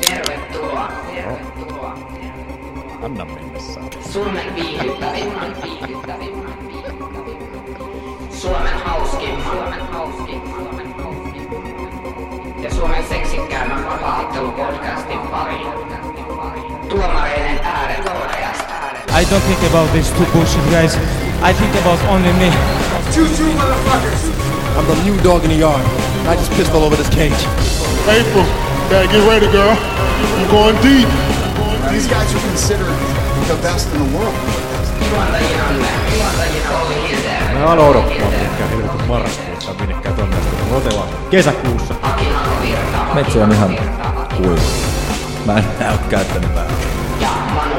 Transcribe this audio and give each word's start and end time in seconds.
Tervetuloa. 0.00 0.92
Tervetuloa. 1.14 1.98
Anna 3.02 3.24
mennä 3.24 3.60
saa. 3.60 3.84
Suomen 4.12 4.54
viihdyttävimmän, 4.54 5.56
viihdyttävimmän, 5.62 6.58
viihdyttävimmän. 6.68 7.58
Suomen 8.30 8.78
hauskimman, 8.84 9.42
Suomen 9.42 9.80
hauskimman, 9.92 10.62
Suomen 10.62 10.94
hauskimman. 11.02 12.62
Ja 12.62 12.74
Suomen 12.74 13.04
seksikkäimmän 13.08 13.86
vapaa-ottelupodcastin 13.86 15.18
pariin. 15.18 15.66
Tuomareiden 16.88 17.60
ääretodajasta. 17.64 18.74
I 19.20 19.24
don't 19.24 19.40
think 19.40 19.62
about 19.74 19.92
these 19.92 20.14
two 20.14 20.26
bullshit 20.32 20.64
guys. 20.70 20.96
I 21.42 21.54
think 21.54 21.74
about 21.76 22.00
only 22.08 22.32
me. 22.32 22.52
I'm 24.76 24.86
the 24.86 24.94
new 25.04 25.22
dog 25.24 25.44
in 25.44 25.50
the 25.50 25.58
yard. 25.60 25.82
I 26.28 26.36
just 26.36 26.50
pissed 26.52 26.74
all 26.74 26.84
over 26.84 26.96
this 26.96 27.10
cage. 27.10 27.46
April, 28.08 28.44
gotta 28.90 29.08
get 29.08 29.22
ready, 29.28 29.46
girl. 29.52 29.76
I'm 29.76 30.50
going 30.50 30.76
deep. 30.82 31.08
These 31.92 32.08
guys 32.08 32.34
are 32.34 32.40
considered 32.40 32.86
the 33.46 33.56
best 33.62 33.92
in 33.92 33.98
the 34.02 34.18
world. 34.18 34.34
Mä 37.52 37.66
aloin 37.66 37.90
odottaa 37.90 38.30
mihinkään 38.30 38.70
helvetin 38.70 39.06
marraskuussa 39.08 39.74
minnekään 39.74 40.14
tonne 40.14 40.36
asti. 40.36 40.56
Mä 40.70 40.76
otellaan 40.76 41.08
kesäkuussa. 41.30 41.94
Metsä 43.14 43.44
on 43.44 43.52
ihan 43.52 43.78
kuiva. 44.36 44.60
Mä 45.46 45.58
en 45.58 45.64
näy 45.80 45.98
käyttänyt 46.10 46.50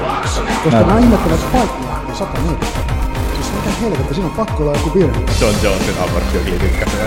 Laaksonen. 0.02 0.53
Koska 0.64 0.86
mä 0.86 1.00
ihmettelen, 1.00 1.36
että 1.36 1.58
paikkaa 1.58 2.03
on 2.09 2.16
sata 2.16 2.39
niin. 2.41 2.78
Mitä 3.55 3.70
helvettiä, 3.81 4.13
siinä 4.13 4.30
on 4.30 4.35
pakko 4.35 4.63
olla 4.63 4.71
joku 4.77 4.94
virhe. 4.94 5.21
John 5.41 5.55
Johnson 5.63 6.03
amorttiokin 6.03 6.59
tykkäsi. 6.59 6.98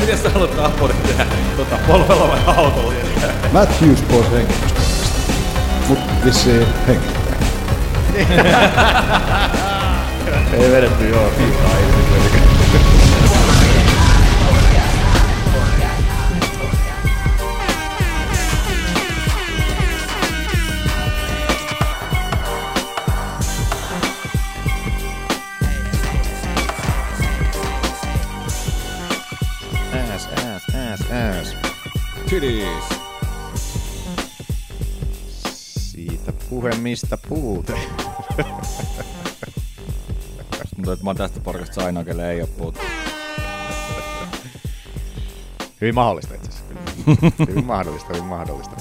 Miten 0.00 0.18
sä 0.18 0.30
haluat 0.30 0.58
ammorit 0.58 1.02
tehdä 1.02 1.26
tota, 1.56 1.78
polvella 1.86 2.28
vai 2.28 2.40
autolla? 2.56 2.92
Matthews 3.52 4.02
pois 4.02 4.30
henkilöstä. 4.30 4.80
Mut 5.88 5.98
vissiin 6.24 6.66
henkilö. 6.86 7.18
Ei 10.52 10.72
vedetty 10.72 11.08
joo 11.08 11.30
piikaa 11.38 12.37
puhe 36.58 36.70
mistä 36.70 37.18
puute. 37.28 37.74
Mutta 40.76 40.92
että 40.92 41.04
mä 41.04 41.10
oon 41.10 41.16
tästä 41.16 41.40
porukasta 41.40 41.84
ainoa, 41.84 42.04
kelle 42.04 42.30
ei 42.30 42.40
oo 42.40 42.46
puhuttu. 42.46 42.80
Hyvin 45.80 45.94
mahdollista 45.94 46.34
itse 46.34 46.48
asiassa. 46.48 46.74
hyvin 47.48 47.64
mahdollista, 47.64 48.08
hyvin 48.12 48.28
mahdollista. 48.28 48.76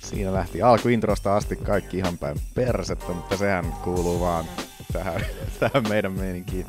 Siinä 0.00 0.32
lähti 0.32 0.62
alkuintrosta 0.62 1.36
asti 1.36 1.56
kaikki 1.56 1.98
ihan 1.98 2.18
päin 2.18 2.36
persettä, 2.54 3.12
mutta 3.12 3.36
sehän 3.36 3.72
kuuluu 3.84 4.20
vaan 4.20 4.44
tähän, 4.92 5.20
tähän 5.60 5.88
meidän 5.88 6.12
meininkiin. 6.12 6.66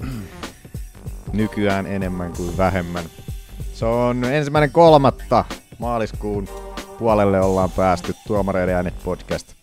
Nykyään 1.34 1.88
enemmän 1.88 2.34
kuin 2.34 2.58
vähemmän. 2.58 3.06
Se 3.74 3.86
on 3.86 4.24
ensimmäinen 4.24 4.72
kolmatta 4.72 5.46
maaliskuun 5.80 6.48
puolelle 7.00 7.42
ollaan 7.42 7.72
päästy 7.72 8.16
Tuomareiden 8.28 8.76
äänet 8.76 9.04
podcast. 9.04 9.59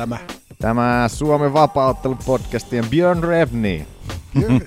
Tämä. 0.00 0.18
Tämä 0.58 1.08
Suomen 1.08 1.52
vapauttelu 1.52 2.18
podcastien 2.26 2.88
Björn 2.90 3.22
Revni. 3.24 3.86
Mm. 4.34 4.60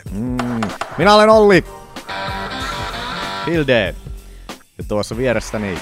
Minä 0.97 1.15
olen 1.15 1.29
Olli 1.29 1.63
Hilde. 3.47 3.95
Ja 4.77 4.83
tuossa 4.87 5.17
vieressäni 5.17 5.77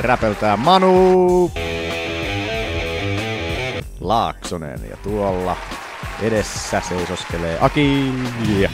räpeltää 0.00 0.56
Manu 0.56 1.50
Laaksonen. 4.00 4.80
Ja 4.90 4.96
tuolla 4.96 5.56
edessä 6.22 6.82
seisoskelee 6.88 7.58
Aki 7.60 8.12
ja 8.58 8.70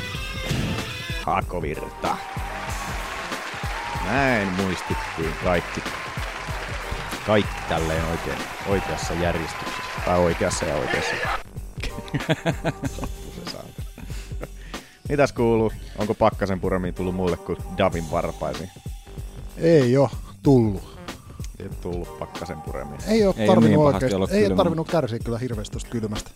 Hakovirta. 1.27 2.17
Näin 4.07 4.49
muistittiin 4.49 5.35
kaikki. 5.45 5.83
Kaikki 7.27 7.63
tälleen 7.69 8.05
oikein, 8.05 8.39
oikeassa 8.69 9.15
järjestyksessä. 9.15 9.83
Tai 10.05 10.19
oikeassa 10.19 10.65
ja 10.65 10.75
oikeassa. 10.75 11.15
Mitäs 15.09 15.33
kuuluu? 15.33 15.73
Onko 15.99 16.15
pakkasen 16.15 16.61
puremiin 16.61 16.95
tullut 16.95 17.15
mulle 17.15 17.37
kuin 17.37 17.59
Davin 17.79 18.11
varpaisiin? 18.11 18.71
Ei 19.57 19.97
oo 19.97 20.11
tullut. 20.43 20.99
Ei 21.59 21.69
tullut 21.69 22.19
pakkasen 22.19 22.61
puremiin. 22.61 23.01
Ei 23.09 23.27
oo 23.27 23.35
Ei 23.37 23.47
tarvinnut 23.47 23.93
niin 23.93 24.15
olla 24.17 24.29
Ei 24.31 24.51
tarvinnut 24.57 24.89
kärsiä 24.89 25.19
kyllä 25.19 25.39
hirveästi 25.39 25.73
tosta 25.73 25.91
kylmästä. 25.91 26.31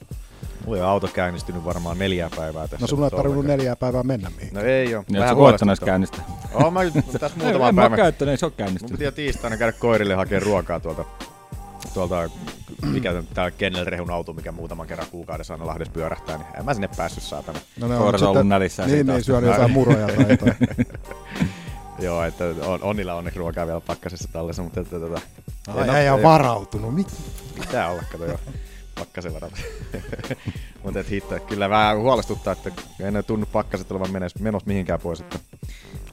Mulla 0.66 0.82
on 0.84 0.88
auto 0.90 1.08
käynnistynyt 1.08 1.64
varmaan 1.64 1.98
neljää 1.98 2.30
päivää 2.36 2.68
tässä. 2.68 2.82
No 2.84 2.86
sun 2.86 3.04
ei 3.04 3.10
tarvinnut 3.10 3.46
neljää 3.46 3.76
päivää 3.76 4.02
mennä 4.02 4.30
mihin. 4.36 4.54
No 4.54 4.60
ei 4.60 4.94
oo. 4.94 5.04
Niin, 5.08 5.28
sä 5.28 5.34
koittanais 5.34 5.80
käynnistä. 5.80 6.18
Oon 6.54 6.72
mä 6.72 6.84
nyt 6.84 6.94
tässä 6.94 7.26
Ei, 7.40 7.44
muutama 7.44 7.68
en 7.68 7.74
mä 7.74 7.80
päivä. 7.82 7.96
käyttänyt, 7.96 8.30
ei 8.32 8.36
se 8.38 8.46
oo 8.46 8.50
Mun 8.50 8.56
käynnistynyt. 8.56 8.92
piti 8.92 9.04
jo 9.04 9.12
tiistaina 9.12 9.56
käydä 9.56 9.72
koirille 9.72 10.14
hakea 10.14 10.40
ruokaa 10.40 10.80
tuolta, 10.80 11.04
tuolta 11.94 12.30
mikä 12.82 13.22
tää 13.34 13.50
Kennel 13.50 13.84
Rehun 13.84 14.10
auto, 14.10 14.32
mikä 14.32 14.52
muutaman 14.52 14.86
kerran 14.86 15.06
kuukaudessa 15.10 15.54
aina 15.54 15.66
Lahdessa 15.66 15.92
pyörähtää, 15.92 16.36
niin 16.38 16.46
en 16.58 16.64
mä 16.64 16.74
sinne 16.74 16.88
päässyt 16.96 17.22
saatana. 17.24 17.58
No 17.80 17.88
ne 17.88 17.96
on 17.96 18.14
ollut 18.26 18.48
nälissään 18.48 18.90
Niin, 18.90 19.06
niin, 19.06 19.24
syönyt 19.24 19.50
jotain 19.50 19.70
muroja 19.70 20.06
tai 20.06 20.26
jotain. 20.30 20.56
Joo, 21.98 22.24
että 22.24 22.44
on, 22.66 22.82
on 22.82 22.96
niillä 22.96 23.14
onneksi 23.14 23.38
ruokaa 23.38 23.66
vielä 23.66 23.80
pakkasessa 23.80 24.28
tallessa, 24.32 24.62
mutta 24.62 24.80
että, 24.80 25.00
tota, 25.00 25.20
Ai, 25.68 25.86
no, 25.86 25.96
ei 25.96 26.10
ole 26.10 26.22
varautunut. 26.22 26.94
Mit? 26.94 27.08
Pitää 27.60 27.88
olla, 27.90 28.02
kato 28.12 28.24
jo. 28.24 28.38
Pakkasen 28.98 29.34
varalta. 29.34 29.56
mutta 30.84 31.00
et 31.00 31.10
hitto, 31.10 31.40
kyllä 31.40 31.70
vähän 31.70 31.98
huolestuttaa, 31.98 32.52
että 32.52 32.70
ei 33.04 33.10
ne 33.10 33.22
tunnu 33.22 33.46
pakkaset 33.52 33.90
olevan 33.92 34.10
menes, 34.12 34.38
menossa 34.38 34.66
mihinkään 34.66 35.00
pois. 35.00 35.20
Että, 35.20 35.38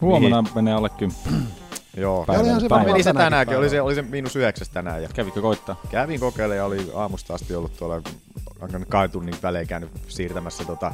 Huomenna 0.01 0.43
menee 0.55 0.73
alle 0.73 0.89
kymppi. 0.89 1.29
joo. 1.97 2.25
Päivän- 2.25 2.41
olihan 2.41 2.61
se 2.61 2.67
päivän. 2.69 2.87
Meni 2.87 3.03
se 3.03 3.07
tänäkin 3.13 3.23
tänäänkin, 3.25 3.57
oli 3.57 3.69
se, 3.69 3.81
oli 3.81 3.95
se 3.95 4.01
miinus 4.01 4.35
yhdeksäs 4.35 4.69
tänään. 4.69 5.03
Ja 5.03 5.09
Kävikö 5.13 5.41
koittaa? 5.41 5.81
kävin 5.89 6.19
kokeilemaan 6.19 6.57
ja 6.57 6.65
oli 6.65 6.91
aamusta 6.95 7.33
asti 7.33 7.55
ollut 7.55 7.77
tuolla 7.77 8.01
alkanut 8.61 8.87
kahden 8.89 9.11
tunnin 9.11 9.35
välein 9.43 9.67
käynyt 9.67 9.89
siirtämässä 10.07 10.65
tota, 10.65 10.93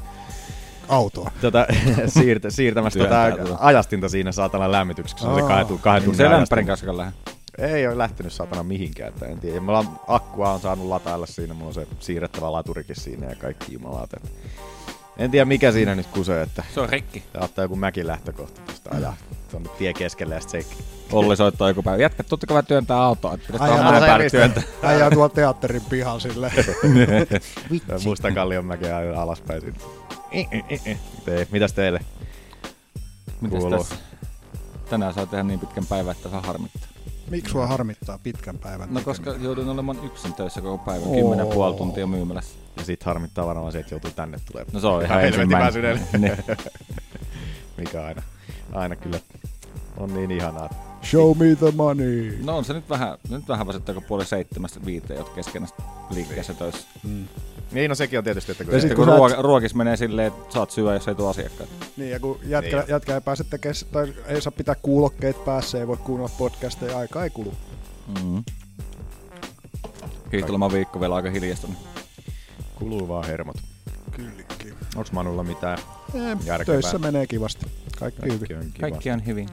Autoa. 0.89 1.31
tota, 1.41 1.65
siirtä, 2.07 2.49
siirtämässä 2.49 2.99
Työntää 2.99 3.31
tota, 3.31 3.43
tuota. 3.43 3.65
ajastinta 3.65 4.09
siinä 4.09 4.31
saatana 4.31 4.71
lämmitykseksi. 4.71 5.23
Se 5.23 5.29
on 5.29 5.35
se 5.41 5.47
kahden, 5.47 5.79
kahden 5.79 6.03
tunnin 6.03 6.17
Se 6.17 6.29
lämpärin 6.29 6.67
kanssa 6.67 6.97
lähde. 6.97 7.11
Ei 7.57 7.87
ole 7.87 7.97
lähtenyt 7.97 8.33
satana 8.33 8.63
mihinkään, 8.63 9.09
että 9.09 9.25
en 9.25 9.39
tiedä. 9.39 9.59
Mulla 9.59 9.79
on 9.79 9.99
akkua 10.07 10.53
on 10.53 10.59
saanut 10.59 10.87
latailla 10.87 11.25
siinä, 11.25 11.53
mulla 11.53 11.67
on 11.67 11.73
se 11.73 11.87
siirrettävä 11.99 12.51
laturikin 12.51 12.95
siinä 12.95 13.27
ja 13.29 13.35
kaikki 13.35 13.73
jumalaat. 13.73 14.13
että 14.13 14.29
En 15.17 15.31
tiedä 15.31 15.45
mikä 15.45 15.71
siinä 15.71 15.95
nyt 15.95 16.07
kusee, 16.07 16.41
että 16.41 16.63
Se 16.73 16.79
on 16.81 16.89
rikki. 16.89 17.23
tää 17.33 17.43
ottaa 17.43 17.63
joku 17.65 17.75
mäkilähtökohta 17.75 18.61
tuosta 18.61 18.89
ajaa 18.95 19.15
tuonne 19.51 19.69
tie 19.77 19.93
keskelle 19.93 20.35
ja 20.35 20.41
sit 20.41 20.49
se 20.49 20.65
Olli 21.11 21.37
soittaa 21.37 21.67
joku 21.67 21.83
päivä. 21.83 22.01
Jätkä, 22.01 22.23
totta 22.23 22.47
kai 22.47 22.63
työntää 22.63 22.97
autoa. 23.03 23.33
Että 23.33 23.53
päälle 23.59 24.23
mistä? 24.23 24.37
työntää. 24.37 24.63
Äijä 24.83 25.09
tuolla 25.11 25.29
teatterin 25.29 25.81
pihalla 25.89 26.19
silleen. 26.19 26.51
Musta 28.05 28.31
kallion 28.31 28.65
mäkeä 28.65 28.97
ajoin 28.97 29.17
alaspäin 29.17 29.61
siitä. 29.61 29.79
Ei, 31.27 31.47
mitäs 31.51 31.73
teille? 31.73 31.99
Mitäs 33.41 33.59
Kuuluu. 33.59 33.77
tässä? 33.79 33.95
Tänään 34.89 35.13
saa 35.13 35.25
tehdä 35.25 35.43
niin 35.43 35.59
pitkän 35.59 35.85
päivän, 35.85 36.11
että 36.15 36.31
vähän 36.31 36.43
harmittaa. 36.43 36.87
Miksi 37.29 37.51
sua 37.51 37.67
harmittaa 37.67 38.19
pitkän 38.23 38.57
päivän 38.57 38.93
No 38.93 39.01
koska 39.01 39.33
joudun 39.33 39.69
olemaan 39.69 40.05
yksin 40.05 40.33
töissä 40.33 40.61
koko 40.61 40.77
päivän. 40.77 41.11
Kymmenen 41.11 41.47
puoli 41.47 41.75
tuntia 41.75 42.07
myymälässä. 42.07 42.55
Ja 42.77 42.83
sit 42.83 43.03
harmittaa 43.03 43.45
varmaan 43.45 43.71
se, 43.71 43.79
että 43.79 43.93
joutuu 43.93 44.11
tänne 44.11 44.39
tulemaan. 44.45 44.73
No 44.73 44.79
se 44.79 44.87
on 44.87 45.03
ihan 45.05 45.25
ensimmäinen. 45.25 45.99
Niin. 46.17 46.37
Mikä 47.77 48.05
aina, 48.05 48.21
aina 48.73 48.95
kyllä 48.95 49.19
on 49.97 50.13
niin 50.13 50.31
ihanaa. 50.31 50.69
Show 51.03 51.37
me 51.37 51.55
the 51.55 51.71
money. 51.75 52.37
No 52.43 52.57
on 52.57 52.65
se 52.65 52.73
nyt 52.73 52.89
vähän, 52.89 53.17
nyt 53.29 53.47
vähän 53.47 53.67
väsyttää, 53.67 53.93
kun 53.93 54.03
puoli 54.03 54.25
seitsemästä 54.25 54.85
viiteen, 54.85 55.17
jotka 55.17 55.35
keskenään 55.35 55.71
liikkeessä 56.09 56.53
töissä. 56.53 56.87
Niin, 57.71 57.89
no 57.89 57.95
sekin 57.95 58.19
on 58.19 58.23
tietysti, 58.23 58.51
että 58.51 58.63
kun, 58.63 58.73
Ja 58.73 58.79
Sitten 58.79 58.95
kun 58.97 59.05
kun 59.05 59.17
ruok- 59.17 59.33
et- 59.33 59.39
ruokis 59.39 59.75
menee 59.75 59.97
silleen, 59.97 60.27
että 60.27 60.53
saat 60.53 60.71
syödä, 60.71 60.93
jos 60.93 61.07
ei 61.07 61.15
tule 61.15 61.29
asiakkaita. 61.29 61.73
Niin, 61.97 62.11
ja 62.11 62.19
kun 62.19 62.39
jätkä, 62.43 62.77
Niin. 62.77 62.89
jätkä 62.89 63.15
ei 63.15 63.21
pääse 63.21 63.43
tekemään, 63.43 63.75
tai 63.91 64.13
ei 64.27 64.41
saa 64.41 64.51
pitää 64.51 64.75
kuulokkeet 64.75 65.45
päässä, 65.45 65.79
ei 65.79 65.87
voi 65.87 65.97
kuunnella 65.97 66.31
podcasteja, 66.37 66.97
aika 66.97 67.23
ei 67.23 67.29
kulu. 67.29 67.53
Mm-hmm. 68.07 68.43
Hiihtoloman 70.31 70.71
viikko 70.73 70.99
vielä 70.99 71.15
aika 71.15 71.29
hiljasta. 71.29 71.67
niin 71.67 71.77
kuluu 72.75 73.07
vaan 73.07 73.25
hermot. 73.25 73.55
Kylläkin. 74.11 74.73
Onks 74.95 75.11
Manulla 75.11 75.43
mitään? 75.43 75.77
Eh, 76.13 76.21
Järkevää. 76.45 76.65
töissä 76.65 76.97
menee 76.97 77.27
kivasti. 77.27 77.65
Kaikki 77.99 78.21
hyvin. 78.25 78.39
Kaikki 78.39 78.53
on 78.55 78.71
kiva. 78.73 78.89
Kaikki 78.89 79.11
on 79.11 79.25
hyvin. 79.25 79.49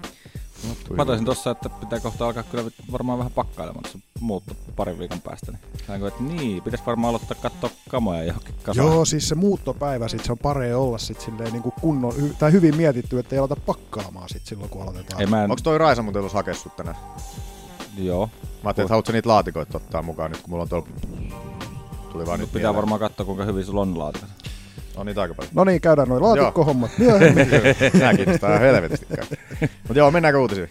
Mä 0.96 1.04
taisin 1.04 1.26
tossa, 1.26 1.50
että 1.50 1.68
pitää 1.68 2.00
kohta 2.00 2.26
alkaa 2.26 2.42
kyllä 2.42 2.70
varmaan 2.92 3.18
vähän 3.18 3.32
pakkailemaan 3.32 3.82
tässä 3.82 3.98
muutto 4.20 4.54
parin 4.76 4.98
viikon 4.98 5.20
päästä. 5.20 5.52
Niin, 5.88 6.06
että 6.06 6.22
niin, 6.22 6.62
pitäisi 6.62 6.86
varmaan 6.86 7.08
aloittaa 7.08 7.36
katsoa 7.42 7.70
kamoja 7.88 8.22
johonkin 8.24 8.54
kasaan. 8.62 8.86
Joo, 8.88 9.04
siis 9.04 9.28
se 9.28 9.34
muuttopäivä, 9.34 10.08
sit 10.08 10.24
se 10.24 10.32
on 10.32 10.38
paree 10.38 10.74
olla 10.76 10.98
sit 10.98 11.20
silleen 11.20 11.52
niin 11.52 11.62
kuin 11.62 11.72
kunnon, 11.80 12.12
hy- 12.12 12.34
tai 12.38 12.52
hyvin 12.52 12.76
mietitty, 12.76 13.18
että 13.18 13.34
ei 13.34 13.38
aloita 13.38 13.56
pakkaamaan 13.56 14.28
sit 14.28 14.46
silloin, 14.46 14.70
kun 14.70 14.82
aloitetaan. 14.82 15.20
Ei, 15.20 15.26
mä 15.26 15.44
en, 15.44 15.50
Onko 15.50 15.60
toi 15.62 15.78
Raisa 15.78 16.02
muuten 16.02 16.20
tullut 16.20 16.32
hakea 16.34 16.54
sut 16.54 16.76
tänään? 16.76 16.96
joo. 17.98 18.26
Mä 18.26 18.68
ajattelin, 18.68 18.84
että 18.86 18.92
haluatko 18.92 19.12
niitä 19.12 19.28
laatikoita 19.28 19.76
ottaa 19.78 20.02
mukaan 20.02 20.30
nyt, 20.30 20.40
kun 20.42 20.50
mulla 20.50 20.62
on 20.62 20.68
tuolla... 20.68 20.86
Tuli 22.12 22.26
vaan 22.26 22.40
Nyt 22.40 22.46
nyt 22.46 22.52
pitää 22.52 22.60
mieleen. 22.60 22.74
varmaan 22.76 23.00
katsoa, 23.00 23.26
kuinka 23.26 23.44
hyvin 23.44 23.64
sulla 23.64 23.80
on 23.80 23.98
laatikot. 23.98 24.28
On 24.96 25.06
niitä 25.06 25.22
aika 25.22 25.34
paljon. 25.34 25.52
No 25.54 25.64
niin, 25.64 25.80
käydään 25.80 26.08
noin 26.08 26.22
laatikkohommat 26.22 26.90
myöhemmin 26.98 27.48
Nää 28.00 28.14
kiinnostaa 28.14 28.58
helvetisti 28.58 29.06
kaikki. 29.16 29.36
Mut 29.88 29.96
joo, 29.96 30.10
mennäänkö 30.10 30.40
uutisiin? 30.40 30.68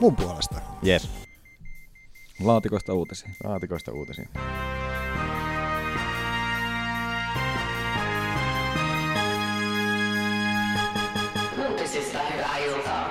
mun 0.00 0.16
puolesta. 0.16 0.60
Yes. 0.86 1.10
Laatikoista 2.44 2.94
uutisia. 2.94 3.28
Laatikoista 3.44 3.92
uutisiin. 3.92 4.28
Uutisista 11.68 12.18
hyvää 12.32 12.58
iltaa. 12.58 13.08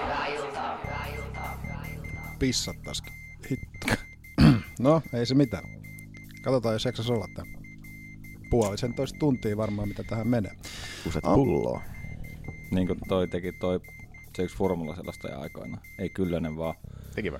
Pissattaskin. 2.39 3.13
Hitto. 3.51 4.03
no, 4.79 5.01
ei 5.13 5.25
se 5.25 5.35
mitään. 5.35 5.63
Katsotaan, 6.41 6.75
jos 6.75 6.85
jaksas 6.85 7.09
olla 7.09 7.27
tää. 7.35 7.56
Puolisen 8.49 8.93
toista 8.93 9.19
tuntia 9.19 9.57
varmaan, 9.57 9.87
mitä 9.87 10.03
tähän 10.03 10.27
menee. 10.27 10.51
Kuset 11.03 11.25
Am- 11.25 11.35
pulloa. 11.35 11.81
Niin 12.71 12.87
kuin 12.87 12.99
toi 13.07 13.27
teki 13.27 13.51
toi 13.51 13.79
se 14.35 14.43
yksi 14.43 14.57
formula 14.57 14.95
sellaista 14.95 15.27
ja 15.27 15.39
aikoina. 15.39 15.77
Ei 15.99 16.09
Kyllönen 16.09 16.57
vaan. 16.57 16.75
Teki 17.15 17.31
vai? 17.31 17.39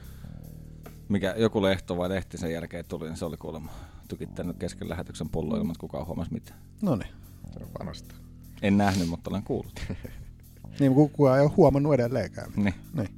Mikä 1.10 1.36
joku 1.38 1.62
lehto 1.62 1.98
vai 1.98 2.10
lehti 2.10 2.38
sen 2.38 2.52
jälkeen 2.52 2.86
tuli, 2.88 3.06
niin 3.08 3.18
se 3.18 3.26
oli 3.26 3.38
kuulemma 3.38 3.72
tykittänyt 4.08 4.58
kesken 4.58 4.90
lähetyksen 4.90 5.30
pullo 5.30 5.56
ilman, 5.58 5.72
että 5.72 5.80
kukaan 5.82 6.08
huomasi 6.08 6.34
mitään. 6.34 6.60
No 6.82 6.96
niin. 6.96 7.10
Se 7.54 7.60
on 7.64 7.70
panasta. 7.78 8.16
En 8.62 8.78
nähnyt, 8.78 9.08
mutta 9.10 9.30
olen 9.30 9.44
kuullut. 9.44 9.80
Niin 10.80 10.94
kukaan 10.94 11.38
ei 11.38 11.44
ole 11.46 11.52
huomannut 11.58 11.94
edelleenkään. 11.94 12.52
niin. 12.56 12.74
Niin. 12.94 13.10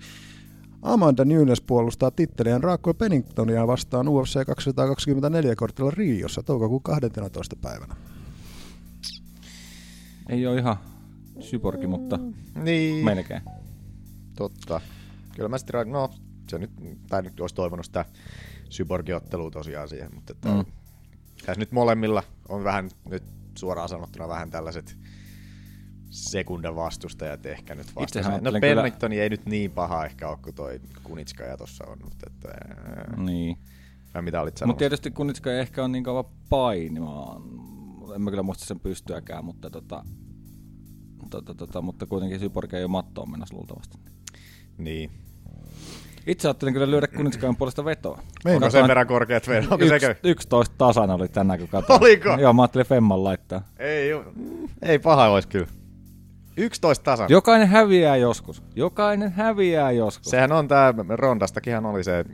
Amanda 0.81 1.25
Nunes 1.25 1.61
puolustaa 1.61 2.11
titteliään 2.11 2.63
Raakko 2.63 2.93
Penningtonia 2.93 3.67
vastaan 3.67 4.07
UFC 4.07 4.45
224 4.45 5.55
kortilla 5.55 5.91
Riossa 5.91 6.43
toukokuun 6.43 6.83
12. 6.83 7.55
päivänä. 7.61 7.95
Ei 10.29 10.47
ole 10.47 10.57
ihan 10.57 10.77
syborgi, 11.39 11.87
mutta 11.87 12.19
Niin. 12.63 13.05
melkein. 13.05 13.41
Totta. 14.37 14.81
Kyllä 15.35 15.49
mä 15.49 15.57
sitten, 15.57 15.91
no, 15.91 16.09
se 16.49 16.57
nyt, 16.57 16.71
tai 17.09 17.21
nyt 17.21 17.39
olisi 17.39 17.55
toivonut 17.55 17.85
sitä 17.85 18.05
Syborgi-ottelua 18.69 19.51
tosiaan 19.51 19.89
siihen, 19.89 20.15
mutta 20.15 20.33
että 20.33 20.49
mm. 20.49 20.65
tässä 21.45 21.59
nyt 21.59 21.71
molemmilla 21.71 22.23
on 22.49 22.63
vähän, 22.63 22.89
nyt 23.09 23.23
suoraan 23.57 23.89
sanottuna 23.89 24.27
vähän 24.27 24.49
tällaiset 24.49 24.97
sekundan 26.09 26.75
vastustajat 26.75 27.45
ehkä 27.45 27.75
nyt 27.75 27.95
vastaan. 27.95 28.25
No 28.25 28.31
ajattelen 28.31 28.61
kyllä- 28.61 28.75
Pennington 28.75 29.11
ei 29.13 29.29
nyt 29.29 29.45
niin 29.45 29.71
paha 29.71 30.05
ehkä 30.05 30.29
ole 30.29 30.37
kuin 30.41 30.55
toi 30.55 30.79
Kunitska 31.03 31.43
ja 31.43 31.57
tossa 31.57 31.85
on, 31.87 31.97
mutta 32.03 32.25
että, 32.27 32.49
mm. 33.17 33.25
Niin. 33.25 33.57
vai 34.13 34.21
mitä 34.21 34.41
olit 34.41 34.59
Mutta 34.65 34.79
tietysti 34.79 35.11
Kunitska 35.11 35.51
ei 35.53 35.59
ehkä 35.59 35.81
ole 35.81 35.87
niin 35.89 36.03
kova 36.03 36.23
painimaan. 36.49 37.41
En 38.15 38.21
mä 38.21 38.29
kyllä 38.29 38.43
muista 38.43 38.65
sen 38.65 38.79
pystyäkään, 38.79 39.45
mutta 39.45 39.69
tota, 39.69 40.03
tota, 41.29 41.55
tota, 41.55 41.81
mutta 41.81 42.05
kuitenkin 42.05 42.39
Syborg 42.39 42.73
ei 42.73 42.83
ole 42.83 42.91
mattoon 42.91 43.31
mennä 43.31 43.45
luultavasti. 43.51 43.97
Niin. 44.77 45.11
Itse 46.27 46.47
ajattelin 46.47 46.73
kyllä 46.73 46.91
lyödä 46.91 47.07
Kunitskaan 47.07 47.55
puolesta 47.55 47.85
vetoa. 47.85 48.11
Onko 48.17 48.25
sen 48.45 48.59
Katoin- 48.59 48.87
verran 48.87 49.07
korkeat 49.07 49.47
vedot? 49.47 49.81
Yks, 49.81 49.89
sekö? 49.89 50.15
11 50.23 50.75
tasan 50.77 51.09
oli 51.09 51.27
tänään, 51.27 51.59
kun 51.59 51.67
katsoin. 51.67 52.01
Oliko? 52.01 52.29
Joo, 52.39 52.53
mä 52.53 52.61
ajattelin 52.61 52.85
Femman 52.87 53.23
laittaa. 53.23 53.61
Ei, 53.79 54.09
ju- 54.09 54.23
ei 54.81 54.99
paha 54.99 55.27
olisi 55.29 55.47
kyllä. 55.47 55.67
11 56.57 57.03
tasan. 57.03 57.27
Jokainen 57.29 57.67
häviää 57.67 58.15
joskus. 58.15 58.63
Jokainen 58.75 59.31
häviää 59.31 59.91
joskus. 59.91 60.31
Sehän 60.31 60.51
on 60.51 60.67
tää, 60.67 60.93
Rondastakinhan 61.09 61.85
oli 61.85 62.03
se, 62.03 62.25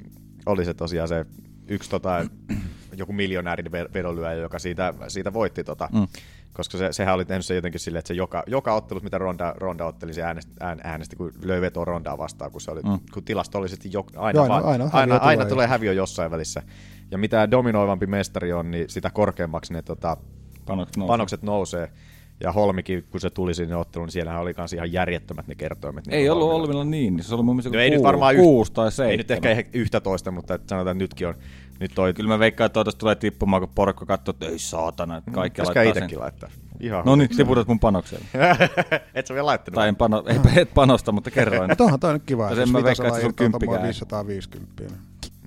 oli 0.46 0.66
se 0.66 0.74
tosiaan 0.74 1.08
se 1.08 1.26
yksi 1.68 1.90
tota, 1.90 2.26
joku 2.98 3.14
miljonäärin 3.14 3.66
ve- 3.66 3.94
vedonlyöjä, 3.94 4.34
joka 4.34 4.60
siitä, 4.60 4.94
siitä 5.08 5.34
voitti 5.34 5.64
tota. 5.64 5.90
Mm. 5.94 6.08
Koska 6.54 6.78
se, 6.78 6.94
sehän 6.94 7.16
oli 7.16 7.26
tehnyt 7.26 7.46
se 7.46 7.56
jotenkin 7.56 7.80
silleen, 7.80 8.00
että 8.00 8.08
se 8.08 8.14
joka, 8.14 8.44
joka 8.48 8.74
ottelus, 8.74 9.04
mitä 9.04 9.18
Ronda, 9.18 9.54
Ronda 9.58 9.86
otteli, 9.86 10.14
se 10.14 10.22
äänesti, 10.24 10.52
ään, 10.60 10.80
äänesti 10.84 11.16
kun 11.16 11.32
löi 11.44 11.62
vetoa 11.62 11.86
Rondaa 11.86 12.18
vastaan, 12.18 12.52
kun, 12.52 12.62
se 12.62 12.72
oli, 12.72 12.82
Mm. 12.82 13.00
kun 13.14 13.24
tilastollisesti 13.24 13.90
jo, 13.94 14.06
aina, 14.16 14.38
Joo, 14.38 14.44
aina- 14.44 14.54
vaan, 14.54 14.66
aina 14.66 14.90
aina, 14.94 15.20
tulee 15.20 15.28
aina 15.30 15.46
tulee 15.46 15.64
jossain. 15.64 15.70
häviö 15.70 15.94
jossain 15.94 16.32
välissä. 16.32 16.64
Ja 17.12 17.18
mitä 17.18 17.52
dominoivampi 17.52 18.08
mestari 18.08 18.54
on, 18.54 18.72
niin 18.72 18.90
sitä 18.90 19.10
korkeammaksi 19.10 19.74
ne 19.74 19.82
tota, 19.82 20.18
Panokset 20.66 20.98
nousee. 20.98 21.08
panokset 21.08 21.42
nousee. 21.44 21.92
Ja 22.40 22.52
Holmikin, 22.52 23.04
kun 23.12 23.20
se 23.22 23.30
tuli 23.30 23.54
sinne 23.54 23.76
otteluun, 23.76 24.06
niin 24.08 24.12
siellähän 24.12 24.42
oli 24.42 24.54
kans 24.54 24.74
ihan 24.74 24.92
järjettömät 24.92 25.48
ne 25.48 25.56
kertoimet. 25.56 26.08
niin 26.08 26.14
Ei 26.16 26.30
ollut 26.30 26.48
Holmilla. 26.48 26.64
Olvilla 26.64 26.84
niin, 26.84 27.24
se 27.24 27.36
oli 27.36 27.44
mun 27.44 27.56
mielestä 27.56 27.78
No 27.78 27.84
ei 27.84 27.90
nyt 27.90 27.98
kuu- 28.00 28.04
varmaan 28.04 28.36
yht- 28.36 28.38
kuusi 28.38 28.72
tai 28.74 28.92
seitsemän. 28.92 29.12
Ei 29.12 29.18
nyt 29.18 29.32
ehkä 29.32 29.52
ihan 29.52 29.64
yhtä 29.82 30.02
toista, 30.02 30.32
mutta 30.32 30.54
että 30.54 30.70
sanotaan, 30.70 30.98
että 30.98 31.04
nytkin 31.04 31.28
on. 31.28 31.36
Nyt 31.80 31.92
toi, 31.96 32.14
Kyllä 32.14 32.28
mä 32.28 32.40
veikkaan, 32.40 32.66
että 32.66 32.84
tuosta 32.84 33.00
tulee 33.00 33.16
tippumaan, 33.16 33.62
kun 33.62 33.72
porukka 33.76 34.06
katsoo, 34.06 34.32
että 34.32 34.46
ei 34.46 34.60
saatana, 34.60 35.18
että 35.18 35.32
kaikki 35.32 35.62
Pitäisikö 35.62 35.80
laittaa 35.80 35.92
itekin 36.00 36.10
sen. 36.10 36.20
laittaa? 36.20 36.50
Ihan 36.80 37.06
No 37.06 37.16
niin, 37.16 37.30
tiputat 37.38 37.68
mun 37.68 37.80
panokselle. 37.80 38.26
Et 39.16 39.28
sä 39.28 39.34
vielä 39.34 39.46
laittanut? 39.46 39.76
Tai 39.76 39.88
en 39.88 39.96
pano, 39.96 40.24
ei, 40.28 40.62
et 40.62 40.74
panosta, 40.74 41.12
mutta 41.12 41.32
kerroin. 41.32 41.70
Mutta 41.72 41.84
onhan 41.84 42.00
toi 42.00 42.14
nyt 42.14 42.24
kiva, 42.26 42.50
Jos 42.52 42.72
mä 42.72 42.78
vitosella 42.80 42.84
veikkaa, 42.86 43.08
että 43.08 43.20
se 43.20 43.26
on 43.26 43.34
kymppikään. 43.36 43.84
550. 43.84 44.84
Niin 44.84 44.92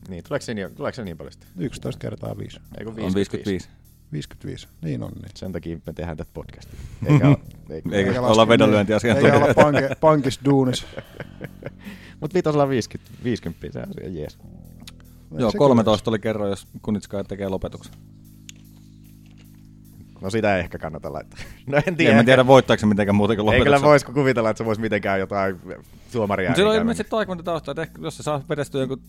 Niin, 0.08 0.24
tuleeko 0.24 0.42
se 0.44 0.54
niin, 0.54 0.74
tuleeko 0.74 0.94
se 0.96 1.04
niin 1.04 1.16
paljon 1.16 1.32
sitten? 1.32 1.48
11 1.58 1.98
kertaa 1.98 2.38
5. 2.38 2.60
Ei 2.78 2.84
kun 2.84 3.00
on 3.04 3.14
55. 3.14 3.68
55. 4.12 4.68
Niin 4.82 5.02
on 5.02 5.12
niin. 5.12 5.30
Sen 5.34 5.52
takia 5.52 5.78
me 5.86 5.92
tehdään 5.92 6.16
tätä 6.16 6.30
podcastia. 6.34 6.80
Eikä, 7.06 7.28
eikä, 7.70 7.88
Eikä 7.92 8.08
Eikä 8.10 8.20
olla 8.20 8.48
vedonlyöntiasiantuntija. 8.48 9.34
Eikä 9.34 9.44
olla 9.44 9.54
panke, 9.54 9.90
pankis 10.00 10.40
duunis. 10.44 10.86
Mutta 12.20 12.34
vitosella 12.34 12.68
50, 12.68 13.10
50 13.24 13.72
se 13.72 13.78
on 14.06 14.14
jees. 14.14 14.38
Joo, 15.38 15.50
Se 15.50 15.58
13 15.58 16.10
oli 16.10 16.18
kerran, 16.18 16.48
jos 16.50 16.66
Kunitska 16.82 17.24
tekee 17.24 17.48
lopetuksen. 17.48 17.94
No 20.20 20.30
sitä 20.30 20.54
ei 20.56 20.60
ehkä 20.60 20.78
kannata 20.78 21.12
laittaa. 21.12 21.38
No 21.66 21.76
en 21.76 21.82
En 21.86 21.96
tiedä. 21.96 22.16
mä 22.16 22.24
tiedä, 22.24 22.46
voittaako 22.46 22.80
se 22.80 22.86
mitenkään 22.86 23.16
muuten 23.16 23.36
kuin 23.36 23.54
Ei 23.54 23.60
kyllä 23.60 23.70
lopetuksen. 23.70 23.88
voisiko 23.90 24.12
kuvitella, 24.12 24.50
että 24.50 24.58
se 24.58 24.64
voisi 24.64 24.80
mitenkään 24.80 25.20
jotain 25.20 25.60
tuomaria. 26.12 26.48
Mutta 26.48 26.56
sillä 26.56 26.70
on 26.70 26.76
ilmeisesti 26.76 27.10
taikvanta 27.10 27.44
tausta, 27.44 27.70
että 27.70 27.82
ehkä 27.82 27.98
jos 28.02 28.16
se 28.16 28.22
saa 28.22 28.42
vedestyä 28.48 28.80
jonkun 28.80 29.02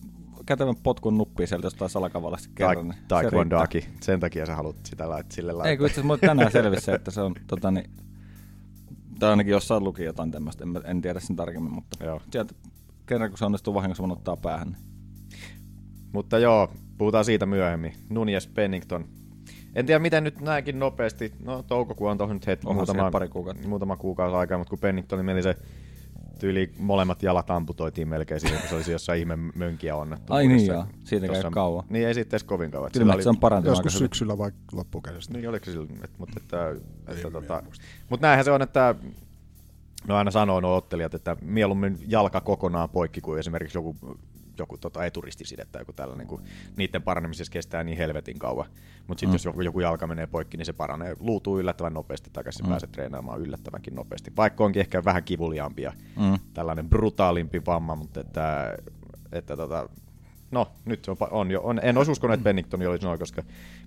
kätevän 0.46 0.76
potkun 0.84 1.18
nuppia 1.18 1.48
sieltä 1.48 1.66
jostain 1.66 1.90
salakavallasta 1.90 2.50
kerran, 2.56 2.76
niin 2.76 2.94
se 2.94 3.00
riittää. 3.00 3.22
Taekwondoakin. 3.22 3.84
Sen 4.02 4.20
takia 4.20 4.46
sä 4.46 4.56
haluat 4.56 4.76
sitä 4.86 5.10
laittaa, 5.10 5.36
sille 5.36 5.52
laittaa. 5.52 5.70
Ei, 5.70 5.78
kun 5.78 5.88
itse 5.88 6.02
asiassa 6.02 6.28
tänään 6.28 6.52
selvisi 6.62 6.86
se, 6.86 6.92
että 6.92 7.12
se 7.12 7.22
on, 7.22 7.36
tota, 7.48 7.72
niin, 7.72 7.90
tai 9.20 9.30
ainakin 9.30 9.52
jossain 9.52 9.84
luki 9.84 10.04
jotain 10.04 10.32
tämmöistä, 10.32 10.64
en, 10.64 10.82
en 10.86 11.02
tiedä 11.02 11.20
sen 11.20 11.36
tarkemmin, 11.36 11.74
mutta 11.74 12.04
Joo. 12.04 12.22
sieltä 12.32 12.54
kerran 13.06 13.30
kun 13.30 13.38
se 13.38 13.46
onnistuu 13.46 13.74
vahingossa 13.74 14.04
mun 14.04 14.12
ottaa 14.12 14.38
päähän, 14.38 14.68
niin 14.68 14.82
Mutta 16.12 16.40
joo, 16.40 16.72
puhutaan 16.98 17.26
siitä 17.26 17.46
myöhemmin. 17.46 17.94
Nunez 18.10 18.48
Pennington. 18.54 19.06
En 19.76 19.86
tiedä, 19.86 20.00
miten 20.00 20.24
nyt 20.24 20.42
näinkin 20.42 20.80
nopeasti. 20.80 21.34
No, 21.44 21.64
toukokuu 21.64 22.08
on 22.08 22.18
tuohon 22.18 22.36
nyt 22.36 22.48
hetki, 22.48 22.74
muutama, 22.74 23.12
pari 23.12 23.28
kuukautta. 23.30 23.68
muutama 23.68 23.98
kuukausi 23.98 24.36
aikaa, 24.36 24.58
mutta 24.58 24.70
kun 24.70 24.80
Penningtonin 24.80 25.26
meni 25.26 25.44
se 25.44 25.56
tyyli 26.40 26.72
molemmat 26.80 27.24
jalat 27.24 27.50
amputoitiin 27.50 28.08
melkein 28.08 28.40
siihen, 28.40 28.60
kun 28.60 28.70
se 28.70 28.76
olisi 28.76 28.92
jossain 28.92 29.20
ihme 29.20 29.36
mönkiä 29.36 29.96
onnettomuudessa. 29.96 30.36
Ai 30.36 30.58
niin 30.58 30.68
joo, 30.68 30.86
siitä 31.04 31.28
käy 31.28 31.52
kauan. 31.52 31.84
Niin 31.90 32.08
ei 32.08 32.14
sitten 32.14 32.38
edes 32.38 32.44
kovin 32.44 32.72
kauan. 32.72 32.92
Kyllä 32.92 33.14
Sillä 33.14 33.24
se 33.24 33.30
on 33.30 33.38
parantunut 33.38 33.78
Joskus 33.78 33.98
syksyllä 33.98 34.38
vai 34.38 34.52
loppukädestä. 34.72 35.34
Niin 35.34 35.50
oliko 35.50 35.66
se 35.66 35.72
silloin, 35.72 36.00
et, 36.04 36.12
mutta, 36.18 36.40
että, 36.42 36.76
että, 37.08 37.32
tota, 37.32 37.64
mutta 38.10 38.28
näinhän 38.28 38.46
se 38.46 38.52
on, 38.52 38.62
että 38.62 38.96
no 40.08 40.16
aina 40.16 40.32
sanoo 40.32 40.60
nuo 40.60 40.76
ottelijat, 40.76 41.14
että 41.14 41.38
mieluummin 41.42 41.98
jalka 42.08 42.42
kokonaan 42.42 42.90
poikki 42.90 43.22
kuin 43.22 43.40
esimerkiksi 43.40 43.78
joku, 43.78 43.96
joku 44.60 44.78
tota 44.78 45.06
eturistisidä 45.06 45.66
tai 45.72 45.82
joku 45.82 45.94
tällainen, 45.94 46.28
kun 46.28 46.42
niiden 46.78 47.02
paranemisessa 47.02 47.52
kestää 47.52 47.84
niin 47.84 47.98
helvetin 47.98 48.40
kauan. 48.40 48.66
Mutta 49.08 49.20
sitten 49.20 49.30
Mm. 49.30 49.36
jos 49.36 49.46
joku, 49.46 49.62
joku 49.62 49.80
jalka 49.80 50.08
menee 50.08 50.28
poikki, 50.28 50.58
niin 50.58 50.66
se 50.66 50.74
paranee, 50.74 51.16
luutuu 51.20 51.60
yllättävän 51.60 51.94
nopeasti 51.94 52.30
takaisin, 52.34 52.66
mm. 52.66 52.70
pääsee 52.70 52.90
treenaamaan 52.92 53.42
yllättävänkin 53.42 53.96
nopeasti. 53.96 54.34
Vaikka 54.38 54.64
onkin 54.64 54.80
ehkä 54.80 55.06
vähän 55.06 55.24
kivuliaampi 55.24 55.82
ja 55.82 55.94
Mm. 56.16 56.40
tällainen 56.54 56.90
brutaalimpi 56.90 57.62
vamma, 57.66 57.96
mutta 57.96 58.20
että, 58.20 58.78
että 59.32 59.58
tota, 59.58 59.90
no 60.52 60.72
nyt 60.86 61.08
on, 61.08 61.18
on 61.32 61.52
jo, 61.52 61.62
on, 61.64 61.80
en 61.84 61.98
olisi 61.98 62.12
uskonut, 62.12 62.34
että 62.34 62.44
Pennington 62.44 62.88
olisi 62.88 63.06
noin, 63.06 63.20
koska 63.20 63.44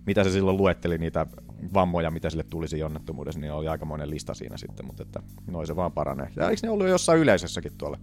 mitä 0.07 0.25
se 0.25 0.31
silloin 0.31 0.57
luetteli 0.57 0.99
niitä 0.99 1.26
vammoja, 1.75 2.11
mitä 2.11 2.31
sille 2.31 2.43
tuli 2.50 2.69
siinä 2.69 2.87
onnettomuudessa, 2.87 3.41
niin 3.41 3.52
oli 3.52 3.69
aikamoinen 3.69 4.11
lista 4.11 4.35
siinä 4.35 4.57
sitten, 4.57 4.87
mutta 4.87 5.02
että 5.02 5.23
noin 5.47 5.67
se 5.67 5.76
vaan 5.76 5.93
paranee. 5.93 6.29
Ja 6.37 6.50
eikö 6.50 6.61
ne 6.62 6.71
ollut 6.71 6.87
jo 6.87 6.93
jossain 6.93 7.21
yleisössäkin 7.21 7.73
tuolla? 7.79 7.99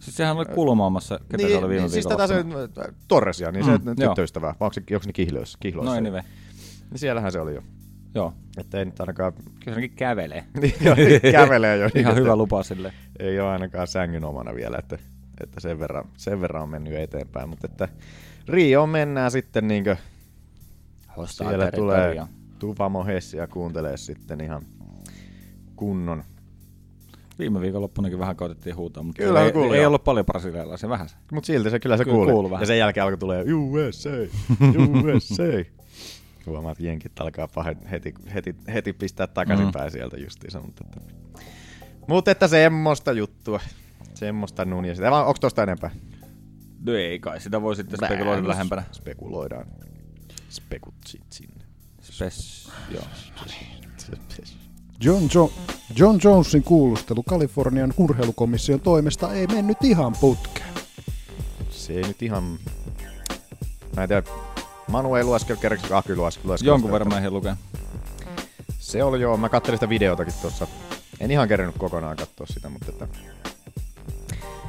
Siis 0.00 0.16
sehän 0.16 0.36
oli 0.36 0.44
kulmaamassa, 0.44 1.20
ketä 1.28 1.48
se 1.48 1.56
oli 1.56 1.68
viime 1.68 1.80
niin, 1.82 1.90
siis 1.90 2.06
tätä 2.06 2.26
se 2.26 2.44
Torresia, 3.08 3.52
niin 3.52 3.66
Mm, 3.66 3.72
se 3.72 3.80
joo. 3.86 4.08
tyttöystävää, 4.10 4.54
vai 4.60 4.66
onko 4.66 4.72
se, 4.72 4.80
onko 4.94 5.06
ne 5.06 5.12
kihloissa? 5.12 5.58
No 5.82 5.90
anyway. 5.90 6.22
Niin 6.90 6.98
siellähän 6.98 7.32
se 7.32 7.40
oli 7.40 7.54
jo. 7.54 7.62
Joo, 8.14 8.32
Että 8.58 8.78
ei 8.78 8.84
nyt 8.84 9.00
ainakaan 9.00 9.32
kyllä 9.32 9.46
se 9.64 9.70
ainakin 9.70 9.96
kävelee. 9.96 10.44
niin, 10.60 10.74
kävelee 11.32 11.76
jo. 11.76 11.86
niin, 11.94 12.00
Ihan 12.06 12.16
hyvä 12.16 12.36
lupa 12.36 12.62
sille. 12.62 12.92
Ei 13.18 13.40
ole 13.40 13.48
ainakaan 13.48 13.86
sängyn 13.86 14.24
omana 14.24 14.54
vielä, 14.54 14.76
että 14.78 14.98
että 15.40 15.60
sen, 15.60 15.78
verran, 15.78 16.04
sen 16.16 16.40
verran 16.40 16.62
on 16.62 16.68
mennyt 16.68 16.94
eteenpäin. 16.94 17.48
Mutta 17.48 17.66
että 17.70 17.88
Rio 18.48 18.86
mennään 18.86 19.30
sitten 19.30 19.68
niinkö, 19.68 19.96
Hostaa 21.16 21.48
siellä 21.48 21.70
tulee. 21.72 22.22
Tufamo 22.58 23.04
Hessia 23.04 23.46
kuuntelee 23.46 23.96
sitten 23.96 24.40
ihan 24.40 24.62
kunnon. 25.76 26.24
Viime 27.38 27.60
viikonloppunakin 27.60 28.18
vähän 28.18 28.36
koitettiin 28.36 28.76
huutaa, 28.76 29.02
mutta 29.02 29.22
Kyllä, 29.22 29.44
ei, 29.44 29.52
kuului, 29.52 29.78
ei 29.78 29.86
ollut 29.86 30.04
paljon 30.04 30.26
brasilialaisia, 30.26 30.88
vähän 30.88 31.08
se. 31.08 31.16
Mutta 31.32 31.46
silti 31.46 31.70
se 31.70 31.80
kyllä 31.80 31.96
se 31.96 32.04
Kyllä 32.04 32.14
kuuli. 32.16 32.32
kuului 32.32 32.50
vähän. 32.50 32.62
Ja 32.62 32.66
sen 32.66 32.78
jälkeen 32.78 33.04
alkoi 33.04 33.18
tulee 33.18 33.44
USA, 33.52 34.10
USA. 35.14 35.42
Huomaa, 36.46 36.72
että 36.72 36.84
jenkit 36.84 37.20
alkaa 37.20 37.46
pahe- 37.46 37.90
heti, 37.90 38.14
heti, 38.34 38.56
heti 38.74 38.92
pistää 38.92 39.26
takaisinpäin 39.26 39.88
mm. 39.88 39.92
sieltä 39.92 40.16
justiinsa. 40.16 40.60
Mutta 40.60 40.84
että, 40.84 41.00
mutta 42.08 42.30
että 42.30 42.48
semmoista 42.48 43.12
juttua. 43.12 43.60
Semmoista 44.14 44.64
nunia. 44.64 44.94
Sitä, 44.94 45.12
onko 45.12 45.38
tosta 45.40 45.62
enempää? 45.62 45.90
No 46.86 46.94
ei 46.94 47.18
kai, 47.18 47.40
sitä 47.40 47.62
voi 47.62 47.76
sitten 47.76 47.98
spekuloida 48.06 48.48
lähempänä. 48.48 48.82
Spekuloidaan. 48.92 49.66
Spekutsit 50.48 51.24
sinne. 51.30 51.64
Spes, 52.00 52.70
joo. 52.90 53.04
John, 55.04 55.28
jo- 55.34 55.52
John 55.96 56.18
Jonesin 56.24 56.62
kuulustelu 56.62 57.22
Kalifornian 57.22 57.94
urheilukomission 57.96 58.80
toimesta 58.80 59.32
ei 59.32 59.46
mennyt 59.46 59.76
ihan 59.82 60.12
putkeen. 60.20 60.74
Se 61.70 61.92
ei 61.92 62.02
nyt 62.02 62.22
ihan... 62.22 62.58
Mä 63.96 64.02
en 64.02 64.08
tiedä. 64.08 64.22
Manu 64.88 65.14
ei 65.14 65.24
lueskel, 65.24 65.56
kerreksikö 65.56 65.96
Aky 65.96 66.16
lueskel, 66.16 66.48
lueskel, 66.48 66.68
Jonkun 66.68 66.92
verran 66.92 67.08
mä 67.08 67.30
lukea. 67.30 67.56
Se 68.78 69.04
oli 69.04 69.20
joo, 69.20 69.36
mä 69.36 69.48
katselin 69.48 69.76
sitä 69.78 69.88
videotakin 69.88 70.34
tuossa. 70.42 70.66
En 71.20 71.30
ihan 71.30 71.48
kerännyt 71.48 71.78
kokonaan 71.78 72.16
katsoa 72.16 72.46
sitä, 72.46 72.68
mutta 72.68 72.90
että... 72.90 73.08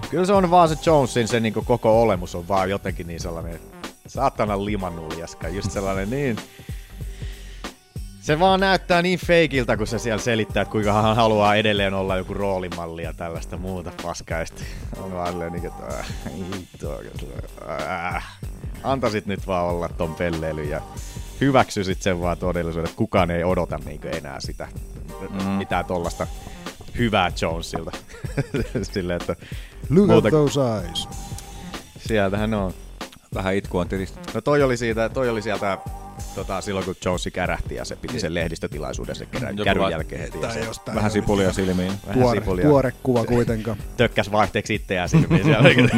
Kyllä 0.10 0.26
se 0.26 0.34
on 0.34 0.52
vaan 0.52 0.70
se 0.70 0.78
Jonesin, 0.86 1.28
se 1.28 1.40
niinku 1.40 1.62
koko 1.62 2.02
olemus 2.02 2.36
on 2.36 2.48
vaan 2.48 2.70
jotenkin 2.70 3.08
niin 3.08 3.20
sellainen 3.20 3.60
saatana 4.08 4.66
limanuljaska, 4.66 5.48
just 5.48 5.72
sellainen 5.72 6.10
niin... 6.10 6.38
Se 8.26 8.40
vaan 8.40 8.60
näyttää 8.60 9.02
niin 9.02 9.20
feikiltä, 9.20 9.78
kun 9.78 9.88
se 9.88 10.00
siellä 10.00 10.22
selittää, 10.22 10.62
että 10.62 10.72
kuinka 10.72 10.94
hän 10.94 11.16
haluaa 11.16 11.56
edelleen 11.56 11.94
olla 11.94 12.18
joku 12.18 12.34
roolimalli 12.34 13.04
ja 13.04 13.14
tällaista 13.14 13.58
muuta 13.58 13.92
sitten 14.16 14.68
on 14.98 15.14
vaan 15.14 15.40
niin, 15.40 15.66
että 15.66 15.98
äh, 16.00 16.12
hitto, 16.58 17.02
äh, 17.70 18.38
antaisit 18.84 19.26
nyt 19.26 19.48
vaan 19.48 19.66
olla 19.66 19.90
ton 19.90 20.16
pelleilyn 20.16 20.70
ja 20.70 20.82
hyväksyisit 21.42 22.02
sen 22.02 22.22
vaan 22.22 22.38
todellisuuden, 22.38 22.86
että 22.86 22.98
kukaan 22.98 23.32
ei 23.32 23.44
odota 23.44 23.80
niin 23.86 24.02
enää 24.06 24.40
sitä 24.40 24.68
mm. 25.30 25.50
mitään 25.50 25.86
tollasta 25.86 26.28
hyvää 26.98 27.32
Jonesilta. 27.42 27.92
Silleen, 28.94 29.22
että 29.22 29.36
Look 29.90 30.08
Muuta- 30.08 30.28
at 30.28 30.32
those 30.32 30.60
eyes. 30.62 31.08
sieltähän 32.08 32.54
on. 32.54 32.74
Vähän 33.34 33.56
itkua 33.56 33.82
on 33.82 33.88
tiristetty. 33.88 34.32
No 34.34 34.42
toi 34.42 34.64
oli, 34.64 34.78
siitä, 34.78 35.10
toi 35.10 35.30
oli 35.30 35.42
sieltä 35.42 35.78
tota, 36.36 36.62
silloin, 36.62 36.86
kun 36.86 36.96
Jonesi 37.06 37.32
kärähti 37.32 37.76
ja 37.76 37.86
se 37.86 37.96
piti 37.96 38.20
sen 38.20 38.34
lehdistötilaisuuden 38.34 39.16
sen 39.16 39.28
kerän, 39.28 39.58
Joku 39.58 39.64
kärryn 39.64 39.84
vai- 39.84 39.92
jälkeen 39.92 40.22
heti. 40.22 40.42
Ja 40.42 40.52
se 40.54 40.68
Vähän 40.96 41.12
sipulia 41.12 41.54
silmiin. 41.54 41.92
vähän 42.08 42.22
Tuore, 42.22 42.40
sipulia 42.40 42.66
tuore 42.66 42.94
kuva 43.04 43.26
kuitenkaan. 43.26 43.78
tökkäs 43.98 44.32
vaihteeksi 44.32 44.76
itseään 44.76 45.10
silmiin. 45.10 45.46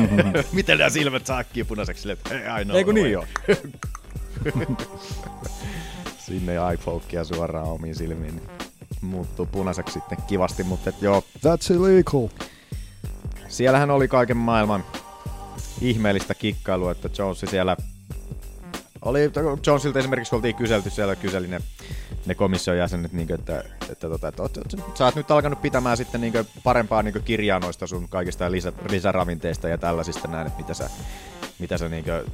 Miten 0.52 0.78
nämä 0.78 0.90
silmät 0.90 1.26
saa 1.26 1.44
punaiseksi? 1.68 2.02
Silleen, 2.02 2.18
että 2.26 2.40
ei, 2.40 2.48
ainoa. 2.48 2.78
Ei 2.78 2.84
kun 2.84 2.94
niin 2.96 3.12
joo. 3.12 3.26
Sinne 6.18 6.54
iPhokea 6.74 7.24
suoraan 7.24 7.68
omiin 7.68 7.96
silmiin. 7.96 8.36
Niin 8.36 8.50
muuttuu 9.02 9.46
punaiseksi 9.46 9.94
sitten 9.94 10.18
kivasti, 10.28 10.64
mutta 10.64 10.90
et 10.90 11.02
joo, 11.02 11.24
That's 11.38 11.74
illegal. 11.74 12.28
siellähän 13.48 13.92
oli 13.92 14.08
kaiken 14.08 14.38
maailman 14.38 14.84
ihmeellistä 15.82 16.34
kikkailua, 16.36 16.92
että 16.92 17.10
Jones 17.18 17.40
siellä 17.50 17.78
oli, 19.10 19.32
Jonesilta 19.68 20.00
esimerkiksi 20.00 20.36
oltiin 20.36 20.56
kyselty, 20.56 20.90
siellä 20.90 21.16
kyseli 21.16 21.48
ne, 21.48 21.62
ne 22.26 22.36
komission 22.36 22.78
jäsenet, 22.78 23.14
niin 23.14 23.28
kuin, 23.28 23.40
että, 23.40 23.64
että, 23.90 24.10
tota, 24.10 24.28
että, 24.28 24.46
että, 24.46 24.62
että 24.62 24.78
sä 24.98 25.06
oot 25.06 25.16
nyt 25.16 25.32
alkanut 25.32 25.62
pitämään 25.62 25.98
sitten 25.98 26.22
niin 26.22 26.34
kuin, 26.34 26.48
parempaa 26.64 27.04
niin 27.04 27.14
kuin, 27.14 27.24
kirjaa 27.24 27.60
noista 27.60 27.88
sun 27.88 28.10
kaikista 28.10 28.52
lisä, 28.52 28.74
lisäravinteista 28.90 29.68
ja 29.68 29.78
tällaisista 29.78 30.28
näin, 30.28 30.48
että 30.48 30.60
mitä 30.60 30.74
sä, 30.74 30.90
mitä 31.60 31.78
sä 31.78 31.90
niin 31.90 32.04
kuin, 32.04 32.32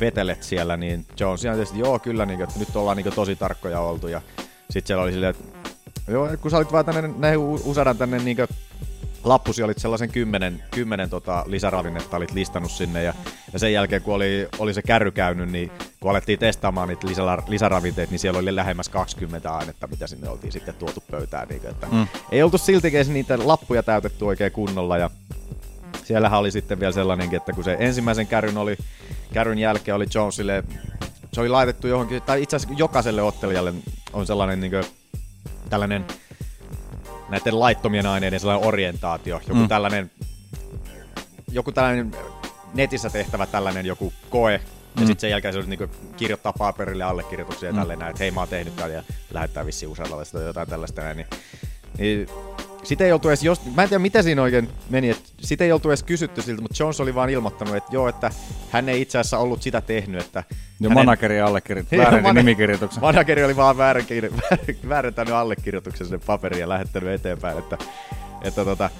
vetelet 0.00 0.42
siellä, 0.42 0.76
niin 0.76 1.06
Jones 1.20 1.44
ihan 1.44 1.56
tietysti, 1.56 1.78
joo 1.78 1.98
kyllä, 1.98 2.26
niin 2.26 2.38
kuin, 2.38 2.48
että 2.48 2.58
nyt 2.58 2.76
ollaan 2.76 2.96
niin 2.96 3.04
kuin, 3.04 3.14
tosi 3.14 3.36
tarkkoja 3.36 3.80
oltu 3.80 4.08
ja 4.08 4.22
sitten 4.70 4.86
siellä 4.86 5.02
oli 5.02 5.12
silleen, 5.12 5.30
että 5.30 5.44
joo, 6.08 6.28
kun 6.40 6.50
sä 6.50 6.56
olit 6.56 6.72
vaan 6.72 6.84
tänne, 6.84 7.10
näihin 7.18 7.38
U- 7.38 7.62
Usadan 7.64 7.98
tänne 7.98 8.18
niin 8.18 8.36
kuin, 8.36 8.48
lappusi 9.24 9.62
olit 9.62 9.78
sellaisen 9.78 10.10
kymmenen, 10.10 10.62
kymmenen 10.70 11.10
tota 11.10 11.44
lisäravinnetta 11.46 12.16
olit 12.16 12.32
listannut 12.32 12.70
sinne 12.70 13.02
ja, 13.02 13.14
ja 13.52 13.58
sen 13.58 13.72
jälkeen 13.72 14.02
kun 14.02 14.14
oli, 14.14 14.48
oli 14.58 14.74
se 14.74 14.82
kärry 14.82 15.10
käynyt, 15.10 15.50
niin 15.50 15.70
kun 16.00 16.10
alettiin 16.10 16.38
testaamaan 16.38 16.88
niitä 16.88 17.06
lisä, 17.06 17.22
lisäravinteita, 17.48 18.10
niin 18.10 18.18
siellä 18.18 18.38
oli 18.38 18.56
lähemmäs 18.56 18.88
20 18.88 19.54
ainetta, 19.54 19.86
mitä 19.86 20.06
sinne 20.06 20.28
oltiin 20.28 20.52
sitten 20.52 20.74
tuotu 20.74 21.02
pöytään. 21.10 21.48
Niin, 21.48 21.66
että 21.66 21.86
mm. 21.92 22.06
Ei 22.32 22.42
oltu 22.42 22.58
siltikään 22.58 23.12
niitä 23.12 23.38
lappuja 23.44 23.82
täytetty 23.82 24.24
oikein 24.24 24.52
kunnolla 24.52 24.98
ja 24.98 25.10
siellähän 26.04 26.40
oli 26.40 26.50
sitten 26.50 26.80
vielä 26.80 26.92
sellainenkin, 26.92 27.36
että 27.36 27.52
kun 27.52 27.64
se 27.64 27.76
ensimmäisen 27.80 28.26
kärryn 28.26 28.58
oli, 28.58 28.76
kärryn 29.32 29.58
jälkeen 29.58 29.94
oli 29.94 30.06
Jonesille, 30.14 30.64
se 31.32 31.40
oli 31.40 31.48
laitettu 31.48 31.86
johonkin, 31.86 32.22
tai 32.22 32.42
itse 32.42 32.56
asiassa 32.56 32.74
jokaiselle 32.78 33.22
ottelijalle 33.22 33.74
on 34.12 34.26
sellainen 34.26 34.60
niin 34.60 34.70
kuin, 34.70 34.84
tällainen 35.70 36.04
näiden 37.28 37.60
laittomien 37.60 38.06
aineiden 38.06 38.40
sellainen 38.40 38.68
orientaatio, 38.68 39.40
joku 39.46 39.60
mm. 39.60 39.68
tällainen 39.68 40.10
joku 41.52 41.72
tällainen 41.72 42.12
netissä 42.74 43.10
tehtävä 43.10 43.46
tällainen 43.46 43.86
joku 43.86 44.12
koe, 44.30 44.52
ja 44.52 44.60
Mm. 45.00 45.06
sitten 45.06 45.20
sen 45.20 45.30
jälkeen 45.30 45.54
se 45.54 45.58
olisi 45.58 45.70
niinku 45.70 45.86
kirjoittaa 46.16 46.52
paperille 46.52 47.04
allekirjoituksia 47.04 47.68
ja 47.68 47.72
Mm. 47.72 47.78
tälleen 47.78 47.98
näin, 47.98 48.10
että 48.10 48.22
hei 48.24 48.30
mä 48.30 48.40
oon 48.40 48.48
tehnyt 48.48 48.76
tämän 48.76 48.92
ja 48.92 49.02
lähettää 49.30 49.66
vissiin 49.66 49.90
usealle 49.90 50.24
tai 50.32 50.44
jotain 50.44 50.68
tällaista 50.68 51.02
näin, 51.02 51.16
niin, 51.16 51.26
niin 51.98 52.28
sitä 52.88 53.04
ei 53.04 53.12
oltu 53.12 53.28
edes, 53.28 53.42
jos, 53.42 53.60
mä 53.76 53.82
en 53.82 53.88
tiedä 53.88 54.02
mitä 54.02 54.22
siinä 54.22 54.42
oikein 54.42 54.68
meni, 54.90 55.10
että 55.10 55.28
sitä 55.40 55.64
ei 55.64 55.72
oltu 55.72 55.90
edes 55.90 56.02
kysytty 56.02 56.42
siltä, 56.42 56.62
mutta 56.62 56.82
Jones 56.82 57.00
oli 57.00 57.14
vaan 57.14 57.30
ilmoittanut, 57.30 57.76
että 57.76 57.90
joo, 57.92 58.08
että 58.08 58.30
hän 58.70 58.88
ei 58.88 59.00
itse 59.00 59.18
asiassa 59.18 59.38
ollut 59.38 59.62
sitä 59.62 59.80
tehnyt, 59.80 60.20
että 60.20 60.44
Jo 60.80 60.90
manageri 60.90 61.40
allekirjoitti 61.40 61.96
Joo, 61.96 62.04
väärin 62.04 62.22
mana- 62.22 62.40
nimikirjoituksen. 62.40 63.00
Manageri 63.00 63.44
oli 63.44 63.56
vaan 63.56 63.76
väärentänyt 64.88 65.34
allekirjoituksen 65.34 66.06
sinne 66.06 66.20
paperiin 66.26 66.60
ja 66.60 66.68
lähettänyt 66.68 67.10
eteenpäin, 67.10 67.58
että, 67.58 67.78
että 68.42 68.64
tota, 68.64 68.90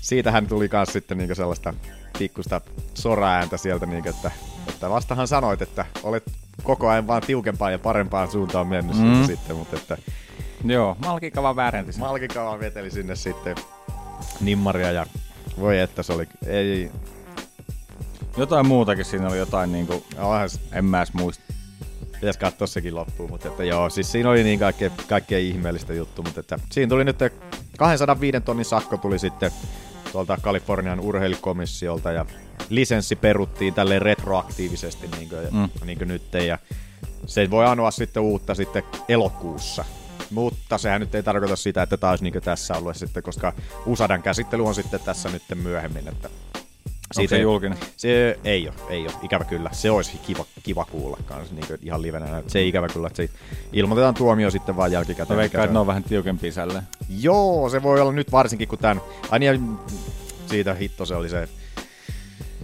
siitähän 0.00 0.46
tuli 0.46 0.68
myös 0.72 0.92
sitten 0.92 1.18
niinku 1.18 1.34
sellaista 1.34 1.74
pikkusta 2.18 2.60
soraääntä 2.94 3.56
sieltä, 3.56 3.86
niinku, 3.86 4.08
että, 4.08 4.30
että 4.68 4.90
vastahan 4.90 5.28
sanoit, 5.28 5.62
että 5.62 5.86
olet 6.02 6.24
koko 6.62 6.88
ajan 6.88 7.06
vaan 7.06 7.22
tiukempaan 7.22 7.72
ja 7.72 7.78
parempaan 7.78 8.30
suuntaan 8.30 8.66
mennyt. 8.66 8.96
Mm. 8.96 9.24
sitten, 9.26 9.56
mutta 9.56 9.76
että 9.76 9.98
Joo, 10.64 10.96
Malkika 10.98 11.42
vaan 11.42 11.56
väärenti 11.56 11.92
sen. 11.92 12.00
Malkikava 12.00 12.60
veteli 12.60 12.90
sinne 12.90 13.16
sitten 13.16 13.56
nimmaria 14.40 14.90
ja 14.90 15.06
voi 15.60 15.78
että 15.78 16.02
se 16.02 16.12
oli, 16.12 16.28
ei, 16.46 16.90
Jotain 18.36 18.66
muutakin 18.66 19.04
siinä 19.04 19.28
oli 19.28 19.38
jotain 19.38 19.72
niinku, 19.72 20.04
se- 20.46 20.60
en 20.72 20.84
mä 20.84 20.98
edes 20.98 21.14
muista. 21.14 21.44
pitäisi 22.12 22.38
katsoa 22.38 22.66
sekin 22.66 22.94
loppuun, 22.94 23.30
mutta 23.30 23.48
että 23.48 23.64
joo, 23.64 23.90
siis 23.90 24.12
siinä 24.12 24.30
oli 24.30 24.44
niin 24.44 24.58
kaikkea, 24.58 24.90
kaikkea 25.08 25.38
ihmeellistä 25.38 25.94
juttu, 25.94 26.22
mutta 26.22 26.40
että 26.40 26.58
siinä 26.70 26.90
tuli 26.90 27.04
nyt 27.04 27.18
205 27.78 28.40
tonnin 28.40 28.64
sakko 28.64 28.96
tuli 28.96 29.18
sitten 29.18 29.50
tuolta 30.12 30.38
Kalifornian 30.42 31.00
urheilukomissiolta 31.00 32.12
ja 32.12 32.26
lisenssi 32.68 33.16
peruttiin 33.16 33.74
tälle 33.74 33.98
retroaktiivisesti 33.98 35.08
niin 35.18 35.28
kuin, 35.28 35.40
mm. 35.50 35.86
niin 35.86 35.98
kuin 35.98 36.08
nyt 36.08 36.34
ja 36.46 36.58
se 37.26 37.50
voi 37.50 37.66
anoa 37.66 37.90
sitten 37.90 38.22
uutta 38.22 38.54
sitten 38.54 38.82
elokuussa. 39.08 39.84
Mutta 40.30 40.78
sehän 40.78 41.00
nyt 41.00 41.14
ei 41.14 41.22
tarkoita 41.22 41.56
sitä, 41.56 41.82
että 41.82 41.96
tämä 41.96 42.10
olisi 42.10 42.24
niin 42.24 42.42
tässä 42.42 42.74
ollut 42.74 42.96
sitten, 42.96 43.22
koska 43.22 43.52
USADan 43.86 44.22
käsittely 44.22 44.66
on 44.66 44.74
sitten 44.74 45.00
tässä 45.00 45.28
nyt 45.28 45.42
myöhemmin, 45.54 46.08
että 46.08 46.28
Onko 47.18 47.28
se 47.28 47.38
julkinen? 47.38 47.78
se 47.96 48.38
ei 48.44 48.68
ole, 48.68 48.74
ei 48.88 49.02
ole, 49.02 49.12
ikävä 49.22 49.44
kyllä. 49.44 49.70
Se 49.72 49.90
olisi 49.90 50.18
kiva, 50.26 50.44
kiva 50.62 50.84
kuulla 50.84 51.18
kanssa 51.24 51.54
niin 51.54 51.66
ihan 51.82 52.02
livenä. 52.02 52.42
Se 52.46 52.58
ei 52.58 52.68
ikävä 52.68 52.88
kyllä, 52.88 53.06
että 53.06 53.16
se 53.16 53.28
ilmoitetaan 53.72 54.14
tuomio 54.14 54.50
sitten 54.50 54.76
vaan 54.76 54.92
jälkikäteen. 54.92 55.36
Mä 55.36 55.40
veikkaan, 55.40 55.64
että 55.64 55.72
ne 55.72 55.78
on 55.78 55.86
vähän 55.86 56.04
tiukempia 56.04 56.52
sälleen. 56.52 56.88
Joo, 57.08 57.68
se 57.70 57.82
voi 57.82 58.00
olla 58.00 58.12
nyt 58.12 58.32
varsinkin, 58.32 58.68
kun 58.68 58.78
tämän... 58.78 59.00
Ai 59.30 59.38
niin, 59.38 59.78
siitä 60.46 60.74
hitto 60.74 61.06
se 61.06 61.14
oli 61.14 61.28
se, 61.28 61.48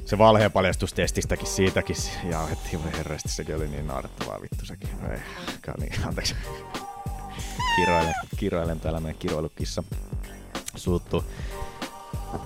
se 0.05 0.19
valheenpaljastustestistäkin 0.19 1.47
siitäkin. 1.47 1.97
Ja 2.31 2.49
voi 2.85 2.93
herrasti, 2.93 3.29
sekin 3.29 3.57
oli 3.57 3.69
niin 3.69 3.87
naurettavaa 3.87 4.41
vittu 4.41 4.67
sekin. 4.67 4.89
Ei, 5.11 5.19
niin, 5.81 6.07
anteeksi. 6.07 6.35
Kiroilen, 7.79 8.15
kiroilen 8.37 8.81
täällä 8.81 9.01
meidän 9.01 9.19
kiroilukissa. 9.19 9.83
Suuttuu. 10.77 11.25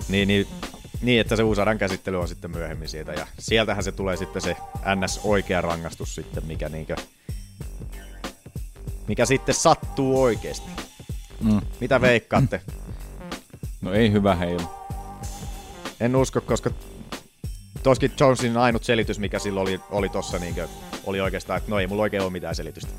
Niin, 0.09 0.27
niin, 0.27 0.47
niin, 1.01 1.21
että 1.21 1.35
se 1.35 1.43
USADan 1.43 1.77
käsittely 1.77 2.19
on 2.19 2.27
sitten 2.27 2.51
myöhemmin 2.51 2.87
siitä. 2.87 3.13
Ja 3.13 3.27
sieltähän 3.39 3.83
se 3.83 3.91
tulee 3.91 4.17
sitten 4.17 4.41
se 4.41 4.57
NS 4.95 5.19
oikea 5.23 5.61
rangaistus 5.61 6.15
sitten, 6.15 6.45
mikä 6.45 6.69
niinkö, 6.69 6.95
mikä 9.07 9.25
sitten 9.25 9.55
sattuu 9.55 10.21
oikeasti. 10.21 10.71
Mm. 11.41 11.61
Mitä 11.81 12.01
veikkaatte? 12.01 12.61
No 13.81 13.93
ei 13.93 14.11
hyvä 14.11 14.35
heilu. 14.35 14.63
En 15.99 16.15
usko, 16.15 16.41
koska 16.41 16.69
toskin 17.83 18.11
Jonesin 18.19 18.57
ainut 18.57 18.83
selitys, 18.83 19.19
mikä 19.19 19.39
silloin 19.39 19.67
oli, 19.67 19.79
oli 19.91 20.09
tossa, 20.09 20.39
niin 20.39 20.55
oli 21.05 21.21
oikeastaan, 21.21 21.57
että 21.57 21.71
no 21.71 21.79
ei 21.79 21.87
mulla 21.87 22.03
oikein 22.03 22.23
ole 22.23 22.31
mitään 22.31 22.55
selitystä. 22.55 22.91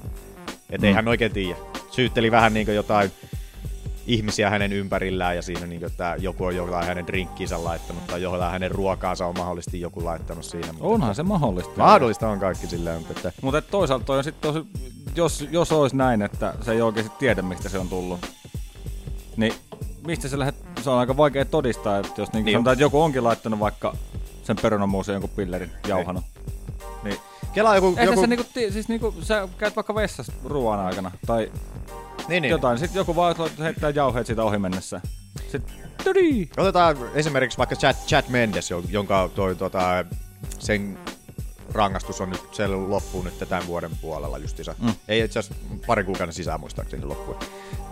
Että 0.70 0.86
mm. 0.86 0.88
ei 0.88 0.92
hän 0.92 1.08
oikein 1.08 1.32
tiedä. 1.32 1.58
Syytteli 1.94 2.30
vähän 2.30 2.54
niin 2.54 2.74
jotain 2.74 3.12
ihmisiä 4.06 4.50
hänen 4.50 4.72
ympärillään 4.72 5.36
ja 5.36 5.42
siinä, 5.42 5.66
niin 5.66 5.80
kuin, 5.80 5.90
että 5.90 6.16
joku 6.18 6.44
on 6.44 6.56
jotain 6.56 6.86
hänen 6.86 7.06
drinkkinsä 7.06 7.64
laittanut 7.64 8.06
tai 8.06 8.22
jotain 8.22 8.52
hänen 8.52 8.70
ruokaansa 8.70 9.26
on 9.26 9.38
mahdollisesti 9.38 9.80
joku 9.80 10.04
laittanut 10.04 10.44
siinä. 10.44 10.66
Mutta 10.66 10.84
Onhan 10.84 11.14
se 11.14 11.22
mahdollista. 11.22 11.72
Mahdollista 11.76 12.28
on 12.28 12.40
kaikki 12.40 12.66
silleen. 12.66 12.98
Mutta, 12.98 13.12
että... 13.28 13.32
mutta 13.42 13.62
toisaalta 13.62 14.04
toi 14.04 14.18
on 14.18 14.24
sit 14.24 14.40
tosi, 14.40 14.66
jos, 15.16 15.48
jos 15.50 15.72
olisi 15.72 15.96
näin, 15.96 16.22
että 16.22 16.54
se 16.60 16.72
ei 16.72 16.82
oikeasti 16.82 17.12
tiedä, 17.18 17.42
mistä 17.42 17.68
se 17.68 17.78
on 17.78 17.88
tullut, 17.88 18.26
niin 19.36 19.54
mistä 20.06 20.28
se 20.28 20.38
lähdet, 20.38 20.54
se 20.80 20.90
on 20.90 20.98
aika 20.98 21.16
vaikea 21.16 21.44
todistaa, 21.44 21.98
että 21.98 22.22
jos 22.22 22.32
niin 22.32 22.44
niin. 22.44 22.54
sanotaan, 22.54 22.72
että 22.72 22.84
joku 22.84 23.02
onkin 23.02 23.24
laittanut 23.24 23.60
vaikka 23.60 23.96
sen 24.42 24.56
perunamuusen 24.62 25.12
jonkun 25.12 25.30
pillerin 25.36 25.70
jauhanut, 25.88 26.24
niin, 26.34 26.44
niin 27.04 27.20
Kela 27.54 27.75
joku... 27.75 27.88
Eihän 27.88 28.06
joku... 28.06 28.20
se 28.20 28.26
niinku, 28.26 28.46
siis 28.54 28.88
niinku, 28.88 29.14
sä 29.20 29.49
käyt 29.58 29.76
vaikka 29.76 29.94
vessassa 29.94 30.32
ruoan 30.44 30.80
aikana, 30.80 31.11
tai 31.26 31.52
niin, 32.28 32.42
niin. 32.42 32.50
jotain, 32.50 32.78
sitten 32.78 33.00
joku 33.00 33.16
vaan 33.16 33.34
heittää 33.58 33.90
jauheet 33.90 34.26
siitä 34.26 34.42
ohi 34.44 34.58
mennessä. 34.58 35.00
Sitten. 35.49 35.84
Otetaan 36.56 36.96
esimerkiksi 37.14 37.58
vaikka 37.58 37.76
Chad, 37.76 37.94
Chad 38.06 38.25
Mendes, 38.28 38.70
jonka 38.88 39.30
toi, 39.34 39.54
tota, 39.54 40.04
sen 40.58 40.99
rangaistus 41.75 42.21
on 42.21 42.31
nyt, 42.31 42.54
se 42.54 42.66
loppuu 42.66 43.23
nyt 43.23 43.38
tämän 43.38 43.66
vuoden 43.66 43.90
puolella 44.00 44.38
justiinsa. 44.38 44.75
Mm. 44.78 44.95
Ei 45.09 45.21
itse 45.21 45.38
asiassa 45.38 45.64
parin 45.87 46.07
kuukauden 46.07 46.35
sisään 46.35 46.61
muistaakseni 46.61 47.04
loppuu. 47.04 47.37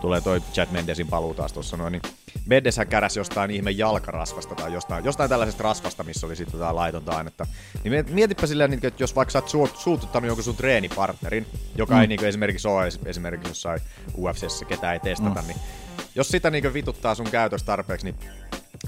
Tulee 0.01 0.21
toi 0.21 0.41
Chad 0.53 0.67
Mendesin 0.71 1.07
paluu 1.07 1.33
taas 1.33 1.53
tuossa 1.53 1.77
noin. 1.77 1.91
Niin 1.91 2.01
Mendeshän 2.45 2.87
käräsi 2.87 3.19
jostain 3.19 3.51
ihme 3.51 3.71
jalkarasvasta 3.71 4.55
tai 4.55 4.73
jostain, 4.73 5.05
jostain 5.05 5.29
tällaisesta 5.29 5.63
rasvasta, 5.63 6.03
missä 6.03 6.27
oli 6.27 6.35
sitten 6.35 6.57
jotain 6.57 6.75
laitonta 6.75 7.11
ainetta. 7.11 7.47
Niin 7.83 8.05
mietipä 8.09 8.47
silleen, 8.47 8.69
niin, 8.69 8.85
että 8.85 9.03
jos 9.03 9.15
vaikka 9.15 9.31
sä 9.31 9.57
oot 9.57 9.77
suututtanut 9.77 10.27
jonkun 10.27 10.43
sun 10.43 10.55
treenipartnerin, 10.55 11.45
joka 11.75 11.95
mm. 11.95 12.01
ei 12.01 12.07
niin 12.07 12.25
esimerkiksi 12.25 12.67
ole 12.67 12.89
esimerkiksi 13.05 13.49
jossain 13.49 13.81
UFCssä, 14.17 14.65
ketä 14.65 14.93
ei 14.93 14.99
testata, 14.99 15.41
mm. 15.41 15.47
niin 15.47 15.57
jos 16.15 16.27
sitä 16.27 16.49
niin 16.49 16.73
vituttaa 16.73 17.15
sun 17.15 17.31
käytös 17.31 17.63
tarpeeksi, 17.63 18.05
niin 18.05 18.15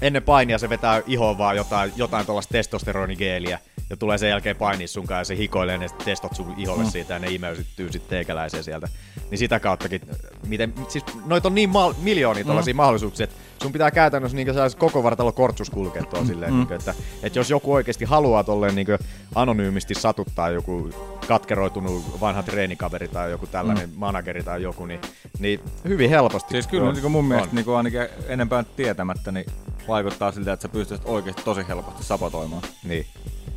ennen 0.02 0.22
painia 0.22 0.58
se 0.58 0.68
vetää 0.68 1.02
ihoon 1.06 1.38
vaan 1.38 1.56
jotain, 1.56 1.92
jotain 1.96 2.26
tuollaista 2.26 2.52
testosteronigeeliä, 2.52 3.58
ja 3.90 3.96
tulee 3.96 4.18
sen 4.18 4.28
jälkeen 4.28 4.56
painia 4.56 4.88
sun 4.88 5.06
kanssa 5.06 5.32
ja 5.32 5.36
se 5.36 5.42
hikoilee 5.42 5.78
ne 5.78 5.86
testot 6.04 6.34
sun 6.34 6.54
iholle 6.56 6.84
mm. 6.84 6.90
siitä 6.90 7.12
ja 7.12 7.18
ne 7.18 7.30
imeysyttyy 7.30 7.92
sitten 7.92 8.10
teikäläiseen 8.10 8.64
sieltä. 8.64 8.88
Niin 9.30 9.38
sitä 9.38 9.60
kauttakin, 9.60 10.00
miten, 10.46 10.74
siis 10.88 11.04
noit 11.26 11.46
on 11.46 11.54
niin 11.54 11.70
mal, 11.70 11.94
miljoonia 12.02 12.44
mm. 12.44 12.48
tällaisia 12.48 12.74
mahdollisuuksia, 12.74 13.24
että 13.24 13.36
sun 13.62 13.72
pitää 13.72 13.90
käytännössä 13.90 14.36
niin 14.36 14.48
koko 14.78 15.02
vartalo 15.02 15.32
kortsus 15.32 15.70
kulkea 15.70 16.02
mm. 16.20 16.26
silleen, 16.26 16.52
mm. 16.52 16.56
niin 16.56 16.66
kuin, 16.66 16.78
että, 16.78 16.94
että, 17.22 17.38
jos 17.38 17.50
joku 17.50 17.72
oikeasti 17.72 18.04
haluaa 18.04 18.44
tolleen 18.44 18.74
niin 18.74 18.86
anonyymisti 19.34 19.94
satuttaa 19.94 20.50
joku 20.50 20.90
katkeroitunut 21.26 22.20
vanha 22.20 22.42
treenikaveri 22.42 23.08
tai 23.08 23.30
joku 23.30 23.46
tällainen 23.46 23.90
mm. 23.90 23.94
manageri 23.96 24.42
tai 24.42 24.62
joku, 24.62 24.86
niin, 24.86 25.00
niin 25.38 25.60
hyvin 25.88 26.10
helposti. 26.10 26.50
Siis 26.50 26.66
kyllä 26.66 26.92
niin 26.92 27.10
mun 27.10 27.24
mielestä 27.24 27.54
niin 27.54 27.76
ainakin 27.76 28.00
enempää 28.28 28.64
tietämättä, 28.76 29.32
niin 29.32 29.46
vaikuttaa 29.88 30.32
siltä, 30.32 30.52
että 30.52 30.62
sä 30.62 30.68
pystyt 30.68 31.02
oikeasti 31.04 31.42
tosi 31.42 31.68
helposti 31.68 32.04
sabotoimaan. 32.04 32.62
Niin 32.84 33.06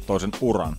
toisen 0.07 0.31
uran. 0.41 0.77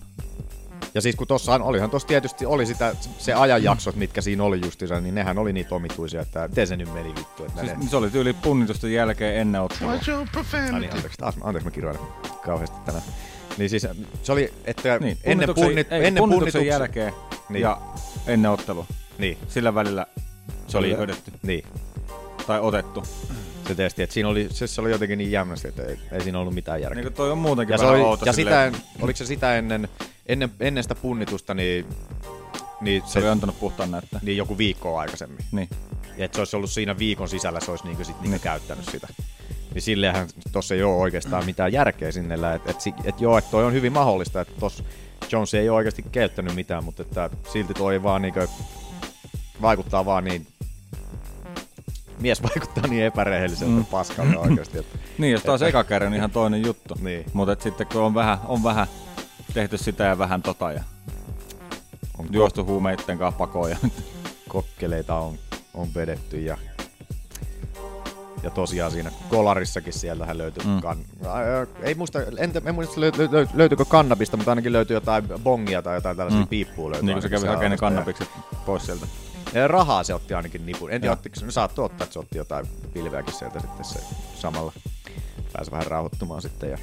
Ja 0.93 1.01
siis 1.01 1.15
kun 1.15 1.27
tossa 1.27 1.55
olihan 1.55 1.89
tossa 1.89 2.07
tietysti 2.07 2.45
oli 2.45 2.65
sitä, 2.65 2.95
se 3.17 3.33
ajanjaksot, 3.33 3.95
mitkä 3.95 4.21
siinä 4.21 4.43
oli 4.43 4.61
justiinsa, 4.65 5.01
niin 5.01 5.15
nehän 5.15 5.37
oli 5.37 5.53
niitä 5.53 5.75
omituisia, 5.75 6.21
että 6.21 6.47
miten 6.47 6.67
se 6.67 6.77
nyt 6.77 6.93
meni 6.93 7.15
vittu. 7.15 7.45
Että 7.45 7.61
siis, 7.61 7.77
ne... 7.77 7.87
Se 7.87 7.97
oli 7.97 8.09
tyyli 8.09 8.33
punnitusten 8.33 8.93
jälkeen 8.93 9.35
ennen 9.35 9.61
ottelua. 9.61 9.93
Ah, 9.93 9.99
niin, 10.79 10.93
anteeksi, 10.93 11.17
taas, 11.17 11.35
anteeksi 11.41 11.67
mä 11.67 11.71
kirjoitan 11.71 12.07
kauheasti 12.45 12.77
tänään. 12.85 13.03
Niin 13.57 13.69
siis 13.69 13.87
se 14.23 14.31
oli, 14.31 14.53
että 14.65 14.99
niin, 14.99 15.17
ennen, 15.23 15.49
punnit, 15.55 15.91
ei, 15.91 16.05
ennen 16.05 16.21
punnituksen 16.21 16.65
jälkeen 16.65 17.13
niin. 17.49 17.61
ja 17.61 17.81
ennen 18.27 18.51
ottelu. 18.51 18.85
Niin. 19.17 19.37
Sillä 19.47 19.75
välillä 19.75 20.05
se 20.67 20.77
oli 20.77 20.93
höydetty. 20.93 21.31
Niin. 21.43 21.63
Tai 22.47 22.59
otettu 22.59 23.03
se 23.67 23.75
testi, 23.75 24.03
että 24.03 24.13
siinä 24.13 24.29
oli, 24.29 24.47
se, 24.51 24.67
se 24.67 24.81
oli 24.81 24.91
jotenkin 24.91 25.17
niin 25.17 25.31
jämmästi, 25.31 25.67
että 25.67 25.83
ei, 25.83 25.99
ei 26.11 26.21
siinä 26.21 26.39
ollut 26.39 26.53
mitään 26.53 26.81
järkeä. 26.81 27.03
Niin 27.03 27.13
toi 27.13 27.31
on 27.31 27.37
muutenkin 27.37 27.73
ja 27.73 27.79
vähän 27.79 27.93
oli, 27.93 28.01
outo 28.01 28.25
Ja 28.25 28.33
sitä, 28.33 28.65
en, 28.65 28.75
oliko 29.01 29.17
se 29.17 29.25
sitä 29.25 29.57
ennen, 29.57 29.87
ennen, 30.25 30.51
ennen 30.59 30.83
sitä 30.83 30.95
punnitusta, 30.95 31.53
niin, 31.53 31.85
niin 32.81 33.01
se, 33.05 33.11
se 33.11 33.19
oli 33.19 33.27
antanut 33.27 33.59
puhtaan 33.59 33.91
näyttää. 33.91 34.19
Niin 34.23 34.37
joku 34.37 34.57
viikkoa 34.57 35.01
aikaisemmin. 35.01 35.45
Niin. 35.51 35.69
Ja 36.17 36.25
että 36.25 36.35
se 36.35 36.41
olisi 36.41 36.55
ollut 36.55 36.71
siinä 36.71 36.97
viikon 36.97 37.29
sisällä, 37.29 37.59
se 37.59 37.71
olisi 37.71 37.83
niinku 37.83 38.03
sit 38.03 38.15
niinku 38.15 38.29
niin. 38.29 38.39
käyttänyt 38.39 38.85
sitä. 38.85 39.07
Niin 39.73 39.81
silleenhän 39.81 40.27
tossa 40.51 40.75
ei 40.75 40.83
ole 40.83 40.95
oikeastaan 40.95 41.45
mitään 41.45 41.73
järkeä 41.73 42.11
sinne, 42.11 42.35
että 42.55 42.71
et, 42.71 42.77
et 43.03 43.21
joo, 43.21 43.37
että 43.37 43.51
toi 43.51 43.63
on 43.63 43.73
hyvin 43.73 43.93
mahdollista, 43.93 44.41
että 44.41 44.53
tossa 44.59 44.83
Jones 45.31 45.53
ei 45.53 45.69
ole 45.69 45.77
oikeasti 45.77 46.05
käyttänyt 46.11 46.55
mitään, 46.55 46.83
mutta 46.83 47.01
että 47.01 47.29
silti 47.53 47.73
toi 47.73 48.03
vaan 48.03 48.21
niinku, 48.21 48.39
vaikuttaa 49.61 50.05
vaan 50.05 50.23
niin 50.23 50.47
mies 52.21 52.43
vaikuttaa 52.43 52.87
niin 52.87 53.03
epärehelliseltä 53.03 53.73
mm. 53.73 53.85
paskalta 53.85 54.39
oikeasti. 54.49 54.77
Että, 54.77 54.97
niin, 55.17 55.31
jos 55.31 55.43
taas 55.43 55.61
että... 55.61 55.69
eka 55.69 55.83
kerran, 55.83 56.13
ihan 56.13 56.31
toinen 56.31 56.65
juttu. 56.65 56.93
niin. 57.01 57.25
Mutta 57.33 57.63
sitten 57.63 57.87
kun 57.87 58.01
on 58.01 58.13
vähän, 58.13 58.37
on 58.45 58.63
vähän 58.63 58.87
tehty 59.53 59.77
sitä 59.77 60.03
ja 60.03 60.17
vähän 60.17 60.41
tota 60.41 60.71
ja 60.71 60.83
on 62.17 62.27
juostu 62.31 62.65
huumeitten 62.65 63.17
kanssa 63.17 63.37
pakoon 63.37 63.69
ja 63.69 63.77
kokkeleita 64.49 65.15
on, 65.15 65.39
on 65.73 65.87
vedetty 65.95 66.41
ja 66.41 66.57
ja 68.43 68.49
tosiaan 68.49 68.91
siinä 68.91 69.11
kolarissakin 69.29 69.93
sieltähän 69.93 70.37
löytyi, 70.37 70.63
mm. 70.65 70.81
kan, 70.81 70.97
ei 71.81 71.95
muista, 71.95 72.19
en, 72.37 72.51
en 72.65 72.75
muista 72.75 73.01
löy, 73.01 73.11
löy, 73.31 73.47
löytyykö 73.53 73.85
kannabista, 73.85 74.37
mutta 74.37 74.51
ainakin 74.51 74.73
löytyi 74.73 74.93
jotain 74.93 75.23
bongia 75.43 75.81
tai 75.81 75.97
jotain 75.97 76.17
tällaisia 76.17 76.41
mm. 76.41 76.47
piippua 76.47 76.91
löytyi. 76.91 77.05
Niin 77.05 77.13
kuin 77.13 77.21
se 77.21 77.29
kävi 77.29 77.47
hakemaan 77.47 77.79
kannabikset 77.79 78.29
pois 78.65 78.85
sieltä. 78.85 79.07
Ja 79.53 79.67
rahaa 79.67 80.03
se 80.03 80.13
otti 80.13 80.33
ainakin 80.33 80.65
nipun. 80.65 80.91
En 80.91 81.01
tiedä, 81.01 81.13
ottiko 81.13 81.35
se, 81.35 81.45
no 81.45 81.51
saattoi 81.51 81.85
ottaa, 81.85 82.03
että 82.03 82.13
se 82.13 82.19
otti 82.19 82.37
jotain 82.37 82.67
pilveäkin 82.93 83.33
sieltä 83.33 83.59
sitten 83.59 83.85
se 83.85 83.99
samalla. 84.35 84.73
Pääsi 85.53 85.71
vähän 85.71 85.87
rauhoittumaan 85.87 86.41
sitten. 86.41 86.69
Ja, 86.69 86.77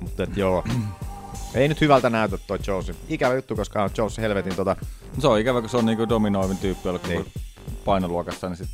mutta 0.00 0.22
et 0.22 0.36
joo, 0.36 0.64
ei 1.54 1.68
nyt 1.68 1.80
hyvältä 1.80 2.10
näytä 2.10 2.38
toi 2.38 2.58
Jones. 2.66 2.92
Ikävä 3.08 3.34
juttu, 3.34 3.56
koska 3.56 3.82
on 3.82 3.90
Jones 3.98 4.18
helvetin 4.18 4.56
tota... 4.56 4.76
Se 5.18 5.28
on 5.28 5.40
ikävä, 5.40 5.60
kun 5.60 5.70
se 5.70 5.76
on 5.76 5.86
niinku 5.86 6.08
dominoivin 6.08 6.58
tyyppi, 6.58 6.88
ollut 6.88 7.08
niin. 7.08 7.32
painoluokassa, 7.84 8.48
niin 8.48 8.56
sit... 8.56 8.68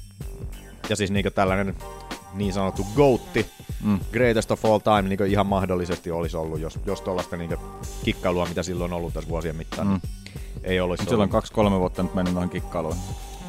Ja 0.89 0.97
siis 0.97 1.11
niinku 1.11 1.31
tällainen 1.31 1.75
niin 2.35 2.53
sanottu 2.53 2.87
GOATi, 2.97 3.47
mm. 3.85 4.01
greatest 4.13 4.51
of 4.51 4.65
all 4.65 4.79
time, 4.79 5.03
niin 5.03 5.31
ihan 5.31 5.47
mahdollisesti 5.47 6.11
olisi 6.11 6.37
ollut, 6.37 6.61
jos, 6.61 6.79
jos 6.87 7.01
tuollaista 7.01 7.37
niin 7.37 7.57
kikkailua, 8.05 8.47
mitä 8.47 8.63
silloin 8.63 8.93
on 8.93 8.97
ollut 8.97 9.15
tässä 9.15 9.31
vuosien 9.31 9.57
mittaan, 9.57 9.87
mm. 9.87 9.93
niin 9.93 10.03
ei 10.65 10.81
olisi 10.81 11.05
Silloin 11.05 11.31
kaksi-kolme 11.31 11.79
vuotta 11.79 12.03
nyt 12.03 12.15
mennyt 12.15 12.35
noihin 12.35 12.51
kikkailuun. 12.51 12.97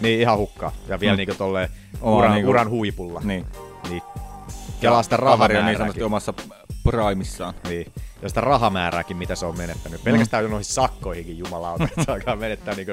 Niin, 0.02 0.19
ihan 0.19 0.38
hukkaa. 0.38 0.72
Ja 0.88 1.00
vielä 1.00 1.13
mm. 1.13 1.17
niinku 1.17 1.36
tolleen 1.36 1.69
uran, 2.02 2.32
niinku, 2.32 2.50
uran 2.50 2.69
huipulla. 2.69 3.22
Niin. 3.24 3.46
niin. 3.89 4.02
Kelaa 4.82 5.04
sitä 5.04 5.17
rahamäärääkin. 5.17 5.65
niin 5.65 5.78
sanotusti 5.78 6.04
omassa 6.04 6.34
primissaan. 6.84 7.54
Niin. 7.63 7.91
Ja 8.22 8.30
sitä 8.30 8.41
rahamäärääkin, 8.41 9.17
mitä 9.17 9.36
se 9.36 9.46
on 9.46 9.58
menettänyt. 9.58 10.02
Mm. 10.02 10.04
Pelkästään 10.04 10.50
noihin 10.50 10.65
sakkoihinkin 10.65 11.38
jumalauta, 11.38 11.84
että 11.84 12.04
se 12.04 12.12
alkaa 12.12 12.36
menettää 12.36 12.76
niinku, 12.76 12.91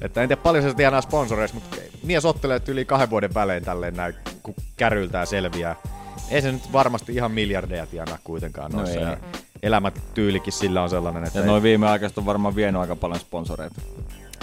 että 0.00 0.22
en 0.22 0.28
tiedä 0.28 0.42
paljon 0.42 0.64
se 0.64 0.74
tienaa 0.74 1.00
sponsoreissa, 1.00 1.54
mutta 1.54 1.76
mies 2.02 2.24
ottelee 2.24 2.60
yli 2.68 2.84
kahden 2.84 3.10
vuoden 3.10 3.34
välein 3.34 3.64
tälleen 3.64 3.96
näin, 3.96 4.14
kun 4.42 4.54
kärryltää 4.76 5.26
selviää. 5.26 5.76
Ei 6.30 6.42
se 6.42 6.52
nyt 6.52 6.72
varmasti 6.72 7.14
ihan 7.14 7.32
miljardeja 7.32 7.86
tienaa 7.86 8.18
kuitenkaan 8.24 8.72
noissa. 8.72 9.00
No 9.00 9.16
elämätyylikin 9.62 10.52
sillä 10.52 10.82
on 10.82 10.90
sellainen, 10.90 11.24
että... 11.24 11.38
Ja 11.38 11.46
noin 11.46 11.62
viime 11.62 11.88
aikaista 11.88 12.20
on 12.20 12.26
varmaan 12.26 12.56
vienyt 12.56 12.80
aika 12.80 12.96
paljon 12.96 13.20
sponsoreita. 13.20 13.80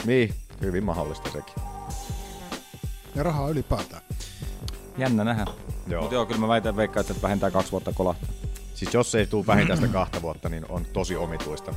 Niin, 0.06 0.34
hyvin 0.62 0.84
mahdollista 0.84 1.30
sekin. 1.32 1.64
Ja 3.16 3.24
rahaa 3.24 3.50
ylipäätään. 3.50 4.02
Jännä 4.98 5.24
nähdä. 5.24 5.46
Joo. 5.88 6.02
Mutta 6.02 6.16
joo, 6.16 6.26
kyllä 6.26 6.42
mä 6.42 6.48
väitän 6.48 6.76
veikkaan, 6.76 7.06
että 7.10 7.22
vähintään 7.22 7.52
kaksi 7.52 7.72
vuotta 7.72 7.94
kolahtaa. 7.94 8.30
Siis 8.78 8.94
jos 8.94 9.16
ei 9.16 9.28
tule 9.28 9.48
vähintään 9.48 9.80
sitä 9.80 9.94
kahta 9.94 10.22
vuotta, 10.22 10.50
niin 10.50 10.66
on 10.70 10.86
tosi 10.86 11.16
omituista. 11.16 11.74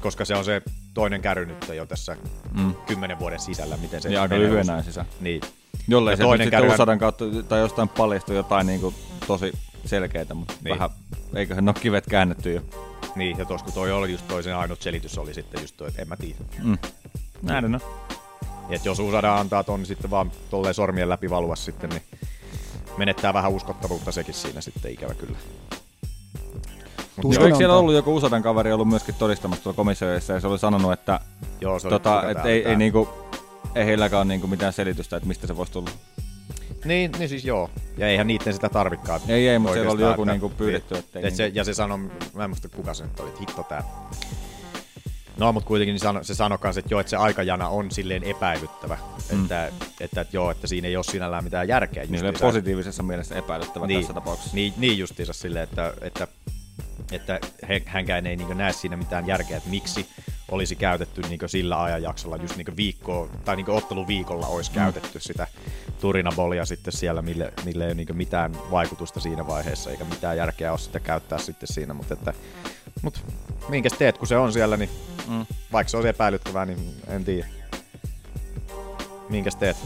Koska 0.00 0.24
se 0.24 0.34
on 0.34 0.44
se 0.44 0.62
toinen 0.94 1.22
käry 1.22 1.46
nyt 1.46 1.68
jo 1.74 1.86
tässä 1.86 2.16
mm. 2.52 2.74
kymmenen 2.86 3.18
vuoden 3.18 3.40
sisällä, 3.40 3.76
miten 3.76 4.02
se... 4.02 4.08
Ja 4.08 4.22
aika 4.22 4.38
lyhyen 4.38 4.84
sisällä. 4.84 5.10
Niin. 5.20 5.40
Jollei 5.88 6.12
ja 6.12 6.16
se 6.16 6.22
toinen 6.22 6.46
sitten 6.46 6.72
usadan 6.72 6.98
kautta 6.98 7.24
tai 7.48 7.60
jostain 7.60 7.88
paljastu 7.88 8.32
jotain 8.32 8.66
niin 8.66 8.80
kuin 8.80 8.94
tosi 9.26 9.52
selkeitä, 9.84 10.34
mutta 10.34 10.54
niin. 10.64 10.74
vähän, 10.74 10.90
eiköhän 11.34 11.64
ne 11.64 11.70
ole 11.70 11.80
kivet 11.82 12.06
käännetty 12.06 12.52
jo. 12.52 12.60
Niin, 13.16 13.38
ja 13.38 13.44
tuossa 13.44 13.64
kun 13.64 13.74
toi 13.74 13.92
oli 13.92 14.12
just 14.12 14.28
toisen 14.28 14.56
ainut 14.56 14.82
selitys 14.82 15.18
oli 15.18 15.34
sitten 15.34 15.60
just 15.60 15.76
toi, 15.76 15.88
että 15.88 16.02
en 16.02 16.08
mä 16.08 16.16
tiedä. 16.16 16.38
Mm. 16.62 16.78
Näin 17.42 17.64
on. 17.64 17.80
Et 18.70 18.84
jos 18.84 18.98
Usada 18.98 19.36
antaa 19.36 19.64
ton 19.64 19.86
sitten 19.86 20.10
vaan 20.10 20.32
tolleen 20.50 20.74
sormien 20.74 21.08
läpi 21.08 21.30
valua 21.30 21.56
sitten, 21.56 21.90
niin 21.90 22.02
menettää 22.98 23.34
vähän 23.34 23.50
uskottavuutta 23.50 24.12
sekin 24.12 24.34
siinä 24.34 24.60
sitten 24.60 24.92
ikävä 24.92 25.14
kyllä. 25.14 25.38
Eikö 27.44 27.56
siellä 27.56 27.76
ollut 27.76 27.94
joku 27.94 28.16
Usadan 28.16 28.42
kaveri 28.42 28.72
ollut 28.72 28.88
myöskin 28.88 29.14
todistamassa 29.14 29.62
tuolla 29.64 29.76
komissioissa 29.76 30.32
ja 30.32 30.40
se 30.40 30.46
oli 30.46 30.58
sanonut, 30.58 30.92
että, 30.92 31.20
Joo, 31.60 31.78
se 31.78 31.88
tota, 31.88 32.30
että 32.30 32.42
ei, 32.48 32.64
ei, 32.68 32.76
niinku, 32.76 33.08
ei 33.74 33.86
heilläkään 33.86 34.18
ole 34.18 34.24
niinku 34.24 34.46
mitään 34.46 34.72
selitystä, 34.72 35.16
että 35.16 35.26
mistä 35.28 35.46
se 35.46 35.56
voisi 35.56 35.72
tulla. 35.72 35.90
Niin, 36.84 37.12
niin 37.18 37.28
siis 37.28 37.44
joo. 37.44 37.70
Ja 37.96 38.08
eihän 38.08 38.26
niitten 38.26 38.54
sitä 38.54 38.68
tarvikaan. 38.68 39.20
Ei, 39.28 39.48
ei, 39.48 39.58
mutta 39.58 39.74
siellä 39.74 39.92
oli 39.92 40.02
joku 40.02 40.22
että- 40.22 40.32
niinku 40.32 40.48
pyydetty, 40.48 40.94
ettei 40.98 41.26
Et 41.26 41.34
se, 41.36 41.42
niinku- 41.42 41.58
Ja 41.58 41.64
se 41.64 41.74
sanoi, 41.74 41.98
mä 42.34 42.44
en 42.44 42.50
muista 42.50 42.68
kuka 42.68 42.94
se 42.94 43.04
nyt 43.04 43.20
oli, 43.20 43.28
että 43.28 43.40
hitto 43.40 43.62
tää. 43.62 43.84
No, 45.38 45.52
mutta 45.52 45.66
kuitenkin 45.66 45.92
niin 45.92 46.00
sano, 46.00 46.24
se 46.24 46.34
sanoi 46.34 46.58
kans, 46.58 46.78
että 46.78 46.94
joo, 46.94 47.00
että 47.00 47.10
se 47.10 47.16
aikajana 47.16 47.68
on 47.68 47.90
silleen 47.90 48.24
epäilyttävä. 48.24 48.98
Mm. 49.32 49.42
Että, 49.42 49.66
että, 49.66 50.20
että, 50.20 50.26
joo, 50.32 50.50
että 50.50 50.66
siinä 50.66 50.88
ei 50.88 50.96
ole 50.96 51.04
sinällään 51.04 51.44
mitään 51.44 51.68
järkeä. 51.68 52.04
Niin 52.08 52.34
positiivisessa 52.40 53.02
mielessä 53.02 53.34
epäilyttävä 53.34 53.86
niin, 53.86 54.00
tässä 54.00 54.14
tapauksessa. 54.14 54.54
Niin, 54.54 54.74
niin 54.76 54.98
justiinsa 54.98 55.32
silleen, 55.32 55.64
että, 55.64 55.94
että, 56.00 56.28
että 57.12 57.40
hänkään 57.86 58.26
ei 58.26 58.36
niin 58.36 58.58
näe 58.58 58.72
siinä 58.72 58.96
mitään 58.96 59.26
järkeä, 59.26 59.56
että 59.56 59.70
miksi 59.70 60.08
olisi 60.50 60.76
käytetty 60.76 61.22
niin 61.22 61.40
sillä 61.46 61.82
ajanjaksolla, 61.82 62.36
just 62.36 62.56
niin 62.56 62.76
viikkoa, 62.76 63.28
tai 63.44 63.56
niin 63.56 63.70
otteluviikolla 63.70 64.46
olisi 64.46 64.70
mm. 64.70 64.74
käytetty 64.74 65.20
sitä 65.20 65.46
turinabolia 66.00 66.64
sitten 66.64 66.92
siellä, 66.92 67.22
mille, 67.22 67.52
mille 67.64 67.84
ei 67.84 67.88
ole 67.88 67.94
niin 67.94 68.16
mitään 68.16 68.52
vaikutusta 68.70 69.20
siinä 69.20 69.46
vaiheessa, 69.46 69.90
eikä 69.90 70.04
mitään 70.04 70.36
järkeä 70.36 70.70
ole 70.70 70.78
sitä 70.78 71.00
käyttää 71.00 71.38
sitten 71.38 71.68
siinä, 71.72 71.94
mutta 71.94 72.14
että 72.14 72.34
mut, 73.02 73.24
minkäs 73.68 73.92
teet, 73.92 74.18
kun 74.18 74.26
se 74.26 74.36
on 74.36 74.52
siellä, 74.52 74.76
niin 74.76 74.90
mm. 75.28 75.46
vaikka 75.72 75.90
se 75.90 75.96
olisi 75.96 76.08
epäilyttävää, 76.08 76.66
niin 76.66 76.94
en 77.06 77.24
tiedä. 77.24 77.48
Minkäs 79.28 79.56
teet? 79.56 79.76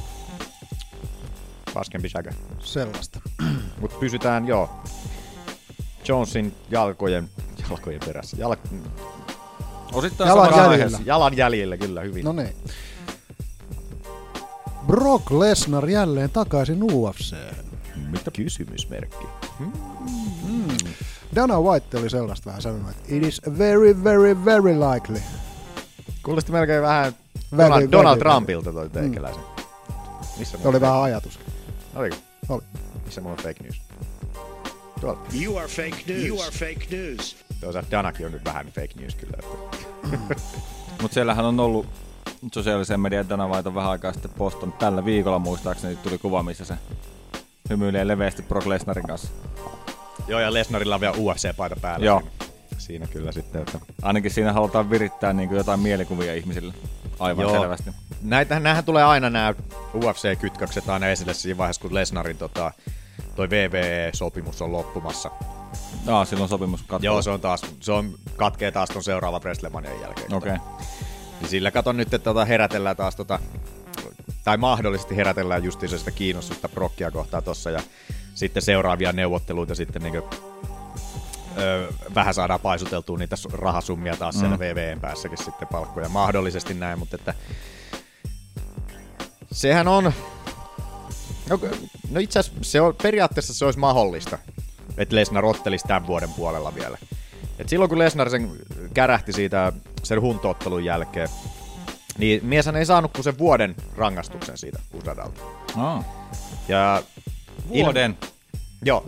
Paskempi 1.75 2.09
säkä. 2.09 2.31
Sellaista. 2.61 3.20
Mutta 3.81 3.98
pysytään, 3.98 4.48
joo, 4.48 4.83
Jonesin 6.09 6.55
jalkojen, 6.70 7.31
jalkojen 7.70 8.01
perässä. 8.07 8.37
Jal, 8.40 8.57
Osittain 9.92 10.29
Jalan 10.29 10.57
jäljellä. 10.57 10.98
jalan 11.05 11.37
jäljellä 11.37 11.77
kyllä 11.77 12.01
hyvin. 12.01 12.25
No 12.25 12.33
niin. 12.33 12.57
Brock 14.87 15.31
Lesnar 15.31 15.88
jälleen 15.88 16.31
takaisin 16.31 16.83
UFC. 16.92 17.37
Mitä 18.11 18.31
kysymysmerkki? 18.31 19.27
Dana 21.35 21.61
White 21.61 21.99
oli 21.99 22.11
sellaista 22.11 22.47
vähän 22.47 22.62
sanonut, 22.62 22.90
että 22.90 23.03
it 23.09 23.23
is 23.23 23.40
very, 23.59 24.05
very, 24.05 24.45
very 24.45 24.75
likely. 24.75 25.23
Kuulosti 26.23 26.53
melkein 26.53 26.83
vähän 26.83 27.12
Very, 27.57 27.62
Donald, 27.68 27.81
very, 27.81 27.92
Donald 27.92 28.18
very. 28.18 28.31
Trumpilta 28.31 28.73
toi 28.73 28.90
teikäläisen. 28.90 29.42
Missä 30.38 30.59
Se 30.62 30.68
oli 30.68 30.81
vähän 30.81 31.03
ajatus. 31.03 31.40
Oliko? 31.95 32.16
Oli. 32.49 32.62
Missä 33.05 33.21
mulla 33.21 33.37
on 33.37 33.42
fake 33.42 33.62
news? 33.62 33.83
Tuolla. 35.01 35.21
You 35.42 35.57
are 35.57 35.68
fake 35.68 36.03
news. 36.07 36.27
You 36.27 36.40
are 36.40 36.51
fake 36.51 36.87
news. 36.97 37.37
Toisaalta 37.61 37.90
Danakin 37.90 38.27
on 38.27 38.33
nyt 38.33 38.45
vähän 38.45 38.66
fake 38.66 39.01
news 39.01 39.14
kyllä. 39.14 39.37
Että. 40.31 40.35
Mutta 41.03 41.14
siellähän 41.14 41.45
on 41.45 41.61
ollut 41.61 41.87
sosiaalisen 42.53 43.01
median 43.01 43.29
Dana 43.29 43.49
White 43.49 43.68
on 43.68 43.75
vähän 43.75 43.90
aikaa 43.90 44.12
sitten 44.12 44.31
postannut 44.38 44.79
tällä 44.79 45.05
viikolla 45.05 45.38
muistaakseni 45.38 45.97
tuli 45.97 46.18
kuva, 46.18 46.42
missä 46.42 46.64
se 46.64 46.75
hymyilee 47.71 48.07
leveästi 48.09 48.42
Brock 48.42 48.66
Lesnarin 48.66 49.07
kanssa. 49.07 49.29
Joo, 50.28 50.40
ja 50.40 50.52
Lesnarilla 50.52 50.94
on 50.94 51.00
vielä 51.00 51.16
UFC-paita 51.16 51.76
päällä. 51.80 52.06
Joo. 52.06 52.20
Siinä, 52.20 52.52
siinä 52.78 53.06
kyllä 53.06 53.32
sitten, 53.32 53.62
että 53.62 53.78
Ainakin 54.02 54.30
siinä 54.30 54.52
halutaan 54.52 54.90
virittää 54.90 55.32
niin 55.32 55.50
jotain 55.50 55.80
mielikuvia 55.80 56.35
ihmisille. 56.35 56.74
Aivan 57.18 57.42
Joo. 57.42 57.61
selvästi. 57.61 57.90
Näitä, 58.22 58.61
näähän 58.61 58.85
tulee 58.85 59.04
aina 59.04 59.30
nämä 59.30 59.54
UFC-kytkökset 59.94 60.88
aina 60.88 61.08
esille 61.08 61.35
siinä 61.35 61.58
vaiheessa, 61.58 61.82
kun 61.82 61.94
Lesnarin 61.94 62.38
tota, 62.38 62.72
toi 63.37 63.50
VVE-sopimus 63.50 64.62
on 64.62 64.72
loppumassa. 64.72 65.30
Aa, 66.06 66.24
silloin 66.24 66.48
sopimus 66.48 66.82
katsoo. 66.82 67.12
Joo, 67.12 67.22
se 67.22 67.30
on 67.30 67.40
taas, 67.40 67.62
se 67.80 67.92
on, 67.92 68.14
katkee 68.37 68.70
taas 68.70 68.88
ton 68.88 69.02
seuraava 69.02 69.38
Wrestlemanian 69.38 70.00
jälkeen. 70.00 70.35
Okei. 70.35 70.52
Okay. 70.52 70.66
Niin 71.40 71.50
sillä 71.50 71.70
katon 71.70 71.96
nyt, 71.96 72.14
että 72.14 72.24
tota 72.24 72.44
herätellään 72.44 72.96
taas 72.96 73.16
tota, 73.16 73.38
tai 74.44 74.56
mahdollisesti 74.56 75.16
herätellään 75.16 75.64
justiinsa 75.64 75.98
sitä 75.98 76.11
kiinnostusta 76.11 76.68
Brockia 76.68 77.11
kohtaa 77.11 77.42
tossa 77.42 77.70
ja 77.70 77.80
sitten 78.35 78.62
seuraavia 78.62 79.12
neuvotteluita 79.12 79.75
sitten 79.75 80.03
niin 80.03 80.23
öö, 81.59 81.88
vähän 82.14 82.35
saadaan 82.35 82.61
paisuteltua 82.61 83.18
niitä 83.18 83.37
su- 83.37 83.55
rahasummia 83.55 84.16
taas 84.16 84.38
siellä 84.38 84.57
Mm. 84.57 84.61
VVN 84.61 85.01
päässäkin 85.01 85.38
sitten 85.38 85.68
palkkoja. 85.68 86.09
Mahdollisesti 86.09 86.75
näin, 86.75 86.99
mutta 86.99 87.16
että 87.16 87.35
sehän 89.53 89.88
on, 89.88 90.12
no, 91.51 91.61
no 92.11 92.21
itse 92.21 92.38
asiassa 92.38 92.61
se 92.62 92.81
on, 92.81 92.95
periaatteessa 93.03 93.55
se 93.55 93.64
olisi 93.64 93.79
mahdollista, 93.79 94.38
että 94.99 95.16
Lesnar 95.16 95.45
ottelisi 95.45 95.87
tämän 95.88 96.07
vuoden 96.07 96.33
puolella 96.33 96.75
vielä. 96.75 96.99
Et 97.59 97.68
silloin 97.68 97.88
kun 97.88 97.99
Lesnar 97.99 98.31
sen 98.31 98.53
kärähti 98.95 99.33
siitä 99.33 99.73
sen 100.03 100.21
huntoottelun 100.21 100.85
jälkeen, 100.85 101.29
niin 102.18 102.47
mieshän 102.47 102.77
ei 102.77 102.87
saanut 102.87 103.12
kuin 103.12 103.25
sen 103.25 103.38
vuoden 103.38 103.75
rangaistuksen 103.97 104.59
siitä 104.59 104.79
Usadalta. 104.95 105.40
Aa. 105.77 106.05
Ja 106.68 107.03
Vuoden? 107.69 108.19
Joo. 108.85 109.07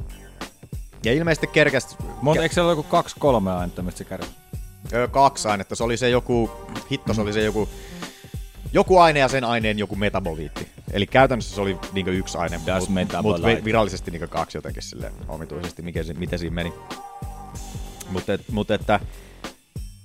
Ja 1.05 1.13
ilmeisesti 1.13 1.47
kerkäs... 1.47 1.97
Mutta 2.23 2.43
eikö 2.43 2.55
siellä 2.55 2.69
ole 2.69 2.73
joku 2.73 2.83
kaksi-kolme 2.83 3.53
ainetta, 3.53 3.83
mistä 3.83 3.99
se 3.99 4.05
kärsi? 4.05 4.31
Öö, 4.93 5.09
kaksi 5.09 5.49
ainetta. 5.49 5.75
Se 5.75 5.85
oli 5.85 5.97
se 5.97 6.11
joku... 6.11 6.51
Hitto, 6.91 7.15
se 7.15 7.21
oli 7.21 7.33
se 7.33 7.43
joku... 7.43 7.69
Joku 8.73 8.99
aine 8.99 9.21
ja 9.21 9.29
sen 9.29 9.45
aineen 9.45 9.79
joku 9.79 9.97
metaboliitti. 9.97 10.69
Eli 10.93 11.07
käytännössä 11.07 11.55
se 11.55 11.61
oli 11.61 11.79
niinku 11.93 12.11
yksi 12.11 12.39
aine, 12.39 12.59
mutta 12.59 13.23
mut 13.23 13.43
virallisesti 13.65 14.11
niinku 14.11 14.29
kaksi 14.29 14.59
jotenkin 14.59 14.83
sille 14.83 15.13
omituisesti, 15.29 15.83
mikä, 15.83 16.03
se- 16.03 16.15
miten 16.15 16.39
siinä 16.39 16.55
meni. 16.55 16.73
Mutta 18.11 18.33
et, 18.33 18.49
mut 18.51 18.71
että 18.71 19.01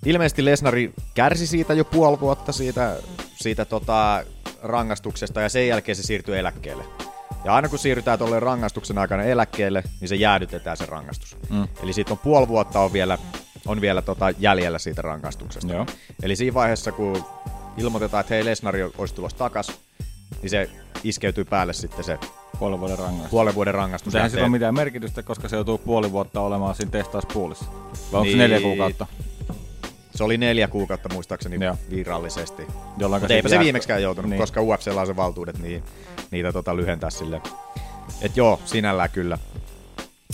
ilmeisesti 0.06 0.46
Lesnari 0.46 0.94
kärsi 1.14 1.48
siitä 1.48 1.74
jo 1.74 1.86
puoli 1.86 2.20
vuotta 2.20 2.52
siitä, 2.52 2.98
siitä 3.36 3.66
tota, 3.66 4.24
rangaistuksesta 4.64 5.42
ja 5.42 5.50
sen 5.50 5.68
jälkeen 5.68 5.96
se 5.96 6.04
siirtyi 6.04 6.38
eläkkeelle. 6.38 6.84
Ja 7.46 7.54
aina 7.56 7.70
kun 7.70 7.80
siirrytään 7.80 8.20
tuolle 8.20 8.40
rangaistuksen 8.40 8.98
aikana 8.98 9.24
eläkkeelle, 9.24 9.84
niin 10.00 10.10
se 10.10 10.16
jäädytetään 10.16 10.78
se 10.78 10.86
rangaistus. 10.86 11.38
Mm. 11.50 11.68
Eli 11.84 11.94
siitä 11.94 12.14
on 12.14 12.18
puoli 12.18 12.48
vuotta 12.48 12.80
on 12.80 12.94
vielä, 12.94 13.18
on 13.66 13.82
vielä 13.82 14.02
tota 14.02 14.30
jäljellä 14.40 14.80
siitä 14.80 15.02
rangaistuksesta. 15.02 15.74
Joo. 15.74 15.86
Eli 16.24 16.36
siinä 16.36 16.54
vaiheessa, 16.54 16.92
kun 16.92 17.24
ilmoitetaan, 17.78 18.22
että 18.22 18.34
hei 18.34 18.46
Lesnari 18.46 18.84
olisi 18.98 19.16
tulossa 19.16 19.38
takas, 19.38 19.72
niin 20.42 20.50
se 20.50 20.70
iskeytyy 21.04 21.46
päälle 21.46 21.74
sitten 21.74 22.04
se 22.04 22.20
Puolen 22.60 22.80
vuoden 22.80 23.00
rangaistus. 23.00 23.30
puolen 23.32 23.56
vuoden 23.56 23.74
rangaistus. 23.74 24.14
Sehän 24.14 24.30
sillä 24.30 24.42
se- 24.42 24.44
ole 24.46 24.52
mitään 24.52 24.74
merkitystä, 24.76 25.24
koska 25.24 25.50
se 25.50 25.56
joutuu 25.56 25.78
puoli 25.78 26.12
vuotta 26.12 26.42
olemaan 26.42 26.76
siinä 26.76 26.92
testauspuolissa. 26.92 27.66
Vai 27.66 27.82
onko 28.14 28.24
Niin. 28.24 28.32
se 28.34 28.38
neljä 28.38 28.62
kuukautta? 28.62 29.08
Se 30.20 30.24
oli 30.24 30.38
neljä 30.38 30.68
kuukautta 30.68 31.10
muistaakseni 31.14 31.66
Joo. 31.66 31.76
virallisesti. 31.90 32.68
Jolloinka 32.98 33.24
Mutta 33.24 33.34
eipä 33.34 33.50
se 33.50 33.56
jää- 33.56 33.64
viimeksikään 33.64 34.02
joutunut, 34.04 34.30
Niin. 34.30 34.40
koska 34.40 34.62
UFCllä 34.62 35.02
on 35.02 35.08
se 35.08 35.16
valtuudet 35.16 35.58
niin, 35.60 35.84
niitä 36.32 36.54
tota 36.54 36.76
lyhentää 36.76 37.10
sille. 37.10 37.42
Et 38.22 38.38
joo, 38.38 38.60
sinällään 38.66 39.10
kyllä 39.10 39.38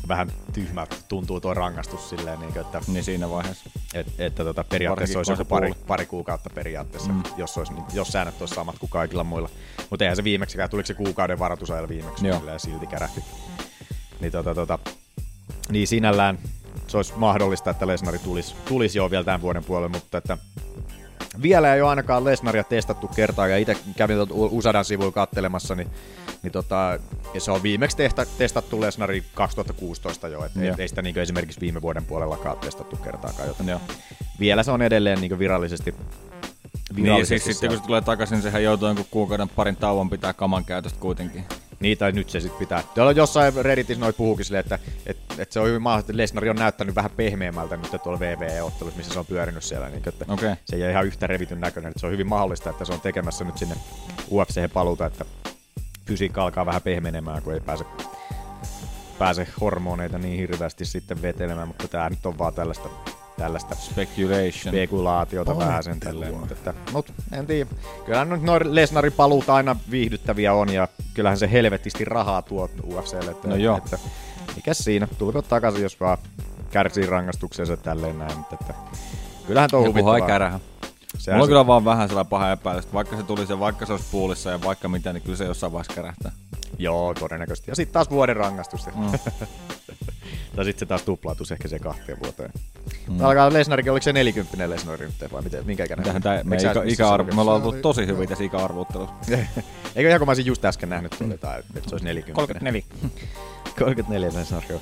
vähän 0.07 0.31
tyhmältä 0.53 0.95
tuntuu 1.07 1.41
tuo 1.41 1.53
rangaistus 1.53 2.09
silleen, 2.09 2.39
niin 2.39 2.57
että, 2.57 2.81
Niin 2.87 3.03
siinä 3.03 3.29
vaiheessa. 3.29 3.69
et, 3.93 4.07
että 4.19 4.43
tota, 4.43 4.63
periaatteessa 4.63 5.17
Varsinkin, 5.17 5.31
olisi 5.33 5.41
joku 5.41 5.49
pari, 5.49 5.67
puoli. 5.73 5.85
pari 5.87 6.05
kuukautta 6.05 6.49
periaatteessa, 6.55 7.11
Mm. 7.11 7.23
jos, 7.37 7.57
olisi, 7.57 7.73
niin- 7.73 7.85
jos 7.93 8.07
säännöt 8.07 8.39
olisi 8.41 8.55
samat 8.55 8.79
kuin 8.79 8.89
kaikilla 8.89 9.23
muilla. 9.23 9.49
Mutta 9.89 10.05
eihän 10.05 10.15
se 10.15 10.23
viimeksikään, 10.23 10.69
tuliko 10.69 10.87
se 10.87 10.93
kuukauden 10.93 11.39
varoitusajalla 11.39 11.89
viimeksi, 11.89 12.27
Joo. 12.27 12.41
ja 12.45 12.59
silti 12.59 12.87
kärähti. 12.87 13.23
Niin, 14.19 14.31
tota, 14.31 14.55
tota, 14.55 14.79
niin 15.71 15.87
sinällään 15.87 16.39
se 16.95 16.99
olisi 16.99 17.13
mahdollista, 17.15 17.69
että 17.69 17.87
Lesnari 17.87 18.19
tulisi, 18.19 18.55
tulisi 18.67 18.97
jo 18.97 19.11
vielä 19.11 19.23
tämän 19.23 19.41
vuoden 19.41 19.63
puolelle, 19.63 19.89
mutta 19.89 20.17
että 20.17 20.37
vielä 21.41 21.75
ei 21.75 21.81
ole 21.81 21.89
ainakaan 21.89 22.23
Lesnaria 22.23 22.63
testattu 22.63 23.07
kertaa, 23.07 23.47
ja 23.47 23.57
itse 23.57 23.77
kävin 23.95 24.17
Usadan 24.31 24.85
sivuilla 24.85 25.11
kattelemassa, 25.11 25.75
niin, 25.75 25.87
niin 26.43 26.51
tota, 26.51 26.99
ja 27.33 27.41
se 27.41 27.51
on 27.51 27.63
viimeksi 27.63 27.97
tehta, 27.97 28.25
testattu 28.37 28.81
Lesnari 28.81 29.23
2016 29.33 30.27
jo, 30.27 30.45
että 30.45 30.59
ei, 30.61 30.67
Joo. 30.67 30.75
ei 30.79 30.87
sitä 30.87 31.01
niin 31.01 31.19
esimerkiksi 31.19 31.61
viime 31.61 31.81
vuoden 31.81 32.05
puolellakaan 32.05 32.57
testattu 32.57 32.95
kertaakaan, 32.95 33.47
joten 33.47 33.69
Joo. 33.69 33.81
vielä 34.39 34.63
se 34.63 34.71
on 34.71 34.81
edelleen 34.81 35.21
niin 35.21 35.39
virallisesti, 35.39 35.95
Niin, 36.95 37.25
siis 37.25 37.43
sitten 37.43 37.69
kun 37.69 37.77
se 37.77 37.85
tulee 37.85 38.01
takaisin, 38.01 38.41
sehän 38.41 38.63
joutuu 38.63 38.87
jonkun 38.87 39.05
kuukauden 39.11 39.49
parin 39.49 39.75
tauon 39.75 40.09
pitää 40.09 40.33
kaman 40.33 40.65
käytöstä 40.65 40.99
kuitenkin. 40.99 41.45
Niin, 41.79 41.97
tai 41.97 42.11
nyt 42.11 42.29
se 42.29 42.39
sitten 42.39 42.59
pitää. 42.59 42.83
Tuolla 42.95 43.11
jossain 43.11 43.53
Redditissä 43.55 44.01
noi 44.01 44.13
puhukin 44.13 44.45
silleen, 44.45 44.63
että, 44.63 44.79
että, 45.05 45.35
että 45.37 45.53
se 45.53 45.59
on 45.59 45.67
hyvin 45.67 45.81
mahdollista, 45.81 46.11
että 46.11 46.21
Lesnari 46.21 46.49
on 46.49 46.55
näyttänyt 46.55 46.95
vähän 46.95 47.11
pehmeämmältä 47.11 47.77
nyt 47.77 48.03
tuolla 48.03 48.19
VVE-ottelussa, 48.19 48.97
missä 48.97 49.13
se 49.13 49.19
on 49.19 49.25
pyörinyt 49.25 49.63
siellä. 49.63 49.89
Niin, 49.89 50.09
että 50.09 50.25
Okei. 50.27 50.55
Se 50.65 50.75
ei 50.75 50.81
ole 50.81 50.91
ihan 50.91 51.05
yhtä 51.05 51.27
revityn 51.27 51.59
näköinen. 51.61 51.89
Että 51.89 51.99
se 51.99 52.05
on 52.05 52.11
hyvin 52.11 52.27
mahdollista, 52.27 52.69
että 52.69 52.85
se 52.85 52.93
on 52.93 53.01
tekemässä 53.01 53.43
nyt 53.43 53.57
sinne 53.57 53.75
UFC 54.31 54.73
paluuta, 54.73 55.05
että 55.05 55.25
fysiikka 56.05 56.43
alkaa 56.43 56.65
vähän 56.65 56.81
pehmenemään, 56.81 57.43
kun 57.43 57.53
ei 57.53 57.59
pääse, 57.59 57.85
pääse 59.19 59.47
hormoneita 59.61 60.17
niin 60.17 60.37
hirveästi 60.39 60.85
sitten 60.85 61.21
vetelemään, 61.21 61.67
mutta 61.67 61.87
tämä 61.87 62.09
nyt 62.09 62.25
on 62.25 62.37
vaan 62.37 62.53
tällaista, 62.53 62.89
tällaista 63.37 63.75
Speculation. 63.75 64.73
spekulaatiota 64.73 65.57
vähän 65.57 65.83
sen 65.83 65.99
tälleen, 65.99 66.37
mutta, 66.37 66.53
että, 66.53 66.73
mut 66.91 67.13
en 67.31 67.47
tiedä. 67.47 67.69
Kyllähän 68.05 68.29
nyt 68.29 68.41
noin 68.41 68.75
Lesnarin 68.75 69.13
paluut 69.13 69.49
aina 69.49 69.75
viihdyttäviä 69.91 70.53
on 70.53 70.73
ja 70.73 70.87
kyllähän 71.13 71.37
se 71.37 71.51
helvetisti 71.51 72.05
rahaa 72.05 72.41
tuo 72.41 72.69
UFClle. 72.83 73.31
Että, 73.31 73.47
No 73.47 73.55
joo. 73.55 73.77
Että, 73.77 73.99
mikäs 74.55 74.77
siinä, 74.77 75.07
tulkoon 75.17 75.43
takaisin, 75.43 75.83
jos 75.83 75.99
vaan 75.99 76.17
kärsii 76.71 77.05
rangaistuksensa 77.05 77.77
tälleen 77.77 78.19
näin, 78.19 78.37
mutta 78.37 78.57
että, 78.61 78.73
kyllähän 79.47 79.69
tuo 79.69 79.79
Joku 79.79 79.91
huvittavaa. 79.91 80.59
Sehän 81.17 81.37
Mulla 81.37 81.43
on 81.43 81.47
se- 81.47 81.49
kyllä 81.49 81.67
vaan 81.67 81.85
vähän 81.85 82.07
sellainen 82.07 82.29
paha 82.29 82.51
epäilys, 82.51 82.83
että 82.85 82.93
vaikka 82.93 83.17
se 83.17 83.23
tulisi 83.23 83.53
ja 83.53 83.59
vaikka 83.59 83.85
se 83.85 83.91
olisi 83.91 84.05
puulissa 84.11 84.49
ja 84.49 84.61
vaikka 84.61 84.87
mitä, 84.89 85.13
niin 85.13 85.23
kyllä 85.23 85.37
se 85.37 85.45
jossain 85.45 85.71
vaiheessa 85.71 85.93
kärähtää. 85.93 86.31
Joo, 86.79 87.13
todennäköisesti. 87.13 87.71
Ja 87.71 87.75
sitten 87.75 87.93
taas 87.93 88.09
vuoden 88.09 88.35
rangaistus. 88.35 88.85
Mm. 88.95 89.01
Mm. 89.03 89.11
tai 90.55 90.65
sitten 90.65 90.79
se 90.79 90.85
taas 90.85 91.01
tuplautus 91.03 91.51
ehkä 91.51 91.67
se 91.67 91.79
kahteen 91.79 92.17
vuoteen. 92.23 92.51
Mm. 93.07 93.21
Alkaa 93.25 93.53
Lesnarikin, 93.53 93.91
oliko 93.91 94.03
se 94.03 94.13
40 94.13 94.69
Lesnari 94.69 95.05
nyt 95.05 95.31
vai 95.31 95.41
miten, 95.41 95.65
minkä 95.65 95.83
ikäinen? 95.83 96.03
Mitähän 96.03 96.21
tää, 96.21 96.43
me 96.43 96.55
ikä, 96.55 96.67
missä 96.67 96.83
ikäarvo, 97.03 97.31
se 97.31 97.35
me 97.35 97.41
ollaan 97.41 97.61
Se 97.61 97.67
oli- 97.67 97.81
tosi 97.81 98.07
hyviä 98.07 98.27
tässä 98.27 98.43
ikäarvuuttelussa. 98.43 99.15
Eikö 99.95 100.09
ihan 100.09 100.19
kun 100.19 100.27
mä 100.27 100.29
olisin 100.29 100.45
just 100.45 100.65
äsken 100.65 100.89
nähnyt 100.89 101.15
tuolla 101.17 101.33
jotain, 101.33 101.59
että 101.75 101.89
se 101.89 101.95
olisi 101.95 102.05
40. 102.05 102.35
34. 102.35 102.81
34 103.79 104.39
Lesnari, 104.39 104.65
joo. 104.69 104.81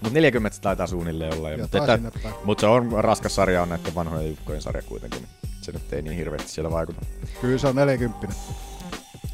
Mutta 0.00 0.14
40 0.14 0.56
se 0.56 0.62
taitaa 0.62 0.86
suunnilleen 0.86 1.34
olla. 1.34 1.50
jo. 1.50 1.66
Mut 2.44 2.58
se 2.58 2.66
on 2.66 2.92
raskas 2.92 3.34
sarja, 3.34 3.62
on 3.62 3.68
näiden 3.68 3.94
vanhojen 3.94 4.28
jukkojen 4.28 4.62
sarja 4.62 4.82
kuitenkin. 4.82 5.26
Se 5.62 5.72
nyt 5.72 5.92
ei 5.92 6.02
niin 6.02 6.16
hirveästi 6.16 6.50
siellä 6.50 6.70
vaikuta. 6.70 7.00
Kyllä 7.40 7.58
se 7.58 7.66
on 7.66 7.76
40 7.76 8.28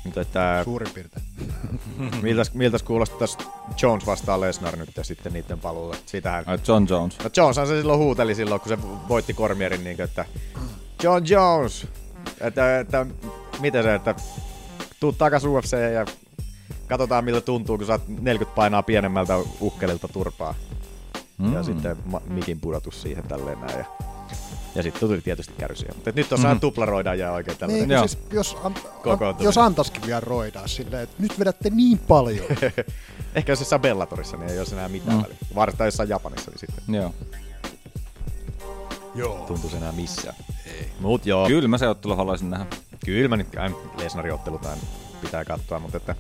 Mutta 0.05 0.21
että 0.21 0.61
suurin 0.65 0.89
piirtein. 0.95 1.27
miltäs, 2.23 2.55
miltäs 2.55 2.83
kuulostaisi 2.83 3.39
Jones 3.83 4.07
vastaan 4.07 4.41
Lesnar 4.41 4.77
nyt 4.77 4.97
ja 4.97 5.05
sitten 5.05 5.33
niiden 5.33 5.59
paluulle. 5.59 5.97
Sitähän 6.07 6.45
Ai 6.47 6.59
John 6.69 6.87
Jones. 6.91 7.19
No 7.19 7.31
Joneshan 7.37 7.67
se 7.67 7.79
silloin 7.79 7.99
huuteli 7.99 8.35
silloin, 8.35 8.61
kun 8.61 8.69
se 8.69 8.79
voitti 9.09 9.35
Kormierin, 9.35 9.85
niin 9.85 10.01
että 10.01 10.25
John 11.03 11.23
Jones, 11.29 11.87
että, 12.41 12.79
että 12.81 13.07
miten 13.61 13.83
se, 13.83 13.95
että 13.95 14.15
tuu 15.01 15.13
takas 15.13 15.45
UFC 15.45 15.73
ja 15.95 16.07
katsotaan 16.89 17.25
miltä 17.25 17.41
tuntuu, 17.41 17.79
kun 17.79 17.87
saat 17.87 18.09
40 18.09 18.55
painaa 18.57 18.83
pienemmältä 18.83 19.35
ukkelilta 19.61 20.09
turpaa. 20.09 20.55
Mm. 21.39 21.55
Ja 21.55 21.63
sitten 21.63 21.97
ma- 22.05 22.23
mikin 22.27 22.61
pudotus 22.61 23.03
siihen 23.03 23.25
tälleen 23.29 23.61
näin. 23.61 23.79
Ja, 23.79 23.85
ja 24.75 24.83
sitten 24.83 25.09
tuli 25.09 25.21
tietysti 25.21 25.55
kärsiä. 25.59 25.93
Mutta 25.95 26.13
nyt 26.15 26.29
tuossa 26.29 26.55
mm. 26.55 26.61
tuplaroidaan 26.61 27.19
ja 27.19 27.33
oikein 27.33 27.59
tällainen. 27.59 27.89
Niin, 27.89 28.09
siis 28.09 28.19
jos, 28.33 28.57
an, 28.63 28.75
Kokoontuminen. 28.75 29.45
jos 29.45 29.59
antaisikin 29.59 30.03
vielä 30.07 30.21
roidaa 30.21 30.67
silleen, 30.67 31.03
että 31.03 31.23
nyt 31.23 31.39
vedätte 31.39 31.71
niin 31.71 31.99
paljon. 31.99 32.47
Ehkä 33.35 33.53
jos 33.53 33.59
se 33.59 33.65
saa 33.65 33.79
Bellatorissa, 33.79 34.37
niin 34.37 34.51
ei 34.51 34.59
olisi 34.59 34.75
enää 34.75 34.89
mitään 34.89 35.17
mm. 35.17 35.23
väliä. 35.23 35.37
Varsinkin 35.55 35.85
jossain 35.85 36.09
Japanissa, 36.09 36.51
niin 36.51 36.59
sitten 36.59 36.95
Joo. 36.95 37.15
Joo. 39.15 39.45
tuntuisi 39.47 39.77
enää 39.77 39.93
missään. 39.93 40.37
Ei. 40.67 40.91
Mut 41.01 41.27
joo. 41.27 41.47
Kyllä 41.47 41.69
mä 41.69 41.79
se 41.79 41.89
ottelu 41.89 42.17
haluaisin 42.17 42.51
nähdä. 42.51 42.67
Kyllä 43.05 43.29
mä 43.29 43.37
nyt 43.37 43.57
aina 43.59 43.77
Lesnarin 43.99 44.35
ottelut 44.35 44.67
aina 44.67 44.83
pitää 45.21 45.45
katsoa, 45.45 45.79
mutta 45.79 45.97
että 45.97 46.15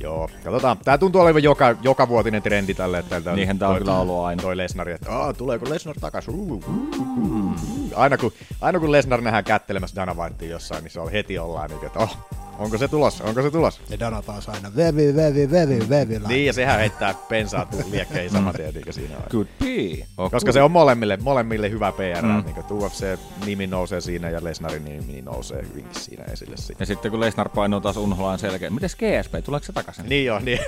Joo, 0.00 0.30
katsotaan. 0.44 0.76
Tää 0.84 0.98
tuntuu 0.98 1.20
olevan 1.20 1.42
joka, 1.42 1.74
joka 1.82 2.08
vuotinen 2.08 2.42
trendi 2.42 2.74
tälle. 2.74 2.98
Että 2.98 3.10
tältä 3.10 3.32
Niinhän 3.32 3.58
tää 3.58 3.68
on 3.68 3.78
kyllä 3.78 3.98
ollut 3.98 4.24
aina. 4.24 4.42
Toi 4.42 4.56
Lesnari, 4.56 4.92
että 4.92 5.10
tuleeko 5.38 5.70
Lesnar? 5.70 5.96
Uh, 6.28 6.52
uh, 6.52 6.52
uh, 6.52 7.50
uh. 7.50 7.85
Aina, 7.96 8.18
kun, 8.18 8.32
aina 8.60 8.80
kun 8.80 8.92
Lesnar 8.92 9.20
nähdään 9.20 9.44
kättelemässä 9.44 9.96
Dana 9.96 10.14
Whitea 10.14 10.48
jossain, 10.48 10.84
niin 10.84 10.92
se 10.92 11.00
on 11.00 11.12
heti 11.12 11.38
ollaan 11.38 11.70
niin, 11.70 11.86
että 11.86 11.98
oh, 11.98 12.18
onko 12.58 12.78
se 12.78 12.88
tulossa, 12.88 13.24
onko 13.24 13.42
se 13.42 13.50
tulossa? 13.50 13.80
Ja 13.90 14.00
Dana 14.00 14.22
taas 14.22 14.48
aina 14.48 14.72
vevi, 14.76 15.16
vevi, 15.16 15.50
vevi, 15.50 15.88
vevi. 15.88 16.18
Niin, 16.28 16.46
ja 16.46 16.52
sehän 16.52 16.78
heittää 16.78 17.14
pensaa 17.28 17.68
liekkeihin 17.90 18.30
saman 18.30 18.54
tien, 18.54 18.74
niin 18.74 18.92
siinä 18.92 19.16
on. 19.16 19.22
Could 19.30 19.46
be. 19.58 20.06
Oh, 20.16 20.30
Koska 20.30 20.52
se 20.52 20.62
on 20.62 20.70
molemmille, 20.70 21.16
molemmille 21.16 21.70
hyvä 21.70 21.92
PR, 21.92 22.26
mm. 22.26 22.44
niin 22.44 22.54
kuin 22.54 22.66
UFC-nimi 22.82 23.66
nousee 23.66 24.00
siinä 24.00 24.30
ja 24.30 24.44
Lesnarin 24.44 24.84
nimi 24.84 25.22
nousee 25.22 25.62
hyvinkin 25.68 26.00
siinä 26.00 26.24
esille. 26.24 26.56
Sitten. 26.56 26.76
Ja 26.80 26.86
sitten 26.86 27.10
kun 27.10 27.20
Lesnar 27.20 27.48
painuu 27.48 27.80
taas 27.80 27.96
unholaan 27.96 28.38
selkeä, 28.38 28.70
mites 28.70 28.96
GSP, 28.96 29.44
tuleeko 29.44 29.66
se 29.66 29.72
takaisin? 29.72 30.08
Niin 30.08 30.26
joo, 30.26 30.38
niin. 30.38 30.58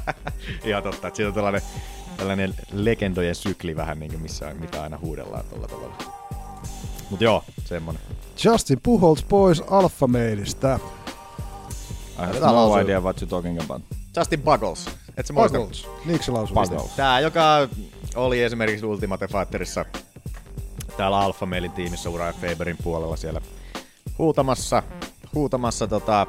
Ihan 0.64 0.82
totta, 0.82 1.08
että 1.08 1.16
siinä 1.16 1.28
on 1.28 1.34
tällainen, 1.34 1.62
tällainen 2.16 2.54
legendojen 2.72 3.34
sykli 3.34 3.76
vähän, 3.76 3.98
niin 3.98 4.10
kuin 4.10 4.22
missä, 4.22 4.54
mitä 4.60 4.82
aina 4.82 4.98
huudellaan 4.98 5.44
tuolla 5.44 5.68
tavalla. 5.68 6.27
Mut 7.10 7.20
joo, 7.20 7.44
semmonen. 7.64 8.02
Justin 8.44 8.80
Pujols 8.82 9.22
pois 9.22 9.62
Alpha-mailistä. 9.70 10.78
I 12.18 12.26
have 12.26 12.40
no 12.40 12.76
idea 12.76 13.00
what 13.00 13.22
you're 13.22 13.26
talking 13.26 13.60
about. 13.62 13.82
Justin 14.16 14.42
Buggles. 14.42 14.86
Et 15.16 15.30
muista? 15.32 15.58
Pujols. 15.58 15.88
Niinkö 16.04 16.24
se 16.24 16.32
lausuu? 16.32 16.54
Buggles. 16.54 16.90
Tää, 16.96 17.20
joka 17.20 17.68
oli 18.14 18.42
esimerkiksi 18.42 18.86
Ultimate 18.86 19.28
Fighterissa 19.28 19.84
täällä 20.96 21.18
Alpha 21.18 21.46
Mailin 21.46 21.72
tiimissä 21.72 22.10
Uriah 22.10 22.34
Faberin 22.34 22.76
puolella 22.82 23.16
siellä 23.16 23.40
huutamassa, 24.18 24.82
huutamassa 25.34 25.86
tota, 25.86 26.26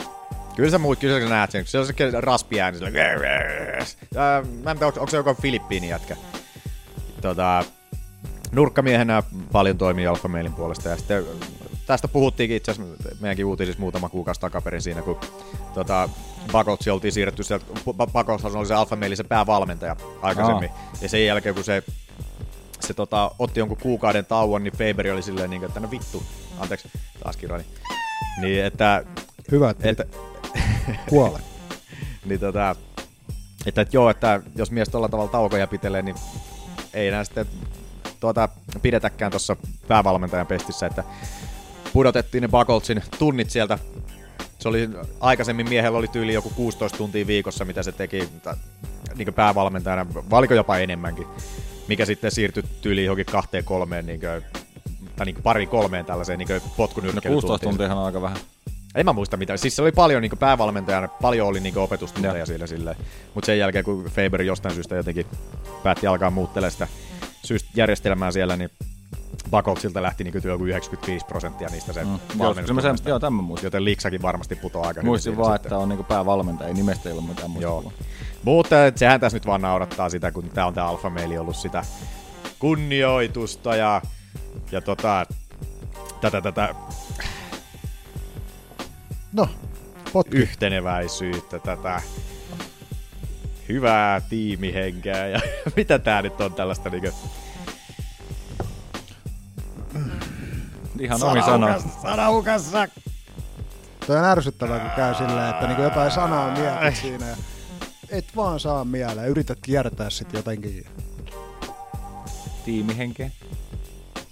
Kyllä 0.55 0.71
sä 0.71 0.77
muut, 0.77 0.99
kyllä 0.99 1.19
sä 1.19 1.29
näet 1.29 1.51
sen, 1.51 1.61
kun 1.61 1.67
se 1.67 1.79
on 1.79 1.85
se 1.85 1.93
raspi 2.19 2.61
ääni, 2.61 2.77
sillä, 2.77 2.91
mä 4.63 4.71
en 4.71 4.77
tiedä, 4.77 4.85
onko, 4.85 4.99
onko 4.99 5.07
se 5.07 5.17
joku 5.17 5.35
Filippiini 5.41 5.89
jätkä. 5.89 6.15
Tota, 7.21 7.63
nurkkamiehenä 8.51 9.23
paljon 9.51 9.77
toimii 9.77 10.07
Alpha 10.07 10.27
Mailin 10.27 10.53
puolesta 10.53 10.89
ja 10.89 10.97
sitten 10.97 11.25
tästä 11.85 12.07
puhuttiinkin 12.07 12.57
itse 12.57 12.71
asiassa 12.71 13.09
meidänkin 13.19 13.45
uutisissa 13.45 13.81
muutama 13.81 14.09
kuukausi 14.09 14.41
takaperin 14.41 14.81
siinä, 14.81 15.01
kun 15.01 15.19
tota, 15.73 16.09
Bakotsi 16.51 16.89
oltiin 16.89 17.11
siirretty 17.11 17.43
sieltä, 17.43 17.65
Bakots 18.13 18.45
oli 18.45 18.65
se 18.65 18.95
Mailin 18.95 19.17
se 19.17 19.23
päävalmentaja 19.23 19.95
aikaisemmin, 20.21 20.69
ja 21.01 21.09
sen 21.09 21.25
jälkeen 21.25 21.55
kun 21.55 21.63
se 21.63 21.83
se 22.89 22.93
tota, 22.93 23.31
otti 23.39 23.59
jonkun 23.59 23.77
kuukauden 23.77 24.25
tauon, 24.25 24.63
niin 24.63 24.73
Faber 24.73 25.13
oli 25.13 25.21
silleen, 25.21 25.49
niin 25.49 25.59
kuin, 25.59 25.67
että 25.67 25.79
no 25.79 25.91
vittu, 25.91 26.23
anteeksi, 26.59 26.89
taas 27.23 27.37
kirjoin. 27.37 27.65
Niin, 28.41 28.65
että, 28.65 29.03
Hyvä, 29.51 29.69
että 29.69 29.89
että, 29.89 30.05
kuole. 31.09 31.39
niin 32.25 32.39
tota, 32.39 32.75
että, 33.65 33.81
että 33.81 33.97
joo, 33.97 34.09
että 34.09 34.41
jos 34.55 34.71
mies 34.71 34.89
tuolla 34.89 35.09
tavalla 35.09 35.31
taukoja 35.31 35.67
pitelee, 35.67 36.01
niin 36.01 36.15
ei 36.93 37.07
enää 37.07 37.23
sitten 37.23 37.45
tuota, 38.19 38.49
pidetäkään 38.81 39.31
tuossa 39.31 39.55
päävalmentajan 39.87 40.47
pestissä, 40.47 40.85
että 40.85 41.03
pudotettiin 41.93 42.41
ne 42.41 42.47
Buckoltsin 42.47 43.03
tunnit 43.19 43.49
sieltä. 43.49 43.79
Se 44.59 44.69
oli, 44.69 44.89
aikaisemmin 45.19 45.69
miehellä 45.69 45.97
oli 45.97 46.07
tyyli 46.07 46.33
joku 46.33 46.49
16 46.49 46.97
tuntia 46.97 47.27
viikossa, 47.27 47.65
mitä 47.65 47.83
se 47.83 47.91
teki 47.91 48.29
niin 49.15 49.33
päävalmentajana, 49.33 50.05
valiko 50.29 50.53
jopa 50.53 50.77
enemmänkin, 50.77 51.27
mikä 51.87 52.05
sitten 52.05 52.31
siirtyi 52.31 52.63
tyyliin 52.81 53.05
johonkin 53.05 53.25
kahteen 53.25 53.63
kolmeen, 53.63 54.05
niin 54.05 54.19
kuin, 54.19 54.43
tai 55.15 55.25
niin 55.25 55.43
pari 55.43 55.65
kolmeen 55.65 56.05
tällaiseen 56.05 56.39
niin 56.39 56.49
No 56.49 56.59
potkunyrkkeilytuntiin. 56.77 57.41
16 57.41 57.69
tuntia 57.69 57.95
on 57.95 58.05
aika 58.05 58.21
vähän. 58.21 58.37
En 58.95 59.05
mä 59.05 59.13
muista 59.13 59.37
mitä. 59.37 59.57
Siis 59.57 59.75
se 59.75 59.81
oli 59.81 59.91
paljon 59.91 60.21
niin 60.21 60.37
päävalmentajana, 60.39 61.07
paljon 61.07 61.47
oli 61.47 61.59
niin 61.59 61.77
opetustunteja 61.77 62.45
sillä 62.45 62.67
silleen. 62.67 62.95
Mutta 63.33 63.45
sen 63.45 63.59
jälkeen, 63.59 63.85
kun 63.85 64.03
Faber 64.03 64.41
jostain 64.41 64.75
syystä 64.75 64.95
jotenkin 64.95 65.25
päätti 65.83 66.07
alkaa 66.07 66.31
muuttelemaan 66.31 66.71
sitä 66.71 66.87
syystä 67.43 67.69
järjestelmää 67.75 68.31
siellä, 68.31 68.55
niin 68.55 68.69
Bakoltsilta 69.51 70.01
lähti 70.01 70.23
niin 70.23 70.33
joku 70.43 70.65
95 70.65 71.25
prosenttia 71.25 71.69
niistä 71.69 71.93
sen 71.93 72.07
Mm. 72.07 72.13
mm. 72.13 72.19
Joo, 72.39 72.55
joo, 73.05 73.19
tämän 73.19 73.33
mä 73.33 73.41
muistin. 73.41 73.67
Joten 73.67 73.85
Liksakin 73.85 74.21
varmasti 74.21 74.55
putoaa 74.55 74.87
aika 74.87 75.01
Muistin 75.01 75.31
hyvin 75.31 75.37
vaan, 75.45 75.57
siinä 75.57 75.65
että 75.65 75.77
on 75.77 75.89
niinku 75.89 76.03
päävalmentaja, 76.03 76.67
ei 76.67 76.73
nimestä 76.73 77.09
ei 77.09 77.13
ollut 77.13 77.27
mitään 77.29 77.49
muista. 77.49 77.63
Joo. 77.63 77.93
Mutta 78.43 78.75
sehän 78.95 79.19
tässä 79.19 79.35
nyt 79.35 79.45
vaan 79.45 79.61
naurattaa 79.61 80.09
sitä, 80.09 80.31
kun 80.31 80.49
tää 80.49 80.65
on 80.65 80.73
tää 80.73 80.85
Alfa 80.85 81.09
Maili 81.09 81.37
ollut 81.37 81.55
sitä 81.55 81.83
kunnioitusta 82.59 83.75
ja, 83.75 84.01
ja 84.71 84.81
tota, 84.81 85.25
tätä, 86.21 86.41
tätä 86.41 86.75
No, 89.33 89.49
potki. 90.13 90.37
yhteneväisyyttä, 90.37 91.59
tätä 91.59 92.01
hyvää 93.69 94.21
tiimihenkeä 94.21 95.27
ja 95.27 95.39
mitä 95.75 95.99
tää 95.99 96.21
nyt 96.21 96.41
on 96.41 96.53
tällaista 96.53 96.89
niinku... 96.89 97.09
Ihan 100.99 101.23
omi 101.23 101.41
sana. 101.41 101.79
Sanaukassa! 102.01 102.87
Toi 104.07 104.17
on 104.17 104.25
ärsyttävää, 104.25 104.79
kun 104.79 104.89
käy 104.95 105.15
silleen, 105.15 105.49
että 105.49 105.67
niinku 105.67 105.81
jotain 105.81 106.11
sanaa 106.11 106.57
mietit 106.57 106.95
siinä 106.95 107.27
ja 107.27 107.35
et 108.09 108.25
vaan 108.35 108.59
saa 108.59 108.85
mieleen. 108.85 109.29
Yrität 109.29 109.59
kiertää 109.61 110.09
sit 110.09 110.33
jotenkin. 110.33 110.85
Tiimihenkeä. 112.65 113.31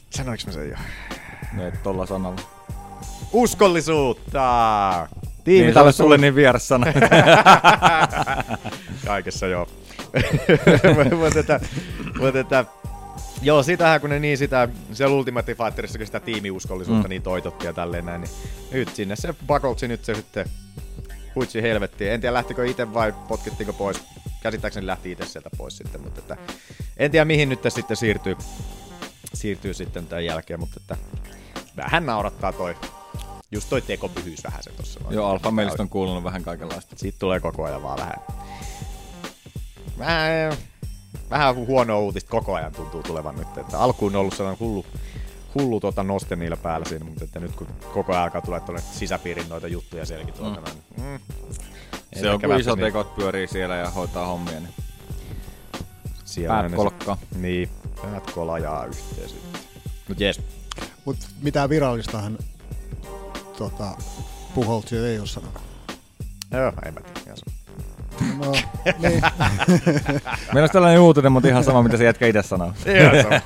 Sanoinko 0.10 0.44
mä 0.48 0.54
sen 0.54 0.70
jo? 0.70 0.76
No 1.54 1.68
et 1.68 1.84
tolla 1.84 2.06
sanalla. 2.06 2.42
Uskollisuutta! 3.32 5.08
Tiimi 5.44 5.66
niin, 5.66 5.74
tälle 5.74 5.92
sulle 5.92 6.18
niin 6.18 6.36
vieras 6.36 6.68
sana. 6.68 6.88
Kaikessa 9.08 9.48
joo. 9.48 9.68
Mutta 11.20 11.40
että, 11.40 11.60
mutta 12.20 12.40
että, 12.40 12.66
joo, 13.42 13.64
sitähän 13.64 14.02
kun 14.02 14.10
ne 14.10 14.20
niin 14.20 14.38
sitä, 14.38 14.70
siellä 14.94 15.16
Ultimate 15.16 15.56
Fighterissakin 15.56 16.08
sitä 16.08 16.20
tiimiuskollisuutta 16.20 17.08
mm. 17.08 17.10
niin 17.10 17.22
toitotti 17.22 17.66
ja 17.66 17.74
tälleen 17.74 18.06
näin, 18.06 18.22
niin 18.22 18.32
nyt 18.72 18.96
sinne 18.96 19.16
se 19.16 19.36
Bakoltsi 19.48 19.88
nyt 19.88 20.06
se 20.06 20.16
sitten 20.16 20.50
huitsi 21.36 21.62
helvettiin. 21.62 22.12
En 22.12 22.22
tiedä 22.22 22.34
lähtikö 22.34 22.66
itse 22.66 22.94
vai 22.94 23.14
potkittiinko 23.28 23.74
pois. 23.74 24.04
Käsittääkseni 24.44 24.88
lähti 24.88 25.12
itse 25.12 25.26
sieltä 25.26 25.50
pois 25.58 25.78
sitten, 25.78 26.02
mutta 26.02 26.20
että, 26.20 26.38
en 26.98 27.12
tiedä 27.12 27.26
mihin 27.26 27.50
nyt 27.50 27.60
sitten 27.70 27.98
siirtyy, 27.98 28.36
siirtyy 29.34 29.74
sitten 29.74 30.08
tämän 30.08 30.26
jälkeen, 30.26 30.60
mutta 30.60 30.80
että 30.82 30.98
vähän 31.78 32.06
naurattaa 32.06 32.54
toi, 32.54 32.76
just 33.52 33.70
toi 33.70 33.82
tekopyhyys 33.82 34.44
vähän 34.44 34.64
se 34.64 34.72
tossa. 34.72 35.00
Joo, 35.10 35.30
Alfa 35.30 35.52
Mailista 35.52 35.84
on 35.84 35.90
kuulunut 35.90 36.24
vähän 36.24 36.44
kaikenlaista. 36.44 36.96
Siitä 36.96 37.20
tulee 37.20 37.40
koko 37.40 37.64
ajan 37.64 37.84
vaan 37.84 38.00
vähän... 38.00 38.16
Vähän, 39.98 40.54
vähän 41.30 41.56
huonoa 41.56 42.00
uutista 42.00 42.30
koko 42.30 42.56
ajan 42.56 42.72
tuntuu 42.72 43.04
tulevan 43.04 43.36
nyt. 43.36 43.58
Että 43.58 43.80
alkuun 43.80 44.16
on 44.16 44.22
ollut 44.22 44.34
sellainen 44.34 44.60
hullu, 44.60 44.86
hullu 45.56 45.80
tota 45.80 46.04
noste 46.04 46.36
niillä 46.36 46.58
päällä 46.58 46.86
siinä, 46.90 47.06
mutta 47.06 47.24
että 47.24 47.40
nyt 47.40 47.56
kun 47.56 47.68
koko 47.94 48.12
ajan 48.12 48.24
alkaa 48.24 48.42
tulla 48.42 48.60
tuonne 48.60 48.82
sisäpiirin 48.92 49.50
noita 49.50 49.68
juttuja 49.68 50.06
sielläkin 50.06 50.34
tuolta, 50.34 50.62
mm. 50.98 51.04
mm. 51.04 51.20
Se 52.16 52.30
on, 52.30 52.42
kun 52.42 52.60
isot 52.60 52.82
ekot 52.82 53.16
pyörii 53.16 53.48
siellä 53.48 53.76
ja 53.76 53.90
hoitaa 53.90 54.28
hommia, 54.28 54.60
niin 54.60 54.74
siellä 56.26 56.62
päät 56.62 56.74
kolkkaa. 56.76 57.18
Niin, 57.36 57.70
päät 58.02 58.32
kolajaa 58.32 58.86
yhteen 58.86 59.30
sitten. 59.30 59.62
Mut 60.08 60.20
jes. 60.20 60.42
Mut 61.06 61.18
mitään 61.42 61.70
virallistahan 61.70 62.38
tota, 63.58 63.98
Puholtsi 64.56 64.98
ei 64.98 65.20
ole 65.20 65.28
sanonut. 65.28 65.62
Joo, 66.52 66.74
en 66.86 66.94
mä 66.94 67.00
tiedä. 67.00 67.57
No, 68.38 68.52
niin. 69.00 69.22
Meillä 70.54 70.64
on 70.64 70.70
tällainen 70.74 71.00
uutinen, 71.02 71.32
mutta 71.32 71.50
ihan 71.50 71.64
sama, 71.64 71.84
mitä 71.84 71.98
se 71.98 72.04
jätkä 72.04 72.28
itse 72.28 72.42
sanoo. 72.42 72.68
Ihan 73.00 73.24
sama. 73.24 73.42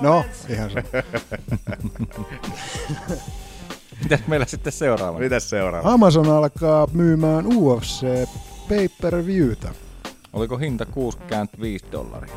no, 0.00 0.24
ihan 0.48 0.70
se. 0.70 0.84
Mitäs 4.02 4.20
meillä 4.26 4.46
sitten 4.46 4.72
seuraava? 4.72 5.18
Mitäs 5.18 5.50
seuraava? 5.50 5.92
Amazon 5.92 6.30
alkaa 6.30 6.88
myymään 6.92 7.46
UFC 7.46 8.06
pay-per-viewtä. 8.68 9.68
Oliko 10.32 10.56
hinta 10.58 10.86
65 10.86 11.84
dollaria? 11.92 12.34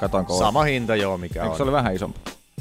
Katoinko 0.00 0.38
Sama 0.38 0.62
hinta 0.62 0.96
joo, 0.96 1.18
mikä 1.18 1.42
Eikö 1.42 1.50
on. 1.50 1.56
se 1.56 1.62
oli 1.62 1.72
vähän 1.72 1.94
isompi? 1.94 2.20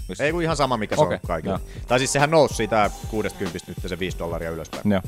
Missä? 0.09 0.23
Ei 0.23 0.31
kun 0.31 0.43
ihan 0.43 0.57
sama, 0.57 0.77
mikä 0.77 0.95
se 0.95 1.01
on 1.01 1.19
kaikilla. 1.27 1.59
joo. 1.65 1.83
Tai 1.87 1.99
siis 1.99 2.13
sehän 2.13 2.31
nousi 2.31 2.55
siitä 2.55 2.89
60 3.09 3.59
nyt 3.67 3.77
se 3.87 3.99
5 3.99 4.19
dollaria 4.19 4.49
ylöspäin. 4.49 4.91
Joo. 4.91 5.01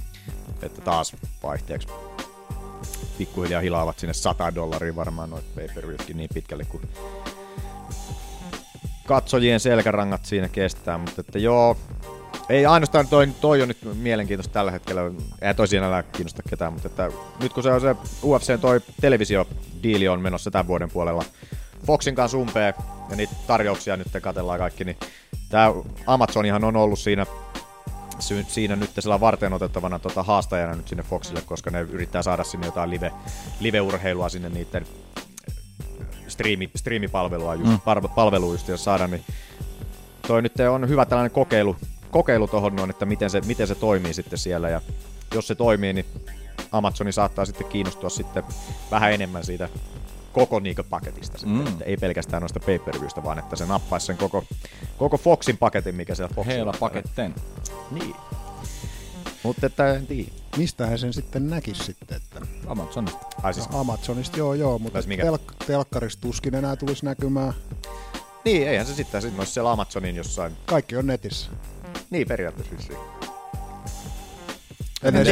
Että 0.62 0.82
taas 0.82 1.16
vaihteeksi 1.44 1.88
pikkuhiljaa 3.18 3.62
hilaavat 3.62 4.00
sinne 4.00 4.14
100 4.14 4.56
dollaria 4.56 4.96
varmaan 4.96 5.30
noit 5.30 5.56
pay 5.56 5.68
per 5.76 5.86
niin 6.14 6.30
pitkälle 6.34 6.66
kuin 6.66 6.84
katsojien 9.06 9.60
selkärangat 9.60 10.26
siinä 10.26 10.48
kestää, 10.48 10.98
mutta 10.98 11.22
että 11.22 11.40
joo, 11.40 11.78
ei 12.50 12.66
ainoastaan 12.66 13.08
toi, 13.08 13.28
toi 13.42 13.62
on 13.62 13.68
nyt 13.68 13.78
mielenkiintoista 13.94 14.54
tällä 14.54 14.72
hetkellä, 14.72 15.02
ei 15.42 15.54
toi 15.54 15.68
sinällään 15.68 16.04
kiinnosta 16.12 16.44
ketään, 16.50 16.74
mutta 16.74 16.88
että 16.88 17.12
nyt 17.42 17.54
kun 17.54 17.64
se 17.64 17.72
on 17.72 17.82
se 17.82 17.96
UFC 18.24 18.62
toi 18.62 18.82
televisiodiili 19.02 20.08
on 20.08 20.22
menossa 20.22 20.52
tämän 20.52 20.68
vuoden 20.68 20.92
puolella 20.92 21.26
Foxin 21.86 22.16
kanssa 22.16 22.38
umpeen 22.38 22.74
ja 23.10 23.16
niitä 23.16 23.34
tarjouksia 23.48 23.98
nyt 23.98 24.08
katellaan 24.22 24.60
kaikki, 24.60 24.86
niin 24.86 24.98
tämä 25.50 25.74
Amazonihan 26.08 26.64
on 26.64 26.76
ollut 26.76 27.00
siinä 27.00 27.26
siinä 28.48 28.76
nyt 28.76 28.92
sillä 29.00 29.20
varten 29.20 29.54
otettavana 29.54 30.00
tota, 30.00 30.24
haastajana 30.24 30.76
nyt 30.76 30.88
sinne 30.88 31.04
Foxille, 31.04 31.42
koska 31.42 31.70
ne 31.70 31.82
yrittää 31.82 32.22
saada 32.22 32.44
sinne 32.44 32.66
jotain 32.68 32.90
live, 32.90 33.12
live-urheilua 33.60 34.30
sinne 34.30 34.50
niiden 34.50 34.86
striimi, 36.28 36.70
striimipalvelua 36.76 37.56
just, 37.56 37.72
mm. 37.72 38.10
palvelu 38.16 38.52
just, 38.52 38.68
jos 38.68 38.84
saada, 38.84 39.08
niin 39.08 39.24
toi 40.28 40.42
nyt 40.42 40.54
on 40.72 40.90
hyvä 40.90 41.06
tällainen 41.06 41.32
kokeilu, 41.32 41.76
kokeilu 42.12 42.48
tohon 42.48 42.76
noin, 42.76 42.90
että 42.90 43.06
miten 43.06 43.30
se, 43.30 43.42
miten 43.42 43.68
se 43.68 43.76
toimii 43.76 44.14
sitten 44.14 44.40
siellä 44.40 44.70
ja 44.70 44.82
jos 45.34 45.48
se 45.48 45.56
toimii, 45.56 45.94
niin 45.94 46.06
Amazoni 46.72 47.12
saattaa 47.12 47.46
sitten 47.46 47.68
kiinnostua 47.68 48.10
sitten 48.10 48.44
vähän 48.92 49.14
enemmän 49.14 49.46
siitä 49.46 49.70
koko 50.34 50.60
niinkö 50.60 50.84
paketista 50.84 51.38
sitten, 51.38 51.58
Mm. 51.58 51.68
että 51.68 51.84
ei 51.86 51.98
pelkästään 51.98 52.42
noista 52.42 52.60
pay 52.60 52.80
per 52.80 52.96
vaan 53.24 53.40
että 53.40 53.56
se 53.56 53.66
nappaisi 53.66 54.06
sen 54.06 54.18
koko, 54.18 54.44
koko 54.98 55.18
Foxin 55.18 55.58
paketin, 55.58 55.96
mikä 55.96 56.16
siellä 56.16 56.34
Foxilla 56.36 56.56
Heila 56.56 56.72
on. 56.72 56.80
paketten. 56.80 57.36
Niin. 57.92 58.16
Mutta 59.44 59.66
että 59.66 59.94
en 59.94 60.08
tiedä. 60.08 60.32
Mistä 60.58 60.86
he 60.86 60.98
sen 60.98 61.14
sitten 61.14 61.50
näkis 61.50 61.78
sitten? 61.78 62.18
Että... 62.18 62.42
Amazonista. 62.68 63.20
Ai 63.44 63.54
siis, 63.54 63.70
No, 63.70 63.80
Amazonista 63.80 64.38
joo 64.38 64.54
joo, 64.54 64.80
mutta 64.80 65.00
telk- 65.00 65.66
telkkarista 65.68 66.22
tuskin 66.22 66.56
enää 66.56 66.76
tulisi 66.76 67.06
näkymään. 67.06 67.54
niin, 68.46 68.68
eihän 68.68 68.86
se 68.86 68.94
sitten, 68.94 69.22
sitten 69.22 69.40
olisi 69.40 69.54
siellä 69.54 69.72
Amazonin 69.72 70.16
jossain. 70.16 70.58
Kaikki 70.66 70.96
on 70.96 71.08
netissä. 71.08 71.52
Niin, 72.10 72.28
periaatteessa 72.28 72.76
vissiin. 72.78 73.00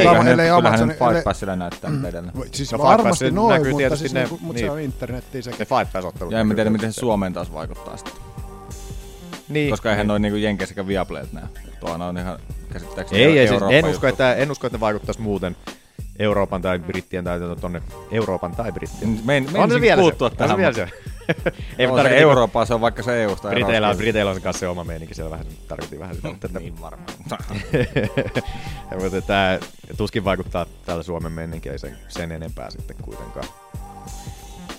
Sama, 0.04 0.22
ne- 0.22 0.30
ellei 0.30 0.46
kyllähän 0.46 0.66
Amazon, 0.66 0.88
Fight 0.88 1.24
Passilla 1.24 1.56
näyttää 1.56 1.90
mm. 1.90 2.04
edelleen. 2.04 2.34
Siis 2.52 2.72
No 2.72 2.78
varmasti 2.78 3.30
noin, 3.30 3.48
näkyy 3.50 3.70
mutta, 3.70 3.78
tietysti 3.78 4.02
siis 4.02 4.14
ne- 4.14 4.20
niinku, 4.20 4.38
mutta 4.42 4.58
se 4.58 4.64
niin. 4.64 4.72
on 4.72 4.80
internettiin 4.80 5.42
sekin. 5.44 5.58
Ne 5.58 5.64
Fight 5.64 5.92
Pass-ottelut. 5.92 6.32
Ja 6.32 6.40
en 6.40 6.46
mä 6.46 6.54
tiedä, 6.54 6.70
miten 6.70 6.92
se 6.92 7.00
Suomeen 7.00 7.32
taas 7.32 7.52
vaikuttaa 7.52 7.96
sitten. 7.96 8.14
Niin. 9.48 9.70
Koska 9.70 9.90
eihän 9.90 10.06
noin 10.06 10.22
niinku 10.22 10.36
Jenkeissä 10.36 10.86
Viaplayt 10.86 11.32
näy. 11.32 11.44
Tuolla 11.80 12.06
on 12.06 12.18
ihan 12.18 12.38
käsittääkseni 12.72 13.22
Ei, 13.22 13.38
ei 13.38 13.48
siis, 13.48 13.62
en, 13.70 13.84
usko, 13.84 14.06
että, 14.06 14.34
en 14.34 14.50
usko, 14.50 14.66
että 14.66 14.76
ne 14.76 14.80
vaikuttaisi 14.80 15.20
muuten 15.20 15.56
Euroopan 16.18 16.62
tai 16.62 16.78
Brittien 16.78 17.24
tai 17.24 17.40
tonne 17.60 17.82
Euroopan 18.10 18.56
tai 18.56 18.72
Brittien. 18.72 19.20
Me, 19.24 19.40
me 19.52 19.58
on 19.58 19.70
se 19.70 19.80
vielä 19.80 20.00
puuttua 20.00 20.30
se. 20.30 20.36
tähän. 20.36 20.50
On 20.50 20.56
se 20.56 20.60
vielä 20.76 20.88
se. 20.88 21.17
Ei, 21.78 21.86
se 21.86 21.92
tarkoitin- 21.92 22.18
Eurooppaa, 22.18 22.64
se 22.66 22.74
on 22.74 22.80
vaikka 22.80 23.02
se 23.02 23.22
EUsta. 23.22 23.48
Briteillä. 23.48 23.94
Briteillä 23.94 24.30
on 24.30 24.40
kanssa 24.42 24.60
se 24.60 24.68
oma 24.68 24.84
meininki 24.84 25.14
siellä 25.14 25.30
vähän, 25.30 25.46
tarkoitin 25.68 25.98
vähän 26.00 26.14
sitä. 26.16 26.28
mutta 26.28 26.46
että, 26.46 26.58
Niin 26.58 26.80
varmaan. 26.80 27.08
Ja, 28.90 28.96
mutta 29.00 29.22
tämä 29.22 29.58
tuskin 29.96 30.24
vaikuttaa 30.24 30.66
tällä 30.86 31.02
Suomen 31.02 31.32
meininkiä 31.32 31.72
ei 31.72 31.78
sen, 31.78 31.98
sen 32.08 32.32
enempää 32.32 32.70
sitten 32.70 32.96
kuitenkaan. 33.02 33.46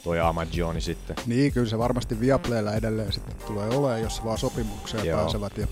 Toi 0.03 0.19
Amazoni 0.19 0.81
sitten. 0.81 1.15
Niin, 1.25 1.51
kyllä 1.53 1.69
se 1.69 1.77
varmasti 1.77 2.19
Viaplaylla 2.19 2.73
edelleen 2.73 3.13
sitten 3.13 3.35
tulee 3.47 3.67
olemaan, 3.69 4.01
jos 4.01 4.25
vaan 4.25 4.38
sopimukseen 4.38 5.05
Joo. 5.05 5.19
pääsevät. 5.21 5.57
Ja 5.57 5.67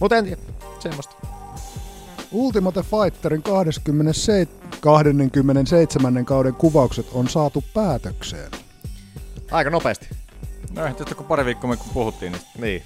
Mutta 0.00 0.16
en 0.16 0.24
tiedä, 0.24 0.40
semmoista. 0.78 1.14
Ultimate 2.32 2.82
Fighterin 2.82 3.42
27, 3.42 4.61
27. 4.82 6.24
kauden 6.24 6.54
kuvaukset 6.54 7.06
on 7.12 7.28
saatu 7.28 7.64
päätökseen. 7.74 8.50
Aika 9.50 9.70
nopeasti. 9.70 10.08
No 10.70 10.86
ei 10.86 10.94
tästä 10.94 11.14
kun 11.14 11.26
pari 11.26 11.44
viikkoa 11.44 11.76
kun 11.76 11.90
puhuttiin, 11.94 12.32
niin 12.32 12.42
Niin. 12.58 12.82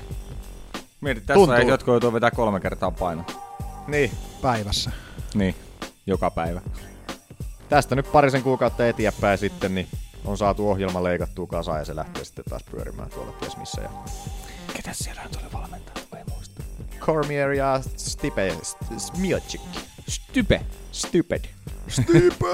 mietit, 1.01 1.27
tässä 1.27 1.35
Tuntuu. 1.35 1.55
ei 1.57 1.67
jotkut 1.69 1.93
joutuu 1.93 2.13
vetää 2.13 2.31
kolme 2.31 2.61
kertaa 2.61 2.91
paino. 2.91 3.25
Niin. 3.87 4.11
Päivässä. 4.43 4.91
Niin, 5.35 5.55
joka 6.07 6.31
päivä. 6.31 6.61
Tästä 7.69 7.95
nyt 7.95 8.13
parisen 8.13 8.43
kuukautta 8.43 8.87
eteenpäin 8.89 9.39
sitten, 9.39 9.75
niin 9.75 9.89
on 10.25 10.39
saatu 10.39 10.71
ohjelma 10.71 11.03
leikattua 11.05 11.47
kasaan 11.47 11.79
ja 11.79 11.85
se 11.85 11.97
lähtee 11.97 12.25
sitten 12.25 12.45
taas 12.51 12.63
pyörimään 12.71 13.11
tuolla 13.11 13.33
ties 13.33 13.57
missä. 13.57 13.81
Ja 13.83 13.89
Ketä 14.77 14.91
siellä 14.93 15.23
on 15.23 15.31
tuli 15.31 15.53
valmentaa? 15.53 15.95
Ei 16.17 16.25
muista. 16.35 16.63
Cormier 17.01 17.53
ja 17.53 17.81
Stipe, 17.97 18.57
Smiocic. 18.99 19.61
Stype. 20.09 20.61
Stupid. 20.93 21.45
Stipe! 21.89 22.47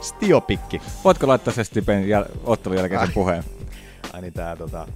Stiopikki. 0.00 0.82
Voitko 1.04 1.28
laittaa 1.28 1.54
se 1.54 1.64
Stipen 1.64 2.04
jäl- 2.04 2.38
ottelun 2.44 2.78
jälkeisen 2.78 3.08
Ai. 3.08 3.14
puheen? 3.14 3.44
Ai 4.12 4.20
niin 4.20 4.32
tää 4.32 4.56
tota... 4.56 4.88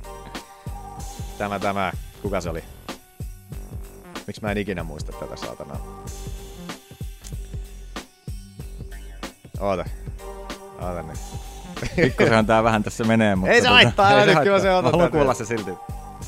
Tämä, 1.38 1.58
tämä, 1.58 1.92
kuka 2.22 2.40
se 2.40 2.50
oli? 2.50 2.64
Miksi 4.26 4.42
mä 4.42 4.50
en 4.50 4.58
ikinä 4.58 4.82
muista 4.82 5.12
tätä 5.12 5.36
saatanaa? 5.36 6.04
Oota. 9.60 9.84
Oota 10.80 11.02
nyt. 11.02 11.18
Pikkusenhan 11.96 12.46
tää 12.46 12.64
vähän 12.64 12.82
tässä 12.82 13.04
menee, 13.04 13.36
mutta... 13.36 13.52
Ei 13.52 13.62
se 13.62 13.68
haittaa, 13.68 14.08
älä 14.08 14.20
ei 14.24 14.26
nyt, 14.26 14.38
kyllä 14.44 14.60
se 14.60 14.68
Mä 14.68 14.82
haluan 14.82 15.10
kuulla 15.10 15.34
se 15.34 15.44
silti. 15.44 15.70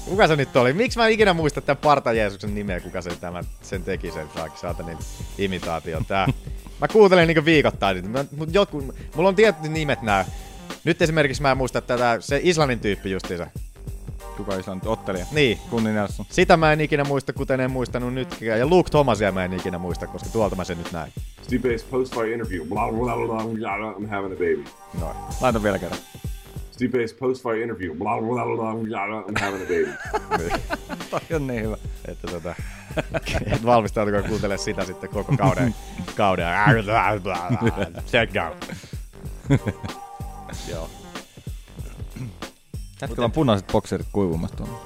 Kuka 0.05 0.27
se 0.27 0.37
nyt 0.37 0.57
oli? 0.57 0.73
Miksi 0.73 0.99
mä 0.99 1.07
en 1.07 1.12
ikinä 1.12 1.33
muista 1.35 1.61
tämän 1.61 1.77
Parta 1.77 2.12
Jeesuksen 2.12 2.55
nimeä, 2.55 2.81
kuka 2.81 3.03
se 3.03 3.11
tämän, 3.11 3.45
sen 3.62 3.83
teki, 3.83 4.11
sen 4.11 4.27
saakin 4.35 4.59
saatanin 4.59 4.99
imitaation. 5.38 6.05
Tää. 6.05 6.27
Mä 6.81 6.88
kuuntelen 6.88 7.27
niinku 7.27 7.45
viikoittain 7.45 7.97
niitä, 7.97 8.25
mut 8.37 8.55
joku, 8.55 8.95
mulla 9.14 9.29
on 9.29 9.35
tietyt 9.35 9.73
nimet 9.73 10.03
nää. 10.03 10.25
Nyt 10.85 11.03
esimerkiksi 11.03 11.43
mä 11.43 11.51
en 11.51 11.57
muista 11.57 11.81
tätä, 11.81 12.17
se 12.21 12.41
Islannin 12.43 12.81
tyyppi 12.81 13.11
justiinsa. 13.11 13.47
Kuka 14.37 14.57
Islanti? 14.57 14.88
Ottelija? 14.88 15.27
Niin. 15.33 15.59
Kunni 15.71 15.93
Nelson. 15.93 16.27
Sitä 16.29 16.57
mä 16.57 16.73
en 16.73 16.81
ikinä 16.81 17.05
muista, 17.05 17.33
kuten 17.33 17.61
en 17.61 17.71
muistanut 17.71 18.14
nytkään. 18.14 18.59
Ja 18.59 18.67
Luke 18.67 18.91
Thomasia 18.91 19.33
mä 19.33 19.45
en 19.45 19.53
ikinä 19.53 19.79
muista, 19.79 20.07
koska 20.07 20.29
tuolta 20.33 20.57
mä 20.57 20.64
sen 20.64 20.79
nyt 20.79 20.93
näin. 20.93 21.12
Stipe's 21.43 21.85
post-fight 21.91 22.33
interview. 22.33 22.67
Blah, 22.67 22.91
blah, 22.91 23.17
blah, 23.17 23.45
blah, 23.45 23.79
blah, 23.79 23.95
I'm 23.95 24.07
having 24.09 24.33
a 24.33 24.37
baby. 24.37 24.64
Noin. 25.01 25.17
Laita 25.41 25.62
vielä 25.62 25.79
kerran. 25.79 25.99
Stipe's 26.73 27.14
post-fight 27.19 27.62
interview. 27.62 27.95
Blah, 27.95 28.19
blah, 28.21 28.47
blah, 28.47 28.75
blah, 28.75 29.09
blah, 29.09 29.25
I'm 29.29 29.41
having 29.41 29.62
a 29.62 29.67
baby. 29.67 29.91
Toi 31.11 31.21
on 31.37 31.47
niin 31.47 31.62
hyvä. 31.62 31.77
Että 32.09 32.27
tota, 32.27 32.55
et 33.46 33.64
valmistautukaa 33.64 34.22
kuuntelemaan 34.22 34.64
sitä 34.64 34.85
sitten 34.85 35.11
koko 35.11 35.37
kauden. 35.37 35.74
kauden. 36.16 36.47
Check 38.07 38.32
out. 38.47 38.70
Joo. 40.70 40.91
Jätkällä 43.03 43.24
on 43.24 43.32
punaiset 43.32 43.66
bokserit 43.66 44.07
kuivumassa 44.12 44.57
tuolla. 44.57 44.80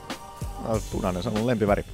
No, 0.69 0.81
punainen, 0.93 1.23
se 1.23 1.29
on 1.29 1.37
mun 1.39 1.47
lempiväri. 1.47 1.85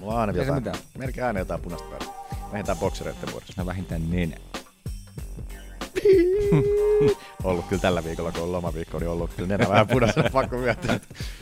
Mulla 0.00 0.14
on 0.14 0.20
aina 0.20 0.32
Ei 0.32 0.38
jotain. 0.38 0.54
mitään. 0.54 0.76
Merkki 0.98 1.20
aina 1.20 1.38
jotain 1.38 1.60
punaista 1.60 1.90
väriä. 1.90 2.08
Vähintään 2.52 2.78
boksereiden 2.78 3.30
muodossa. 3.30 3.52
No 3.56 3.66
vähintään 3.66 4.10
niin. 4.10 4.34
ollut 7.44 7.66
kyllä 7.66 7.82
tällä 7.82 8.04
viikolla, 8.04 8.32
kun 8.32 8.42
on 8.42 8.52
lomaviikko, 8.52 8.98
niin 8.98 9.08
ollut 9.08 9.30
kyllä 9.36 9.48
nenä 9.48 9.68
vähän 9.68 9.88
punaisena, 9.88 10.30
pakko 10.30 10.56
myöntää. 10.56 11.00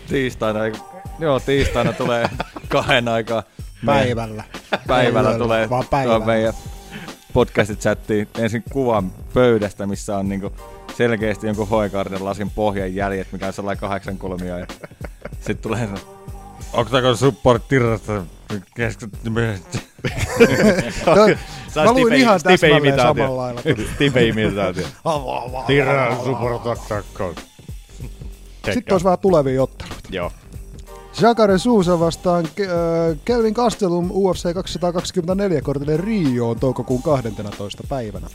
Tiistaina, 0.09 0.65
ei- 0.65 0.73
joo 1.19 1.41
tiistaina 1.41 1.93
tulee 1.93 2.29
kahden 2.69 3.09
aikaa. 3.09 3.43
Päivällä. 3.87 4.45
Päivällä 4.87 5.31
Ei 5.33 5.39
tulee 5.39 5.71
vaan 5.71 5.85
päivällä. 5.91 6.19
tuo 6.19 6.27
meidän 6.27 6.55
podcastit 7.33 7.81
chattiin 7.81 8.29
ensin 8.39 8.65
kuvan 8.73 9.13
pöydästä, 9.35 9.87
missä 9.87 10.17
on 10.17 10.29
niinku 10.29 10.53
selkeästi 10.97 11.47
jonkun 11.47 11.69
hoikarden 11.69 12.25
lasin 12.25 12.51
pohjan 12.51 12.95
jäljet, 12.95 13.33
mikä 13.33 13.47
on 13.47 13.53
sellainen 13.53 13.81
kahdeksan 13.81 14.19
kolmia. 14.19 14.59
Ja 14.59 14.67
sitten 15.31 15.59
tulee 15.59 15.87
se, 15.87 16.03
onko 16.73 16.91
tämä 16.91 17.15
support 17.15 17.69
tirrasta 17.69 18.23
keskittymistä? 18.77 19.79
Mä 21.85 21.93
luin 21.93 22.15
ihan 22.15 22.41
täsmälleen 22.43 22.97
samalla 23.01 23.37
lailla. 23.37 23.61
Stipe-imitaatio. 23.95 24.87
Tirra 25.67 26.17
support 26.25 26.63
takko. 26.89 27.35
Sitten 28.73 28.95
olisi 28.95 29.05
vähän 29.05 29.19
tulevia 29.19 29.63
otteluita. 29.63 30.09
Joo. 30.11 30.33
Jacare 31.21 31.59
Sousa 31.59 32.01
vastaan 32.01 32.45
äh, 32.45 32.71
Kelvin 33.25 33.55
Gastelum 33.55 34.11
UFC 34.11 34.55
224 34.55 35.63
kortille 35.63 35.97
Rioon 35.97 36.61
toukokuun 36.61 37.03
12. 37.03 37.83
päivänä. 37.89 38.27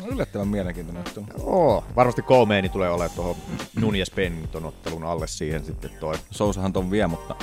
No, 0.00 0.06
yllättävän 0.06 0.48
mielenkiintoinen 0.48 1.04
ottelu. 1.06 1.26
Oo, 1.42 1.84
varmasti 1.96 2.22
Kolmeeni 2.22 2.68
tulee 2.68 2.90
olemaan 2.90 3.10
tuohon 3.16 3.36
Nunes 3.80 4.10
Pennington 4.10 4.64
ottelun 4.64 5.04
alle 5.04 5.26
siihen 5.26 5.64
sitten 5.64 5.90
toi. 6.00 6.14
Sousahan 6.30 6.72
ton 6.72 6.90
vie, 6.90 7.06
mutta 7.06 7.34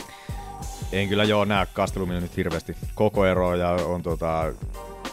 En 0.91 1.09
kyllä 1.09 1.23
joo 1.23 1.45
näe 1.45 1.65
Kastelumille 1.65 2.21
nyt 2.21 2.37
hirveästi 2.37 2.75
koko 2.95 3.25
eroa 3.25 3.55
ja 3.55 3.69
on 3.69 4.03
tota, 4.03 4.53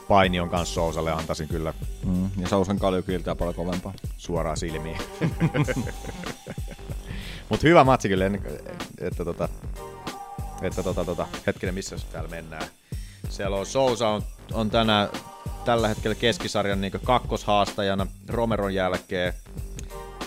Painion 0.08 0.50
kanssa 0.50 0.74
Sousalle 0.74 1.12
antaisin 1.12 1.48
kyllä 1.48 1.74
mm, 2.04 2.30
ja 2.38 2.48
Sousan 2.48 2.78
kalju 2.78 3.02
kiiltää 3.02 3.34
paljon 3.34 3.54
kovempaa. 3.54 3.92
suoraan 4.16 4.56
silmiin. 4.56 4.98
Mutta 7.48 7.66
hyvä 7.66 7.84
matsi 7.84 8.08
kyllä, 8.08 8.26
että 9.00 9.24
tota, 9.24 9.48
että 10.62 10.82
tota, 10.82 11.04
tota, 11.04 11.26
hetkinen, 11.46 11.74
missä 11.74 11.96
täällä 12.12 12.30
mennään. 12.30 12.68
Siellä 13.28 13.56
on 13.56 13.66
Sousa 13.66 14.08
on, 14.08 14.22
on 14.52 14.70
tänä, 14.70 15.08
tällä 15.64 15.88
hetkellä 15.88 16.14
keskisarjan 16.14 16.80
niin 16.80 16.92
kakkoshaastajana 17.04 18.06
Romeron 18.28 18.74
jälkeen. 18.74 19.34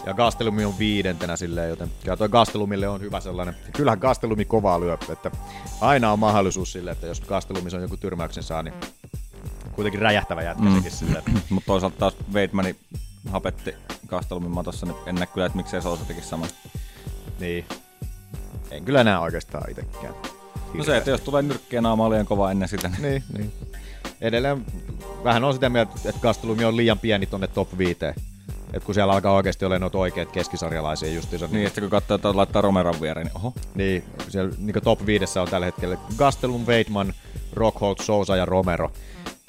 Ja 0.06 0.14
Gastelumi 0.14 0.66
on 0.66 0.80
viidentenä 0.80 1.36
silleen, 1.36 1.70
joten 1.70 1.92
kyllä 2.04 2.18
toi 2.18 2.30
Gastelumille 2.30 2.88
on 2.88 3.02
hyvä 3.02 3.20
sellainen. 3.20 3.56
Kyllähän 3.74 4.00
Gastelumi 4.00 4.46
kovaa 4.46 4.80
lyö, 4.80 4.98
että 5.12 5.32
aina 5.82 6.12
on 6.12 6.20
mahdollisuus 6.20 6.72
sille, 6.72 6.92
että 6.92 7.08
jos 7.08 7.22
Gastelumi 7.22 7.70
on 7.76 7.82
joku 7.82 7.98
tyrmäyksen 7.98 8.44
saa, 8.44 8.64
niin 8.64 8.74
kuitenkin 9.72 10.02
räjähtävä 10.02 10.42
jätkä 10.42 10.64
mm. 10.64 10.76
sekin 10.76 10.92
silleen. 10.92 11.24
Mutta 11.50 11.68
toisaalta 11.68 11.98
taas 11.98 12.16
Weidmani 12.34 12.76
hapetti 13.30 13.76
Kastelumin 14.08 14.52
matossa, 14.52 14.86
niin 14.86 14.98
en 15.06 15.16
näe 15.16 15.26
kyllä, 15.26 15.46
että 15.46 15.58
miksei 15.58 15.82
Sousa 15.82 16.06
tekisi 16.06 16.28
saman. 16.28 16.50
Niin. 17.42 17.66
En 18.72 18.86
kyllä 18.86 19.04
näe 19.04 19.18
oikeastaan 19.18 19.70
itsekään. 19.70 20.14
No 20.74 20.84
se, 20.84 20.98
että 20.98 21.10
jos 21.10 21.22
tulee 21.22 21.42
nyrkkiä 21.42 21.82
naamaa 21.82 22.10
liian 22.10 22.26
kova 22.26 22.52
ennen 22.52 22.70
sitä, 22.70 22.88
niin... 22.90 23.02
Niin, 23.02 23.24
niin. 23.38 23.54
Edelleen 24.22 24.66
vähän 25.24 25.44
on 25.44 25.54
sitä 25.54 25.70
mieltä, 25.70 25.92
että 26.06 26.22
Kastelumi 26.22 26.66
on 26.66 26.78
liian 26.78 27.00
pieni 27.00 27.26
tonne 27.26 27.48
top 27.48 27.78
5. 27.78 27.98
Et 28.74 28.84
kun 28.84 28.96
siellä 28.96 29.14
alkaa 29.14 29.34
oikeasti 29.34 29.66
olla 29.66 29.80
noita 29.80 29.98
oikeat 29.98 30.32
keskisarjalaisia 30.32 31.14
justiinsa. 31.14 31.48
Niin, 31.52 31.68
että 31.68 31.82
kun 31.82 31.90
katsoo, 31.90 32.16
että 32.16 32.36
laittaa 32.36 32.62
Romeron 32.62 33.02
viereen, 33.02 33.28
niin 33.28 33.38
oho. 33.38 33.54
Niin, 33.76 34.04
siellä 34.30 34.52
niin 34.58 34.76
top 34.84 35.06
5 35.06 35.40
on 35.40 35.48
tällä 35.50 35.66
hetkellä 35.66 35.98
Gastelum, 36.18 36.66
Weidman, 36.66 37.14
Rockhold, 37.54 37.96
Sousa 38.02 38.36
ja 38.36 38.46
Romero. 38.46 38.92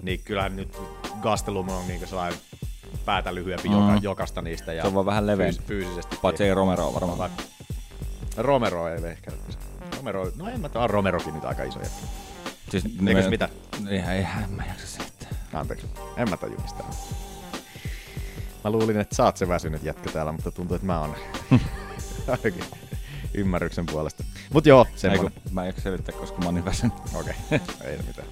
Niin 0.03 0.21
kyllähän 0.25 0.57
nyt 0.57 0.79
Gastelum 1.21 1.69
on 1.69 1.89
niin 1.89 2.09
sellainen 2.09 2.39
päätä 3.05 3.35
lyhyempi 3.35 3.69
mm. 3.69 3.75
joka, 3.75 3.99
jokasta 4.03 4.43
niistä. 4.43 4.73
Ja 4.73 4.83
Se 4.83 4.89
on 4.89 4.95
vaan 4.95 5.07
vähän 5.07 5.27
leveämpi. 5.27 5.63
fyys- 5.63 5.67
fyysisesti. 5.67 6.17
Paitsi 6.23 6.45
ei 6.45 6.55
Romero 6.55 6.87
on 6.87 6.95
varmaan. 6.95 7.31
Romero 8.37 8.89
ei 8.89 9.05
ehkä. 9.05 9.31
Romero, 9.97 10.31
no 10.37 10.49
en 10.49 10.61
mä 10.61 10.69
tiedä, 10.69 10.85
on 10.85 10.91
Romerokin 10.91 11.35
nyt 11.35 11.45
aika 11.45 11.63
iso 11.63 11.79
jätkä. 11.79 12.07
Siis 12.71 12.85
Eikös 13.07 13.29
mitä? 13.29 13.49
Eihän, 13.89 14.17
eihän 14.17 14.51
mä 14.51 14.65
jaksa 14.69 14.87
selittää. 14.87 15.29
Anteeksi, 15.53 15.87
en 16.17 16.31
mä 16.31 16.37
taju 16.37 16.61
mistään. 16.63 16.91
Mä 18.65 18.71
luulin, 18.71 19.01
että 19.01 19.15
sä 19.15 19.25
oot 19.25 19.37
se 19.37 19.49
väsynyt 19.49 19.83
jätkä 19.83 20.11
täällä, 20.11 20.33
mutta 20.33 20.51
tuntuu, 20.51 20.75
että 20.75 20.87
mä 20.87 21.01
oon 21.01 21.15
ainakin 22.29 22.65
ymmärryksen 23.35 23.87
puolesta. 23.87 24.25
Mut 24.53 24.67
joo, 24.67 24.87
Ei, 24.91 24.99
semmonen. 24.99 25.33
mä 25.51 25.63
en 25.63 25.67
jaksa 25.67 25.83
selittää, 25.83 26.15
koska 26.15 26.39
mä 26.39 26.45
oon 26.45 26.55
niin 26.55 26.65
väsynyt. 26.65 26.95
Okei, 27.15 27.35
ei 27.85 27.97
no 27.97 28.03
mitään. 28.07 28.29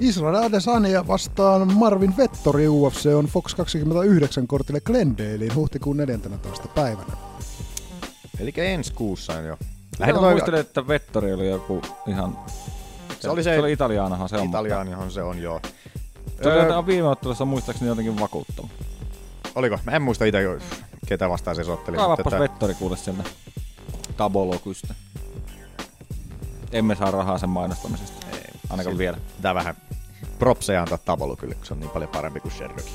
Israel 0.00 0.34
Adesanya 0.34 1.06
vastaan 1.08 1.72
Marvin 1.74 2.16
Vettori 2.16 2.68
UFC 2.68 3.06
on 3.06 3.26
Fox 3.26 3.54
29 3.54 4.46
kortille 4.46 4.80
Glendalein 4.80 5.54
huhtikuun 5.54 5.96
14. 5.96 6.68
päivänä. 6.68 7.12
Eli 8.40 8.52
ensi 8.56 8.92
kuussa 8.92 9.32
on 9.32 9.44
jo. 9.44 9.58
Lähinnä 9.98 10.18
toi- 10.20 10.28
mä 10.28 10.30
muistelin, 10.30 10.60
että 10.60 10.88
Vettori 10.88 11.32
oli 11.32 11.50
joku 11.50 11.82
ihan... 12.06 12.38
Se 13.20 13.30
oli 13.30 13.42
se- 13.44 13.54
se 13.54 13.60
oli 13.60 13.72
italiaanahan 13.72 14.28
se 14.28 14.36
on. 14.36 14.48
Italiaanihan 14.48 15.10
se 15.10 15.22
on, 15.22 15.38
joo. 15.42 15.60
Öö, 16.46 16.62
jotain 16.62 16.86
viime 16.86 17.08
ottelussa 17.08 17.44
muistaakseni 17.44 17.88
jotenkin 17.88 18.20
vakuuttava. 18.20 18.68
oliko? 19.54 19.78
Mä 19.84 19.92
en 19.92 20.02
muista 20.02 20.24
itse, 20.24 20.58
ketä 21.06 21.28
vastaan 21.28 21.56
se 21.56 21.64
sotteli. 21.64 21.96
Kaavappas 21.96 22.32
että- 22.32 22.38
Vettori 22.42 22.74
kuule 22.74 22.96
sieltä 22.96 23.22
Tabolokystä. 24.16 24.94
Emme 26.72 26.94
saa 26.94 27.10
rahaa 27.10 27.38
sen 27.38 27.48
mainostamisesta. 27.48 28.26
Ei, 28.32 28.38
Ainakaan 28.70 28.84
Sillä- 28.84 28.98
vielä. 28.98 29.18
Tää 29.42 29.54
vähän 29.54 29.76
propseja 30.38 30.82
antaa 30.82 30.98
Tavolu 30.98 31.36
kyllä, 31.36 31.54
kun 31.54 31.66
se 31.66 31.74
on 31.74 31.80
niin 31.80 31.90
paljon 31.90 32.10
parempi 32.10 32.40
kuin 32.40 32.52
Sherlock. 32.52 32.86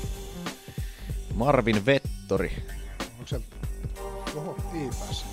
Marvin 1.34 1.86
Vettori. 1.86 2.66
Onko 3.00 3.26
se... 3.26 3.40
Oho, 4.36 4.56
Iipäs. 4.74 5.24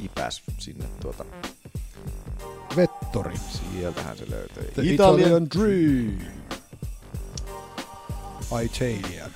Ipäs 0.00 0.42
sinne 0.58 0.84
tuota. 1.02 1.24
Vettori. 2.76 3.34
Sieltähän 3.38 4.16
se 4.18 4.30
löytyy. 4.30 4.70
The 4.74 4.82
Italian 4.84 5.46
Dream. 5.50 6.18
Italian. 8.62 9.30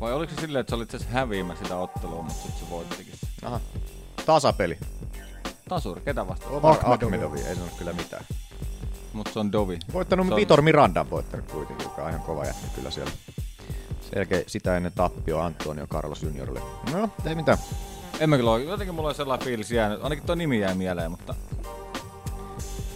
Vai 0.00 0.12
oliko 0.12 0.34
se 0.34 0.40
silleen, 0.40 0.60
että 0.60 0.70
sä 0.70 0.76
olit 0.76 0.84
itse 0.86 0.96
asiassa 0.96 1.14
häviämässä 1.18 1.64
sitä 1.64 1.76
ottelua, 1.76 2.22
mutta 2.22 2.42
sitten 2.42 2.60
se 2.64 2.70
voittikin? 2.70 3.14
Aha. 3.42 3.60
Tasapeli. 4.26 4.78
Tasuri, 5.68 6.00
ketä 6.00 6.28
vastaan? 6.28 6.52
Omar. 6.54 6.76
Ahmedovi, 6.84 7.40
ei 7.40 7.54
sano 7.54 7.66
kyllä 7.78 7.92
mitään. 7.92 8.24
Mutta 9.12 9.32
se 9.32 9.38
on 9.38 9.52
Dovi. 9.52 9.78
Voittanut 9.92 10.30
on- 10.30 10.36
Vitor 10.36 10.62
Miranda 10.62 11.10
voittanut 11.10 11.46
kuitenkin, 11.52 11.84
joka 11.84 12.02
on 12.02 12.08
ihan 12.08 12.22
kova 12.22 12.44
jätkä 12.44 12.66
kyllä 12.74 12.90
siellä. 12.90 13.10
Selkeä 14.14 14.42
sitä 14.46 14.76
ennen 14.76 14.92
tappio 14.94 15.38
Antonio 15.40 15.86
Carlos 15.86 16.22
Juniorille. 16.22 16.60
No, 16.92 17.08
ei 17.26 17.34
mitään. 17.34 17.58
En 18.20 18.30
mä 18.30 18.36
kyllä 18.36 18.50
ole. 18.50 18.62
Jotenkin 18.62 18.94
mulla 18.94 19.08
on 19.08 19.14
sellainen 19.14 19.44
fiilis 19.44 19.70
jäänyt. 19.70 20.02
Ainakin 20.02 20.24
tuo 20.26 20.34
nimi 20.34 20.60
jäi 20.60 20.74
mieleen, 20.74 21.10
mutta... 21.10 21.34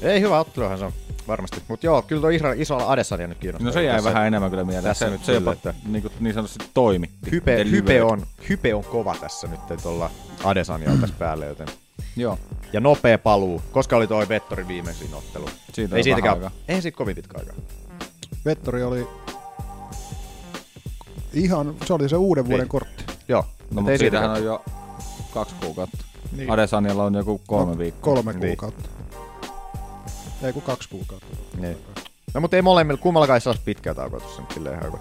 Ei 0.03 0.21
hyvä 0.21 0.41
otteluhan 0.41 0.79
se 0.79 0.85
on 0.85 0.93
varmasti. 1.29 1.63
Mutta 1.69 1.87
joo, 1.87 2.03
kyllä 2.03 2.21
tuo 2.21 2.31
Israel, 2.31 2.61
Israel 2.61 2.89
Adesanya 2.89 3.27
nyt 3.27 3.39
kiinnostaa. 3.39 3.67
No 3.67 3.73
se 3.73 3.83
jäi 3.83 3.95
Tässä- 3.97 4.11
vähän 4.11 4.27
enemmän 4.27 4.51
kyllä 4.51 4.65
mieleen. 4.65 4.85
tässä 4.85 5.07
se, 5.07 5.13
nyt 5.13 5.25
se 5.25 5.33
jopa 5.35 5.53
että- 5.53 5.75
niin, 5.87 6.03
kuin, 6.03 6.13
niin 6.21 6.35
sanotusti 6.35 6.65
toimitti. 6.75 7.31
Hype, 7.33 7.65
hype, 7.71 8.03
on, 8.03 8.27
hype 8.49 8.75
on 8.75 8.85
kova 8.85 9.17
tässä 9.21 9.47
nyt 9.47 9.61
tuolla 9.83 10.11
Adesanyalla 10.45 11.01
tässä 11.01 11.17
päälle, 11.19 11.47
joten... 11.47 11.69
Joo. 12.17 12.39
Ja 12.73 12.81
nopea 12.81 13.19
paluu. 13.19 13.63
Koska 13.73 13.97
oli 13.97 14.07
toi 14.07 14.29
Vettori 14.29 14.69
viimeisin 14.69 15.15
ottelu? 15.15 15.49
Siitä 15.73 15.97
ei 15.97 16.03
siitäkään, 16.03 16.51
ei 16.69 16.83
siitä 16.83 16.97
kovin 16.99 17.17
pitkä 17.17 17.39
aika. 17.39 17.53
Vettori 18.45 18.83
oli 18.83 19.09
ihan, 21.33 21.75
se 21.87 21.93
oli 21.95 22.09
se 22.09 22.17
uuden 22.17 22.45
vuoden 22.45 22.61
Niin. 22.61 22.69
kortti. 22.69 23.05
Joo. 23.29 23.45
No, 23.71 23.83
mutta 23.83 23.99
siitähän 23.99 24.31
on 24.31 24.45
jo 24.45 24.65
kaksi 25.35 25.55
kuukautta. 25.61 25.99
Niin. 26.31 26.37
Niin. 26.39 26.51
Adesanyalla 26.51 27.05
on 27.05 27.15
joku 27.15 27.41
kolme 27.47 27.73
No, 27.73 27.79
viikkoa. 27.79 28.15
Kolme 28.15 28.33
Niin. 28.33 28.41
kuukautta. 28.59 28.89
Ei 30.43 30.53
kun 30.53 30.63
kaksi 30.63 30.89
kuukautta. 30.89 31.37
Niin. 31.61 31.77
No 32.35 32.41
mutta 32.41 32.57
ei 32.57 32.63
molemmilla, 32.63 33.01
kummallakaan 33.01 33.37
ei 33.37 33.41
saa 33.41 33.55
pitkää 33.65 33.95
taukoa 33.95 34.21
tuossa 34.21 34.41
nyt 34.43 34.51
silleen 34.51 34.79
ihan 34.81 34.87
hyvä. 34.93 34.99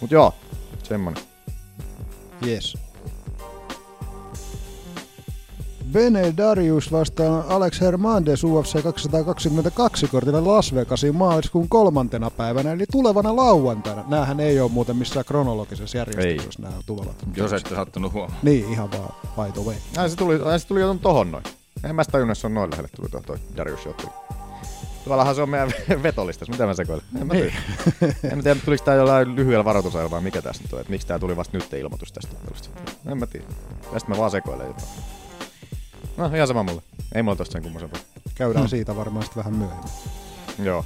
Mut 0.00 0.10
joo, 0.10 0.34
semmonen. 0.82 1.22
Yes. 2.46 2.78
Bene 5.92 6.34
Darius 6.36 6.92
vastaan 6.92 7.44
Alex 7.48 7.80
Hernandez 7.80 8.44
UFC 8.44 8.82
222 8.82 10.08
kortilla 10.08 10.44
Las 10.44 10.74
Vegasin 10.74 11.16
maaliskuun 11.16 11.68
kolmantena 11.68 12.30
päivänä, 12.30 12.72
eli 12.72 12.84
tulevana 12.92 13.36
lauantaina. 13.36 14.04
Näähän 14.08 14.40
ei 14.40 14.60
ole 14.60 14.70
muuten 14.70 14.96
missään 14.96 15.24
kronologisessa 15.24 15.98
järjestyksessä 15.98 16.62
nämä 16.62 16.74
tulevat. 16.86 17.16
Jos 17.36 17.52
ette 17.52 17.74
sattunut 17.74 18.12
huomaamaan. 18.12 18.40
Niin, 18.42 18.72
ihan 18.72 18.90
vaan 18.92 19.14
by 19.36 19.52
the 19.52 19.62
way. 19.66 19.76
Ai 19.96 20.10
se 20.10 20.16
tuli, 20.16 20.40
ai 20.44 20.60
se 20.60 20.66
tuli 20.66 20.80
jo 20.80 20.94
tohon 20.94 21.30
noin. 21.30 21.44
En 21.84 21.94
mä 21.94 22.04
sitä 22.04 22.12
tajunnut, 22.12 22.32
että 22.36 22.40
se 22.40 22.46
on 22.46 22.54
noin 22.54 22.70
lähelle 22.70 22.88
tuli 22.96 23.08
toi, 23.08 23.22
toi 23.22 23.36
Darius 23.56 23.86
ottelu. 23.86 24.10
Tuollahan 25.04 25.34
se 25.34 25.42
on 25.42 25.48
meidän 25.48 25.72
vetolistassa. 26.02 26.52
Mitä 26.52 26.66
mä 26.66 26.74
sekoilen? 26.74 27.04
En 27.20 27.26
mä 27.26 27.34
tiedä. 27.34 27.52
en 28.32 28.36
mä 28.36 28.42
tiedä, 28.42 28.60
tuliko 28.64 28.84
tää 28.84 28.94
jollain 28.94 29.36
lyhyellä 29.36 29.64
varoitusajalla 29.64 30.10
vai 30.10 30.20
mikä 30.20 30.42
tässä 30.42 30.62
nyt 30.62 30.72
on. 30.72 30.80
Että 30.80 30.90
miksi 30.90 31.06
tää 31.06 31.18
tuli 31.18 31.36
vasta 31.36 31.58
nyt 31.58 31.72
ilmoitus 31.72 32.12
tästä 32.12 32.36
ottelusta. 32.36 32.68
En 33.06 33.18
mä 33.18 33.26
tiedä. 33.26 33.46
Tästä 33.92 34.10
mä 34.10 34.16
vaan 34.18 34.30
sekoilen 34.30 34.66
jotain. 34.66 34.88
No 36.20 36.34
ihan 36.34 36.48
sama 36.48 36.62
mulle. 36.62 36.82
Ei 37.14 37.22
mulla 37.22 37.36
tosta 37.36 37.52
sen 37.52 37.62
kummosempaa. 37.62 38.00
Käydään 38.34 38.68
siitä 38.68 38.96
varmaan 38.96 39.24
sitten 39.24 39.44
vähän 39.44 39.58
myöhemmin. 39.58 39.90
Joo. 40.62 40.84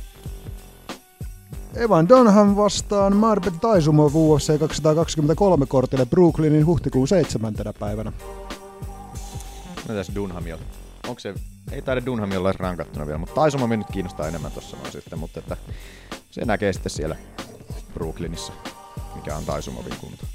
Evan 1.75 2.09
Dunham 2.09 2.57
vastaan 2.57 3.17
Marbet 3.17 3.55
Taisumov 3.61 4.15
UFC 4.15 4.59
223 4.59 5.67
kortille 5.67 6.07
Brooklynin 6.07 6.67
huhtikuun 6.67 7.09
7. 7.09 7.55
päivänä. 7.79 8.13
No 9.89 9.95
tässä 9.95 10.15
Dunham 10.15 10.45
on. 10.53 10.59
Onko 11.09 11.21
se, 11.21 11.35
ei 11.73 11.83
taida 11.83 12.07
Dunham 12.07 12.33
olla 12.37 12.53
rankattuna 12.53 13.07
vielä, 13.07 13.19
mutta 13.19 13.35
Taisuma 13.35 13.67
nyt 13.67 13.87
kiinnostaa 13.93 14.29
enemmän 14.29 14.53
tossa 14.53 14.77
noin 14.77 14.93
sitten, 14.93 15.19
mutta 15.19 15.41
että 15.41 15.57
se 16.31 16.45
näkee 16.45 16.73
sitten 16.73 16.91
siellä 16.91 17.17
Brooklynissa. 17.95 18.53
mikä 19.15 19.37
on 19.37 19.45
Taisumovin 19.45 19.97
kunto. 20.01 20.27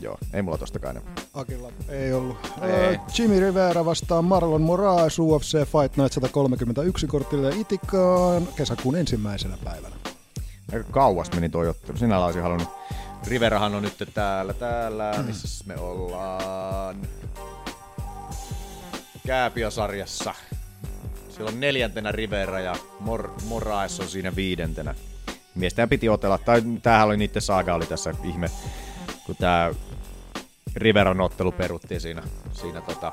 Joo, 0.00 0.18
ei 0.32 0.42
mulla 0.42 0.58
tostakaan. 0.58 1.02
Akilla 1.34 1.72
ei 1.88 2.12
ollut. 2.12 2.36
Ei. 2.62 2.98
Jimmy 3.18 3.40
Rivera 3.40 3.84
vastaa 3.84 4.22
Marlon 4.22 4.62
Moraes 4.62 5.18
UFC 5.18 5.52
Fight 5.52 5.96
Night 5.96 6.12
131 6.12 7.06
kortille 7.06 7.50
Itikaan 7.56 8.48
kesäkuun 8.56 8.96
ensimmäisenä 8.96 9.58
päivänä. 9.64 9.96
Aika 10.72 10.84
kauas 10.90 11.30
meni 11.34 11.48
toi 11.48 11.68
ottelu. 11.68 11.98
Sinä 11.98 12.18
olisin 12.18 12.42
halunnut. 12.42 12.68
Riverahan 13.26 13.74
on 13.74 13.82
nyt 13.82 14.10
täällä, 14.14 14.52
täällä, 14.52 15.14
missä 15.26 15.64
me 15.66 15.76
ollaan. 15.76 16.96
Kääpiosarjassa. 19.26 20.34
Siellä 21.28 21.48
on 21.48 21.60
neljäntenä 21.60 22.12
Rivera 22.12 22.60
ja 22.60 22.76
Mor- 23.00 23.30
Moraes 23.44 24.00
on 24.00 24.08
siinä 24.08 24.36
viidentenä. 24.36 24.94
Miestä 25.54 25.86
piti 25.86 26.08
otella, 26.08 26.38
tai 26.38 26.62
tämähän 26.82 27.06
oli 27.06 27.16
niiden 27.16 27.42
saaga 27.42 27.74
oli 27.74 27.86
tässä 27.86 28.14
ihme, 28.24 28.50
kun 29.26 29.36
tää 29.36 29.74
Riveran 30.76 31.20
ottelu 31.20 31.52
peruttiin 31.52 32.00
siinä, 32.00 32.22
siinä 32.52 32.80
tota, 32.80 33.12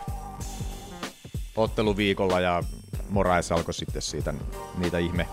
otteluviikolla 1.56 2.40
ja 2.40 2.64
Moraes 3.10 3.52
alkoi 3.52 3.74
sitten 3.74 4.02
siitä 4.02 4.34
niitä 4.78 4.98
ihme 4.98 5.28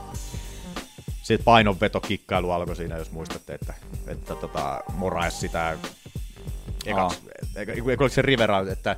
sitten 1.23 1.45
painonvetokikkailu 1.45 2.51
alkoi 2.51 2.77
siinä, 2.77 2.97
jos 2.97 3.11
muistatte, 3.11 3.55
että, 3.55 3.75
että 4.07 4.35
tota, 4.35 4.81
Moraes 4.95 5.41
sitä 5.41 5.79
ekaksi, 6.87 7.21
eikö, 7.57 8.09
se 8.09 8.23
Rivera, 8.23 8.61
että, 8.73 8.97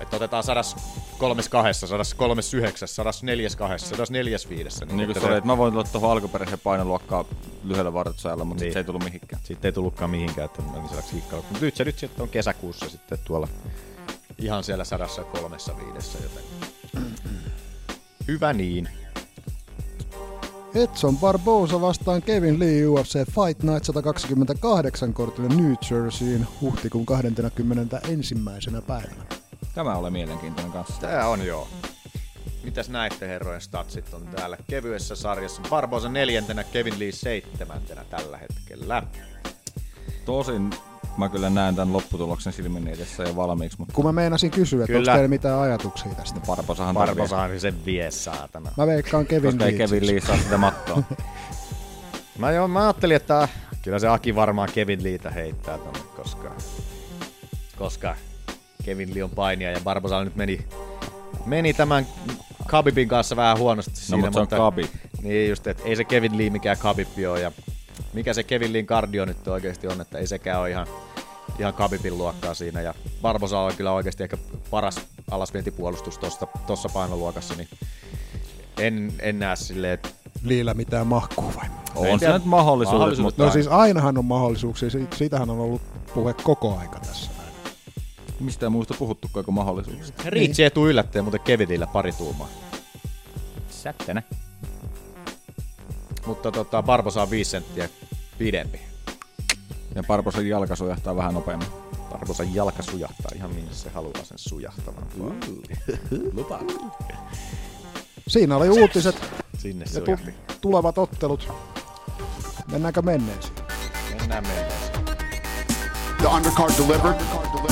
että 0.00 0.16
otetaan 0.16 0.44
132, 0.44 1.80
139, 1.86 2.88
142, 2.88 3.86
145. 3.86 4.84
Niin, 4.84 4.96
niin 4.96 5.06
kuin 5.06 5.20
se 5.20 5.26
oli, 5.26 5.36
että 5.36 5.46
mä 5.46 5.56
voin 5.56 5.72
tulla 5.72 5.84
tuohon 5.84 6.10
alkuperäiseen 6.10 6.60
painoluokkaan 6.60 7.24
lyhyellä 7.64 7.92
varoitusajalla, 7.92 8.44
mutta 8.44 8.64
niin. 8.64 8.72
se 8.72 8.78
ei 8.78 8.84
tullut 8.84 9.04
mihinkään. 9.04 9.42
Sitten 9.44 9.68
ei 9.68 9.72
tullutkaan 9.72 10.10
mihinkään, 10.10 10.44
että 10.44 10.62
meni 10.62 10.88
sellaiseksi 10.88 11.16
kikkailu. 11.16 11.44
Mutta 11.50 11.64
nyt 11.64 11.76
se 11.76 11.84
nyt 11.84 11.98
sitten 11.98 12.22
on 12.22 12.28
kesäkuussa 12.28 12.90
sitten 12.90 13.18
tuolla 13.24 13.48
ihan 14.38 14.64
siellä 14.64 14.84
135, 14.84 16.18
joten 16.22 16.44
hyvä 18.28 18.52
niin. 18.52 18.88
Edson 20.74 21.18
Barbosa 21.18 21.80
vastaan 21.80 22.22
Kevin 22.22 22.58
Lee 22.58 22.86
UFC 22.86 23.14
Fight 23.14 23.62
Night 23.62 23.84
128 23.84 25.14
kortille 25.14 25.48
New 25.48 25.74
Jerseyin 25.90 26.46
huhtikuun 26.60 27.06
21. 27.06 28.34
päivänä. 28.86 29.24
Tämä 29.74 29.96
oli 29.96 30.10
mielenkiintoinen 30.10 30.72
kanssa. 30.72 31.00
Tää 31.00 31.28
on 31.28 31.46
joo. 31.46 31.68
Mitäs 32.64 32.88
näitte 32.88 33.28
herrojen 33.28 33.60
statsit 33.60 34.14
on 34.14 34.26
täällä 34.26 34.56
kevyessä 34.70 35.16
sarjassa? 35.16 35.62
Barbosa 35.70 36.08
neljäntenä, 36.08 36.64
Kevin 36.64 36.98
Lee 36.98 37.12
seitsemäntenä 37.12 38.04
tällä 38.10 38.38
hetkellä. 38.38 39.02
Tosin 40.24 40.70
mä 41.18 41.28
kyllä 41.28 41.50
näen 41.50 41.74
tämän 41.74 41.92
lopputuloksen 41.92 42.52
silmin 42.52 42.88
edessä 42.88 43.22
jo 43.22 43.36
valmiiksi. 43.36 43.78
Mutta... 43.78 43.94
Kun 43.94 44.04
mä 44.04 44.12
meinasin 44.12 44.50
kysyä, 44.50 44.84
että 44.84 44.98
onko 44.98 45.12
teillä 45.12 45.28
mitään 45.28 45.58
ajatuksia 45.58 46.14
tästä? 46.14 46.40
Barbosahan, 46.46 46.94
Barbosahan 46.94 47.60
sen 47.60 47.84
vie 47.86 48.10
saatana. 48.10 48.70
Mä 48.76 48.86
veikkaan 48.86 49.26
Kevin 49.26 49.50
Koska 49.50 49.66
ei 49.66 49.78
Kevin 49.78 50.06
Lee 50.06 50.20
saa 50.20 50.36
sitä 50.36 50.58
mattoa. 50.58 51.02
mä, 52.38 52.50
jo, 52.50 52.68
mä 52.68 52.82
ajattelin, 52.82 53.16
että 53.16 53.48
kyllä 53.82 53.98
se 53.98 54.08
Aki 54.08 54.34
varmaan 54.34 54.68
Kevin 54.74 55.04
Leetä 55.04 55.30
heittää 55.30 55.78
tonne, 55.78 56.00
koska, 56.16 56.54
koska 57.78 58.16
Kevin 58.84 59.14
Lee 59.14 59.24
on 59.24 59.30
painia 59.30 59.70
ja 59.70 59.80
Barbosa 59.84 60.24
nyt 60.24 60.36
meni, 60.36 60.66
meni 61.46 61.74
tämän 61.74 62.06
Khabibin 62.68 63.08
kanssa 63.08 63.36
vähän 63.36 63.58
huonosti 63.58 63.90
no, 63.90 63.96
siinä. 63.96 64.16
mutta 64.16 64.32
se 64.34 64.40
on 64.40 64.48
Khabib. 64.48 64.90
Niin 65.22 65.48
just, 65.48 65.66
että 65.66 65.82
ei 65.84 65.96
se 65.96 66.04
Kevin 66.04 66.38
Lee 66.38 66.50
mikään 66.50 66.78
Khabib 66.78 67.08
ole 67.30 67.40
ja 67.40 67.52
mikä 68.12 68.34
se 68.34 68.42
Kevin 68.42 68.72
Leen 68.72 68.86
kardio 68.86 69.24
nyt 69.24 69.48
oikeasti 69.48 69.86
on, 69.86 70.00
että 70.00 70.18
ei 70.18 70.26
sekään 70.26 70.60
ole 70.60 70.70
ihan, 70.70 70.86
ihan 71.58 71.74
Khabibin 71.74 72.18
luokkaa 72.18 72.54
siinä. 72.54 72.80
Ja 72.80 72.94
Barbosa 73.22 73.58
on 73.58 73.76
kyllä 73.76 73.92
oikeasti 73.92 74.22
ehkä 74.22 74.36
paras 74.70 75.00
alasvientipuolustus 75.30 76.18
tuossa 76.66 76.88
painoluokassa, 76.88 77.54
niin 77.54 77.68
en, 78.78 79.12
en 79.20 79.38
näe 79.38 79.56
silleen, 79.56 79.94
että 79.94 80.08
Liillä 80.44 80.74
mitään 80.74 81.06
mahkuu 81.06 81.52
vai? 81.56 81.68
On 81.94 82.20
se 82.20 82.32
nyt 82.32 82.44
mahdollisuudet, 82.44 82.98
mahdollisuudet 82.98 83.22
mutta... 83.22 83.44
No 83.44 83.50
siis 83.50 83.68
ainahan 83.68 84.18
on 84.18 84.24
mahdollisuuksia, 84.24 84.88
siitähän 85.14 85.50
on 85.50 85.60
ollut 85.60 85.82
puhe 86.14 86.34
koko 86.34 86.78
aika 86.78 87.00
tässä. 87.00 87.30
Mistä 88.40 88.66
ei 88.66 88.70
muista 88.70 88.94
puhuttu 88.98 89.28
koko 89.32 89.52
mahdollisuuksista. 89.52 90.22
Riitsi 90.26 90.64
etu 90.64 90.88
yllättäen 90.88 91.24
muuten 91.24 91.40
Kevinillä 91.40 91.86
pari 91.86 92.12
tuumaa. 92.12 92.48
Sättänä. 93.70 94.22
Mutta 96.26 96.52
tota, 96.52 96.82
Barbosa 96.82 97.22
on 97.22 97.30
5 97.30 97.50
senttiä 97.50 97.88
pidempi. 98.38 98.87
Ja 99.94 100.02
Barbosan 100.02 100.46
jalka 100.48 100.76
sujahtaa 100.76 101.16
vähän 101.16 101.34
nopeammin. 101.34 101.68
Barbosan 102.12 102.54
jalka 102.54 102.82
sujahtaa 102.82 103.30
ihan 103.34 103.50
minne 103.54 103.72
se 103.74 103.90
haluaa 103.90 104.24
sen 104.24 104.38
sujahtavan. 104.38 105.04
Lupa. 106.32 106.60
Siinä 108.28 108.56
oli 108.56 108.68
uutiset 108.68 109.16
Sinne 109.58 109.84
ja 109.94 110.00
tu- 110.00 110.32
tulevat 110.60 110.98
ottelut. 110.98 111.52
Mennäänkö 112.72 113.02
menneisiin? 113.02 113.54
Mennään 114.20 114.46
menneisiin. 114.46 114.87
The 116.18 116.26
undercard 116.26 116.76
delivered. 116.76 117.16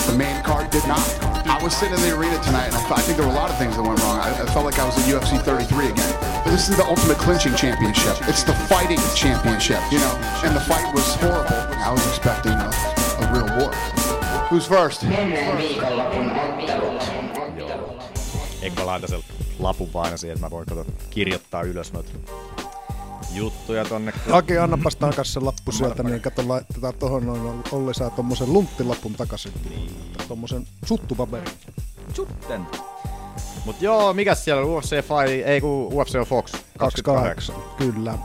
The 0.06 0.14
main 0.16 0.42
card 0.44 0.70
did 0.70 0.86
not. 0.86 1.02
I 1.46 1.58
was 1.62 1.74
sitting 1.76 1.94
in 1.94 2.00
the 2.02 2.16
arena 2.16 2.38
tonight, 2.42 2.66
and 2.66 2.74
I, 2.76 2.94
I 2.94 3.00
think 3.02 3.16
there 3.18 3.26
were 3.26 3.32
a 3.32 3.36
lot 3.36 3.50
of 3.50 3.58
things 3.58 3.74
that 3.76 3.82
went 3.82 3.98
wrong. 4.00 4.18
I, 4.20 4.30
I 4.30 4.46
felt 4.54 4.64
like 4.64 4.78
I 4.78 4.86
was 4.86 4.96
at 4.98 5.04
UFC 5.10 5.42
33 5.42 5.88
again. 5.88 6.44
This 6.46 6.68
is 6.68 6.76
the 6.76 6.84
ultimate 6.84 7.18
clinching 7.18 7.54
championship. 7.56 8.16
It's 8.28 8.44
the 8.44 8.54
fighting 8.70 9.00
championship, 9.16 9.80
you 9.90 9.98
know. 9.98 10.14
And 10.44 10.54
the 10.54 10.60
fight 10.60 10.86
was 10.94 11.14
horrible. 11.16 11.56
I 11.82 11.90
was 11.90 12.06
expecting 12.06 12.52
a, 12.52 12.70
a 12.70 13.32
real 13.34 13.46
war. 13.58 13.72
Who's 14.48 14.66
first? 14.66 15.02
Ottelut. 16.56 17.02
Eikö 18.62 18.86
laitan 18.86 19.08
sen 19.08 19.20
lapun 19.58 19.88
siihen, 20.16 20.34
että 20.34 20.46
mä 20.46 20.50
voin 20.50 20.66
kato, 20.66 20.86
kirjoittaa 21.10 21.62
ylös 21.62 21.92
noita 21.92 22.12
juttuja 23.36 23.84
tonne. 23.84 24.12
Aki, 24.30 24.58
annapas 24.58 24.96
takas 24.96 25.32
se 25.32 25.40
lappu 25.40 25.72
sieltä, 25.72 26.02
niin 26.02 26.20
kato, 26.20 26.48
laitetaan 26.48 26.94
tohon 26.94 27.26
noin, 27.26 27.62
Olli 27.72 27.94
saa 27.94 28.10
tommosen 28.10 28.52
lunttilapun 28.52 29.14
takaisin. 29.14 29.52
Niin. 29.70 29.90
Tommosen 30.28 30.66
suttupaperin. 30.84 31.48
Sutten. 32.14 32.66
Mut 33.64 33.82
joo, 33.82 34.12
mikä 34.12 34.34
siellä 34.34 34.62
on 34.62 34.68
UFC 34.68 34.90
Fight, 34.90 35.46
ei 35.46 35.60
kun 35.60 35.92
UFC 35.92 36.14
on 36.14 36.26
Fox 36.26 36.52
28. 36.78 37.54
28, 37.54 37.56
kyllä. 37.78 38.18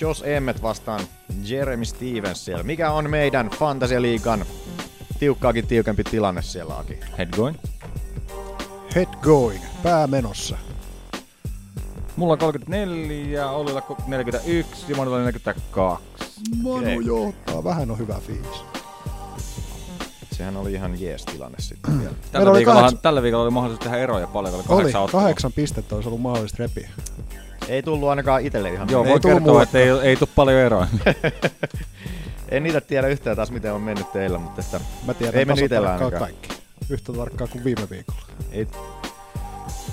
Josh 0.00 0.22
Emmett 0.28 0.62
vastaan 0.62 1.00
Jeremy 1.44 1.84
Stevens 1.84 2.44
siellä. 2.44 2.62
Mikä 2.62 2.90
on 2.90 3.10
meidän 3.10 3.50
Fantasia 3.50 4.02
Liigan 4.02 4.44
tiukkaakin 5.18 5.66
tiukempi 5.66 6.04
tilanne 6.04 6.42
siellä, 6.42 6.78
Aki? 6.78 7.00
Head 7.18 7.30
going. 7.36 7.56
Head 8.94 9.08
going, 9.22 9.62
pää 9.82 10.06
menossa. 10.06 10.56
Mulla 12.20 12.32
on 12.32 12.38
34, 12.38 13.50
Ollilla 13.50 13.82
41 14.06 14.86
ja 14.88 14.96
Manulla 14.96 15.18
42. 15.18 16.04
Manu 16.62 16.76
okay. 16.76 17.02
johtaa, 17.02 17.64
vähän 17.64 17.90
on 17.90 17.98
hyvä 17.98 18.20
fiilis. 18.26 18.64
Sehän 20.32 20.56
oli 20.56 20.72
ihan 20.72 21.00
jees 21.00 21.24
tilanne 21.24 21.58
sitten 21.60 22.00
vielä. 22.00 22.14
Tällä, 22.32 22.52
viikolla, 22.52 22.80
kahdeksan... 22.80 23.02
tällä 23.02 23.22
viikolla 23.22 23.44
oli 23.44 23.50
mahdollisuus 23.50 23.84
tehdä 23.84 23.96
eroja 23.96 24.26
paljon, 24.26 24.54
oli 24.54 24.62
kahdeksan 24.62 25.02
Oli, 25.02 25.10
kahdeksan 25.10 25.52
pistettä 25.52 25.94
olisi 25.94 26.08
ollut 26.08 26.20
mahdollista 26.20 26.56
repiä. 26.58 26.90
Ei 27.68 27.82
tullut 27.82 28.08
ainakaan 28.08 28.42
itselle 28.42 28.70
ihan. 28.70 28.88
Joo, 28.90 29.04
voi 29.04 29.20
kertoa, 29.20 29.62
että 29.62 29.78
ei, 29.78 29.90
ei 29.90 30.16
tule 30.16 30.28
paljon 30.34 30.58
eroja. 30.58 30.86
en 32.48 32.62
niitä 32.62 32.80
tiedä 32.80 33.08
yhtään 33.08 33.36
taas, 33.36 33.50
miten 33.50 33.72
on 33.72 33.82
mennyt 33.82 34.12
teillä, 34.12 34.38
mutta 34.38 34.60
että 34.60 34.80
Mä 35.06 35.14
tiedän 35.14 35.38
ei 35.38 35.44
mennyt 35.44 35.64
itsellä 35.64 35.92
ainakaan. 35.92 36.20
kaikki. 36.20 36.48
Yhtä 36.90 37.12
tarkkaa 37.12 37.46
kuin 37.46 37.64
viime 37.64 37.90
viikolla. 37.90 38.22
Ei. 38.52 38.68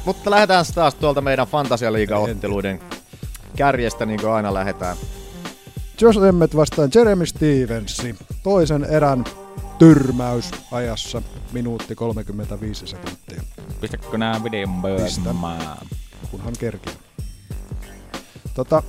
Mutta 0.08 0.30
lähdetään 0.30 0.66
taas 0.76 0.96
tuolta 0.96 1.22
meidän 1.22 1.48
Fantasialiiga-otteluiden 1.48 2.80
kärjestä, 3.56 4.06
niin 4.06 4.22
kuin 4.22 4.32
aina 4.32 4.54
lähdetään. 4.54 4.98
Josh 6.02 6.20
Emmett 6.28 6.56
vastaan 6.56 6.90
Jeremy 6.96 7.26
Stevensi. 7.26 8.16
Toisen 8.44 8.84
erän 8.84 9.26
tyrmäys 9.80 10.52
ajassa 10.72 11.22
minuutti 11.52 11.96
35 11.96 12.88
sekuntia. 12.88 13.42
Pistäkö 13.82 14.18
nää 14.18 14.44
videon 14.44 14.82
pöymään? 14.82 15.78
Kunhan 16.32 16.54
kerkiä. 16.60 16.94
Tota, 18.54 18.84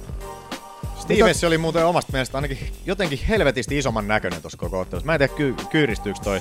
Stevens 0.99 1.37
mitä... 1.37 1.47
oli 1.47 1.59
muuten 1.59 1.87
omasta 1.87 2.13
mielestä 2.13 2.39
ainakin 2.39 2.59
jotenkin 2.87 3.19
helvetisti 3.29 3.79
isomman 3.79 4.09
näköinen 4.09 4.43
tuossa 4.43 4.59
koko 4.59 4.81
ottelussa. 4.81 5.07
Mä 5.07 5.15
en 5.15 5.19
tiedä, 5.19 5.35
ky- 5.35 5.55
kyyristyykö 5.71 6.21
toi, 6.25 6.41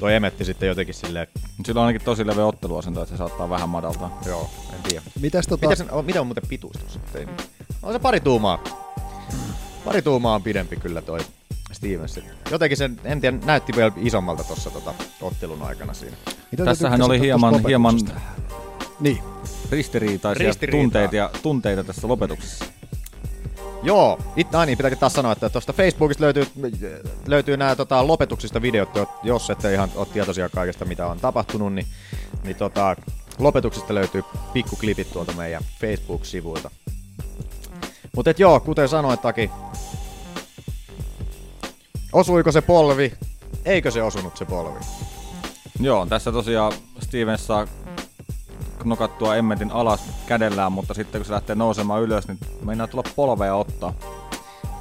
toi 0.00 0.14
Emetti 0.14 0.44
sitten 0.44 0.68
jotenkin 0.68 0.94
silleen. 0.94 1.26
Sillä 1.64 1.80
on 1.80 1.86
ainakin 1.86 2.04
tosi 2.04 2.26
leveä 2.26 2.46
otteluasento, 2.46 3.02
että 3.02 3.14
se 3.14 3.18
saattaa 3.18 3.50
vähän 3.50 3.68
madaltaa. 3.68 4.20
Joo, 4.26 4.50
en 4.72 4.82
tiedä. 4.82 5.02
Mitäs 5.20 5.46
tota... 5.46 5.66
Mitä, 5.66 5.76
sen, 5.76 5.88
mitä 6.02 6.20
on 6.20 6.26
muuten 6.26 6.48
pituus 6.48 6.76
tuossa? 6.76 7.00
On 7.82 7.92
se 7.92 7.98
pari 7.98 8.20
tuumaa. 8.20 8.64
Pari 9.84 10.02
tuumaa 10.02 10.34
on 10.34 10.42
pidempi 10.42 10.76
kyllä 10.76 11.02
toi 11.02 11.20
Stevens. 11.72 12.20
Jotenkin 12.50 12.76
sen, 12.76 13.00
en 13.04 13.20
tiedä, 13.20 13.38
näytti 13.44 13.72
vielä 13.76 13.92
isommalta 13.96 14.44
tuossa 14.44 14.70
tota, 14.70 14.94
ottelun 15.20 15.62
aikana 15.62 15.94
siinä. 15.94 16.16
Mitä 16.50 16.64
Tässähän 16.64 17.02
oli 17.02 17.20
hieman, 17.20 17.66
hieman 17.66 17.94
niin. 19.00 19.18
ristiriitaisia 19.70 20.52
tunteita, 20.70 21.16
ja, 21.16 21.30
tunteita 21.42 21.84
tässä 21.84 22.08
lopetuksessa. 22.08 22.64
Joo, 23.82 24.18
it, 24.36 24.54
ah 24.54 24.66
niin, 24.66 24.78
pitääkin 24.78 24.98
taas 24.98 25.12
sanoa, 25.12 25.32
että 25.32 25.48
tuosta 25.48 25.72
Facebookista 25.72 26.24
löytyy, 26.24 26.46
löytyy 27.26 27.56
nämä 27.56 27.76
tota, 27.76 28.06
lopetuksista 28.06 28.62
videot, 28.62 28.90
jos 29.22 29.50
ette 29.50 29.74
ihan 29.74 29.90
ole 29.94 30.06
tietoisia 30.12 30.48
kaikesta, 30.48 30.84
mitä 30.84 31.06
on 31.06 31.20
tapahtunut, 31.20 31.72
niin, 31.74 31.86
niin 32.44 32.56
tota, 32.56 32.96
lopetuksista 33.38 33.94
löytyy 33.94 34.24
pikkuklipit 34.52 35.12
tuolta 35.12 35.32
meidän 35.32 35.62
Facebook-sivuilta. 35.80 36.70
Mutta 38.16 38.34
joo, 38.38 38.60
kuten 38.60 38.88
sanoit 38.88 39.22
Taki, 39.22 39.50
osuiko 42.12 42.52
se 42.52 42.60
polvi? 42.60 43.12
Eikö 43.64 43.90
se 43.90 44.02
osunut 44.02 44.36
se 44.36 44.44
polvi? 44.44 44.80
Joo, 45.80 46.06
tässä 46.06 46.32
tosiaan 46.32 46.72
Stevens 47.02 47.46
saa 47.46 47.66
knokattua 48.82 49.36
emmetin 49.36 49.70
alas 49.70 50.00
kädellään, 50.26 50.72
mutta 50.72 50.94
sitten 50.94 51.20
kun 51.20 51.26
se 51.26 51.32
lähtee 51.32 51.56
nousemaan 51.56 52.02
ylös, 52.02 52.28
niin 52.28 52.38
meinaa 52.64 52.86
tulla 52.86 53.04
polvea 53.16 53.54
ottaa. 53.54 53.94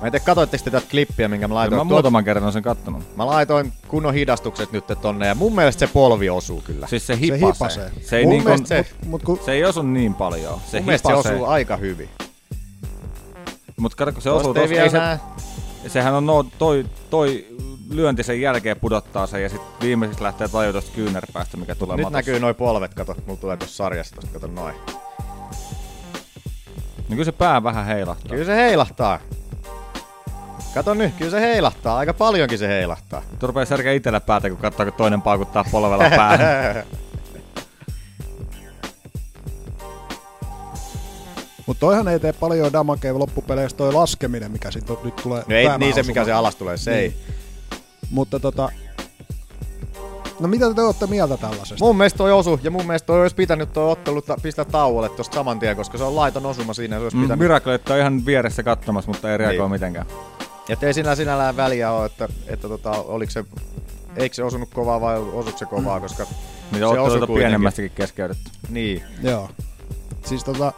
Mä 0.02 0.06
en 0.06 0.12
tiedä, 0.12 0.26
katoitteko 0.26 0.64
te 0.64 0.72
tätä 0.72 0.88
klippiä, 0.92 1.28
minkä 1.28 1.48
mä 1.48 1.54
laitoin. 1.54 1.72
Kyllä 1.72 1.84
mä 1.84 1.90
muutaman 1.90 2.24
kerran 2.24 2.44
olen 2.44 2.54
sen 2.54 2.64
kattonut. 2.64 3.16
Mä 3.16 3.26
laitoin 3.26 3.74
kunnon 3.88 4.14
hidastukset 4.14 4.72
nyt 4.72 4.86
tonne, 5.02 5.28
ja 5.28 5.36
mun 5.36 5.56
mielestä 5.56 5.80
se 5.80 5.94
polvi 5.94 6.30
osuu 6.30 6.62
kyllä. 6.62 6.88
Siis 6.88 7.08
se 7.08 7.20
hipasee. 7.20 7.40
Se, 7.40 7.46
hipasee. 7.48 7.92
se, 8.02 8.18
ei, 8.18 8.26
niin 8.26 8.44
kun, 8.44 8.66
se, 8.66 8.86
mut, 9.00 9.10
mut, 9.10 9.24
kun, 9.24 9.40
se 9.46 9.52
ei 9.52 9.66
osu 9.66 9.82
niin 9.82 10.14
paljon. 10.14 10.60
Se 10.66 10.78
mun 10.78 10.86
mielestä 10.86 11.10
se 11.10 11.16
osuu 11.16 11.46
aika 11.46 11.78
hyvin. 11.78 12.10
Mutta 13.78 13.96
kato, 13.98 14.12
kun 14.12 14.22
se 14.22 14.30
osuu 14.30 14.54
tosta, 14.54 14.76
ei 14.76 14.90
se, 14.90 15.00
sehän 15.88 16.14
on 16.14 16.26
no, 16.26 16.44
toi, 16.44 16.86
toi 17.10 17.48
lyönti 17.90 18.24
sen 18.24 18.42
jälkeen 18.42 18.80
pudottaa 18.80 19.28
sen 19.28 19.44
ja 19.44 19.50
sitten 19.50 19.70
viimeiseksi 19.82 20.24
lähtee 20.24 20.48
tajua 20.48 20.74
tosta 20.74 20.92
kyynärpäästä, 20.96 21.58
mikä 21.58 21.76
tulee 21.76 21.98
Nyt 21.98 22.04
matossa. 22.04 22.18
näkyy 22.18 22.40
noin 22.40 22.56
polvet, 22.56 22.94
kato, 22.94 23.16
mulla 23.26 23.40
tulee 23.40 23.58
tuossa 23.58 23.76
sarjassa 23.76 24.16
tosta, 24.16 24.32
kato 24.34 24.48
noin. 24.48 24.76
Niin 26.98 27.10
kyllä 27.10 27.24
se 27.24 27.32
pää 27.32 27.64
vähän 27.64 27.86
heilahtaa. 27.86 28.30
Kyllä 28.30 28.46
se 28.46 28.56
heilahtaa. 28.56 29.20
Kato 30.74 30.94
nyt, 30.94 31.14
kyllä 31.18 31.32
se 31.32 31.42
heilahtaa. 31.42 31.98
Aika 31.98 32.14
paljonkin 32.14 32.58
se 32.58 32.68
heilahtaa. 32.68 33.22
Tuo 33.40 33.48
rupeaa 33.48 33.66
särkeä 33.66 33.94
itellä 33.94 34.20
päätä, 34.20 34.50
kun 34.50 34.58
katsoo, 34.58 34.86
kun 34.86 34.94
toinen 34.94 35.22
paukuttaa 35.22 35.66
polvella 35.72 36.10
päähän. 36.10 36.84
Mutta 41.66 41.80
toihan 41.80 42.08
ei 42.08 42.20
tee 42.20 42.34
paljon 42.34 42.74
damakea 42.74 43.20
loppupeleissä 43.20 43.78
toi 43.78 43.94
laskeminen, 43.94 44.52
mikä 44.52 44.72
sitten 44.72 44.98
nyt 45.04 45.16
tulee. 45.16 45.44
No 45.48 45.56
ei 45.56 45.78
niin 45.78 45.94
se, 45.94 46.04
mikä 46.04 46.26
se 46.26 46.32
alas 46.32 46.56
tulee, 46.56 46.78
se 46.78 46.92
niin. 46.92 47.02
ei. 47.02 47.16
Mutta 48.12 48.40
tota, 48.40 48.70
No 50.40 50.48
mitä 50.48 50.74
te 50.74 50.82
olette 50.82 51.08
mieltä 51.08 51.38
tällaisesta? 51.38 51.86
Mun 51.86 51.98
mielestä 51.98 52.18
toi 52.18 52.32
osu, 52.32 52.60
ja 52.64 52.72
mun 52.72 52.86
mielestä 52.86 53.06
toi 53.06 53.22
olisi 53.22 53.36
pitänyt 53.36 53.74
toi 53.74 53.92
ottelu 53.92 54.24
pistää 54.42 54.66
tauolle 54.66 55.10
tosta 55.10 55.36
saman 55.36 55.60
tien, 55.60 55.76
koska 55.76 55.98
se 55.98 56.04
on 56.04 56.16
laiton 56.16 56.46
osuma 56.46 56.74
siinä. 56.74 56.98
Se 56.98 57.04
olisi 57.04 57.18
mm, 57.18 57.24
pitänyt... 57.24 57.40
Miracle 57.40 57.80
on 57.90 57.98
ihan 57.98 58.26
vieressä 58.26 58.64
katsomassa, 58.64 59.12
mutta 59.12 59.32
ei 59.32 59.38
reagoi 59.38 59.58
niin. 59.58 59.72
mitenkään. 59.72 60.06
Ja 60.70 60.76
ei 60.82 60.94
sinä 60.94 61.16
sinällään 61.16 61.58
väliä 61.58 61.92
ole, 61.92 62.06
että, 62.06 62.28
että 62.48 62.68
tota, 62.68 62.92
oliko 62.92 63.32
se, 63.32 63.46
eikö 64.16 64.36
se 64.36 64.44
osunut 64.44 64.70
kovaa 64.74 65.02
vai 65.02 65.20
osuiko 65.20 65.58
se 65.58 65.66
kovaa, 65.66 66.00
koska 66.00 66.26
niin 66.72 66.80
se 66.80 67.00
osui 67.00 67.28
pienemmästäkin 67.28 67.92
keskeytetty. 67.96 68.52
Niin. 68.70 69.04
Joo. 69.24 69.50
Siis 70.26 70.44
tota, 70.44 70.74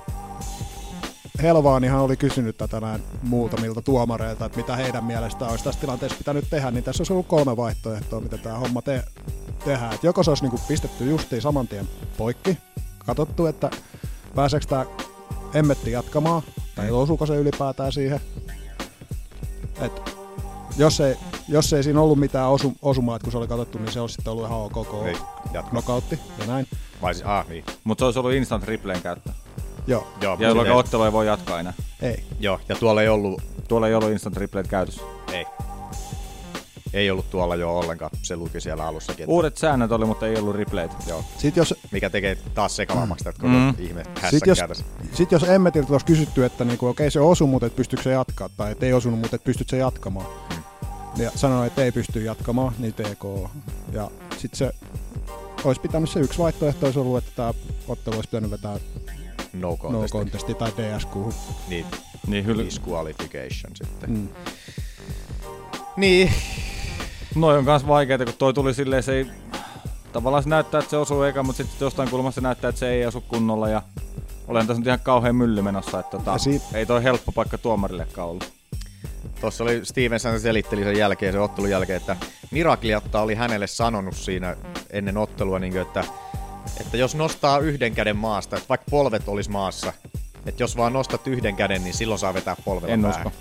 Helvaanihan 1.42 2.02
oli 2.02 2.18
kysynyt 2.18 2.58
tätä 2.58 2.80
näin 2.80 3.04
muutamilta 3.24 3.82
tuomareilta, 3.82 4.46
että 4.46 4.58
mitä 4.58 4.76
heidän 4.76 5.04
mielestään 5.04 5.52
olisi 5.52 5.64
tässä 5.64 5.80
tilanteessa 5.80 6.18
pitänyt 6.18 6.50
tehdä, 6.50 6.72
niin 6.72 6.84
tässä 6.84 7.02
olisi 7.02 7.14
ollut 7.14 7.28
kolme 7.28 7.58
vaihtoehtoa, 7.58 8.20
mitä 8.20 8.38
tämä 8.38 8.58
homma 8.58 8.82
te- 8.82 9.04
tehdään. 9.66 9.94
Et 9.94 10.04
joko 10.04 10.24
se 10.24 10.32
olisi 10.32 10.44
niinku 10.44 10.60
pistetty 10.68 11.10
justiin 11.10 11.42
saman 11.42 11.68
tien 11.68 11.88
poikki, 12.18 12.58
katsottu, 13.06 13.46
että 13.46 13.70
pääseekö 14.36 14.66
tämä 14.66 14.86
emmetti 15.54 15.92
jatkamaan, 15.92 16.42
tai 16.76 16.90
mm. 16.90 16.96
osuuko 16.96 17.26
se 17.26 17.36
ylipäätään 17.36 17.92
siihen. 17.92 18.22
Et 19.82 20.16
jos 20.78 21.00
ei, 21.00 21.16
jos 21.48 21.74
ei 21.74 21.84
siinä 21.84 22.02
ollut 22.02 22.20
mitään 22.20 22.50
osu, 22.50 22.74
osumaa, 22.82 23.16
että 23.16 23.24
kun 23.24 23.32
se 23.32 23.38
oli 23.38 23.48
katsottu, 23.48 23.78
niin 23.78 23.92
se 23.92 24.00
olisi 24.00 24.16
sitten 24.16 24.32
ollut 24.32 24.46
ihan 24.46 24.60
ok 24.60 24.88
knocoutti 25.70 26.20
ja 26.40 26.46
näin. 26.46 26.68
Vai, 27.02 27.14
ah, 27.24 27.48
niin. 27.48 27.66
Mutta 27.84 28.02
se 28.02 28.06
olisi 28.06 28.20
ollut 28.20 28.34
instant 28.34 28.64
replayn 28.64 29.02
käyttö. 29.02 29.30
Joo. 29.88 30.08
Joo 30.22 30.38
ja 30.40 30.48
jolloin 30.48 30.72
ottelu 30.72 31.04
ei 31.04 31.12
voi 31.12 31.28
jatkaa 31.28 31.60
enää. 31.60 31.74
Ei. 32.02 32.24
Joo, 32.40 32.60
ja 32.70 32.76
tuolla 32.76 33.02
ei 33.02 33.08
ollut... 33.08 33.42
Tuolla 33.68 33.88
ei 33.88 33.96
ollut 33.96 34.12
instant 34.12 34.38
replayt 34.38 34.68
käytössä. 34.68 35.02
Ei. 35.32 35.46
Ei 36.94 37.12
ollut 37.12 37.30
tuolla 37.30 37.56
jo 37.56 37.78
ollenkaan, 37.78 38.12
se 38.22 38.36
luki 38.36 38.62
siellä 38.62 38.88
alussa. 38.88 39.14
Uudet 39.28 39.58
säännöt 39.58 39.92
oli, 39.92 40.06
mutta 40.06 40.28
ei 40.28 40.38
ollut 40.38 40.56
replayt. 40.56 40.92
Joo. 41.08 41.24
Sit 41.38 41.56
jos... 41.58 41.76
Mikä 41.92 42.10
tekee 42.10 42.38
taas 42.54 42.76
sekavammaksi 42.76 43.24
tätä 43.24 43.40
koko 43.42 43.54
mm. 43.54 43.74
ihme 43.80 44.04
Sitten 44.30 44.52
jos, 44.52 44.84
sit 45.14 45.32
jos 45.32 45.44
Emmetiltä 45.44 45.92
olisi 45.92 46.06
kysytty, 46.06 46.46
että 46.46 46.66
niinku, 46.66 46.88
okei 46.88 47.04
okay, 47.04 47.12
se 47.12 47.20
osui, 47.20 47.48
mutta 47.48 47.68
et 47.68 47.76
pystyykö 47.76 48.04
se 48.04 48.12
jatkaa, 48.12 48.50
tai 48.50 48.72
et 48.72 48.84
ei 48.84 48.94
osunut, 48.94 49.20
mutta 49.20 49.36
et 49.36 49.44
pystyt 49.44 49.70
se 49.70 49.78
jatkamaan. 49.78 50.28
Mm. 50.50 51.24
Ja 51.24 51.32
sanoi, 51.36 51.68
että 51.68 51.84
ei 51.84 51.92
pysty 51.92 52.24
jatkamaan, 52.24 52.74
niin 52.80 52.94
TK. 52.94 53.50
Ja 53.92 54.12
sitten 54.38 54.58
se 54.58 54.72
olisi 55.64 55.82
pitänyt 55.82 56.10
se 56.10 56.20
yksi 56.20 56.40
vaihtoehto 56.40 56.86
olisi 56.86 57.00
ollut, 57.00 57.18
että 57.18 57.32
tämä 57.36 57.54
ottelu 57.88 58.16
olisi 58.16 58.30
pitänyt 58.30 58.52
vetää 58.52 58.80
no 59.54 59.78
contest. 59.78 60.14
No 60.14 60.20
contesti 60.20 60.54
tai 60.54 60.72
DSQ. 60.72 61.16
Niin, 61.70 61.86
niin 62.28 62.46
hyl... 62.46 62.66
disqualification 62.66 63.76
sitten. 63.76 64.10
Mm. 64.10 64.30
Niin. 65.98 66.34
Noin 67.36 67.58
on 67.58 67.66
kans 67.66 67.88
vaikeita, 67.88 68.26
kun 68.26 68.34
toi 68.38 68.54
tuli 68.54 68.74
silleen, 68.74 69.04
se 69.04 69.14
ei... 69.14 69.28
Tavallaan 70.14 70.44
se 70.44 70.50
näyttää, 70.50 70.80
että 70.80 70.90
se 70.90 70.98
osuu 70.98 71.24
eikä, 71.24 71.44
mutta 71.44 71.64
sitten 71.64 71.86
jostain 71.86 72.10
kulmasta 72.10 72.42
näyttää, 72.42 72.70
että 72.70 72.80
se 72.80 72.90
ei 72.90 73.06
osu 73.06 73.22
kunnolla 73.22 73.70
ja 73.70 73.82
olen 74.48 74.68
tässä 74.68 74.80
nyt 74.80 74.88
ihan 74.88 75.00
kauhean 75.00 75.36
mylly 75.36 75.62
menossa, 75.62 76.00
että 76.00 76.18
tota, 76.18 76.38
siitä... 76.38 76.66
ei 76.74 76.86
toi 76.86 77.04
helppo 77.04 77.32
paikka 77.32 77.58
tuomarillekaan 77.58 78.30
ollut. 78.30 78.54
Tuossa 79.42 79.64
oli 79.64 79.86
Stevenson 79.86 80.40
selitteli 80.40 80.84
sen 80.84 80.98
jälkeen, 80.98 81.34
sen 81.34 81.42
ottelun 81.42 81.70
jälkeen, 81.70 81.98
että 81.98 82.16
Mirakliatta 82.52 83.22
oli 83.22 83.36
hänelle 83.36 83.68
sanonut 83.68 84.16
siinä 84.16 84.56
ennen 84.90 85.18
ottelua, 85.18 85.60
niin 85.60 85.74
kuin, 85.74 85.82
että 85.82 86.04
että 86.80 86.98
jos 86.98 87.16
nostaa 87.16 87.60
yhden 87.60 87.96
käden 87.96 88.18
maasta, 88.18 88.56
että 88.56 88.70
vaikka 88.70 88.86
polvet 88.90 89.28
olisi 89.28 89.50
maassa, 89.50 89.94
että 90.46 90.64
jos 90.64 90.78
vaan 90.78 90.94
nostat 90.94 91.28
yhden 91.28 91.56
käden, 91.56 91.84
niin 91.84 91.94
silloin 91.94 92.20
saa 92.20 92.34
vetää 92.34 92.56
polvella 92.66 92.94
En 92.94 93.02
päähän. 93.02 93.28
usko. 93.28 93.38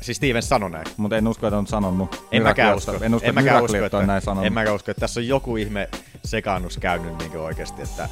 Siis 0.00 0.16
Steven 0.16 0.42
sanoi 0.42 0.70
näin. 0.70 0.86
Mutta 0.96 1.16
en 1.16 1.28
usko, 1.28 1.46
että 1.46 1.58
on 1.58 1.66
sanonut. 1.66 2.26
En 2.32 2.42
mäkään 2.42 2.76
usko. 2.76 2.92
En 2.92 3.14
usko, 3.14 3.28
en 3.28 3.38
että, 3.38 3.62
usko, 3.62 3.76
että, 3.76 3.98
on 3.98 4.06
näin 4.06 4.22
sanonut. 4.22 4.46
En 4.46 4.52
mäkään 4.52 4.76
usko, 4.76 4.90
että 4.90 5.00
tässä 5.00 5.20
on 5.20 5.28
joku 5.28 5.56
ihme 5.56 5.88
sekaannus 6.24 6.78
käynyt 6.78 7.18
niin 7.18 7.38
oikeasti, 7.38 7.82
että, 7.82 8.08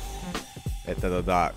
että 0.87 1.09
tota, 1.09 1.51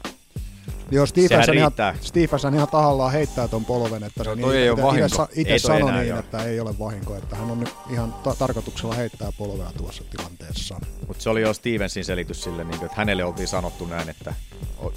Joo, 0.91 1.05
Stephenson 1.05 1.57
ihan, 1.57 1.71
Stephenson 2.01 2.55
ihan 2.55 2.67
tahallaan 2.67 3.11
heittää 3.11 3.47
ton 3.47 3.65
polven, 3.65 4.03
että 4.03 4.23
no, 4.23 4.29
se 4.29 4.35
niin, 4.35 4.51
ei 4.51 4.67
itse, 5.05 5.23
itse 5.35 5.59
sanoi 5.59 5.91
niin, 5.91 6.07
joo. 6.07 6.19
että 6.19 6.43
ei 6.43 6.59
ole 6.59 6.79
vahinko, 6.79 7.15
että 7.15 7.35
hän 7.35 7.51
on 7.51 7.59
nyt 7.59 7.69
ihan 7.89 8.13
ta- 8.13 8.35
tarkoituksella 8.35 8.95
heittää 8.95 9.31
polvea 9.38 9.71
tuossa 9.77 10.03
tilanteessa. 10.09 10.79
Mutta 11.07 11.23
se 11.23 11.29
oli 11.29 11.41
jo 11.41 11.53
Stevensin 11.53 12.05
selitys 12.05 12.43
sille, 12.43 12.63
niin 12.63 12.85
että 12.85 12.97
hänelle 12.97 13.23
oltiin 13.23 13.47
sanottu 13.47 13.85
näin, 13.85 14.09
että 14.09 14.33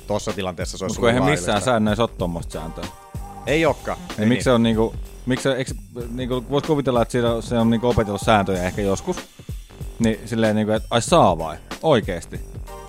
tuossa 0.06 0.32
tilanteessa 0.32 0.78
se 0.78 0.84
olisi 0.84 1.00
Mutta 1.00 1.12
eihän 1.12 1.30
missään 1.30 1.62
säännöissä 1.62 2.02
ole 2.02 2.10
tuommoista 2.18 2.52
sääntöä. 2.52 2.84
Ei 3.46 3.66
olekaan. 3.66 3.98
Niin 4.18 4.28
miksi 4.28 4.44
se 4.44 4.50
on 4.50 4.62
niinku, 4.62 4.94
miksi 5.26 5.42
se, 5.42 5.52
eikö, 5.52 5.74
niinku, 6.10 6.44
voisi 6.50 6.66
kuvitella, 6.66 7.02
että 7.02 7.18
se 7.40 7.58
on 7.58 7.70
niinku 7.70 7.88
opetellut 7.88 8.20
sääntöjä 8.20 8.62
ehkä 8.62 8.82
joskus. 8.82 9.16
Niin 9.98 10.20
silleen 10.24 10.56
niinku, 10.56 10.72
että 10.72 10.88
ai 10.90 11.02
saa 11.02 11.38
vai? 11.38 11.56
Oikeesti. 11.82 12.40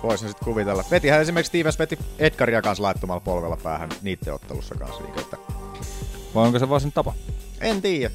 Voisin 0.02 0.28
sitten 0.28 0.44
kuvitella. 0.44 0.84
Vetihän 0.90 1.20
esimerkiksi 1.20 1.48
Stevens 1.48 1.78
veti 1.78 1.98
Edgaria 2.18 2.62
kanssa 2.62 2.82
laittomalla 2.82 3.20
polvella 3.20 3.58
päähän 3.62 3.90
niiden 4.02 4.34
ottelussa 4.34 4.74
kanssa. 4.74 5.02
Niin, 5.02 5.18
että... 5.18 5.36
Vai 6.34 6.46
onko 6.46 6.58
se 6.58 6.68
vaan 6.68 6.80
sen 6.80 6.92
tapa? 6.92 7.14
En 7.60 7.82
tiedä. 7.82 8.14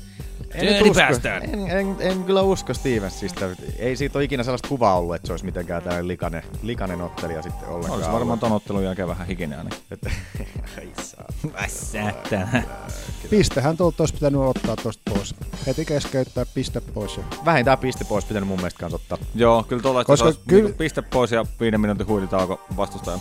En, 0.53 0.91
usko. 0.91 1.01
En, 1.41 1.67
en, 1.71 1.95
en, 1.99 2.23
kyllä 2.23 2.41
usko 2.41 2.73
Stevensista. 2.73 3.45
Ei 3.79 3.95
siitä 3.95 4.17
ole 4.17 4.23
ikinä 4.23 4.43
sellaista 4.43 4.67
kuvaa 4.67 4.97
ollut, 4.97 5.15
että 5.15 5.27
se 5.27 5.33
olisi 5.33 5.45
mitenkään 5.45 5.83
tällainen 5.83 6.07
likainen, 6.07 6.43
likainen 6.61 7.01
ottelija 7.01 7.41
sitten 7.41 7.67
ollenkaan. 7.67 7.97
Olisi 7.97 8.11
varmaan 8.11 8.39
ton 8.39 8.51
ottelun 8.51 8.83
jälkeen 8.83 9.07
vähän 9.07 9.27
hikinen 9.27 9.57
ainakin. 9.57 9.79
Pistehän 13.29 13.77
tuolta 13.77 14.03
olisi 14.03 14.13
pitänyt 14.13 14.41
ottaa 14.41 14.75
tuosta 14.75 15.11
pois. 15.13 15.35
Heti 15.67 15.85
keskeyttää 15.85 16.45
piste 16.53 16.81
pois. 16.81 17.17
Ja... 17.17 17.23
Vähintään 17.45 17.77
piste 17.77 18.05
pois 18.05 18.25
pitänyt 18.25 18.47
mun 18.47 18.57
mielestä 18.57 18.79
kanssa 18.79 18.95
ottaa. 18.95 19.17
Joo, 19.35 19.63
kyllä 19.63 19.81
tuolla 19.81 20.05
Koska 20.05 20.33
kyllä... 20.47 20.63
Niinku 20.63 20.77
piste 20.77 21.01
pois 21.01 21.31
ja 21.31 21.45
viiden 21.59 21.81
minuutin 21.81 22.07
huiditauko 22.07 22.61
vastustajan 22.77 23.19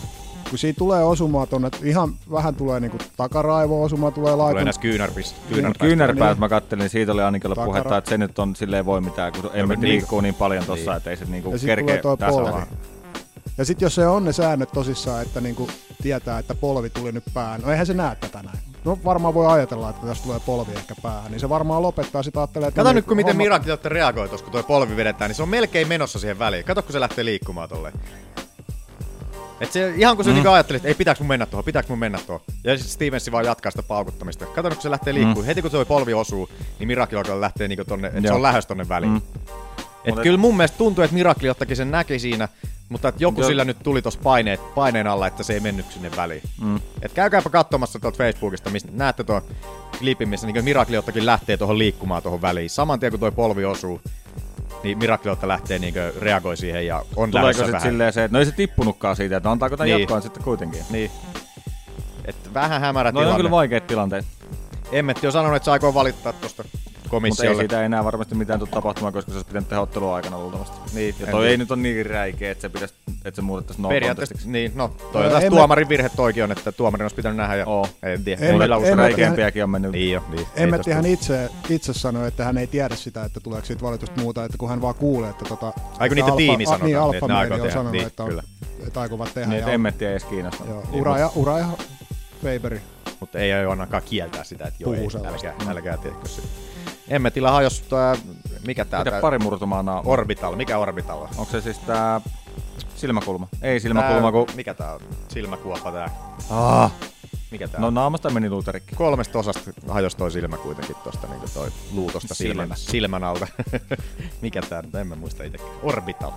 kun 0.49 0.57
siinä 0.57 0.75
tulee 0.77 1.03
osumaa 1.03 1.45
tuonne, 1.45 1.69
ihan 1.83 2.13
vähän 2.31 2.55
tulee 2.55 2.79
niinku 2.79 2.97
takaraivo-osuma, 3.17 4.11
tulee 4.11 4.35
laiton. 4.35 4.51
Tulee 4.51 4.63
näissä 4.63 4.81
kyynärpistä. 4.81 5.39
Kyynärpäät, 5.49 5.89
kyynärpäät 5.89 6.31
niin. 6.31 6.39
mä 6.39 6.49
kattelin, 6.49 6.89
siitä 6.89 7.11
oli 7.11 7.21
ainakin 7.21 7.51
Takara... 7.51 7.65
puhetta, 7.65 7.97
että 7.97 8.09
se 8.09 8.17
nyt 8.17 8.39
on 8.39 8.55
silleen 8.55 8.85
voi 8.85 9.01
mitään, 9.01 9.33
kun 9.33 9.51
ei 9.53 9.67
niin, 9.67 9.81
liikkuu 9.81 10.21
niin 10.21 10.35
paljon 10.35 10.65
tossa, 10.65 10.91
niin. 10.91 10.97
että 10.97 11.09
ei 11.09 11.17
se 11.17 11.25
niinku 11.25 11.53
kerkeä 11.65 12.01
tasaa. 12.19 12.65
Ja 13.57 13.65
sitten 13.65 13.85
jos 13.85 13.95
se 13.95 14.07
on 14.07 14.25
ne 14.25 14.33
säännöt 14.33 14.71
tosissaan, 14.71 15.21
että 15.21 15.41
niinku 15.41 15.69
tietää, 16.01 16.39
että 16.39 16.55
polvi 16.55 16.89
tuli 16.89 17.11
nyt 17.11 17.23
päähän, 17.33 17.61
no 17.61 17.71
eihän 17.71 17.85
se 17.85 17.93
näe 17.93 18.15
tätä 18.15 18.43
näin. 18.43 18.59
No 18.85 18.99
varmaan 19.05 19.33
voi 19.33 19.47
ajatella, 19.47 19.89
että 19.89 20.07
tässä 20.07 20.23
tulee 20.23 20.39
polvi 20.45 20.71
ehkä 20.71 20.95
päähän, 21.01 21.31
niin 21.31 21.39
se 21.39 21.49
varmaan 21.49 21.81
lopettaa 21.81 22.23
sitä 22.23 22.39
ajattelee, 22.39 22.67
että... 22.67 22.81
Kato 22.81 22.93
nyt, 22.93 23.05
kun 23.05 23.17
miten 23.17 23.37
homma... 23.37 23.55
Olette 23.69 23.89
reagoi 23.89 24.29
kun 24.29 24.51
tuo 24.51 24.63
polvi 24.63 24.95
vedetään, 24.95 25.29
niin 25.29 25.35
se 25.35 25.43
on 25.43 25.49
melkein 25.49 25.87
menossa 25.87 26.19
siihen 26.19 26.39
väliin. 26.39 26.65
Kato, 26.65 26.81
kun 26.81 26.91
se 26.91 26.99
lähtee 26.99 27.25
liikkumaan 27.25 27.69
tolleen. 27.69 27.93
Et 29.61 29.71
se, 29.71 29.93
ihan 29.97 30.15
kun 30.15 30.25
se 30.25 30.29
Mm. 30.29 30.33
mm. 30.33 30.35
niinku 30.35 30.49
ajatteli, 30.53 30.75
että 30.75 30.87
ei 30.87 30.93
pitääkö 30.93 31.19
mun 31.23 31.27
mennä 31.27 31.45
tuohon, 31.45 31.63
pitääkö 31.65 31.89
mun 31.89 31.99
mennä 31.99 32.19
tuohon. 32.27 32.45
Ja 32.63 32.75
sitten 32.77 32.93
Stevensi 32.93 33.31
vaan 33.31 33.45
jatkaa 33.45 33.71
sitä 33.71 33.83
paukuttamista. 33.83 34.45
Kato, 34.45 34.69
kun 34.69 34.81
se 34.81 34.91
lähtee 34.91 35.13
liikkuu. 35.13 35.41
Mm. 35.43 35.45
Heti 35.45 35.61
kun 35.61 35.71
tuo 35.71 35.85
polvi 35.85 36.13
osuu, 36.13 36.49
niin 36.79 36.87
Miracle 36.87 37.17
alkaa 37.17 37.41
lähtee 37.41 37.67
niinku 37.67 37.85
tonne, 37.85 38.07
että 38.07 38.21
se 38.21 38.33
on 38.33 38.41
lähes 38.41 38.65
tonne 38.65 38.89
väliin. 38.89 39.11
Mm. 39.11 39.21
Mm. 39.21 39.49
Et 40.05 40.09
Mut 40.09 40.17
et- 40.19 40.23
kyllä 40.23 40.37
mun 40.37 40.57
mielestä 40.57 40.77
tuntuu, 40.77 41.03
että 41.03 41.13
Miracle 41.13 41.47
jottakin 41.47 41.77
sen 41.77 41.91
näki 41.91 42.19
siinä, 42.19 42.47
mutta 42.89 43.07
että 43.07 43.23
joku 43.23 43.41
Joo. 43.41 43.47
sillä 43.49 43.65
nyt 43.65 43.77
tuli 43.83 44.01
tossa 44.01 44.19
paineet, 44.23 44.75
paineen 44.75 45.07
alla, 45.07 45.27
että 45.27 45.43
se 45.43 45.53
ei 45.53 45.59
mennyt 45.59 45.85
sinne 45.91 46.11
väliin. 46.15 46.41
Mm. 46.61 46.79
Et 47.01 47.13
käykääpä 47.13 47.49
katsomassa 47.49 47.99
tuolta 47.99 48.17
Facebookista, 48.17 48.69
mistä 48.69 48.89
näette 48.93 49.23
tuon 49.23 49.41
klipin, 49.99 50.29
missä 50.29 50.47
niin 50.47 50.63
Miracle 50.63 50.95
jottakin 50.95 51.25
lähtee 51.25 51.57
tuohon 51.57 51.77
liikkumaan 51.77 52.23
tuohon 52.23 52.41
väliin. 52.41 52.69
Saman 52.69 52.99
tien 52.99 53.11
kun 53.11 53.19
tuo 53.19 53.31
polvi 53.31 53.65
osuu, 53.65 54.01
niin 54.83 54.97
Miracle 54.97 55.31
jotta 55.31 55.47
lähtee 55.47 55.79
niin 55.79 55.93
reagoi 56.19 56.57
siihen 56.57 56.87
ja 56.87 57.03
on 57.15 57.31
Tuleeko 57.31 57.63
sitten 57.63 57.81
silleen 57.81 58.13
se, 58.13 58.23
että 58.23 58.35
no 58.35 58.39
ei 58.39 58.45
se 58.45 58.51
tippunutkaan 58.51 59.15
siitä, 59.15 59.37
että 59.37 59.51
antaako 59.51 59.77
tämän 59.77 59.85
Niin. 59.89 59.99
jatkoa 59.99 60.21
sitten 60.21 60.43
kuitenkin. 60.43 60.83
Niin. 60.89 61.11
Et 62.25 62.53
vähän 62.53 62.81
hämärä 62.81 63.11
No 63.11 63.19
on 63.19 63.23
tilanne. 63.23 63.37
kyllä 63.39 63.51
vaikeat 63.51 63.87
tilanteet. 63.87 64.25
Emmetti 64.91 65.27
on 65.27 65.33
sanonut, 65.33 65.55
että 65.55 65.65
se 65.65 65.71
aikoo 65.71 65.93
valittaa 65.93 66.33
tuosta 66.33 66.63
Mutta 67.11 67.15
ei 67.15 67.19
komissiolle. 67.31 67.61
siitä 67.61 67.83
enää 67.85 68.03
varmasti 68.03 68.35
mitään 68.35 68.59
tule 68.59 68.69
tapahtumaan, 68.69 69.13
koska 69.13 69.31
se 69.31 69.35
olisi 69.37 69.47
pitänyt 69.47 69.69
tehdä 69.69 69.81
ottelua 69.81 70.15
aikana 70.15 70.39
luultavasti. 70.39 70.77
Niin, 70.93 71.15
ja 71.19 71.25
en 71.25 71.31
toi 71.31 71.39
tiedä. 71.41 71.51
ei 71.51 71.57
nyt 71.57 71.71
ole 71.71 71.79
niin 71.79 72.05
räikeä, 72.05 72.51
että 72.51 72.61
se, 72.61 72.69
pitäisi, 72.69 72.93
että 73.25 73.35
se 73.35 73.41
muutettaisiin 73.41 73.83
no 73.83 73.89
Periaatteessa, 73.89 74.35
niin, 74.45 74.71
no, 74.75 74.87
toi 75.11 75.21
Ää, 75.21 75.27
on 75.27 75.31
taas 75.31 75.43
tuomarin 75.49 75.89
virhe 75.89 76.09
toikin 76.15 76.43
on, 76.43 76.51
että 76.51 76.71
tuomarin 76.71 77.03
olisi 77.03 77.15
pitänyt 77.15 77.37
nähdä 77.37 77.55
ja 77.55 77.65
Oo. 77.65 77.87
en 78.03 78.23
tiedä. 78.23 78.41
Meillä 78.57 78.77
on 78.77 78.83
Emmet- 78.83 78.97
Räikeämpiäkin 78.97 79.63
on 79.63 79.69
mennyt. 79.69 79.91
Niin 79.91 80.11
jo, 80.11 80.23
niin. 80.29 80.39
ei 80.55 80.63
Emmettihän 80.63 81.03
tosta- 81.03 81.13
itse, 81.13 81.49
itse 81.69 81.93
sanoi, 81.93 82.27
että 82.27 82.43
hän 82.43 82.57
ei 82.57 82.67
tiedä 82.67 82.95
sitä, 82.95 83.23
että 83.23 83.39
tuleeko 83.39 83.65
siitä 83.65 83.81
valitusta 83.81 84.21
muuta, 84.21 84.45
että 84.45 84.57
kun 84.57 84.69
hän 84.69 84.81
vaan 84.81 84.95
kuulee, 84.95 85.29
että 85.29 85.45
tota, 85.45 85.65
Ai 85.67 85.73
kun 85.73 86.03
että 86.03 86.15
niitä 86.15 86.31
tiimi 86.37 86.63
a- 86.63 86.67
sanotaan, 86.67 86.85
niin, 86.87 86.95
niin, 86.95 86.97
Alfa 87.03 87.15
että 87.17 87.27
ne 87.27 87.33
Media 87.33 87.39
aikoo 87.39 87.55
on 87.55 87.61
tehdä. 87.61 87.73
sanonut, 87.73 87.91
Niin, 87.91 88.07
että, 88.07 88.23
on, 88.23 88.29
kyllä. 88.29 88.43
että 88.87 89.01
aikovat 89.01 89.33
tehdä. 89.33 89.47
Niin, 89.49 89.53
ja 89.55 89.59
että 89.59 89.71
Emmetti 89.71 90.05
ei 90.05 90.11
edes 90.11 90.23
kiinnosta. 90.25 90.63
Joo, 90.67 90.83
Niin, 90.91 91.01
ura, 91.01 91.17
ja, 91.17 91.31
ura 91.35 91.59
ja 91.59 91.67
Faberi. 92.43 92.81
Mutta 93.19 93.39
ei 93.39 93.53
ole 93.53 93.65
ainakaan 93.67 94.03
kieltää 94.05 94.43
sitä, 94.43 94.65
että 94.67 94.83
joo, 94.83 94.93
älkää, 95.27 95.53
älkää 95.69 95.97
tiedätkö 95.97 96.27
sitä. 96.29 96.47
Emmetillä 97.09 97.51
hajos 97.51 97.81
tää, 97.81 98.15
mikä 98.67 98.85
tää, 98.85 98.99
Mitä 98.99 99.11
tää 99.11 99.21
pari 99.21 99.39
murtumaa 99.39 99.83
naama? 99.83 100.09
Orbital, 100.09 100.55
mikä 100.55 100.77
Orbital 100.77 101.21
on? 101.21 101.29
Onko 101.37 101.51
se 101.51 101.61
siis 101.61 101.79
tää 101.79 102.21
silmäkulma? 102.95 103.47
Ei 103.61 103.79
silmäkulma, 103.79 104.21
Tää- 104.21 104.31
kun... 104.31 104.47
Mikä 104.55 104.73
tää 104.73 104.93
on? 104.93 104.99
Silmäkuoppa 105.27 105.91
tää. 105.91 106.09
Ah. 106.49 106.91
Mikä 107.51 107.67
tää 107.67 107.79
No 107.81 107.87
on? 107.87 107.93
naamasta 107.93 108.29
meni 108.29 108.49
luuterikki. 108.49 108.95
Kolmesta 108.95 109.39
osasta 109.39 109.71
hajos 109.89 110.15
toi 110.15 110.31
silmä 110.31 110.57
kuitenkin 110.57 110.95
tosta 111.03 111.27
niinku 111.27 111.45
toi 111.53 111.69
luutosta 111.91 112.33
silmän, 112.35 112.63
Silmästä. 112.65 112.91
silmän 112.91 113.23
alta. 113.23 113.47
mikä 114.41 114.61
tää 114.61 114.81
nyt, 114.81 114.95
en 114.95 115.07
mä 115.07 115.15
muista 115.15 115.43
itsekään. 115.43 115.71
Orbital. 115.83 116.31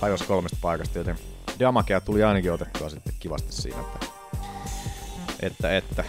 Hajos 0.00 0.22
kolmesta 0.22 0.58
paikasta, 0.60 0.98
joten 0.98 1.18
damakea 1.60 2.00
tuli 2.00 2.22
ainakin 2.24 2.52
otettua 2.52 2.88
sitten 2.88 3.14
kivasti 3.20 3.52
siinä, 3.52 3.80
että, 3.80 4.06
että, 5.42 5.76
että 5.76 6.04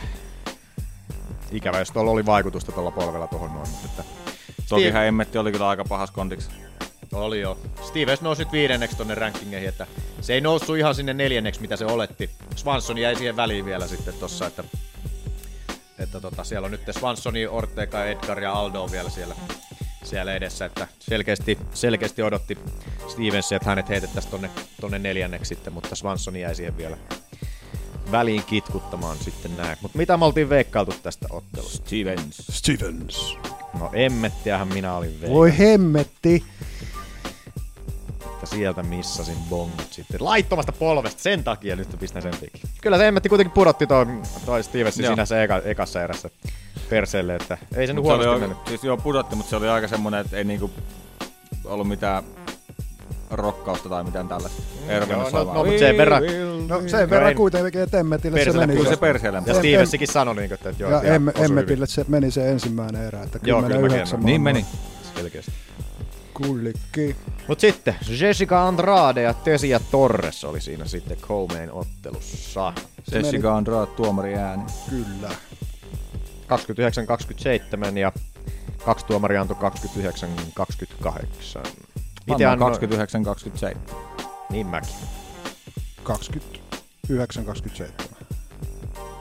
ikävä, 1.54 1.80
jos 1.80 1.92
tuolla 1.92 2.12
oli 2.12 2.26
vaikutusta 2.26 2.72
tuolla 2.72 2.92
polvella 2.92 3.28
tuohon 3.28 3.54
noin, 3.54 3.70
mutta 3.70 3.86
että 3.86 4.04
Tokihan 4.70 5.06
Emmetti 5.06 5.38
oli 5.38 5.52
kyllä 5.52 5.68
aika 5.70 5.86
pahas 5.86 6.12
kondiksi. 6.12 6.50
Oli 7.14 7.42
jo. 7.42 7.58
Stevens 7.82 8.22
nousi 8.22 8.44
nyt 8.44 8.52
viidenneksi 8.52 8.98
tonne 8.98 9.16
rankingeihin, 9.16 9.70
että 9.70 9.88
se 10.22 10.34
ei 10.34 10.42
noussut 10.42 10.78
ihan 10.78 10.96
sinne 10.96 11.14
neljänneksi, 11.14 11.62
mitä 11.62 11.76
se 11.76 11.86
oletti. 11.86 12.30
Swanson 12.56 12.98
jäi 12.98 13.16
siihen 13.16 13.36
väliin 13.36 13.66
vielä 13.66 13.88
sitten 13.88 14.14
tossa, 14.14 14.48
että, 14.48 14.64
että 16.00 16.20
tota, 16.20 16.44
siellä 16.44 16.66
on 16.66 16.72
nyt 16.72 16.82
Swansoni, 16.92 17.48
Ortega, 17.48 18.06
Edgar 18.06 18.40
ja 18.40 18.54
Aldo 18.54 18.84
on 18.84 18.92
vielä 18.92 19.10
siellä, 19.10 19.36
siellä 20.04 20.34
edessä, 20.34 20.66
että 20.66 20.88
selkeästi, 21.00 21.58
selkeästi 21.74 22.22
odotti 22.22 22.58
Stevens, 23.08 23.52
että 23.52 23.70
hänet 23.70 23.90
heitettäisiin 23.90 24.32
tonne, 24.32 24.50
tonne 24.82 25.00
neljänneksi 25.00 25.50
sitten, 25.50 25.74
mutta 25.74 25.96
Swanson 25.96 26.36
jäi 26.36 26.56
siihen 26.56 26.78
vielä 26.78 26.98
väliin 28.12 28.44
kitkuttamaan 28.44 29.18
sitten 29.18 29.58
näin. 29.58 29.78
Mutta 29.82 29.98
mitä 29.98 30.18
me 30.18 30.26
oltiin 30.26 30.50
veikkailtu 30.50 30.94
tästä 31.04 31.28
ottelusta? 31.30 31.78
Stevens. 31.86 32.38
Stevens. 32.52 33.38
No 33.80 33.90
emmettiähän 33.94 34.68
minä 34.68 34.96
olin 34.96 35.10
veikkailtu. 35.10 35.36
Voi 35.36 35.58
hemmetti. 35.58 36.44
että 38.34 38.46
sieltä 38.46 38.84
missasin 38.84 39.38
bongot 39.50 39.94
sitten. 39.94 40.24
Laittomasta 40.26 40.72
polvesta, 40.72 41.22
sen 41.22 41.44
takia 41.44 41.76
nyt 41.76 41.88
pistän 42.00 42.22
sen 42.22 42.34
pikin. 42.42 42.70
Kyllä 42.82 42.98
se 42.98 43.08
emmetti 43.08 43.30
kuitenkin 43.30 43.54
pudotti 43.54 43.88
toi, 43.88 44.06
toi 44.46 44.64
Stevensin 44.64 45.04
Joo. 45.04 45.10
siinä 45.10 45.26
se 45.26 45.44
eka, 45.44 45.62
ekassa 45.66 46.04
erässä 46.04 46.30
perseelle, 46.90 47.36
että 47.36 47.58
ei 47.76 47.88
se 47.88 47.94
nyt 47.94 48.04
Mut 48.04 48.10
se 48.12 48.16
oli 48.16 48.26
huonosti 48.26 48.44
jo, 48.44 48.50
mennyt. 48.50 48.68
siis 48.68 48.84
joo 48.84 48.98
pudotti, 48.98 49.36
mutta 49.36 49.50
se 49.50 49.56
oli 49.56 49.70
aika 49.70 49.88
semmonen, 49.88 50.22
että 50.22 50.38
ei 50.38 50.44
niinku 50.44 50.72
ollut 51.66 51.88
mitään 51.88 52.24
rokkausta 53.32 53.90
tai 53.90 54.04
mitään 54.04 54.28
tällaista. 54.28 54.62
Ei 54.88 54.98
joo, 54.98 55.06
no- 55.06 55.30
no, 55.54 55.64
mut 55.66 55.78
sen 55.80 55.98
verran- 55.98 56.24
No 56.68 56.82
sen 56.88 57.10
verran 57.10 57.36
kuitenkin, 57.36 57.82
että 57.82 58.00
Emmetille 58.00 58.44
se 58.44 58.52
meni. 58.54 58.74
Kyllä 58.74 58.90
se 58.90 58.96
se- 58.96 59.00
perseelle 59.00 59.42
Ja 59.46 59.54
Stevensikin 59.54 60.08
sanoi, 60.08 60.36
niin, 60.36 60.54
että, 60.54 60.70
että 60.70 60.84
joo, 60.84 60.92
Ja 60.92 61.02
em, 61.02 61.28
Emmetille 61.36 61.88
se 61.88 62.06
meni 62.08 62.32
se 62.32 62.52
ensimmäinen 62.52 63.08
erä, 63.08 63.24
että 63.24 63.40
Joo, 63.44 63.62
kyllä 63.62 63.76
mäkin 63.80 63.90
10 63.90 64.08
en- 64.14 64.26
Niin 64.26 64.42
meni. 64.42 64.66
Selkeästi. 65.16 65.52
Kullikki. 66.34 67.16
Mut 67.48 67.60
sitten 67.60 67.96
Jessica 68.20 68.68
Andrade 68.68 69.22
ja 69.22 69.34
Tesia 69.34 69.80
Torres 69.92 70.44
oli 70.44 70.62
siinä 70.62 70.86
sitten 70.86 71.18
co-main 71.18 71.72
ottelussa. 71.72 72.74
Jessica 73.12 73.56
Andrade 73.58 73.92
tuomari 73.92 74.36
ääni. 74.36 74.64
Kyllä. 74.90 75.30
29-27 77.94 77.98
ja 77.98 78.12
kaksi 78.86 79.06
tuomaria 79.06 79.42
antoi 79.42 79.58
29-28. 79.58 79.62
Pannaan 82.28 82.54
annoin- 82.64 82.74
29-27. 83.76 83.78
Niin 84.50 84.68
mäkin. 84.68 84.96
29-27. 86.04 87.92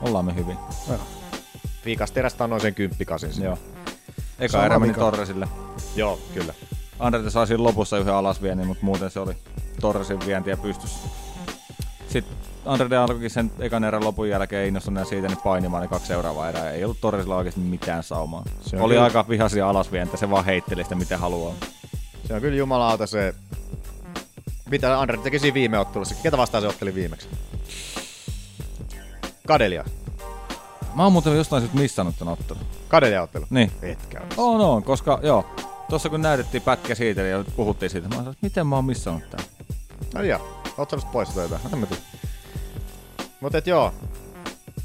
Ollaan 0.01 0.25
me 0.25 0.35
hyvin. 0.35 0.57
Joo. 0.89 0.99
Viikasta 1.85 2.19
erästä 2.19 2.43
annoin 2.43 2.61
sen 2.61 2.75
kymppikasin. 2.75 3.33
sinne. 3.33 3.45
Joo. 3.45 3.57
Eka 4.39 4.65
erä 4.65 4.79
meni. 4.79 4.93
Torresille. 4.93 5.47
Joo, 5.95 6.19
kyllä. 6.33 6.53
Andrete 6.99 7.29
sai 7.29 7.47
siinä 7.47 7.63
lopussa 7.63 7.97
yhden 7.97 8.13
alasviennin, 8.13 8.67
mutta 8.67 8.85
muuten 8.85 9.11
se 9.11 9.19
oli 9.19 9.33
Torresin 9.81 10.19
vientiä 10.25 10.57
pystyssä. 10.57 11.07
Sitten 12.09 12.37
Andrete 12.65 12.97
alkoikin 12.97 13.29
sen 13.29 13.51
ekan 13.59 13.83
erän 13.83 14.03
lopun 14.03 14.29
jälkeen 14.29 14.67
innostuneena 14.67 15.09
siitä 15.09 15.27
niin 15.27 15.37
painimaan 15.43 15.81
ne 15.81 15.87
kaksi 15.87 16.07
seuraavaa 16.07 16.49
erää. 16.49 16.71
Ei 16.71 16.83
ollut 16.83 17.01
Torresilla 17.01 17.35
oikeasti 17.37 17.59
mitään 17.59 18.03
saumaa. 18.03 18.43
Se 18.61 18.81
oli 18.81 18.93
kyllä- 18.93 19.03
aika 19.03 19.25
vihaisia 19.29 19.69
alasvientä, 19.69 20.17
se 20.17 20.29
vaan 20.29 20.45
heitteli 20.45 20.83
sitä 20.83 20.95
miten 20.95 21.19
haluaa. 21.19 21.53
Se 22.27 22.33
on 22.33 22.41
kyllä 22.41 22.57
jumalauta 22.57 23.07
se... 23.07 23.35
Mitä 24.69 24.99
Andre 24.99 25.17
teki 25.17 25.39
siinä 25.39 25.53
viime 25.53 25.79
ottelussa? 25.79 26.15
Ketä 26.23 26.37
vastaan 26.37 26.61
se 26.61 26.67
otteli 26.67 26.95
viimeksi? 26.95 27.27
Kadelia. 29.47 29.85
Mä 30.95 31.03
oon 31.03 31.11
muuten 31.11 31.37
jostain 31.37 31.61
syystä 31.61 31.77
missannut 31.77 32.15
tän 32.19 32.27
ottelun. 32.27 32.63
Kadelia 32.87 33.21
ottelu. 33.23 33.45
Niin. 33.49 33.71
Etkä. 33.81 34.21
On, 34.37 34.61
on, 34.61 34.83
koska 34.83 35.19
joo. 35.23 35.45
Tuossa 35.89 36.09
kun 36.09 36.21
näytettiin 36.21 36.63
pätkä 36.63 36.95
siitä 36.95 37.21
ja 37.21 37.43
puhuttiin 37.55 37.89
siitä, 37.89 38.07
mä 38.07 38.15
sanoin, 38.15 38.37
miten 38.41 38.67
mä 38.67 38.75
oon 38.75 38.85
missannut 38.85 39.29
tän. 39.29 39.45
No 40.13 40.21
joo, 40.21 40.61
ottelusta 40.77 41.09
pois 41.11 41.29
tai 41.29 41.43
jotain. 41.43 41.61
En 41.73 41.79
mä 41.79 41.85
tiedä. 41.85 42.01
Mut 43.41 43.55
et 43.55 43.67
joo. 43.67 43.93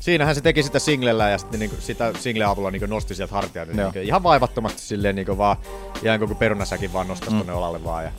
Siinähän 0.01 0.35
se 0.35 0.41
teki 0.41 0.63
sitä 0.63 0.79
singlellä 0.79 1.29
ja 1.31 1.39
sitten 1.39 1.61
niinku 1.61 1.77
sitä 1.79 2.13
single 2.19 2.45
avulla 2.45 2.71
niinku 2.71 2.87
nosti 2.87 3.15
sieltä 3.15 3.35
hartiaita. 3.35 3.73
Joo. 3.73 3.83
Niinku 3.83 3.99
ihan 4.09 4.23
vaivattomasti 4.23 4.81
silleen 4.81 5.17
niinku 5.17 5.39
vaan, 5.39 5.57
ihan 6.03 6.19
kuin 6.19 6.37
perunasäkin 6.37 6.93
vaan 6.93 7.09
nostas 7.09 7.31
Mm. 7.31 7.39
tonne 7.39 7.53
olalle 7.53 7.85
vaan. 7.85 8.05
Ja 8.05 8.11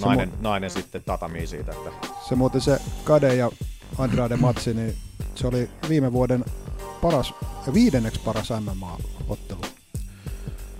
nainen, 0.00 0.32
nainen 0.40 0.70
sitten 0.70 1.02
tatamii 1.02 1.46
siitä, 1.46 1.72
että 1.72 1.90
Se 2.28 2.34
muuten 2.34 2.60
se 2.60 2.78
Kade 3.04 3.34
ja 3.34 3.50
Andrade 3.98 4.36
matsi, 4.36 4.74
niin 4.74 4.96
se 5.34 5.46
oli 5.46 5.70
viime 5.88 6.12
vuoden 6.12 6.44
paras, 7.02 7.34
viidenneksi 7.74 8.20
paras 8.24 8.48
MMA-ottelu. 8.50 9.60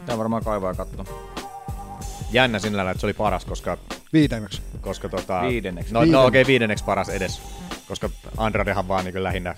Tää 0.07 0.19
varmaan 0.19 0.45
kaivaa 0.45 0.75
katto. 0.75 1.05
jännä 2.33 2.59
sinällään, 2.59 2.91
että 2.91 3.01
se 3.01 3.07
oli 3.07 3.13
paras, 3.15 3.45
koska 3.45 3.79
Viidenneksi. 4.13 4.63
koska 4.81 5.09
tota... 5.09 5.41
Viidenneksi. 5.43 5.95
No, 5.95 6.01
Viidenneksi. 6.01 6.23
no 6.23 6.27
okei, 6.27 6.43
okay, 6.43 6.49
viidenneksi 6.49 6.85
paras 6.85 7.09
edes. 7.09 7.41
Koska 7.89 8.11
Andradehan 8.37 8.89
vaan 8.89 9.05
niin 9.05 9.25
lähinnä 9.25 9.55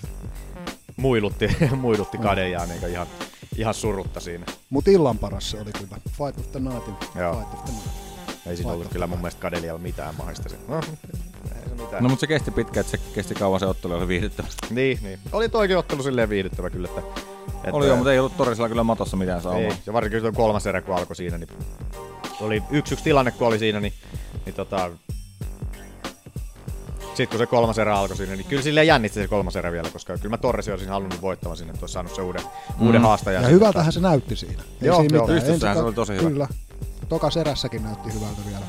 muilutti, 0.97 1.57
muilutti 1.77 2.19
kadejaan 2.19 2.69
niin 2.69 2.91
ihan, 2.91 3.07
ihan 3.57 3.75
surutta 3.75 4.21
siinä. 4.21 4.47
Mut 4.71 4.89
illan 4.89 5.19
paras 5.19 5.51
se 5.51 5.61
oli 5.61 5.73
kyllä. 5.73 5.97
Fight 6.09 6.41
of 6.41 6.53
the 6.53 6.61
Nightin. 6.61 6.95
Joo. 7.15 7.35
Fight 7.35 7.55
of 7.55 7.65
the 7.65 7.73
Night. 7.73 8.11
Ei 8.47 8.57
siinä 8.57 8.73
ollut 8.73 8.89
kyllä 8.89 9.07
mun 9.07 9.19
mielestä 9.19 9.41
Kadelialla 9.41 9.81
mitään 9.81 10.15
mahista. 10.15 10.49
No, 10.69 10.77
ei 11.57 11.69
se 11.69 11.75
mitään. 11.83 12.03
No 12.03 12.09
mutta 12.09 12.21
se 12.21 12.27
kesti 12.27 12.51
pitkään, 12.51 12.81
että 12.81 12.91
se 12.91 13.05
kesti 13.15 13.35
kauan 13.35 13.61
se 13.61 13.67
ottelu, 13.67 13.93
oli 13.93 14.09
viihdyttävä. 14.09 14.49
Niin, 14.71 14.99
niin. 15.03 15.19
Oli 15.33 15.49
toikin 15.49 15.79
ottelu 15.79 16.03
silleen 16.03 16.29
viihdyttävä 16.29 16.71
kyllä, 16.71 16.89
että... 16.89 17.01
että 17.55 17.73
Oli 17.73 17.87
joo, 17.87 17.97
mutta 17.97 18.13
ei 18.13 18.19
ollut 18.19 18.37
Torresilla 18.37 18.69
kyllä 18.69 18.85
matossa 18.85 19.17
mitään 19.17 19.43
saumaa. 19.43 19.61
Ei, 19.61 19.73
ja 19.87 19.93
varsinkin 19.93 20.23
kun 20.23 20.35
kolmas 20.35 20.67
erä 20.67 20.83
kun 20.83 20.95
alkoi 20.95 21.17
siinä, 21.17 21.39
niin 21.39 21.49
oli 22.41 22.63
yksi 22.71 22.95
yksi 22.95 23.05
tilanne 23.05 23.31
kun 23.31 23.47
oli 23.47 23.59
siinä, 23.59 23.81
niin, 23.81 23.93
niin 24.47 24.55
tota, 24.55 24.91
sitten 27.21 27.39
kun 27.39 27.47
se 27.47 27.51
kolmas 27.51 27.79
erä 27.79 27.99
alkoi 27.99 28.17
siinä, 28.17 28.37
niin 28.37 28.47
kyllä 28.47 28.63
silleen 28.63 28.87
jännitti 28.87 29.21
se 29.21 29.29
kolmas 29.29 29.57
erä 29.57 29.73
vielä, 29.73 29.91
koska 29.91 30.17
kyllä 30.17 30.31
mä 30.31 30.39
Torresi 30.39 30.73
olisin 30.73 30.89
halunnut 30.89 31.23
voittavan 31.23 31.57
sinne, 31.57 31.71
että 31.71 31.83
olisi 31.83 31.93
saanut 31.93 32.15
se 32.15 32.23
uuden, 32.23 32.43
mm. 32.79 32.87
uuden 32.87 33.03
haastajan. 33.03 33.35
Ja 33.35 33.41
sitten 33.41 33.55
hyvältähän 33.55 33.93
se 33.93 34.01
näytti 34.01 34.37
siinä. 34.37 34.63
Ei 34.63 34.89
Joo, 34.89 35.01
siinä 35.01 35.17
joo, 35.17 35.29
Ensi 35.29 35.61
se 35.61 35.83
oli 35.83 35.95
tosi 35.95 36.13
hyvä. 36.13 36.29
Kyllä. 36.31 36.49
Tokas 37.09 37.37
erässäkin 37.37 37.83
näytti 37.83 38.15
hyvältä 38.15 38.41
vielä. 38.47 38.65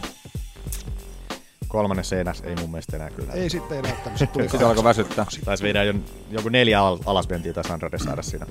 Kolmannen 1.67 2.05
seinäs 2.05 2.41
ei 2.41 2.55
mun 2.55 2.71
mielestä 2.71 2.95
enää 2.95 3.09
kyllä. 3.09 3.33
Ei 3.33 3.49
sitten 3.49 3.77
ei 3.77 3.83
näyttänyt, 3.83 4.19
se 4.19 4.27
tuli 4.27 4.43
Sitten 4.49 4.67
alkoi 4.67 4.83
väsyttää. 4.83 5.25
Taisi 5.45 5.63
viedä 5.63 5.83
jo, 5.83 5.93
joku 6.31 6.49
neljä 6.49 6.81
al- 6.81 6.99
alasvientiä 7.05 7.53
taisi 7.53 7.73
Andrade 7.73 7.97
saada 7.97 8.21
siinä. 8.21 8.45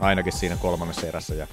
Ainakin 0.00 0.32
siinä 0.32 0.56
kolmannessa 0.56 1.06
erässä. 1.06 1.34
Ja 1.34 1.46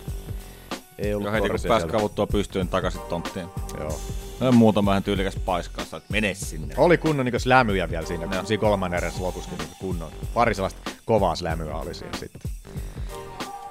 ei 0.98 1.14
ollut 1.14 1.28
Jo 1.28 1.32
heti 1.32 1.50
kun 1.50 1.60
pääsi 1.68 1.88
kavuttua 1.88 2.28
pystyyn 2.28 2.68
takaisin 2.68 3.02
tonttiin. 3.10 3.48
Joo. 3.80 4.00
No, 4.40 4.52
muutama 4.52 4.90
vähän 4.92 5.04
tyylikäs 5.04 5.36
paikkaassa, 5.46 5.98
että 5.98 6.12
mene 6.12 6.34
sinne. 6.34 6.76
Oli 6.78 6.98
kunnon 6.98 7.26
niin 7.26 7.36
lämyjä 7.46 7.90
vielä 7.90 8.06
siinä, 8.06 8.26
no. 8.26 8.46
siinä 8.46 8.62
kolmannen 8.62 8.98
erässä 8.98 9.24
lopuskin 9.24 9.58
niin 9.58 9.70
kunnon. 9.80 10.12
Pari 10.34 10.56
sellaista 10.56 10.92
kovaa 11.06 11.34
lämyä 11.42 11.76
oli 11.76 11.94
siinä 11.94 12.18
sitten. 12.18 12.52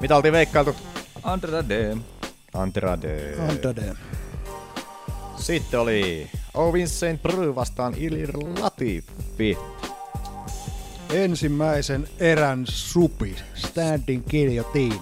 Mitä 0.00 0.16
oltiin 0.16 0.32
veikkailtu? 0.32 0.76
Andrade. 1.22 1.96
Andrade. 2.54 3.36
Andrade. 3.48 3.94
Sitten 5.36 5.80
oli 5.80 6.30
Ovin 6.54 6.88
St. 6.88 7.22
Bry 7.22 7.54
vastaan 7.54 7.94
Ilir 7.96 8.30
Latifi. 8.60 9.58
Ensimmäisen 11.10 12.08
erän 12.18 12.64
supi, 12.68 13.36
standing 13.54 14.24
guillotine. 14.30 15.00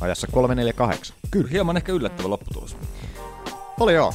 Ajassa 0.00 0.26
348. 0.26 1.16
Kyllä. 1.30 1.48
Hieman 1.50 1.76
ehkä 1.76 1.92
yllättävä 1.92 2.30
lopputulos. 2.30 2.76
Oli 3.80 3.94
joo. 3.94 4.14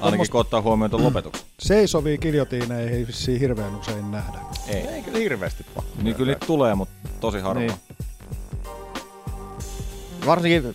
Ainakin 0.00 0.30
kun 0.30 0.40
ottaa 0.40 0.62
huomioon 0.62 0.90
tuon 0.90 1.02
lopetuksen. 1.04 1.46
Seisovia 1.58 2.18
giljotiineja 2.18 2.90
ei 2.90 3.06
vissiin 3.06 3.40
hirveän 3.40 3.76
usein 3.76 4.10
nähdä. 4.10 4.38
Ei. 4.68 4.86
Ei 4.86 5.02
kyllä 5.02 5.18
hirveästi 5.18 5.66
pakko. 5.74 5.90
Niin 6.02 6.16
kyllä 6.16 6.32
niitä 6.32 6.46
tulee, 6.46 6.74
mutta 6.74 6.94
tosi 7.20 7.38
harvoin. 7.38 7.66
Niin. 7.66 7.96
Varsinkin, 10.26 10.74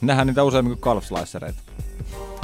Nähdään 0.00 0.26
niitä 0.26 0.42
useammin 0.44 0.72
kuin 0.72 0.80
kalfslicereita. 0.80 1.60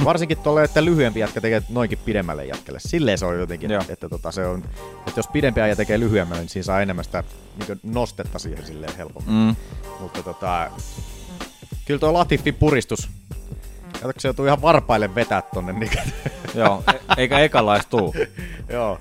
varsinkin 0.03 0.37
tolle, 0.37 0.63
että 0.63 0.85
lyhyempi 0.85 1.19
jätkä 1.19 1.41
tekee 1.41 1.63
noinkin 1.69 1.97
pidemmälle 2.05 2.45
jätkälle. 2.45 2.79
Silleen 2.79 3.17
se 3.17 3.25
on 3.25 3.39
jotenkin, 3.39 3.71
Joo. 3.71 3.83
että, 3.89 4.09
tota, 4.09 4.31
se 4.31 4.47
on, 4.47 4.63
että 5.07 5.19
jos 5.19 5.27
pidempi 5.27 5.61
äijä 5.61 5.75
tekee 5.75 5.99
lyhyemmälle, 5.99 6.41
niin 6.41 6.49
siinä 6.49 6.63
saa 6.63 6.81
enemmän 6.81 7.05
sitä 7.05 7.23
niin 7.67 7.79
nostetta 7.83 8.39
siihen 8.39 8.65
silleen 8.65 8.97
helpommin. 8.97 9.33
Mm. 9.35 9.55
Mutta 9.99 10.23
tota, 10.23 10.71
kyllä 11.85 11.99
tuo 11.99 12.13
Latifin 12.13 12.53
puristus, 12.55 13.09
kato, 13.93 14.05
kun 14.05 14.13
se 14.17 14.27
joutuu 14.27 14.45
ihan 14.45 14.61
varpaille 14.61 15.15
vetää 15.15 15.41
tonne. 15.41 15.73
Niin, 15.73 15.91
Joo, 16.55 16.83
e- 16.93 17.21
eikä 17.21 17.39
ekalais 17.39 17.85
tuu. 17.85 18.15
Joo. 18.69 18.99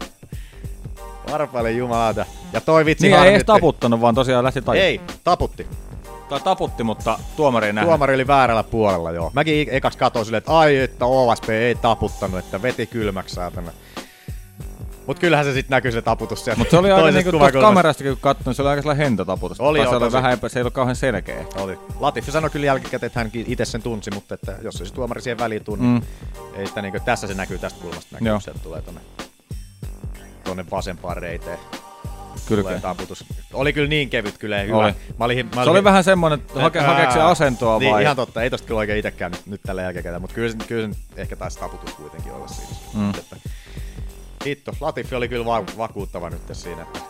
Varpaille 1.33 1.73
jumalauta. 1.73 2.27
Ja 2.53 2.61
toi 2.61 2.85
vitsi 2.85 3.09
Niin 3.09 3.23
ei 3.23 3.31
edes 3.31 3.45
taputtanut, 3.45 4.01
vaan 4.01 4.15
tosiaan 4.15 4.45
lähti 4.45 4.63
tai... 4.63 4.79
Ei, 4.79 5.01
taputti. 5.25 5.67
Tai 6.29 6.41
taputti, 6.41 6.85
mutta 6.85 7.19
tuomari 7.37 7.67
ei 7.67 7.73
nähnyt. 7.73 7.89
Tuomari 7.89 8.15
oli 8.15 8.27
väärällä 8.27 8.63
puolella, 8.63 9.11
joo. 9.11 9.31
Mäkin 9.35 9.69
ekas 9.71 9.97
katsoin 9.97 10.25
silleen, 10.25 10.39
että 10.39 10.59
ai, 10.59 10.77
että 10.77 11.07
OSP 11.07 11.51
ei 11.51 11.75
taputtanut, 11.75 12.39
että 12.39 12.63
veti 12.63 12.87
kylmäksi 12.87 13.35
saatana. 13.35 13.73
Mut 15.07 15.19
kyllähän 15.19 15.45
se 15.47 15.53
sitten 15.53 15.77
näkyy 15.77 15.93
se 15.93 16.03
taputus 16.03 16.45
sieltä 16.45 16.59
Mutta 16.59 16.71
se 16.71 16.77
oli 16.77 16.91
aika 16.93 17.11
niinku 17.11 17.31
tuosta 17.31 17.61
kamerastakin 17.61 18.13
kun 18.13 18.21
katsoin, 18.21 18.55
se 18.57 18.63
oli 18.63 18.71
aika 18.71 18.83
sellainen 18.83 19.05
hentotaputus. 19.07 19.61
Oli 19.61 19.79
Tai 19.79 19.85
joo, 19.87 19.93
se 19.93 19.97
oli 19.97 20.05
tosi. 20.05 20.13
vähän 20.13 20.39
se 20.47 20.59
ei 20.59 20.63
ollut 20.63 20.75
kauhean 20.75 20.97
selkeä. 20.97 21.45
Oli. 21.57 21.79
Latifi 22.01 22.31
sanoi 22.33 22.51
kyllä 22.51 22.67
jälkikäteen, 22.67 23.07
että 23.07 23.21
hän 23.21 23.31
itse 23.35 23.65
sen 23.65 23.83
tunsi, 23.83 24.11
mutta 24.11 24.35
että 24.35 24.57
jos 24.63 24.81
ei 24.81 24.87
se 24.87 24.95
tuomari 24.95 25.21
siihen 25.23 25.39
väliin 25.39 25.65
tunne, 25.65 25.85
Mm. 25.85 25.91
mm. 25.91 26.61
ei 26.61 26.67
sitä 26.67 26.83
niinku, 26.83 27.01
tässä 27.05 27.27
se 27.27 27.35
näkyy 27.35 27.59
tästä 27.59 27.81
kulmasta 27.83 28.09
näkyy, 28.13 28.29
Joo. 28.29 28.41
sieltä 28.41 28.61
tulee 28.63 28.83
tonne, 28.83 29.01
tonne 30.45 30.65
vasempaan 30.71 31.17
reiteen. 31.17 31.59
Kyllä. 32.49 32.81
Taputus. 32.81 33.25
Oli 33.53 33.73
kyllä 33.73 33.89
niin 33.89 34.11
kevyt 34.11 34.39
kyllä 34.39 34.59
hyvä. 34.59 34.77
Oli. 34.77 34.95
Mä 35.19 35.25
olin, 35.25 35.51
mä 35.55 35.65
Se 35.65 35.71
oli 35.71 35.85
vähän 35.85 36.05
semmonen, 36.05 36.39
että 36.41 36.61
hake, 36.61 36.79
Ää, 36.79 36.87
hakeeko 36.87 37.13
se 37.13 37.21
asentoa 37.21 37.79
niin, 37.79 37.93
vai... 37.93 38.03
ihan 38.03 38.17
totta. 38.17 38.43
Ei 38.43 38.51
tosta 38.51 38.67
kyllä 38.67 38.79
oikein 38.79 38.99
itekään 38.99 39.33
nyt, 39.33 39.47
nyt 39.47 39.61
tällä 39.63 39.83
jälkeen, 39.83 40.21
mutta 40.21 40.35
kyllä, 40.35 40.55
kyllä 40.69 40.89
se 40.89 41.21
ehkä 41.21 41.37
taisi 41.37 41.59
taputus 41.59 41.95
kuitenkin 41.95 42.33
olla 42.33 42.49
siinä. 42.49 42.71
Mm. 42.95 43.11
Että, 43.11 43.37
hitto, 44.47 44.73
Latifi 44.81 45.15
oli 45.15 45.29
kyllä 45.29 45.45
va- 45.45 45.65
vakuuttava 45.79 46.31
nyt 46.31 46.43
siinä, 46.53 46.83
että 46.83 47.01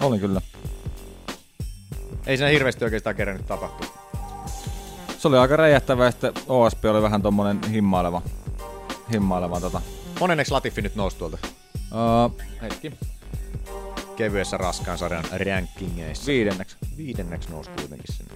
Oli 0.00 0.18
kyllä. 0.18 0.40
ei 2.26 2.36
siinä 2.36 2.50
hirveästi 2.50 2.84
oikeastaan 2.84 3.16
kerännyt 3.16 3.46
tapahtua. 3.46 3.88
Se 5.18 5.28
oli 5.28 5.38
aika 5.38 5.56
räjähtävä 5.56 6.10
sitten 6.10 6.32
OSP 6.48 6.84
oli 6.84 7.02
vähän 7.02 7.22
tommonen 7.22 7.60
himmaileva. 7.70 8.22
Himmaileva 9.12 9.60
tota. 9.60 9.80
Monenneksi 10.20 10.52
Latifi 10.52 10.82
nyt 10.82 10.94
nousi 10.96 11.16
tuolta 11.16 11.38
Uh, 11.74 12.40
hetki. 12.62 12.92
kevyessä 14.16 14.56
raskaan 14.56 14.98
sarjan 14.98 15.24
rankingeissa. 15.46 16.26
Viidenneksi. 16.26 16.76
Viidenneksi 16.96 17.50
nousi 17.50 17.70
kuitenkin 17.70 18.14
sinne. 18.16 18.32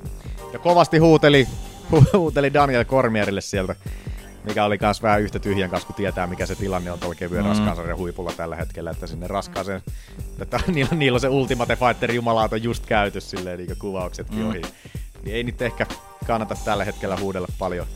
Ja 0.53 0.59
kovasti 0.59 0.99
huuteli, 0.99 1.49
hu- 1.93 2.05
huuteli 2.19 2.53
Daniel 2.55 2.85
Cormierille 2.85 3.41
sieltä, 3.41 3.77
mikä 4.45 4.65
oli 4.65 4.79
kans 4.79 5.03
vähän 5.03 5.21
yhtä 5.23 5.39
tyhjän 5.39 5.71
kanssa, 5.71 5.87
kun 5.87 5.97
tietää, 5.97 6.27
mikä 6.27 6.47
se 6.47 6.55
tilanne 6.55 6.93
on 6.93 6.99
tuolla 6.99 7.15
kevyen 7.15 7.43
Mm. 7.43 7.47
mm. 7.47 7.51
raskaan 7.51 7.77
sarjan 7.77 7.99
huipulla 7.99 8.33
tällä 8.37 8.57
hetkellä, 8.57 8.91
että 8.91 9.07
sinne 9.07 9.27
raskaaseen, 9.27 9.83
että 10.41 10.61
niillä, 10.67 10.95
niillä 10.95 11.17
on 11.17 11.21
se 11.21 11.29
Ultimate 11.29 11.77
Fighter 11.77 12.13
jumalauta 12.13 12.57
just 12.57 12.87
käyty 12.87 13.21
silleen, 13.21 13.59
niin 13.59 13.77
kuvauksetkin 13.79 14.39
mm. 14.39 14.49
ohi. 14.49 14.63
Niin 15.23 15.37
ei 15.37 15.43
nyt 15.45 15.63
ehkä 15.63 15.87
kannata 16.27 16.55
tällä 16.65 16.85
hetkellä 16.85 17.17
huudella 17.17 17.49
paljon. 17.59 17.87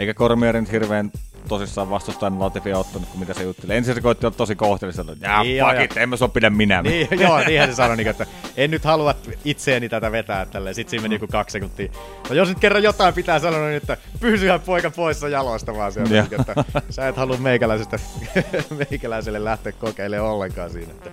Eikä 0.00 0.14
Cormier 0.14 0.60
nyt 0.60 0.72
hirveän 0.72 1.10
tosissaan 1.48 1.90
vastustajan 1.90 2.40
Latifia 2.40 2.78
ottanut, 2.78 3.08
kun 3.08 3.20
mitä 3.20 3.34
se 3.34 3.42
jutteli. 3.42 3.74
Ensin 3.76 3.94
se 3.94 4.00
koitti 4.00 4.26
olla 4.26 4.36
tosi 4.36 4.56
kohteellista, 4.56 5.04
että 5.12 5.26
jaa, 5.26 5.42
Niin 5.42 5.56
joo, 5.56 5.68
fuck 5.68 5.78
ja- 5.78 5.84
it, 5.84 5.96
en 5.96 6.08
mä 6.08 6.16
sua 6.16 6.28
pidä 6.28 6.50
minä. 6.50 6.82
Niin, 6.82 7.08
joo, 7.20 7.38
niinhän 7.46 7.68
se 7.68 7.74
sanoi, 7.74 7.96
niin, 7.96 8.08
että 8.08 8.26
en 8.56 8.70
nyt 8.70 8.84
halua 8.84 9.14
itseäni 9.44 9.88
tätä 9.88 10.12
vetää 10.12 10.46
tälleen. 10.46 10.74
Sitten 10.74 10.90
siinä 10.90 11.02
meni 11.02 11.14
Mm. 11.18 11.22
joku 11.22 11.32
kaksi 11.32 11.52
sekuntia. 11.52 11.92
No 12.28 12.34
jos 12.34 12.48
nyt 12.48 12.58
kerran 12.58 12.82
jotain 12.82 13.14
pitää 13.14 13.38
sanoa, 13.38 13.60
niin 13.60 13.76
että 13.76 13.96
pysyhän 14.20 14.60
poika 14.60 14.90
poissa 14.90 15.28
jaloista 15.28 15.74
vaan 15.74 15.92
sieltä. 15.92 16.14
Joo. 16.14 16.26
Niin, 16.30 16.40
että 16.40 16.64
sä 16.90 17.08
et 17.08 17.16
halua 17.16 17.36
meikäläisestä, 17.36 17.98
meikäläiselle 18.90 19.44
lähteä 19.44 19.72
kokeilemaan 19.72 20.30
ollenkaan 20.32 20.70
siinä. 20.70 20.92
Että, 20.92 21.10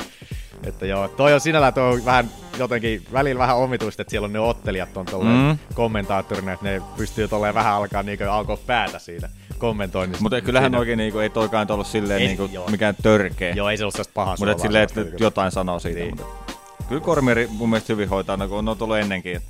että 0.69 0.85
joo, 0.85 1.07
toi 1.07 1.33
on 1.33 1.41
sinällään 1.41 1.73
toi 1.73 1.93
on 1.93 2.05
vähän 2.05 2.29
jotenkin 2.59 3.03
välillä 3.13 3.39
vähän 3.39 3.57
omituista, 3.57 4.01
että 4.01 4.11
siellä 4.11 4.25
on 4.25 4.33
ne 4.33 4.39
ottelijat 4.39 4.97
on 4.97 5.05
Mm. 5.21 5.27
mm. 5.27 5.57
kommentaattorina, 5.73 6.51
että 6.53 6.65
ne 6.65 6.81
pystyy 6.97 7.27
tolleen 7.27 7.53
vähän 7.53 7.73
alkaa 7.73 8.03
niin 8.03 8.29
alkaa 8.29 8.57
päätä 8.57 8.99
siinä 8.99 9.29
kommentoinnissa. 9.57 10.21
Mutta 10.23 10.41
kyllähän 10.41 10.67
Siinä- 10.71 10.79
oikein 10.79 10.97
niinku, 10.97 11.19
ei 11.19 11.29
toikaan 11.29 11.71
ollut 11.71 11.87
silleen 11.87 12.21
Ei, 12.21 12.27
niinku, 12.27 12.49
joo. 12.53 12.69
mikään 12.69 12.95
törkeä. 13.03 13.53
Joo, 13.53 13.69
ei 13.69 13.77
se 13.77 13.83
ollut 13.83 13.93
sellaista 13.93 14.13
pahaa 14.13 14.35
Mutta 14.39 14.57
silleen, 14.57 14.83
että 14.83 15.01
niinku- 15.01 15.23
jotain 15.23 15.51
sanoo 15.51 15.79
siitä. 15.79 15.99
Niin. 15.99 16.15
Mutta 16.17 16.43
kyllä 16.89 17.01
Cormieri 17.01 17.47
mun 17.51 17.69
mielestä 17.69 17.93
hyvin 17.93 18.09
hoitaa, 18.09 18.37
no, 18.37 18.47
kun 18.47 18.69
on 18.69 18.77
tullut 18.77 18.97
ennenkin. 18.97 19.41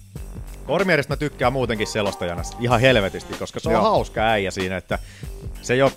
Kormierista 0.66 1.12
mä 1.12 1.18
tykkään 1.18 1.54
muutenkin 1.54 1.88
selostajana 1.88 2.42
ihan 2.60 2.82
helvetisti, 2.82 3.34
koska 3.34 3.60
se 3.60 3.70
on 3.70 3.74
Joo. 3.74 3.82
hauska 3.84 4.22
äijä 4.22 4.52
siinä, 4.52 4.78
että 4.78 5.00
se 5.62 5.74
ei 5.74 5.82
ole... 5.82 5.92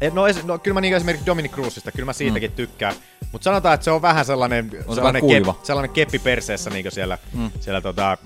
Et, 0.00 0.14
no, 0.14 0.28
es- 0.28 0.44
no, 0.46 0.58
kyllä 0.58 0.74
mä 0.74 0.80
niin 0.80 0.96
esimerkiksi 0.96 1.26
Dominic 1.26 1.52
Cruzista, 1.52 1.92
kyllä 1.92 2.04
mä 2.06 2.12
siitäkin 2.12 2.50
mm. 2.50 2.56
tykkään. 2.56 2.94
Mutta 3.32 3.44
sanotaan, 3.44 3.74
että 3.74 3.84
se 3.84 3.90
on 3.90 4.02
vähän 4.02 4.24
sellainen, 4.24 4.70
se 4.70 4.76
sellainen, 4.76 5.02
vähän 5.02 5.20
kuiva. 5.20 5.54
sellainen 5.62 5.90
keppi 5.94 6.18
perseessä 6.18 6.70
niin 6.70 6.92
siellä, 6.92 7.18
Mm. 7.32 7.50
siellä 7.60 7.80
tota, 7.80 8.18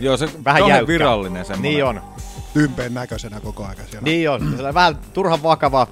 Joo, 0.00 0.16
se 0.16 0.28
vähän 0.44 0.68
jäykkä. 0.68 0.86
virallinen 0.86 1.44
semmoinen. 1.44 1.72
Niin 1.72 1.84
on. 1.84 2.00
Tympeen 2.54 2.94
näköisenä 2.94 3.40
koko 3.40 3.62
ajan 3.64 3.76
siellä. 3.90 4.04
Niin 4.04 4.30
on. 4.30 4.40
Sellainen 4.40 4.74
vähän 4.74 4.98
turhan 5.12 5.42
vakava, 5.42 5.86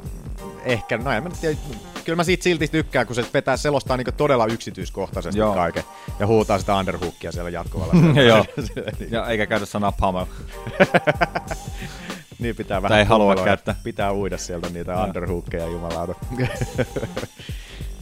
ehkä, 0.65 0.99
no 0.99 1.11
en 1.13 1.23
mä 1.23 1.29
nyt 1.29 1.41
tiedä, 1.41 1.57
kyllä 2.05 2.17
mä 2.17 2.25
siitä 2.25 2.45
silti 2.45 2.69
tykkään, 2.69 3.07
kun 3.07 3.17
se 3.17 3.25
vetää 3.35 3.57
selostaa 3.57 3.97
niin 3.97 4.07
todella 4.17 4.47
yksityiskohtaisesti 4.47 5.39
Joo. 5.39 5.55
Kaiken. 5.55 5.83
Ja 6.19 6.27
huutaa 6.27 6.59
sitä 6.59 6.77
underhookia 6.77 7.33
siellä 7.33 7.51
jatkuvalla. 7.51 7.95
Joo. 8.29 8.45
Ja 9.11 9.27
eikä 9.27 9.47
käytä 9.47 9.67
sanaa 9.67 9.93
pamel. 9.93 10.27
Niin 12.41 12.57
pitää 12.57 12.81
Tai 12.81 12.83
vähän 12.83 12.99
ei 12.99 13.05
halua 13.05 13.35
käyttää. 13.35 13.75
Pitää 13.85 14.15
uida 14.15 14.39
sieltä 14.39 14.69
niitä 14.69 14.93
Joo. 14.93 15.05
underhookeja 15.05 15.67
jumalauta. 15.67 16.15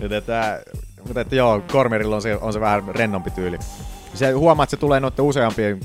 Että, 0.00 0.62
mutta 1.06 1.20
että 1.20 1.36
joo, 1.36 1.60
Cormerilla 1.60 2.16
on 2.16 2.22
se, 2.22 2.36
on 2.36 2.52
se 2.52 2.60
vähän 2.60 2.88
rennompi 2.88 3.30
tyyli. 3.30 3.58
Se 4.14 4.30
huomaa, 4.30 4.64
että 4.64 4.70
se 4.70 4.80
tulee 4.80 5.00
noiden 5.00 5.24
useampien 5.24 5.80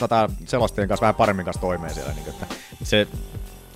tota, 0.00 0.30
selostajien 0.46 0.88
kanssa 0.88 1.00
vähän 1.00 1.14
paremmin 1.14 1.44
kanssa 1.44 1.60
toimeen 1.60 1.94
siellä. 1.94 2.12
Niin, 2.12 2.28
että 2.28 2.46
se, 2.82 3.06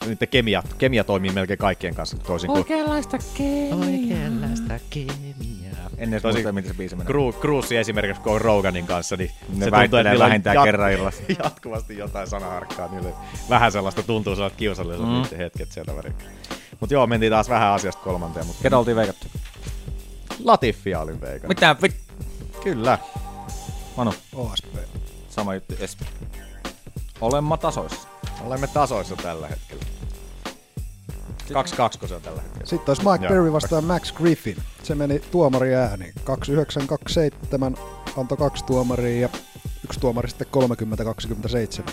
niiden 0.06 0.28
kemia, 0.28 0.62
kemia 0.78 1.04
toimii 1.04 1.30
melkein 1.30 1.58
kaikkien 1.58 1.94
kanssa 1.94 2.16
toisin 2.16 2.48
kuin... 2.48 2.58
Oikeanlaista 2.58 3.18
Oikeanlaista 3.86 4.78
kemiaa. 4.90 5.61
En 6.02 6.12
edes 6.12 6.22
muista, 6.22 6.52
miten 6.52 6.70
se 6.72 6.76
biisi 6.76 6.96
menee. 6.96 7.06
Cru, 7.40 7.62
esimerkiksi, 7.78 8.22
kun 8.22 8.32
on 8.32 8.40
Roganin 8.40 8.86
kanssa, 8.86 9.16
niin 9.16 9.30
Ne 9.48 9.64
se 9.64 9.70
niillä 9.70 10.24
on 10.24 10.28
vähintään 10.28 10.64
kerran 10.64 10.92
illassa. 10.92 11.22
jatkuvasti 11.44 11.98
jotain 11.98 12.26
sanaharkkaa. 12.26 12.88
Niille 12.88 13.12
vähän 13.50 13.72
sellaista 13.72 14.02
tuntuu 14.02 14.34
sellaiset 14.34 14.58
kiusalliset 14.58 15.06
Mm. 15.06 15.36
hetket 15.38 15.72
sieltä 15.72 15.96
välillä. 15.96 16.14
Mutta 16.80 16.94
joo, 16.94 17.06
mentiin 17.06 17.30
taas 17.32 17.48
vähän 17.48 17.68
asiasta 17.72 18.02
kolmanteen. 18.02 18.46
Mutta 18.46 18.62
Ketä 18.62 18.78
oltiin 18.78 18.96
veikattu? 18.96 19.26
Latiffia 20.44 21.00
olin 21.00 21.20
veikannut. 21.20 21.48
Mitä 21.48 21.76
vit... 21.82 21.96
Kyllä. 22.64 22.98
Manu, 23.96 24.14
OSP. 24.34 24.66
sama 25.30 25.54
juttu. 25.54 25.74
Es. 25.80 25.96
Olemma 27.20 27.56
tasoissa. 27.56 28.08
Olemme 28.46 28.66
tasoissa 28.66 29.16
tällä 29.16 29.48
hetkellä. 29.48 29.84
2-2, 31.50 31.98
kun 31.98 32.08
se 32.08 32.14
on 32.14 32.22
tällä 32.22 32.42
hetkellä. 32.42 32.66
Sitten 32.66 32.90
olisi 32.90 33.02
Mike 33.12 33.28
Perry 33.28 33.52
vastaan 33.52 33.84
Max 33.84 34.12
Griffin. 34.12 34.56
Se 34.82 34.94
meni 34.94 35.18
tuomari 35.18 35.74
ääni. 35.74 36.12
2927 36.24 37.76
antoi 38.16 38.38
kaksi 38.38 38.64
tuomaria 38.64 39.20
ja 39.20 39.28
yksi 39.84 40.00
tuomari 40.00 40.28
sitten 40.28 40.46
30-27. 41.88 41.92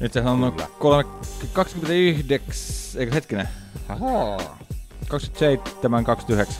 Nyt 0.00 0.12
se 0.12 0.20
on 0.20 0.52
Kyllä. 0.52 0.68
kolme, 0.78 1.04
29, 1.52 3.00
eikö 3.00 3.14
hetkinen? 3.14 3.48
Ahaa. 3.88 4.58
27, 5.08 6.04
29 6.04 6.56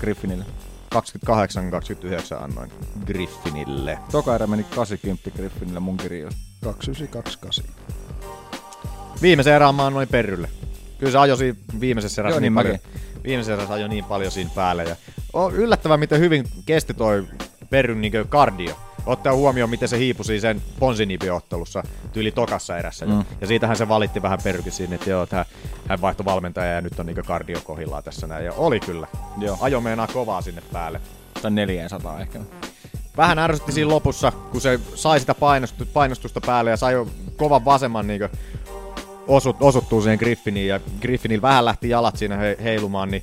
Griffinille. 0.00 0.44
28-29 0.94 2.42
annoin 2.42 2.72
Griffinille. 3.06 3.98
Toka 4.12 4.34
erä 4.34 4.46
meni 4.46 4.64
80 4.64 5.30
Griffinille 5.30 5.80
mun 5.80 5.96
kirjoista. 5.96 6.40
2928. 6.64 7.64
Viimeisen 9.22 9.54
erään 9.54 9.74
mä 9.74 9.86
annoin 9.86 10.08
Perrylle. 10.08 10.48
Kyllä 10.98 11.12
se 11.12 11.18
ajoi 11.18 11.54
viimeisessä 11.80 12.22
erässä 12.22 12.34
Joo, 12.34 12.40
niin 12.40 12.54
niin 12.54 12.54
paljon. 12.54 12.78
Viimeisessä 13.24 13.54
erässä 13.54 13.74
ajoi 13.74 13.88
niin 13.88 14.04
paljon 14.04 14.32
siinä 14.32 14.50
päälle. 14.54 14.84
Ja 14.84 14.96
on 15.32 15.54
yllättävän, 15.54 16.00
miten 16.00 16.20
hyvin 16.20 16.44
kesti 16.66 16.94
toi 16.94 17.24
Perryn 17.70 18.00
niin 18.00 18.12
kardio. 18.28 18.78
Ottaa 19.06 19.34
huomioon, 19.34 19.70
miten 19.70 19.88
se 19.88 19.98
hiipui 19.98 20.40
sen 20.40 20.62
Ponsinipi-ottelussa 20.78 21.82
tyyli 22.12 22.30
tokassa 22.30 22.78
erässä. 22.78 23.06
Mm. 23.06 23.24
Ja 23.40 23.46
siitähän 23.46 23.76
se 23.76 23.88
valitti 23.88 24.22
vähän 24.22 24.38
Perrykin 24.44 24.72
siinä, 24.72 24.94
että 24.94 25.10
joo, 25.10 25.22
että 25.22 25.36
hän, 25.36 25.46
hän 25.88 26.00
vaihtoi 26.00 26.24
valmentaja 26.24 26.72
ja 26.72 26.80
nyt 26.80 27.00
on 27.00 27.06
niin 27.06 27.24
kardio 27.26 27.60
kohillaan 27.64 28.04
tässä 28.04 28.26
näin. 28.26 28.44
Ja 28.44 28.52
oli 28.52 28.80
kyllä. 28.80 29.06
Joo. 29.38 29.58
Ajo 29.60 29.80
meinaa 29.80 30.06
kovaa 30.06 30.42
sinne 30.42 30.62
päälle. 30.72 31.00
Tai 31.42 31.50
400 31.50 32.20
ehkä. 32.20 32.40
Vähän 33.16 33.38
ärsytti 33.38 33.72
siinä 33.72 33.90
lopussa, 33.90 34.32
kun 34.32 34.60
se 34.60 34.80
sai 34.94 35.20
sitä 35.20 35.34
painostusta, 35.34 35.92
painostusta 35.92 36.40
päälle 36.40 36.70
ja 36.70 36.76
sai 36.76 36.92
jo 36.92 37.08
kovan 37.36 37.64
vasemman 37.64 38.06
niin 38.06 38.20
osut, 39.28 39.56
osuttuu 39.60 40.02
siihen 40.02 40.18
Griffiniin 40.18 40.68
ja 40.68 40.80
Griffinillä 41.00 41.42
vähän 41.42 41.64
lähti 41.64 41.88
jalat 41.88 42.16
siinä 42.16 42.36
he, 42.36 42.56
heilumaan, 42.62 43.10
niin 43.10 43.22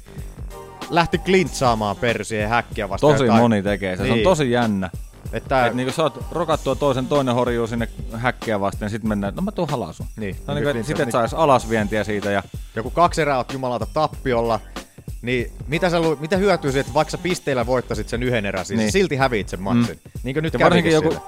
lähti 0.89 1.17
klintsaamaan 1.17 1.95
persiä 1.95 2.47
häkkiä 2.47 2.89
vastaan. 2.89 3.13
Tosi 3.13 3.23
jotain. 3.23 3.41
moni 3.41 3.63
tekee 3.63 3.95
se. 3.97 4.03
Niin. 4.03 4.13
Se 4.13 4.17
on 4.19 4.23
tosi 4.23 4.51
jännä. 4.51 4.89
Että, 5.33 5.65
Et 5.65 5.73
niinku 5.73 5.93
saat 5.93 6.25
rokattua 6.31 6.75
toisen, 6.75 7.07
toinen 7.07 7.35
horjuu 7.35 7.67
sinne 7.67 7.87
häkkiä 8.13 8.59
vasten 8.59 8.85
ja 8.85 8.89
sitten 8.89 9.09
mennään, 9.09 9.35
no 9.35 9.41
mä 9.41 9.51
tuun 9.51 9.69
halasun. 9.69 10.05
Niin. 10.15 10.35
No, 10.47 10.53
Niin, 10.53 10.63
niin, 10.63 10.73
niin, 10.75 10.85
sitten 10.85 11.03
et 11.07 11.13
niin- 11.13 11.21
sais 11.21 11.33
alasvientiä 11.33 12.03
siitä 12.03 12.31
ja 12.31 12.43
joku 12.75 12.89
kaksi 12.89 13.21
erää 13.21 13.37
oot 13.37 13.53
jumalauta 13.53 13.87
tappiolla, 13.93 14.59
niin 15.21 15.51
mitä, 15.67 15.89
sä, 15.89 15.99
lu- 15.99 16.17
mitä 16.21 16.37
hyötyy 16.37 16.71
siitä, 16.71 16.81
että 16.81 16.93
vaikka 16.93 17.11
sä 17.11 17.17
pisteillä 17.17 17.65
voittasit 17.65 18.09
sen 18.09 18.23
yhden 18.23 18.45
erän, 18.45 18.65
siis 18.65 18.77
niin. 18.77 18.83
Niin. 18.85 18.91
silti 18.91 19.15
häviit 19.15 19.49
sen 19.49 19.61
matsin. 19.61 19.95
Mm. 20.05 20.11
Niin 20.23 20.33
kuin 20.35 20.43
nyt 20.43 20.53
ja 20.53 20.59
varsinkin 20.59 20.93
joku 20.93 21.11
sille. 21.11 21.23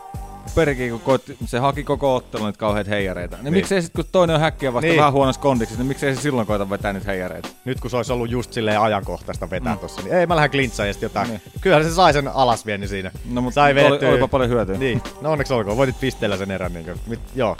Perikin, 0.56 0.91
kun 0.91 1.00
koitti, 1.00 1.38
se 1.45 1.60
haki 1.60 1.84
koko 1.84 2.16
ottelun 2.16 2.45
niitä 2.45 2.60
kauheita 2.60 2.89
heijareita. 2.89 3.36
Niin, 3.36 3.43
Niin. 3.43 3.54
niin. 3.54 3.60
miksei 3.62 3.82
sit, 3.82 3.93
kun 3.93 4.06
toinen 4.12 4.36
on 4.36 4.41
häkkiä 4.41 4.74
vasta 4.74 4.82
Niin. 4.86 4.91
niin. 4.91 5.00
vähän 5.00 5.14
huonossa 5.14 5.41
kondiksessa, 5.41 5.80
niin 5.82 5.88
miksei 5.88 6.16
se 6.16 6.22
silloin 6.22 6.48
koita 6.48 6.70
vetää 6.70 6.93
niitä 6.93 7.12
heijareita? 7.12 7.50
Nyt 7.66 7.80
kun 7.80 7.89
se 7.91 7.98
olisi 7.98 8.14
ollut 8.14 8.30
just 8.32 8.54
silleen 8.54 8.80
ajankohtaista 8.82 9.50
vetää 9.50 9.74
mm. 9.74 9.80
tossa, 9.80 10.02
niin 10.02 10.14
ei 10.16 10.26
mä 10.26 10.36
lähden 10.36 10.52
klintsaan 10.52 10.89
jotain. 11.02 11.28
Niin. 11.30 11.41
Niin. 11.45 11.62
Kyllähän 11.62 11.86
se 11.89 11.95
sai 11.95 12.14
sen 12.14 12.28
alasvienni 12.28 12.88
siinä. 12.88 13.12
No, 13.32 13.41
mutta 13.41 13.56
sai 13.56 13.72
oli- 13.88 14.06
olipa 14.06 14.28
paljon 14.28 14.50
hyötyä. 14.50 14.78
Niin, 14.78 15.02
no 15.22 15.32
onneksi 15.32 15.54
olkoon. 15.54 15.78
Voitit 15.78 16.00
pisteellä 16.00 16.38
sen 16.38 16.52
erän. 16.52 16.74
Niin 16.74 16.86
kuin, 16.86 17.00
mit, 17.08 17.20
joo. 17.36 17.58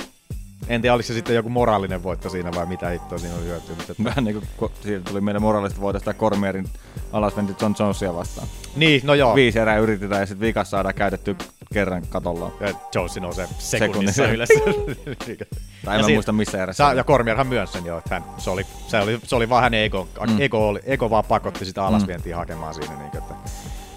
En 0.68 0.82
tiedä, 0.82 0.94
oliko 0.94 1.08
se 1.08 1.14
sitten 1.14 1.36
joku 1.36 1.50
moraalinen 1.50 2.04
voitto 2.04 2.30
siinä 2.30 2.52
vai 2.56 2.66
mitä 2.66 2.90
hittoa 2.90 3.18
siinä 3.18 3.36
oli 3.36 3.46
hyötyä. 3.46 3.76
Mutta, 3.76 4.04
Vähän 4.04 4.24
niinku 4.24 4.44
kun 4.58 4.72
siitä 4.84 5.10
tuli 5.10 5.22
meille 5.22 5.40
moraalista 5.40 5.82
voitosta 5.82 6.14
Cormierin 6.14 6.68
alasventi 7.12 7.54
John 7.62 7.76
Jonesia 7.80 8.14
vastaan. 8.16 8.48
niin, 8.76 9.02
no 9.04 9.14
joo. 9.14 9.36
Viisi 9.36 9.60
erää 9.60 9.78
yritetään 9.78 10.22
ja 10.22 10.26
sitten 10.26 10.48
vikas 10.48 10.70
saadaan 10.70 10.96
käytetty 10.96 11.36
kerran 11.74 12.04
katolla. 12.10 12.52
Ja 12.60 12.74
Jones 12.96 13.16
nousee 13.16 13.48
sekunnissa 13.58 14.24
Sekunnissa. 14.24 14.28
ylös. 14.28 14.50
Tai 15.86 15.96
en 15.96 16.02
mä 16.02 16.06
sit- 16.06 16.16
muista 16.16 16.32
missä. 16.32 16.68
Sa- 16.72 16.94
ja 16.94 17.04
Cormierhan 17.04 17.48
myönsi 17.48 17.74
sen 17.74 17.86
jo, 17.86 17.98
että 17.98 18.16
hän, 18.16 18.24
se, 18.38 18.50
oli, 18.50 18.66
se, 18.88 19.00
oli, 19.00 19.20
se 19.24 19.36
oli 19.36 19.50
vaan 19.50 19.64
hänen 19.64 19.84
ego, 19.84 20.08
mm. 20.28 20.42
ego, 20.42 20.68
oli, 20.68 20.80
ego 20.84 21.10
vaan 21.10 21.24
pakotti 21.26 21.66
sitä 21.66 21.86
alasvientiä 21.86 22.36
mm. 22.36 22.38
hakemaan 22.40 22.74
siinä, 22.74 22.96
niin 22.96 23.18
että 23.18 23.36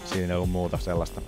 siinä 0.05 0.33
ei 0.33 0.37
ollut 0.37 0.51
muuta 0.51 0.79
sellaista. 0.79 1.21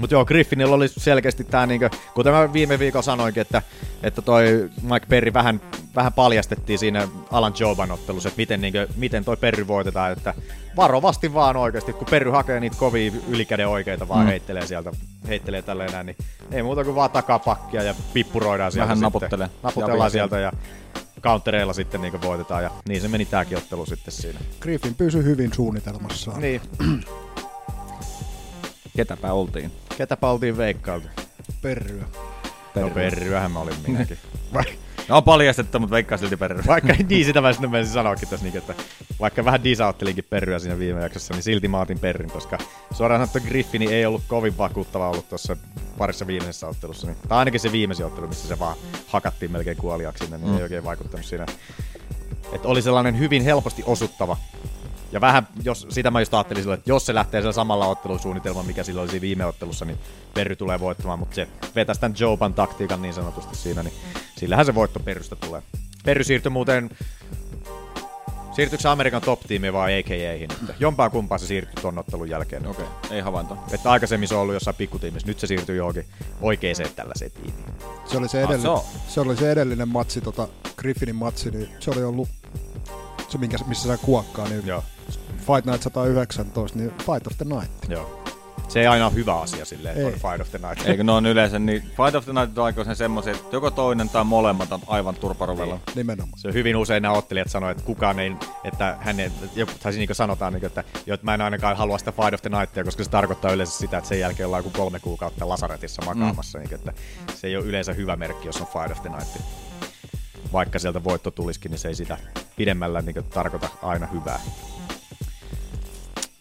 Mutta 0.00 0.14
joo, 0.14 0.24
Griffinillä 0.24 0.74
oli 0.74 0.88
selkeästi 0.88 1.44
tämä, 1.44 1.66
niin 1.66 1.80
kuten 2.14 2.32
mä 2.32 2.52
viime 2.52 2.78
viikolla 2.78 3.02
sanoinkin, 3.02 3.40
että, 3.40 3.62
että 4.02 4.22
toi 4.22 4.70
Mike 4.82 5.06
Perry 5.08 5.32
vähän, 5.32 5.60
vähän 5.96 6.12
paljastettiin 6.12 6.78
siinä 6.78 7.08
Alan 7.32 7.52
Joban 7.60 7.90
ottelussa, 7.90 8.28
että 8.28 8.40
miten, 8.40 8.60
niin 8.60 8.72
kuin, 8.72 8.86
miten 8.96 9.24
toi 9.24 9.36
Perry 9.36 9.66
voitetaan, 9.66 10.12
että 10.12 10.34
varovasti 10.76 11.34
vaan 11.34 11.56
oikeasti, 11.56 11.92
kun 11.92 12.06
Perry 12.10 12.30
hakee 12.30 12.60
niitä 12.60 12.76
kovia 12.76 13.12
ylikäden 13.28 13.68
oikeita 13.68 14.08
vaan 14.08 14.20
mm. 14.20 14.26
Heittelee 14.26 14.66
sieltä, 14.66 14.92
heittelee 15.28 15.62
tälleen 15.62 15.92
näin, 15.92 16.06
niin 16.06 16.16
ei 16.52 16.62
muuta 16.62 16.84
kuin 16.84 16.94
vaan 16.94 17.10
takapakkia 17.10 17.82
ja 17.82 17.94
pippuroidaan 18.12 18.72
sieltä 18.72 18.88
Vähän. 18.88 19.00
Naputellaan 19.62 20.06
Ja 20.06 20.10
sieltä 20.10 20.38
ja 20.38 20.52
countereilla 21.22 21.72
sitten 21.72 22.00
niin 22.00 22.22
voitetaan 22.22 22.62
ja 22.62 22.70
niin 22.88 23.00
se 23.00 23.08
meni 23.08 23.24
tääkin 23.24 23.58
ottelu 23.58 23.86
sitten 23.86 24.12
siinä. 24.12 24.38
Griffin 24.60 24.94
pysyi 24.94 25.24
hyvin 25.24 25.54
suunnitelmassaan. 25.54 26.40
Niin, 26.40 26.60
Ketäpä 28.96 29.32
oltiin. 29.32 29.72
Ketäpä 30.00 30.30
oltiin 30.30 30.56
veikkailtu? 30.56 31.08
Perryä. 31.62 32.04
No 32.74 32.90
Perryähän 32.90 33.50
mä 33.52 33.60
olin 33.60 33.74
minäkin. 33.86 34.18
Vai- 34.54 34.78
No 35.08 35.22
paljastettu, 35.22 35.80
mutta 35.80 35.94
veikkaa 35.94 36.18
silti 36.18 36.36
perry. 36.36 36.62
Vaikka 36.66 36.92
niin 37.08 37.24
sitä 37.24 37.40
mä 37.40 37.52
sitten 37.52 37.70
menisin 37.70 37.94
sanoakin 37.94 38.28
tässä, 38.28 38.46
niin, 38.46 38.56
että 38.56 38.74
vaikka 39.20 39.44
vähän 39.44 39.64
disauttelinkin 39.64 40.24
Perryä 40.30 40.58
siinä 40.58 40.78
viime 40.78 41.00
jaksossa, 41.02 41.34
niin 41.34 41.42
silti 41.42 41.68
mä 41.68 41.80
otin 41.80 41.98
Perryn, 41.98 42.30
koska 42.30 42.58
suoraan 42.92 43.26
sanottu 43.28 43.48
Griffini 43.48 43.92
ei 43.94 44.06
ollut 44.06 44.22
kovin 44.28 44.58
vakuuttava 44.58 45.10
ollut 45.10 45.28
tuossa 45.28 45.56
parissa 45.98 46.26
viimeisessä 46.26 46.66
ottelussa. 46.68 47.06
Niin, 47.06 47.16
tai 47.28 47.38
ainakin 47.38 47.60
se 47.60 47.72
viimeisin 47.72 48.06
ottelu, 48.06 48.28
missä 48.28 48.48
se 48.48 48.58
vaan 48.58 48.76
hakattiin 49.06 49.52
melkein 49.52 49.76
kuoliaksi 49.76 50.24
sinne, 50.24 50.38
niin 50.38 50.50
Mm. 50.50 50.56
ei 50.56 50.62
oikein 50.62 50.84
vaikuttanut 50.84 51.26
siinä. 51.26 51.46
Että 52.52 52.68
oli 52.68 52.82
sellainen 52.82 53.18
hyvin 53.18 53.42
helposti 53.44 53.82
osuttava. 53.86 54.36
Ja 55.12 55.20
vähän, 55.20 55.48
jos, 55.64 55.86
sitä 55.90 56.10
mä 56.10 56.20
just 56.20 56.34
ajattelin 56.34 56.62
silloin, 56.62 56.78
että 56.78 56.90
jos 56.90 57.06
se 57.06 57.14
lähtee 57.14 57.40
sillä 57.40 57.52
samalla 57.52 57.86
ottelusuunnitelmalla, 57.86 58.66
mikä 58.66 58.82
silloin 58.82 59.02
oli 59.02 59.10
siinä 59.10 59.22
viime 59.22 59.46
ottelussa, 59.46 59.84
niin 59.84 59.98
Perry 60.34 60.56
tulee 60.56 60.80
voittamaan, 60.80 61.18
mutta 61.18 61.34
se 61.34 61.48
vetäisi 61.74 62.00
tämän 62.00 62.16
Joban 62.20 62.54
taktiikan 62.54 63.02
niin 63.02 63.14
sanotusti 63.14 63.56
siinä, 63.56 63.82
niin 63.82 63.94
sillähän 64.36 64.66
se 64.66 64.74
voitto 64.74 65.00
Perrystä 65.00 65.36
tulee. 65.36 65.62
Perry 66.04 66.24
siirtyi 66.24 66.50
muuten 66.50 66.90
Siirtyykö 68.52 68.82
se 68.82 68.88
Amerikan 68.88 69.22
top-tiimiin 69.22 69.72
vai 69.72 70.00
AKAihin? 70.00 70.48
Jompaa 70.80 71.10
kumpaa 71.10 71.38
se 71.38 71.46
siirtyi 71.46 71.82
ton 71.82 71.98
ottelun 71.98 72.30
jälkeen. 72.30 72.66
Okei, 72.66 72.84
okay. 72.84 73.16
ei 73.16 73.20
havainto. 73.20 73.58
Että 73.72 73.90
aikaisemmin 73.90 74.28
se 74.28 74.34
on 74.34 74.40
ollut 74.40 74.54
jossain 74.54 74.76
pikkutiimissä, 74.76 75.28
nyt 75.28 75.40
se 75.40 75.46
siirtyy 75.46 75.76
johonkin 75.76 76.04
oikeeseen 76.40 76.90
tällaiseen 76.96 77.30
tiimiin. 77.30 77.64
Se 78.04 78.18
oli 78.18 78.28
se, 78.28 78.38
Ah, 78.38 78.50
edellinen, 78.50 78.60
se 78.60 78.68
on. 78.68 78.82
se, 79.08 79.20
oli 79.20 79.36
se 79.36 79.52
edellinen 79.52 79.88
matsi, 79.88 80.20
tota 80.20 80.48
Griffinin 80.76 81.16
matsi, 81.16 81.50
niin 81.50 81.68
se 81.80 81.90
oli 81.90 82.02
ollut 82.02 82.28
se, 83.28 83.38
minkä, 83.38 83.58
missä 83.66 83.88
sä 83.88 83.96
kuokkaa, 83.96 84.48
niin 84.48 84.66
Joo, 84.66 84.84
Fight 85.40 85.64
Night 85.66 85.82
119, 85.82 86.78
niin 86.78 86.90
Fight 86.90 87.26
of 87.26 87.38
the 87.38 87.44
Night. 87.44 87.88
joo. 87.88 88.20
Se 88.70 88.80
ei 88.80 88.86
aina 88.86 89.06
ole 89.06 89.14
hyvä 89.14 89.40
asia 89.40 89.64
silleen, 89.64 89.96
että 89.96 90.08
Ei. 90.08 90.14
on 90.14 90.20
Fight 90.20 90.40
of 90.40 90.50
the 90.50 90.68
Night. 90.68 90.88
Eikö 90.88 91.04
ne 91.04 91.12
on 91.12 91.26
yleensä, 91.26 91.58
niin 91.58 91.82
Fight 91.82 92.14
of 92.14 92.24
the 92.24 92.32
Night 92.32 92.58
on 92.58 92.64
aikoisen 92.64 92.96
semmoisia, 92.96 93.32
että 93.32 93.56
joko 93.56 93.70
toinen 93.70 94.08
tai 94.08 94.24
molemmat 94.24 94.72
on 94.72 94.80
aivan 94.86 95.14
turparuvella. 95.14 95.74
Niin. 95.74 95.96
Nimenomaan. 95.96 96.38
Se 96.38 96.48
on 96.48 96.54
hyvin 96.54 96.76
usein 96.76 97.02
nämä 97.02 97.14
ottelijat 97.14 97.50
sanoo, 97.50 97.70
että 97.70 97.82
kukaan 97.82 98.18
ei, 98.18 98.32
että 98.64 98.96
hänen, 99.00 99.32
joku, 99.54 99.72
tai 99.82 99.92
niin 99.92 100.08
kuin 100.08 100.16
sanotaan, 100.16 100.52
niin 100.52 100.60
kuin, 100.60 100.66
että, 100.68 100.84
jo, 101.06 101.14
että 101.14 101.24
mä 101.24 101.34
en 101.34 101.40
ainakaan 101.40 101.76
halua 101.76 101.98
sitä 101.98 102.12
Fight 102.12 102.34
of 102.34 102.42
the 102.42 102.50
Nightia, 102.50 102.84
koska 102.84 103.04
se 103.04 103.10
tarkoittaa 103.10 103.52
yleensä 103.52 103.78
sitä, 103.78 103.98
että 103.98 104.08
sen 104.08 104.20
jälkeen 104.20 104.46
ollaan 104.46 104.64
joku 104.64 104.78
kolme 104.78 105.00
kuukautta 105.00 105.48
lasaretissa 105.48 106.02
makaamassa, 106.04 106.58
mm. 106.58 106.62
niin 106.62 106.68
kuin, 106.68 106.78
että 106.78 106.92
se 107.34 107.46
ei 107.46 107.56
ole 107.56 107.64
yleensä 107.64 107.92
hyvä 107.92 108.16
merkki, 108.16 108.48
jos 108.48 108.60
on 108.60 108.66
Fight 108.66 108.90
of 108.90 109.02
the 109.02 109.10
Night. 109.10 109.40
Vaikka 110.52 110.78
sieltä 110.78 111.04
voitto 111.04 111.30
tulisikin, 111.30 111.70
niin 111.70 111.78
se 111.78 111.88
ei 111.88 111.94
sitä 111.94 112.18
pidemmällä 112.56 113.02
niin 113.02 113.14
kuin, 113.14 113.24
tarkoita 113.24 113.68
aina 113.82 114.06
hyvää. 114.06 114.40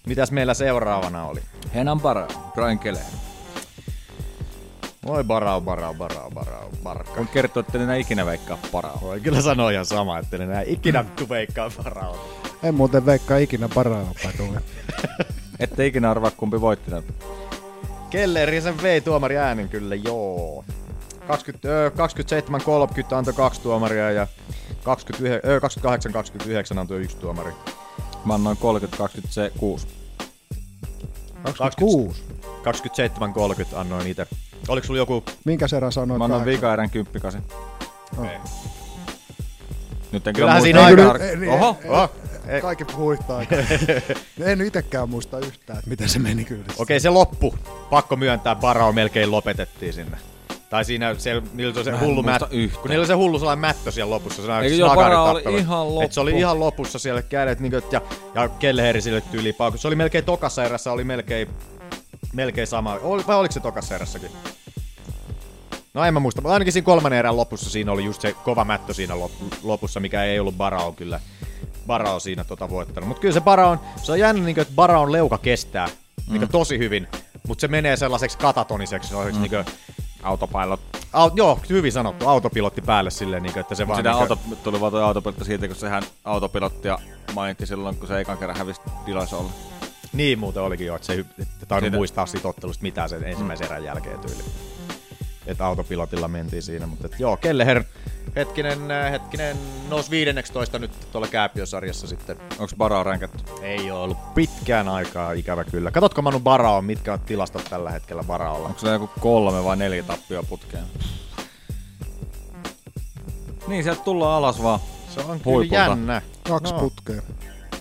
Mitäs 0.09 0.31
meillä 0.31 0.53
seuraavana 0.53 1.25
oli? 1.25 1.41
Henan 1.75 2.01
para, 2.01 2.27
Brian 2.53 2.79
Keller. 2.79 3.03
Voi 5.05 5.23
barau, 5.23 5.61
barau, 5.61 5.93
barau, 5.93 6.31
barau, 6.31 6.69
barkka. 6.83 7.15
Voin 7.15 7.27
kertoa, 7.27 7.61
että 7.61 7.77
en 7.77 7.83
enää 7.83 7.95
ikinä 7.95 8.25
veikkaa 8.25 8.57
paraa. 8.71 8.97
Voi 9.01 9.19
kyllä 9.19 9.41
sanoa 9.41 9.71
ihan 9.71 9.85
sama, 9.85 10.19
että 10.19 10.35
en 10.35 10.41
enää 10.41 10.63
ikinä 10.65 11.05
veikkaa 11.29 11.71
barau. 11.83 12.15
En 12.63 12.75
muuten 12.75 13.05
veikkaa 13.05 13.37
ikinä 13.37 13.69
paraa 13.75 14.13
patuja. 14.23 14.61
Ette 15.59 15.85
ikinä 15.85 16.11
arvaa, 16.11 16.31
kumpi 16.31 16.61
voitti 16.61 16.89
tämän. 16.89 17.03
Kelleri 18.09 18.61
sen 18.61 18.81
vei 18.81 19.01
tuomari 19.01 19.37
äänen 19.37 19.69
kyllä, 19.69 19.95
joo. 19.95 20.65
20, 21.27 21.67
ö, 21.69 21.91
27-30 23.11 23.15
antoi 23.15 23.33
kaksi 23.33 23.61
tuomaria 23.61 24.11
ja 24.11 24.27
29, 24.83 25.51
ö, 25.51 25.59
28-29 26.75 26.79
antoi 26.79 27.01
yksi 27.01 27.17
tuomari. 27.17 27.51
Mä 28.25 28.33
annoin 28.33 28.57
30-26. 28.57 29.98
26. 31.43 32.23
27-30 33.73 33.77
annoin 33.77 34.07
itse. 34.07 34.27
Oliko 34.67 34.87
sulla 34.87 34.97
joku... 34.97 35.23
Minkä 35.45 35.67
serä 35.67 35.91
sanoit? 35.91 36.17
Mä 36.17 36.25
annoin 36.25 36.39
kahdeksan? 36.41 36.61
vikaerän 36.61 36.89
kymppikasen. 36.89 37.43
Okay. 38.17 38.37
Nyt 40.11 40.27
en 40.27 40.35
kyllä 40.35 40.61
siinä 40.61 40.85
aika... 40.85 41.17
ei, 41.17 41.35
niin, 41.35 41.51
Oho, 41.51 41.77
ei, 41.83 41.89
oho. 41.89 42.09
Ei. 42.47 42.61
Kaikki 42.61 42.85
puhuu 42.85 43.11
yhtä 43.11 43.37
aikaa. 43.37 43.57
en 44.39 44.61
itekään 44.61 45.09
muista 45.09 45.39
yhtään, 45.39 45.79
että 45.79 45.89
miten 45.89 46.09
se 46.09 46.19
meni 46.19 46.45
kyllä. 46.45 46.65
Okei, 46.77 46.99
se 46.99 47.09
loppu. 47.09 47.55
Pakko 47.89 48.15
myöntää, 48.15 48.55
Barao 48.55 48.91
melkein 48.91 49.31
lopetettiin 49.31 49.93
sinne. 49.93 50.17
Tai 50.69 50.85
siinä 50.85 51.15
se, 51.17 51.41
niillä 51.53 51.73
oli 51.75 51.83
se 51.83 51.91
Mä 51.91 51.99
hullu 51.99 52.19
yhtään. 52.19 52.81
kun 52.81 52.89
niillä 52.89 53.01
oli 53.01 53.07
se 53.07 53.13
hullu 53.13 53.39
sellainen 53.39 53.61
mättö 53.61 53.91
siellä 53.91 54.09
lopussa. 54.13 54.41
Se 54.45 54.57
Eikö 54.61 54.75
joo, 54.75 54.91
oli 54.91 55.59
ihan 55.59 55.87
Et 56.03 56.13
se 56.13 56.19
oli 56.19 56.31
loppu. 56.31 56.39
ihan 56.39 56.59
lopussa 56.59 56.99
siellä 56.99 57.21
kädet, 57.21 57.59
niin 57.59 57.71
kuin, 57.71 57.83
ja, 57.91 58.01
ja 58.35 58.49
Kelleheri 58.49 59.01
sille 59.01 59.21
tyyliin 59.21 59.55
pauku. 59.55 59.77
Se 59.77 59.87
oli 59.87 59.95
melkein 59.95 60.25
tokassa 60.25 60.63
erässä, 60.63 60.91
oli 60.91 61.03
melkein, 61.03 61.47
melkein 62.33 62.67
sama. 62.67 62.97
Oli, 63.01 63.23
vai 63.27 63.35
oliko 63.35 63.51
se 63.51 63.59
tokassa 63.59 63.95
erässäkin? 63.95 64.31
No 65.93 66.05
en 66.05 66.13
mä 66.13 66.19
muista, 66.19 66.41
mutta 66.41 66.53
ainakin 66.53 66.73
siinä 66.73 66.85
kolmannen 66.85 67.19
erän 67.19 67.37
lopussa 67.37 67.69
siinä 67.69 67.91
oli 67.91 68.05
just 68.05 68.21
se 68.21 68.33
kova 68.33 68.65
mättö 68.65 68.93
siinä 68.93 69.13
lop- 69.15 69.55
lopussa, 69.63 69.99
mikä 69.99 70.23
ei 70.23 70.39
ollut 70.39 70.57
Barao 70.57 70.91
kyllä. 70.91 71.19
Barao 71.87 72.19
siinä 72.19 72.43
tota 72.43 72.69
voittanut. 72.69 73.07
Mutta 73.07 73.21
kyllä 73.21 73.33
se 73.33 73.41
Barao 73.41 73.77
se 74.03 74.11
on 74.11 74.19
jännä, 74.19 74.43
niin 74.45 74.59
että 74.59 74.73
Baraon 74.75 75.11
leuka 75.11 75.37
kestää 75.37 75.87
mm. 75.87 76.33
niin 76.33 76.49
tosi 76.49 76.77
hyvin, 76.77 77.07
mutta 77.47 77.61
se 77.61 77.67
menee 77.67 77.97
sellaiseksi 77.97 78.37
katatoniseksi, 78.37 79.13
mm. 79.13 79.41
niin 79.41 79.49
kuin, 79.49 79.65
Autopilot. 80.23 80.79
Au, 81.13 81.31
joo, 81.35 81.59
hyvin 81.69 81.91
sanottu. 81.91 82.27
Autopilotti 82.27 82.81
päälle 82.81 83.11
silleen, 83.11 83.43
niin 83.43 83.53
kuin, 83.53 83.61
että 83.61 83.75
se 83.75 83.87
vaan... 83.87 83.97
Sitä 83.97 84.09
niin 84.09 84.19
auto, 84.19 84.37
tuli 84.63 84.81
vaan 84.81 84.91
toi 84.91 85.03
autopilotti 85.03 85.45
siitä, 85.45 85.67
kun 85.67 85.75
sehän 85.75 86.03
autopilottia 86.25 86.99
mainitsi 87.33 87.65
silloin, 87.65 87.95
kun 87.95 88.07
se 88.07 88.19
ekan 88.19 88.37
kerran 88.37 88.57
hävisi 88.57 88.81
Dilasolle. 89.05 89.51
Niin 90.13 90.39
muuten 90.39 90.63
olikin 90.63 90.87
jo, 90.87 90.95
että 90.95 91.05
se 91.05 91.13
ei 91.13 91.19
että 91.19 91.65
tainnut 91.67 91.85
Siitä- 91.85 91.97
muistaa 91.97 92.25
siitä 92.25 92.47
ottelusta 92.47 92.81
mitään 92.81 93.09
sen 93.09 93.23
ensimmäisen 93.23 93.65
erän 93.65 93.83
jälkeen 93.83 94.19
tyyli. 94.19 94.43
Että 95.45 95.65
autopilotilla 95.65 96.27
mentiin 96.27 96.63
siinä, 96.63 96.87
mutta 96.87 97.05
et, 97.05 97.19
joo, 97.19 97.37
Kelleher 97.37 97.83
hetkinen, 98.35 98.91
äh, 98.91 99.11
hetkinen, 99.11 99.57
nousi 99.89 100.11
15 100.11 100.79
nyt 100.79 100.91
tuolla 101.11 101.27
Kääpiösarjassa 101.27 102.07
sitten. 102.07 102.37
Onko 102.51 102.73
Barao 102.77 103.03
ränkätty? 103.03 103.43
Ei 103.61 103.91
ole 103.91 103.99
ollut 103.99 104.33
pitkään 104.33 104.87
aikaa, 104.89 105.31
ikävä 105.31 105.63
kyllä. 105.63 105.91
Katotko 105.91 106.21
Manu 106.21 106.39
Barao, 106.39 106.81
mitkä 106.81 107.13
on 107.13 107.19
tilastot 107.19 107.63
tällä 107.69 107.91
hetkellä 107.91 108.23
Baraolla? 108.23 108.67
Onko 108.67 108.79
se 108.79 108.89
joku 108.89 109.09
kolme 109.19 109.63
vai 109.63 109.77
neljä 109.77 110.03
tappia 110.03 110.43
putkeen? 110.43 110.83
Niin, 113.67 113.83
sieltä 113.83 114.01
tullaan 114.03 114.37
alas 114.37 114.63
vaan. 114.63 114.79
Se 115.09 115.19
on 115.19 115.25
kyllä 115.25 115.41
Huipulta. 115.45 115.75
jännä. 115.75 116.21
Kaksi 116.47 116.73
No. 116.73 116.79
putkea. 116.79 117.21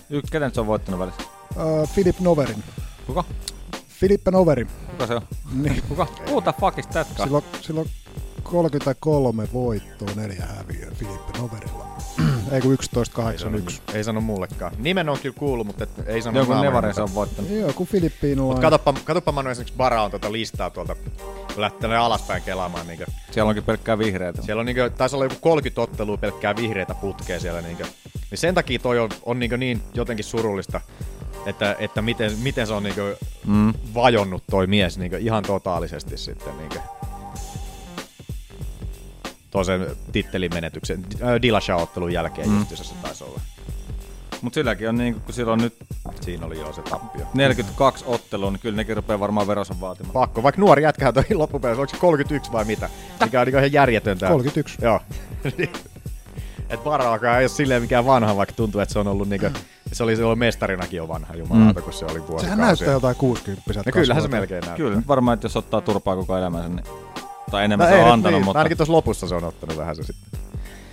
Y- 0.09 0.21
kenen 0.31 0.53
se 0.53 0.61
on 0.61 0.67
voittanut 0.67 0.99
välissä? 0.99 1.21
Uh, 1.55 1.89
Philip 1.93 2.19
Noverin. 2.19 2.63
Kuka? 3.07 3.23
Filippe 3.87 4.31
Noveri. 4.31 4.67
Kuka 4.91 5.07
se 5.07 5.15
on? 5.15 5.21
Niin. 5.53 5.83
Kuka? 5.89 6.07
Who 6.27 6.41
the 6.41 6.53
fuck 6.59 6.79
is 6.79 6.87
that 6.87 7.07
guy? 7.15 7.25
Silloin, 7.25 7.43
silloin 7.61 7.89
33 8.49 9.47
voittoa, 9.53 10.07
neljä 10.15 10.45
häviöä 10.45 10.91
Filippe 10.95 11.37
Noverilla. 11.37 11.85
Ei 12.51 12.61
kun 12.61 12.77
11-81. 13.67 13.81
Ei 13.93 14.03
sano 14.03 14.21
mullekaan. 14.21 14.71
Nimen 14.77 15.09
on 15.09 15.19
kyllä 15.19 15.35
kuullut, 15.39 15.67
mutta 15.67 15.83
et, 15.83 15.89
ei 16.05 16.21
sano 16.21 16.39
Joku 16.39 16.53
Nevarin 16.53 16.93
se 16.93 17.01
on 17.01 17.15
voittanut. 17.15 17.51
Joo, 17.51 17.73
kun 17.73 17.87
Filippiinulla 17.87 18.53
Mutta 18.53 18.67
katoppa, 18.67 18.93
katoppa 19.03 19.31
Manu 19.31 19.49
esimerkiksi 19.49 19.77
Baraon 19.77 20.11
tuota 20.11 20.31
listaa 20.31 20.69
tuolta, 20.69 20.95
kun 20.95 21.61
lähtee 21.61 21.81
tänne 21.81 21.97
alaspäin 21.97 22.43
kelaamaan. 22.43 22.87
Niin 22.87 22.99
Siellä 23.31 23.49
onkin 23.49 23.63
pelkkää 23.63 23.97
vihreitä. 23.97 24.41
Siellä 24.41 24.59
on 24.59 24.65
niin 24.65 24.75
kuin, 24.75 24.91
taisi 24.93 25.15
olla 25.15 25.25
joku 25.25 25.35
30 25.41 25.81
ottelua 25.81 26.17
pelkkää 26.17 26.55
vihreitä 26.55 26.95
putkea 26.95 27.39
siellä. 27.39 27.61
Niin, 27.61 27.77
niin 28.31 28.37
sen 28.37 28.55
takia 28.55 28.79
toi 28.79 28.99
on, 28.99 29.09
on 29.25 29.39
niin, 29.39 29.59
niin 29.59 29.81
jotenkin 29.93 30.25
surullista, 30.25 30.81
että, 31.45 31.75
että 31.79 32.01
miten, 32.01 32.31
miten 32.37 32.67
se 32.67 32.73
on 32.73 32.83
niin 32.83 32.95
Mm. 33.45 33.73
vajonnut 33.93 34.43
toi 34.51 34.67
mies 34.67 34.97
niin 34.97 35.17
ihan 35.19 35.43
totaalisesti 35.43 36.17
sitten. 36.17 36.57
Niin 36.57 36.69
toisen 39.51 39.87
tittelimenetyksen, 40.11 41.05
äh, 41.23 41.29
Dillashaw-ottelun 41.41 42.11
jälkeen 42.13 42.49
Mm. 42.49 42.55
mm. 42.55 42.65
just 42.69 42.85
se 42.85 42.93
taisi 43.01 43.23
olla. 43.23 43.39
Mut 44.41 44.53
silläkin 44.53 44.89
on 44.89 44.97
niinku, 44.97 45.19
kun 45.25 45.33
sillä 45.33 45.53
on 45.53 45.59
nyt 45.59 45.73
Siinä 46.21 46.45
oli 46.45 46.59
jo 46.59 46.73
se 46.73 46.81
tappio. 46.81 47.25
42 47.33 48.05
ottelua, 48.07 48.51
niin 48.51 48.59
kyllä 48.59 48.75
nekin 48.75 48.95
rupeaa 48.95 49.19
varmaan 49.19 49.47
verosan 49.47 49.81
vaatimaan. 49.81 50.13
Pakko, 50.13 50.43
vaikka 50.43 50.61
nuori 50.61 50.83
jätkähän 50.83 51.13
toi 51.13 51.23
loppupeleissä, 51.33 51.81
onko 51.81 51.93
se 51.93 51.97
31 51.99 52.51
vai 52.51 52.65
mitä? 52.65 52.89
Mikä 53.23 53.41
on 53.41 53.47
niin 53.47 53.57
ihan 53.57 53.73
järjetöntä. 53.73 54.27
31. 54.27 54.77
Joo. 54.81 54.99
Et 56.69 56.83
Baralkaan 56.83 57.37
ei 57.37 57.43
ole 57.43 57.47
silleen 57.49 57.81
mikään 57.81 58.05
vanha, 58.05 58.35
vaikka 58.37 58.55
tuntuu, 58.55 58.81
että 58.81 58.93
se 58.93 58.99
on 58.99 59.07
ollut 59.07 59.29
niinku, 59.29 59.47
se 59.93 60.03
oli 60.03 60.15
silloin 60.15 60.39
mestarinakin 60.39 60.97
jo 60.97 61.07
vanha 61.07 61.35
jumalauta, 61.35 61.79
Mm. 61.79 61.83
kun 61.83 61.93
se 61.93 62.05
oli 62.05 62.13
vuosikausia. 62.13 62.41
Sehän 62.49 62.59
näyttää 62.59 62.91
jotain 62.91 63.15
60 63.15 63.73
No 63.85 63.91
kyllähän 63.91 64.23
se 64.23 64.29
melkein 64.29 64.61
näyttää. 64.61 64.75
Kyllä, 64.77 65.01
varmaan, 65.07 65.33
että 65.33 65.45
jos 65.45 65.55
ottaa 65.57 65.81
turpaa 65.81 66.15
koko 66.15 66.37
elämänsä, 66.37 66.69
niin... 66.69 66.83
Tai 67.51 67.65
enemmän 67.65 67.87
No 67.87 67.91
se 67.91 67.95
ei 67.95 68.01
on 68.01 68.05
nyt 68.05 68.13
antanut, 68.13 68.39
niin, 68.39 68.45
mutta... 68.45 68.59
Ainakin 68.59 68.77
tuossa 68.77 68.93
lopussa 68.93 69.27
se 69.27 69.35
on 69.35 69.43
ottanut 69.43 69.77
vähän 69.77 69.95
se 69.95 70.03
sitten. 70.03 70.39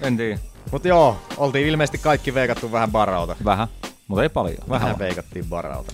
En 0.03 0.17
tiedä. 0.17 0.39
Mut 0.73 0.85
joo, 0.85 1.17
oltiin 1.37 1.67
ilmeisesti 1.67 1.99
kaikki 1.99 2.35
veikattu 2.35 2.73
vähän 2.73 2.93
Baralta. 2.93 3.37
Vähän, 3.45 3.69
mutta 4.09 4.23
ei 4.23 4.29
paljon. 4.29 4.57
Vähän 4.69 4.85
Vähän. 4.87 4.99
veikattiin 4.99 5.45
Baralta. 5.47 5.93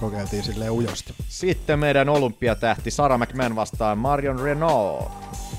Kokeiltiin 0.00 0.42
silleen 0.42 0.70
ujosti. 0.72 1.14
Sitten 1.28 1.78
meidän 1.78 2.08
olympiatähti 2.08 2.90
Sarah 2.90 3.18
McMahon 3.20 3.56
vastaan 3.56 3.98
Marion 3.98 4.38
Renault, 4.40 5.08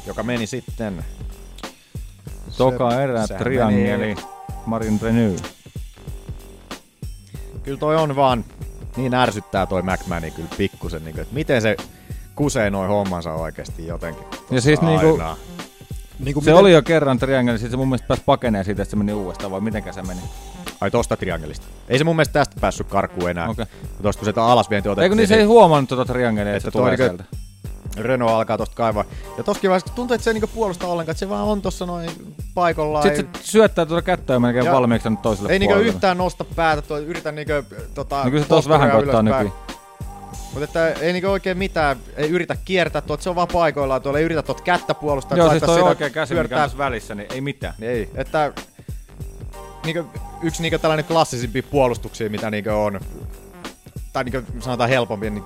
joka 0.06 0.24
meni 0.24 0.48
sitten... 0.48 1.06
Toka 2.58 3.02
erä, 3.02 3.28
sehän 3.28 3.44
triangeli, 3.44 3.98
meni- 3.98 4.22
Marin 4.66 5.00
Renew. 5.02 5.36
Kyllä 7.64 7.78
toi 7.80 7.96
on 7.96 8.16
vaan, 8.16 8.46
niin 8.98 9.14
ärsyttää 9.14 9.66
toi 9.66 9.82
McMahoni 9.82 10.32
kyllä 10.32 10.50
pikkusen, 10.58 11.04
niin 11.04 11.14
kuin, 11.14 11.22
että 11.22 11.34
miten 11.34 11.62
se 11.62 11.76
kusee 12.44 12.70
noin 12.70 12.90
hommansa 12.90 13.34
oikeasti 13.34 13.88
jotenkin. 13.88 14.26
Ja 14.52 14.62
siis 14.62 14.80
Tossa 14.80 14.92
niinku, 14.92 15.12
aina. 15.12 15.38
Niin 16.20 16.34
kuin 16.34 16.44
se 16.44 16.52
miten- 16.52 16.60
oli 16.62 16.74
jo 16.74 16.82
kerran 16.82 17.20
triangeli, 17.20 17.58
sitten 17.58 17.72
se 17.72 17.78
mun 17.78 17.88
mielestä 17.88 18.08
pääsi 18.08 18.24
pakeneen 18.26 18.66
siitä, 18.66 18.82
että 18.82 18.90
se 18.90 18.96
meni 18.96 19.14
uudestaan, 19.14 19.52
vai 19.52 19.62
mitenkä 19.62 19.92
se 19.92 20.02
meni? 20.02 20.20
Ai 20.82 20.92
tosta 20.92 21.18
triangelista. 21.18 21.66
Ei 21.90 21.98
se 21.98 22.04
mun 22.04 22.16
mielestä 22.16 22.34
tästä 22.34 22.56
päässyt 22.62 22.88
karkuun 22.88 23.30
enää. 23.30 23.50
Okei. 23.50 23.66
Tosta 24.04 24.20
kun 24.26 24.34
se 24.34 24.40
alasvienti 24.42 24.90
otettiin. 24.90 25.04
Eikö 25.04 25.16
niin 25.16 25.28
se 25.28 25.36
ei 25.36 25.44
huomannut 25.44 25.90
tuota 25.90 26.06
triangelia, 26.14 26.56
että 26.56 26.68
se 26.68 26.72
tulee 26.72 26.98
niinku- 26.98 27.04
sieltä? 27.04 27.24
Renault 27.98 28.32
alkaa 28.34 28.58
tosta 28.58 28.76
kaivaa. 28.76 29.04
Ja 29.38 29.44
tostakin 29.44 29.70
vaiheessa 29.70 29.94
tuntuu, 29.96 30.16
että 30.16 30.24
se 30.24 30.30
ei 30.30 30.34
niinku 30.34 30.48
puolusta 30.56 30.88
ollenkaan, 30.88 31.12
että 31.14 31.20
se 31.20 31.30
vaan 31.30 31.44
on 31.48 31.62
tossa 31.62 31.86
noin 31.86 32.10
paikallaan. 32.54 33.04
Sitten 33.04 33.28
se 33.42 33.52
syöttää 33.52 33.86
tuota 33.86 34.02
kättä 34.02 34.34
ja 34.34 34.40
melkein 34.40 34.66
Ja- 34.66 34.72
valmiiksi 34.72 35.04
tänne 35.04 35.20
toiselle 35.22 35.52
Ei 35.52 35.60
niinku 35.60 35.74
puolelle. 35.74 35.94
yhtään 35.94 36.18
nosta 36.18 36.44
päätä, 36.56 36.82
toi, 36.82 37.04
yritä 37.06 37.32
niinku 37.32 37.54
tota, 37.94 38.24
No 38.24 38.30
kyllä 38.32 38.44
se 38.44 38.50
tossa 38.50 38.70
vähän 38.70 38.92
koittaa 38.92 39.22
nykyään. 39.24 39.54
Mutta 40.54 40.64
että 40.64 40.88
ei 41.06 41.14
niinku 41.14 41.30
oikein 41.30 41.58
mitään, 41.58 41.98
ei 42.18 42.30
yritä 42.30 42.58
kiertää 42.66 43.02
tuolta, 43.02 43.24
se 43.24 43.30
on 43.30 43.36
vaan 43.36 43.48
paikoillaan 43.54 44.02
tuolla, 44.02 44.20
ei 44.20 44.26
yritä 44.26 44.42
tuolta 44.42 44.64
kättä 44.64 44.94
puolustaa. 44.94 45.38
Joo, 45.38 45.50
siis 45.50 45.64
toi 45.64 45.76
sitä- 45.76 45.90
oikea 45.90 46.10
käsi, 46.10 46.36
mikä 46.36 46.64
on 46.64 46.78
välissä, 46.78 47.16
niin 47.16 47.28
ei 47.34 47.42
mitään. 47.42 47.74
Ei, 47.82 48.10
että 48.16 48.54
niinku, 49.86 50.06
yksi 50.44 50.62
niinku 50.62 50.80
tällainen 50.80 51.06
klassisimpia 51.06 51.64
puolustuksia, 51.64 52.30
mitä 52.30 52.52
niinku 52.52 52.70
on, 52.70 53.00
tai 54.14 54.24
niinku 54.24 54.52
sanotaan 54.60 54.90
helpompi, 54.90 55.30
niin, 55.30 55.44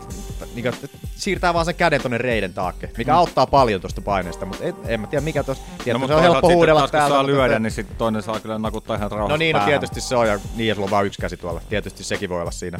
niinku, 0.56 0.70
että 0.70 0.88
siirtää 1.16 1.54
vaan 1.54 1.66
sen 1.66 1.76
käden 1.76 2.02
tonne 2.02 2.18
reiden 2.18 2.54
taakke, 2.54 2.90
mikä 2.98 3.12
Mm. 3.12 3.18
auttaa 3.18 3.48
paljon 3.48 3.82
tuosta 3.82 4.02
paineesta, 4.02 4.46
mutta 4.46 4.64
en, 4.64 4.74
en 4.88 5.00
mä 5.00 5.08
tiedä 5.08 5.24
mikä 5.24 5.44
tuossa, 5.44 5.64
No, 5.94 6.00
mutta 6.00 6.14
se 6.14 6.16
on 6.18 6.22
helppo 6.22 6.50
huudella 6.54 6.80
taas, 6.80 6.92
kun 6.92 6.98
täältä. 7.00 7.14
saa 7.16 7.26
lyödä, 7.26 7.60
niin 7.60 7.72
sitten 7.72 7.98
toinen 7.98 8.24
saa 8.24 8.40
kyllä 8.40 8.60
nakuttaa 8.60 8.96
ihan 8.96 9.12
rauhassa 9.12 9.34
No 9.34 9.38
niin, 9.38 9.56
no 9.56 9.66
tietysti 9.66 10.02
se 10.02 10.16
on, 10.16 10.28
ja 10.28 10.40
niin, 10.56 10.68
ja 10.68 10.76
sulla 10.76 10.86
on 10.86 10.92
vaan 10.92 11.06
yksi 11.06 11.22
käsi 11.22 11.38
tuolla. 11.38 11.62
Tietysti 11.70 12.04
sekin 12.04 12.30
voi 12.30 12.42
olla 12.42 12.52
siinä 12.52 12.80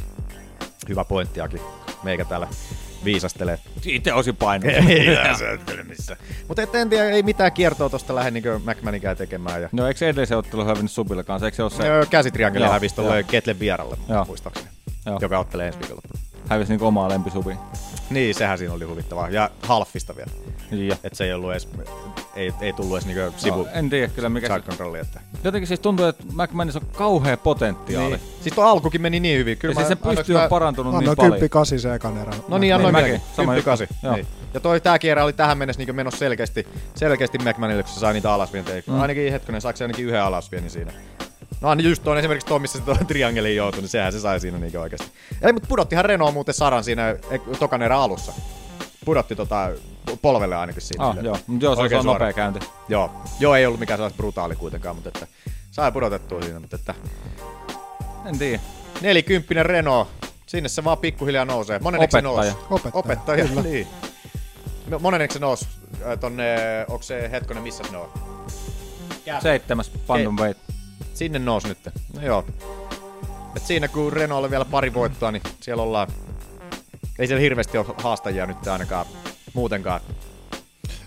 hyvä 0.90 1.06
pointtiakin. 1.06 1.62
Meikä 2.04 2.26
täällä 2.26 2.48
viisastelee. 3.06 3.60
Itse 3.86 4.14
ole 4.14 4.24
missä. 5.88 6.18
Mutta 6.48 6.62
en 6.62 6.90
tiedä, 6.90 7.10
ei 7.10 7.24
mitään 7.24 7.52
kiertoa 7.52 7.90
tosta 7.90 8.16
lähde 8.16 8.32
niin 8.32 8.44
McManikään 8.66 9.18
tekemään. 9.18 9.62
Ja... 9.62 9.70
No 9.72 9.88
eikö 9.88 9.98
se 9.98 10.10
edellisen 10.10 10.38
ottelu 10.38 10.66
hävinnyt 10.66 10.92
Subille 10.92 11.24
kanssa? 11.24 11.48
Eikö 11.48 11.56
se 11.56 11.64
ole 11.64 11.72
se? 11.72 11.84
Öö, 11.84 12.06
käsitriangeli 12.06 12.66
hävisi 12.66 12.96
joo. 12.98 13.08
tolle 13.08 13.24
Ketlen 13.24 13.60
vieralle, 13.60 13.98
muistaakseni. 14.28 14.68
Joo. 15.06 15.20
Joka 15.22 15.40
ottelee 15.40 15.68
ensi 15.68 15.80
viikolla. 15.80 16.02
Hävisi 16.50 16.72
niinku 16.72 16.86
omaa 16.86 17.10
lempisubiin. 17.10 17.58
Niin, 18.10 18.36
sehän 18.36 18.58
siinä 18.58 18.74
oli 18.74 18.86
huvittavaa. 18.86 19.30
Ja 19.30 19.50
halfista 19.62 20.16
vielä. 20.16 20.32
Ja. 20.72 20.96
Et 21.04 21.14
se 21.16 21.24
ei 21.24 21.34
ollut 21.34 21.52
edes, 21.52 21.68
ei, 22.36 22.54
ei 22.62 22.74
tullut 22.74 22.94
edes 22.98 23.06
niinku 23.06 23.34
sivu 23.38 23.64
No, 23.64 23.68
en 23.74 23.90
tiedä 23.90 24.08
kyllä 24.08 24.30
mikä 24.30 24.48
side 24.48 24.60
se... 24.60 24.66
controlli, 24.66 25.00
että. 25.00 25.20
Jotenkin 25.44 25.68
siis 25.68 25.80
tuntuu, 25.80 26.06
että 26.06 26.24
McManus 26.34 26.76
on 26.76 26.82
kauhea 26.98 27.38
potentiaali. 27.38 28.10
Niin. 28.10 28.22
Siis 28.42 28.56
tuo 28.56 28.64
alkukin 28.64 29.02
meni 29.02 29.20
niin 29.20 29.40
hyvin. 29.40 29.58
Kyllä 29.58 29.72
Ja 29.72 29.76
siis 29.88 30.00
mä- 30.04 30.12
se 30.12 30.16
pystyy 30.16 30.36
on 30.36 30.42
mä- 30.42 30.50
parantunut 30.50 30.94
niin 30.94 30.98
Annoin 30.98 31.16
paljon. 31.18 31.32
10 31.34 31.50
8 31.50 31.80
se 31.80 31.94
ekan 31.94 32.18
erän. 32.18 32.34
No 32.48 32.58
niin, 32.58 32.76
annoin 32.76 32.96
Niin, 32.96 33.04
mäkin. 33.06 33.22
Sama 33.36 33.54
10 33.54 33.56
juttu. 33.58 33.66
8. 33.66 33.88
Joo. 34.04 34.16
Niin. 34.16 34.28
Ja 34.54 34.60
toi 34.60 34.82
tää 34.82 35.00
kierä 35.00 35.24
oli 35.24 35.34
tähän 35.34 35.58
mennessä 35.58 35.84
niin 35.84 35.96
menossa 35.96 36.18
selkeästi, 36.20 36.68
selkeästi 36.96 37.38
McManille, 37.38 37.84
kun 37.84 37.94
se 37.94 38.00
sai 38.00 38.14
niitä 38.14 38.34
alasvientejä. 38.34 38.84
Mm. 38.88 38.94
Mm. 38.94 39.00
Ainakin 39.02 39.32
hetkonen, 39.32 39.62
saako 39.62 39.78
se 39.78 39.84
ainakin 39.84 40.06
yhden 40.06 40.22
alasviennin 40.24 40.72
siinä? 40.72 40.92
No 41.62 41.76
niin 41.76 41.90
just 41.90 42.04
tuon 42.04 42.18
esimerkiksi 42.18 42.48
tuo, 42.48 42.60
missä 42.60 42.78
se 42.80 42.86
tuo 42.86 42.96
triangeliin 43.08 43.56
joutui, 43.56 43.82
niin 43.82 43.90
sehän 43.90 44.12
se 44.14 44.20
sai 44.20 44.40
siinä 44.40 44.58
niin 44.58 44.78
oikeasti. 44.80 45.08
Ei, 45.42 45.54
mutta 45.54 45.68
pudottihan 45.68 46.06
Renault 46.06 46.34
muuten 46.34 46.54
Saran 46.54 46.84
siinä 46.84 47.10
eh, 47.10 47.42
tokan 47.60 47.82
erän 47.82 48.00
alussa. 48.00 48.32
Pudotti 49.06 49.36
tota 49.36 49.70
polvelle 50.22 50.56
ainakin 50.56 50.82
siinä. 50.82 51.06
Ah, 51.06 51.16
joo. 51.24 51.38
Mut 51.48 51.62
joo, 51.62 51.76
se 51.76 51.82
Oikein 51.82 52.00
on 52.00 52.06
nopea 52.06 52.18
suoraan. 52.18 52.34
käynti. 52.34 52.60
Joo. 52.90 53.12
Joo, 53.40 53.56
ei 53.56 53.66
ollut 53.66 53.80
mikään 53.80 53.98
sellaista 53.98 54.18
brutaali 54.18 54.56
kuitenkaan, 54.56 54.96
mutta 54.96 55.10
että 55.10 55.28
sai 55.72 55.92
pudotettua 55.92 56.42
siinä, 56.42 56.60
mutta 56.60 56.76
että 56.76 56.94
En 58.26 58.40
tiedä. 58.40 58.60
nelikymppinen 59.02 59.66
Renault, 59.66 60.08
sinne 60.48 60.70
se 60.70 60.84
vaan 60.84 60.98
pikkuhiljaa 60.98 61.46
nousee. 61.46 61.80
Moneneksi 61.80 62.12
se 62.22 62.28
Opettaja. 62.28 62.52
nousi? 62.54 62.66
Opettaja, 62.74 62.92
Opettaja, 63.00 63.46
kyllä. 63.48 63.62
niin. 63.72 63.88
No, 64.88 65.00
moneneksi 65.00 65.34
se 65.34 65.40
nousi 65.40 65.68
tonne, 66.20 66.56
onko 66.90 67.04
se 67.04 67.32
hetkonen, 67.32 67.64
missä 67.64 67.84
se 67.92 67.98
on? 67.98 68.10
Seitsemäs 69.42 69.90
Pandum 70.08 70.36
Wait. 70.40 70.58
Sinne 71.14 71.40
nousi 71.40 71.68
nyt. 71.68 71.78
No 72.14 72.22
joo. 72.26 72.46
Et 73.56 73.64
siinä 73.66 73.88
kun 73.88 74.14
Renaultille 74.14 74.50
vielä 74.52 74.66
pari 74.66 74.94
voittoa, 74.94 75.32
niin 75.32 75.42
siellä 75.62 75.84
ollaan... 75.84 76.08
Ei 77.20 77.28
siellä 77.28 77.42
hirveästi 77.42 77.78
ole 77.78 77.86
haastajia 78.04 78.46
nyt 78.46 78.68
ainakaan 78.68 79.06
muutenkaan. 79.54 80.02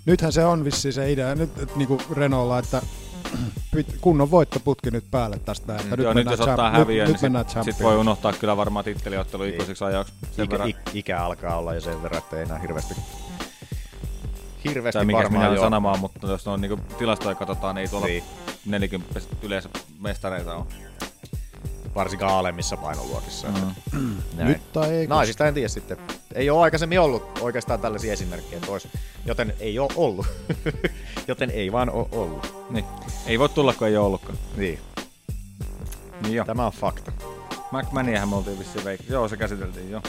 Nythän 0.06 0.32
se 0.32 0.44
on 0.44 0.64
vissi 0.64 0.92
se 0.92 1.12
idea 1.12 1.34
nyt 1.34 1.58
et, 1.58 1.76
niinku 1.76 2.00
Renaultlla, 2.10 2.58
että 2.58 2.82
kunnon 4.00 4.30
voittoputki 4.30 4.90
nyt 4.90 5.04
päälle 5.10 5.38
tästä. 5.38 5.76
Että 5.76 6.02
Joo, 6.02 6.12
nyt 6.14 6.30
jos 6.30 6.40
ottaa 6.40 6.70
häviö, 6.70 7.04
nyt, 7.04 7.08
niin 7.08 7.12
nyt 7.12 7.22
mennään 7.22 7.64
sit, 7.64 7.82
voi 7.82 7.96
unohtaa 7.96 8.32
kyllä 8.32 8.56
varmaan 8.56 8.84
titteliottelu 8.84 9.44
ikuisiksi 9.44 9.84
ajaksi. 9.84 10.12
Sen 10.36 10.44
Ikä, 10.44 10.52
verran. 10.52 10.68
ik, 10.68 10.76
ikä 10.94 11.24
alkaa 11.24 11.58
olla 11.58 11.74
jo 11.74 11.80
sen 11.80 12.02
verran, 12.02 12.18
että 12.18 12.36
ei 12.36 12.42
enää 12.42 12.58
hirveästi 12.58 12.94
Hirveästi 14.64 14.98
tai 14.98 15.04
mikä 15.04 15.16
varmaan 15.16 15.42
minä 15.42 15.54
joo. 15.54 15.64
sanomaan, 15.64 15.98
mutta 15.98 16.26
jos 16.26 16.48
on 16.48 16.60
niinku 16.60 16.80
tilastoja 16.98 17.34
katsotaan, 17.34 17.74
niin 17.74 17.82
ei 17.82 17.88
tuolla 17.88 18.06
Niin. 18.06 18.24
40 18.66 19.20
yleensä 19.42 19.68
mestareita 20.00 20.54
on. 20.56 20.66
Varsinkaan 21.94 22.32
alemmissa 22.32 22.76
painoluokissa. 22.76 23.48
Mm. 23.48 24.16
Näin. 24.36 24.48
Nyt 24.48 24.72
tai 24.72 24.90
ei 24.90 25.06
Naisista 25.06 25.46
en 25.46 25.54
tiedä 25.54 25.68
sitten. 25.68 25.96
Ei 26.34 26.50
ole 26.50 26.62
aikaisemmin 26.62 27.00
ollut 27.00 27.38
oikeastaan 27.40 27.80
tällaisia 27.80 28.12
esimerkkejä 28.12 28.60
tois, 28.60 28.88
joten 29.26 29.54
ei 29.60 29.78
ole 29.78 29.92
ollut. 29.96 30.26
joten 31.28 31.50
ei 31.50 31.72
vaan 31.72 31.90
ole 31.90 32.06
ollut. 32.12 32.54
Niin. 32.70 32.84
Ei 33.26 33.38
voi 33.38 33.48
tulla, 33.48 33.72
kun 33.72 33.86
ei 33.86 33.96
ole 33.96 34.06
ollutkaan. 34.06 34.38
Niin. 34.56 34.78
Niin 36.22 36.34
jo. 36.34 36.44
Tämä 36.44 36.66
on 36.66 36.72
fakta. 36.72 37.12
McMahoniahan 37.72 38.28
me 38.28 38.36
oltiin 38.36 38.58
vissiin 38.58 38.84
veik... 38.84 39.00
Joo, 39.08 39.28
se 39.28 39.36
käsiteltiin 39.36 39.90
jo. 39.90 40.02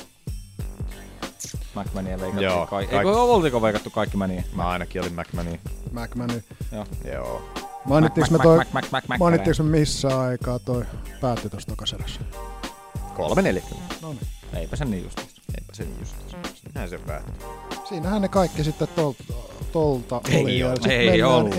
McMahania 1.76 2.19
veikattiin 2.19 2.49
Joo, 2.49 2.68
kaikki. 2.68 2.95
Eikö 2.95 3.22
oltiko 3.22 3.61
veikattu 3.61 3.89
kaikki 3.89 4.18
Mania? 4.18 4.43
Mä 4.53 4.69
ainakin 4.69 5.01
olin 5.01 5.14
McMahon. 5.14 5.60
McMahon. 5.91 6.41
Joo. 6.72 6.85
Joo. 7.14 7.69
Mainittiinko 7.90 8.32
me 8.38 8.44
toi, 8.44 8.57
Mac- 8.57 8.68
Mac- 8.74 8.86
Mac- 8.91 9.06
Mac- 9.07 9.18
mainittiinko 9.20 9.64
me 9.64 9.70
missä 9.80 10.20
aikaa 10.20 10.60
toi 10.60 10.86
päätti 11.22 11.49
tosta 11.49 11.72
tokaserässä? 11.72 12.20
340. 13.16 13.95
No 14.02 14.10
niin. 14.14 14.28
Eipä 14.53 14.76
se 14.76 14.86
niin 14.86 15.03
just. 15.03 15.20
Eipä 15.57 15.73
se 15.73 15.88
just. 15.99 16.15
Näin 16.76 16.89
se 16.89 16.97
päättyy. 16.97 17.47
Siinähän 17.89 18.21
ne 18.21 18.27
kaikki 18.27 18.63
sitten 18.63 18.88
tolta, 18.95 19.23
tolta 19.71 20.21
Ei 20.30 20.43
oli. 20.43 20.59
ja 20.59 20.67
oo. 20.69 20.76
sit 20.76 20.91
Ei 20.91 21.23
ollut. 21.23 21.55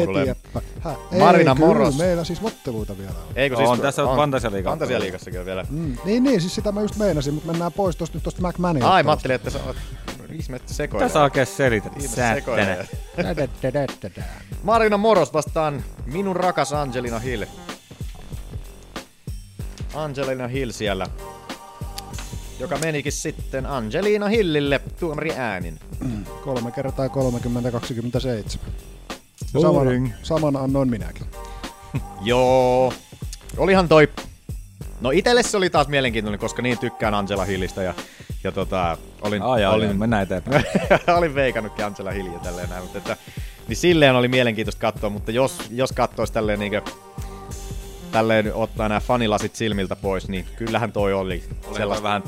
Häh? 0.80 0.96
Marina 1.18 1.50
ei, 1.50 1.56
kyllä, 1.56 1.66
Moros. 1.66 1.98
meillä 1.98 2.24
siis 2.24 2.40
otteluita 2.42 2.98
vielä 2.98 3.10
on. 3.10 3.32
Eikö 3.36 3.56
On, 3.56 3.80
tässä 3.80 4.04
on 4.04 4.16
Fantasialiiga. 4.16 4.70
Fantasialiigassakin 4.70 5.40
on 5.40 5.46
vielä. 5.46 5.66
Mm, 5.70 5.96
niin, 6.04 6.22
niin, 6.22 6.40
siis 6.40 6.54
sitä 6.54 6.72
mä 6.72 6.80
just 6.80 6.96
meinasin, 6.96 7.34
mutta 7.34 7.50
mennään 7.50 7.72
pois 7.72 7.96
tosta 7.96 8.16
nyt 8.16 8.22
tosta 8.24 8.48
McMahonista. 8.48 8.92
Ai, 8.92 9.02
mä 9.02 9.10
ajattelin, 9.10 9.34
että 9.34 9.50
sä 9.50 9.58
oot 9.66 9.76
ihme, 10.32 10.56
että 10.56 10.74
sekoilee. 10.74 11.08
Tässä 11.08 11.22
oikein 11.22 11.46
selität. 11.46 11.92
Tädädädädädä. 13.16 14.24
Marina 14.62 14.96
Moros 14.96 15.32
vastaan 15.32 15.84
minun 16.06 16.36
rakas 16.36 16.72
Angelina 16.72 17.18
Hill. 17.18 17.44
Angelina 19.94 20.48
Hill 20.48 20.70
siellä, 20.70 21.06
joka 22.60 22.78
menikin 22.78 23.12
sitten 23.12 23.66
Angelina 23.66 24.28
Hillille 24.28 24.80
tuomari 25.00 25.32
äänin. 25.36 25.78
Kolme 26.44 26.70
kertaa 26.70 27.06
30-27. 27.06 27.10
Boring. 29.52 30.06
Saman, 30.06 30.22
saman 30.22 30.56
annoin 30.56 30.90
minäkin. 30.90 31.26
Joo, 32.22 32.92
olihan 33.56 33.88
toi... 33.88 34.08
No 35.00 35.10
itelle 35.10 35.42
se 35.42 35.56
oli 35.56 35.70
taas 35.70 35.88
mielenkiintoinen, 35.88 36.40
koska 36.40 36.62
niin 36.62 36.78
tykkään 36.78 37.14
Angela 37.14 37.44
Hillistä 37.44 37.82
ja, 37.82 37.94
ja 38.44 38.52
tota, 38.52 38.98
olin, 39.22 39.42
Ai, 39.42 39.64
olin, 39.64 39.88
ai, 39.88 39.94
mennään 39.94 40.22
eteenpäin. 40.22 40.64
olin 41.18 41.34
veikannutkin 41.34 41.84
Angela 41.84 42.10
Hilliä 42.10 42.38
tälleen 42.38 42.68
näin, 42.68 42.82
mutta 42.82 42.98
että, 42.98 43.16
niin 43.68 43.76
silleen 43.76 44.16
oli 44.16 44.28
mielenkiintoista 44.28 44.80
katsoa, 44.80 45.10
mutta 45.10 45.30
jos, 45.30 45.58
jos 45.70 45.92
katsoisi 45.92 46.32
tälleen 46.32 46.58
niinkö, 46.58 46.82
tälleen 48.12 48.54
ottaa 48.54 48.88
nämä 48.88 49.00
fanilasit 49.00 49.56
silmiltä 49.56 49.96
pois, 49.96 50.28
niin 50.28 50.46
kyllähän 50.56 50.92
toi 50.92 51.12
oli 51.12 51.44
Sellaista 51.76 52.02
vähän 52.02 52.22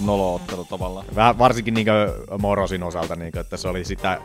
noloottelu 0.00 0.64
tavallaan. 0.64 1.06
Vähän 1.14 1.38
varsinkin 1.38 1.74
niinkö 1.74 2.14
Morosin 2.38 2.82
osalta, 2.82 3.16
niinkö, 3.16 3.40
että 3.40 3.56
se 3.56 3.68
oli 3.68 3.84
sitä 3.84 4.20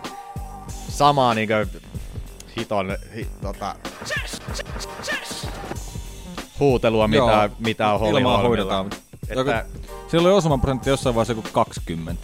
samaa 0.89 1.33
niinkö 1.33 1.67
hiton, 2.57 2.97
hi, 3.15 3.27
tota, 3.41 3.75
huutelua, 6.59 7.07
mitä, 7.07 7.17
Joo, 7.17 7.49
mitä 7.59 7.93
on 7.93 7.99
Holly 7.99 8.17
ilmaa 8.19 8.37
Holmilla. 8.37 8.47
huidetaan. 8.49 8.85
Että, 9.29 9.33
Joku- 9.63 9.83
Sillä 10.11 10.27
oli 10.27 10.35
osumaprosentti 10.37 10.89
jossain 10.89 11.15
vaiheessa 11.15 11.33
joku 11.33 11.47
20. 11.51 12.23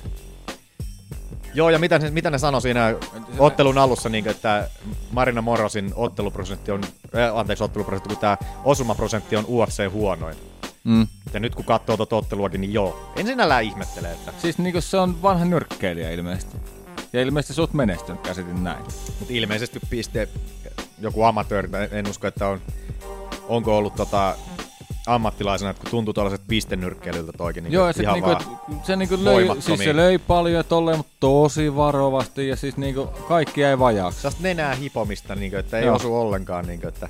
Joo, 1.53 1.69
ja 1.69 1.79
mitä, 1.79 1.99
ne- 1.99 2.11
mitä 2.11 2.29
ne 2.29 2.37
sanoi 2.37 2.61
siinä 2.61 2.95
ottelun 3.37 3.77
alussa, 3.77 4.09
niin 4.09 4.27
että 4.27 4.69
Marina 5.11 5.41
Morosin 5.41 5.91
otteluprosentti 5.95 6.71
on, 6.71 6.83
äh, 7.17 7.37
anteeksi 7.37 7.63
otteluprosentti, 7.63 8.09
kun 8.09 8.17
tämä 8.17 8.37
osumaprosentti 8.63 9.37
on 9.37 9.45
UFC 9.47 9.91
huonoin. 9.91 10.35
Mm. 10.83 11.07
Ja 11.33 11.39
nyt 11.39 11.55
kun 11.55 11.65
katsoo 11.65 11.97
tuota 11.97 12.15
otteluakin, 12.15 12.61
niin 12.61 12.73
joo. 12.73 13.11
En 13.15 13.27
sinällään 13.27 13.63
ihmettele, 13.63 14.11
että... 14.11 14.33
Siis 14.37 14.57
niinku 14.57 14.81
se 14.81 14.97
on 14.97 15.21
vanha 15.21 15.45
nyrkkeilijä 15.45 16.11
ilmeisesti. 16.11 16.57
Ja 17.13 17.21
ilmeisesti 17.21 17.53
sut 17.53 17.73
menestynyt, 17.73 18.21
käsitin 18.21 18.63
näin. 18.63 18.83
Mutta 19.19 19.33
ilmeisesti 19.33 19.79
piste 19.89 20.29
joku 20.99 21.23
amatööri, 21.23 21.69
en 21.91 22.09
usko, 22.09 22.27
että 22.27 22.47
on, 22.47 22.61
onko 23.47 23.77
ollut 23.77 23.95
tota 23.95 24.35
ammattilaisena, 25.13 25.71
että 25.71 25.81
kun 25.81 25.91
tuntuu 25.91 26.13
tuollaiset 26.13 26.47
pistenyrkkeilyltä 26.47 27.31
toikin, 27.37 27.63
niin 27.63 27.73
Joo, 27.73 27.87
ja 27.87 27.93
se, 27.93 28.03
ihan 28.03 28.13
niinku, 28.13 28.59
se 28.83 28.95
niinku 28.95 29.17
löi, 29.23 29.47
siis 29.59 29.79
se 29.79 29.95
löi 29.95 30.17
paljon 30.17 30.55
ja 30.55 30.63
tolleen, 30.63 30.97
mutta 30.97 31.13
tosi 31.19 31.75
varovasti 31.75 32.47
ja 32.47 32.55
siis 32.55 32.77
niinku 32.77 33.09
kaikki 33.27 33.61
jäi 33.61 33.79
vajaaksi. 33.79 34.21
Sellaista 34.21 34.43
nenää 34.43 34.75
hipomista, 34.75 35.35
niin 35.35 35.51
kuin, 35.51 35.59
että 35.59 35.79
ei 35.79 35.85
Joo. 35.85 35.95
osu 35.95 36.15
ollenkaan. 36.15 36.67
Niin 36.67 36.81
kuin, 36.81 36.89
että 36.89 37.09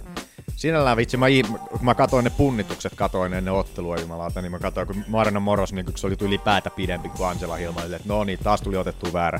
Sinällään 0.60 0.98
vitsi, 0.98 1.18
mä, 1.18 1.26
kun 1.70 1.80
mä 1.86 1.96
katoin 1.96 2.24
ne 2.24 2.30
punnitukset, 2.30 2.96
katoin 2.96 3.34
ennen 3.34 3.54
ottelua 3.54 3.98
jumalauta, 3.98 4.42
niin 4.42 4.52
mä 4.52 4.60
katoin, 4.60 4.88
kun 4.88 5.04
Marina 5.08 5.40
Moros, 5.40 5.74
niin 5.74 5.86
kun 5.86 5.98
se 5.98 6.08
oli 6.08 6.16
ylipäätä 6.22 6.70
pidempi 6.70 7.10
kuin 7.10 7.30
Angela 7.30 7.56
Hilma, 7.56 7.84
että 7.84 8.00
no 8.06 8.24
niin, 8.24 8.40
taas 8.44 8.62
tuli 8.62 8.78
otettua 8.78 9.14
väärä, 9.14 9.40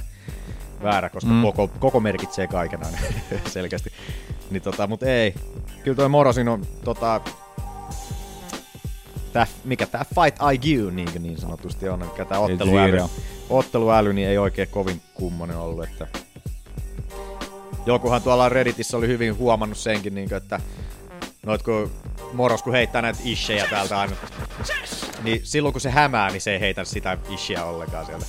väärä 0.84 1.10
koska 1.10 1.30
Mm. 1.30 1.36
mm. 1.36 1.42
koko, 1.42 1.68
koko 1.80 2.00
merkitsee 2.00 2.48
kaiken 2.48 2.86
aina 2.86 2.98
selkeästi. 3.48 3.90
Niin 4.52 4.62
tota, 4.62 4.88
mut 4.88 5.04
ei. 5.04 5.34
Kyllä 5.84 5.96
toi 5.96 6.10
Morosin 6.10 6.48
on 6.48 6.66
tota, 6.84 7.22
tää, 9.34 9.48
mikä 9.64 9.86
tää 9.86 10.06
Fight 10.16 10.40
IQ 10.54 10.94
niin, 10.94 11.10
niin 11.20 11.38
sanotusti 11.38 11.90
on, 11.90 12.00
mikä 12.00 12.26
tää 12.26 12.40
otteluäly, 12.40 12.98
otteluäly 13.50 14.14
niin 14.14 14.28
ei 14.28 14.38
oikein 14.38 14.68
kovin 14.68 15.02
kummonen 15.14 15.58
ollut, 15.58 15.84
että 15.84 16.08
jokuhan 17.86 18.22
tuolla 18.22 18.50
Redditissä 18.50 18.98
oli 18.98 19.08
hyvin 19.08 19.38
huomannut 19.38 19.78
senkin, 19.78 20.16
niin 20.16 20.30
kuin, 20.30 20.38
että 20.38 20.60
noit 21.46 21.64
kun 21.64 21.92
Moros 22.34 22.64
kun 22.64 22.74
heittää 22.74 23.02
näitä 23.02 23.20
ishejä 23.24 23.68
täältä 23.70 24.00
aina, 24.00 24.16
niin 25.24 25.42
silloin 25.44 25.74
kun 25.74 25.82
se 25.82 25.90
hämää, 25.90 26.30
niin 26.30 26.42
se 26.42 26.54
ei 26.54 26.60
heitä 26.60 26.84
sitä 26.84 27.18
ishiä 27.30 27.66
ollenkaan 27.66 28.06
siellä. 28.06 28.26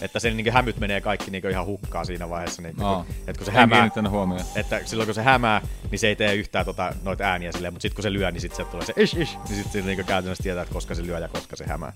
Että 0.00 0.20
sen 0.20 0.36
niin 0.36 0.52
hämyt 0.52 0.76
menee 0.80 1.00
kaikki 1.00 1.30
niin 1.30 1.50
ihan 1.50 1.66
hukkaan 1.66 2.06
siinä 2.06 2.28
vaiheessa. 2.30 2.62
Niin, 2.62 2.82
Aa. 2.82 3.04
kun, 3.04 3.14
että 3.18 3.32
kun 3.32 3.44
se 3.44 3.50
En 3.50 3.56
hämää, 3.56 3.90
huomioon. 4.10 4.44
että 4.54 4.80
silloin 4.84 5.06
kun 5.06 5.14
se 5.14 5.22
hämää, 5.22 5.62
niin 5.90 5.98
se 5.98 6.08
ei 6.08 6.16
tee 6.16 6.34
yhtään 6.34 6.64
tota, 6.64 6.92
noita 7.02 7.24
ääniä 7.24 7.52
silleen, 7.52 7.72
mutta 7.72 7.82
sitten 7.82 7.96
kun 7.96 8.02
se 8.02 8.12
lyö, 8.12 8.30
niin 8.30 8.40
sitten 8.40 8.56
se 8.66 8.70
tulee 8.70 8.86
se 8.86 8.92
ish 8.96 9.16
ish, 9.18 9.36
niin 9.48 9.62
sitten 9.62 9.82
se 9.82 9.88
niin 9.88 10.04
käytännössä 10.04 10.42
tietää, 10.42 10.62
että 10.62 10.74
koska 10.74 10.94
se 10.94 11.06
lyö 11.06 11.18
ja 11.18 11.28
koska 11.28 11.56
se 11.56 11.64
hämää. 11.68 11.92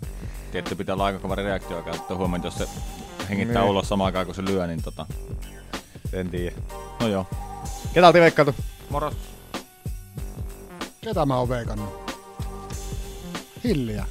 Tietty 0.52 0.74
pitää 0.74 0.94
olla 0.94 1.04
aika 1.04 1.18
kova 1.18 1.34
reaktio 1.34 1.82
käyttää 1.82 2.16
huomioon, 2.16 2.44
jos 2.44 2.54
se 2.58 2.68
hengittää 3.30 3.62
Niin. 3.62 3.70
ulos 3.70 3.88
samaan 3.88 4.06
aikaan 4.06 4.26
kun 4.26 4.34
se 4.34 4.44
lyö, 4.44 4.66
niin 4.66 4.82
tota... 4.82 5.06
En 6.12 6.30
tiedä. 6.30 6.56
No 7.00 7.08
joo. 7.08 7.26
Ketä 7.94 8.06
oltiin 8.06 8.22
veikkailtu? 8.22 8.54
Moros. 8.90 9.14
Ketä 11.00 11.26
mä 11.26 11.36
oon 11.36 11.48
veikannut? 11.48 12.14
Hilliä. 13.64 14.06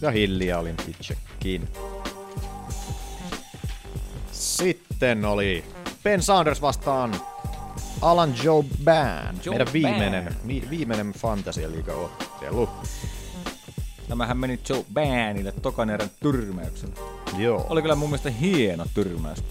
Ja 0.00 0.10
Hilliä 0.10 0.58
olin 0.58 0.76
itsekin. 0.88 1.68
Sitten 4.44 5.24
oli 5.24 5.64
Ben 6.02 6.22
Saunders 6.22 6.62
vastaan 6.62 7.14
Alan 8.00 8.34
Joe 8.42 8.64
Ban. 8.84 9.40
Joe 9.44 9.54
Meidän 9.58 9.72
viimeinen, 9.72 10.24
Ban. 10.24 10.34
vi, 10.46 10.62
viimeinen 10.70 11.12
Fantasia-liiga-ottelu. 11.12 12.68
Tämähän 14.08 14.36
meni 14.38 14.60
Joe 14.68 14.84
Banille 14.94 15.52
tokan 15.52 15.90
erän 15.90 16.10
tyrmäyksellä. 16.20 16.94
Joo. 17.36 17.66
Oli 17.68 17.82
kyllä 17.82 17.94
mun 17.94 18.08
mielestä 18.08 18.30
hieno 18.30 18.86
tyrmäys. 18.94 19.44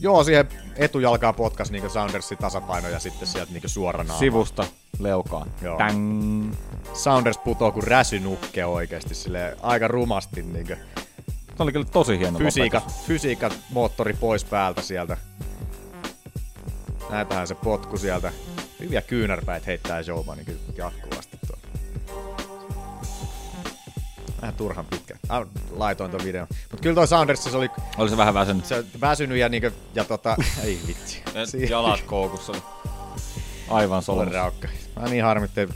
Joo, 0.00 0.24
siihen 0.24 0.48
etujalkaa 0.76 1.32
potkas 1.32 1.70
niinku 1.70 1.88
Saundersin 1.88 2.38
tasapaino 2.38 2.88
ja 2.88 2.98
sitten 2.98 3.28
sieltä 3.28 3.52
niinku 3.52 3.68
suorana. 3.68 4.18
Sivusta 4.18 4.64
leukaan. 4.98 5.50
Joo. 5.62 5.78
Tang. 5.78 6.54
Saunders 6.92 7.38
putoo 7.38 7.72
kuin 7.72 7.86
räsynukke 7.86 8.64
oikeesti 8.64 9.14
sille 9.14 9.56
aika 9.62 9.88
rumasti 9.88 10.42
niinku. 10.42 10.72
Se 11.58 11.62
oli 11.62 11.72
kyllä 11.72 11.86
tosi 11.92 12.18
hieno 12.18 12.38
Fysiikan, 12.38 12.82
lopetus. 12.82 13.06
fysiikan 13.06 13.50
moottori 13.70 14.12
pois 14.12 14.44
päältä 14.44 14.82
sieltä. 14.82 15.16
Näitähän 17.10 17.46
se 17.46 17.54
potku 17.54 17.98
sieltä. 17.98 18.32
Hyviä 18.80 19.02
kyynärpäitä 19.02 19.66
heittää 19.66 20.00
Joe 20.00 20.24
niin 20.36 20.60
jatkuvasti 20.76 21.38
tuolla. 21.46 21.62
Vähän 24.42 24.54
turhan 24.54 24.86
pitkä. 24.86 25.14
Ah, 25.28 25.46
laitoin 25.70 26.10
ton 26.10 26.24
videon. 26.24 26.46
Mut 26.70 26.80
kyllä 26.80 26.94
toi 26.94 27.08
Saunders 27.08 27.44
se 27.44 27.56
oli... 27.56 27.68
Oli 27.98 28.10
se 28.10 28.16
vähän 28.16 28.34
väsynyt. 28.34 28.64
Se 28.64 28.84
väsynyt 29.00 29.38
ja 29.38 29.48
niinku, 29.48 29.70
ja 29.94 30.04
tota, 30.04 30.36
ei 30.64 30.78
vitsi. 30.86 31.22
Jalat 31.70 32.00
koukussa. 32.00 32.52
Aivan 33.70 33.94
Olen 33.94 34.02
solmussa. 34.02 34.32
raukka. 34.34 34.68
Mä 35.00 35.08
niin 35.08 35.24
harmitti, 35.24 35.60
että 35.60 35.74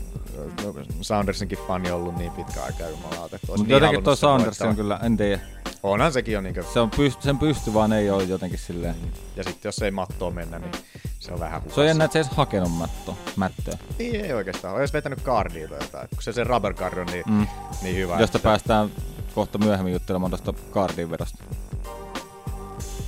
Saundersinkin 1.01 1.57
fani 1.67 1.91
ollut 1.91 2.15
niin 2.17 2.31
pitkä 2.31 2.63
aika 2.63 2.83
jumalauta. 2.89 3.39
Mutta 3.47 3.63
niin 3.63 3.69
jotenkin 3.69 3.81
halunnut 3.81 4.03
toi 4.03 4.15
sitä 4.15 4.21
Saunders 4.27 4.47
voittaa. 4.59 4.67
on 4.69 4.75
kyllä, 4.75 4.99
en 5.03 5.17
tiedä. 5.17 5.39
Onhan 5.83 6.13
sekin 6.13 6.37
on 6.37 6.43
niinkö... 6.43 6.63
Se 6.73 6.79
on 6.79 6.89
pyst, 6.89 7.21
sen 7.21 7.37
pysty 7.39 7.73
vaan 7.73 7.93
ei 7.93 8.09
ole 8.09 8.23
jotenkin 8.23 8.59
silleen. 8.59 8.95
Ja 9.35 9.43
sitten 9.43 9.69
jos 9.69 9.81
ei 9.81 9.91
mattoon 9.91 10.33
mennä, 10.33 10.59
niin 10.59 10.71
se 11.19 11.33
on 11.33 11.39
vähän 11.39 11.61
hukassa. 11.61 11.75
Se 11.75 11.81
on 11.81 11.87
jännä, 11.87 12.03
että 12.05 12.13
se 12.13 12.19
ei 12.19 12.25
edes 12.25 12.37
hakenut 12.37 12.71
mattoa, 12.71 13.15
mättöä. 13.35 13.77
Niin 13.99 14.25
ei 14.25 14.33
oikeastaan. 14.33 14.75
Olisi 14.75 14.93
vetänyt 14.93 15.21
kardia 15.21 15.67
tai 15.67 15.77
jotain. 15.81 16.07
Kun 16.09 16.23
se 16.23 16.33
se 16.33 16.43
rubber 16.43 16.73
card 16.73 16.97
on 16.97 17.05
niin, 17.07 17.23
Mm. 17.27 17.33
mm. 17.33 17.47
niin 17.81 17.95
hyvä. 17.95 18.19
Josta 18.19 18.37
että- 18.37 18.49
päästään 18.49 18.89
kohta 19.35 19.57
myöhemmin 19.57 19.93
juttelemaan 19.93 20.31
tuosta 20.31 20.53
kardin 20.71 21.11
vedosta. 21.11 21.43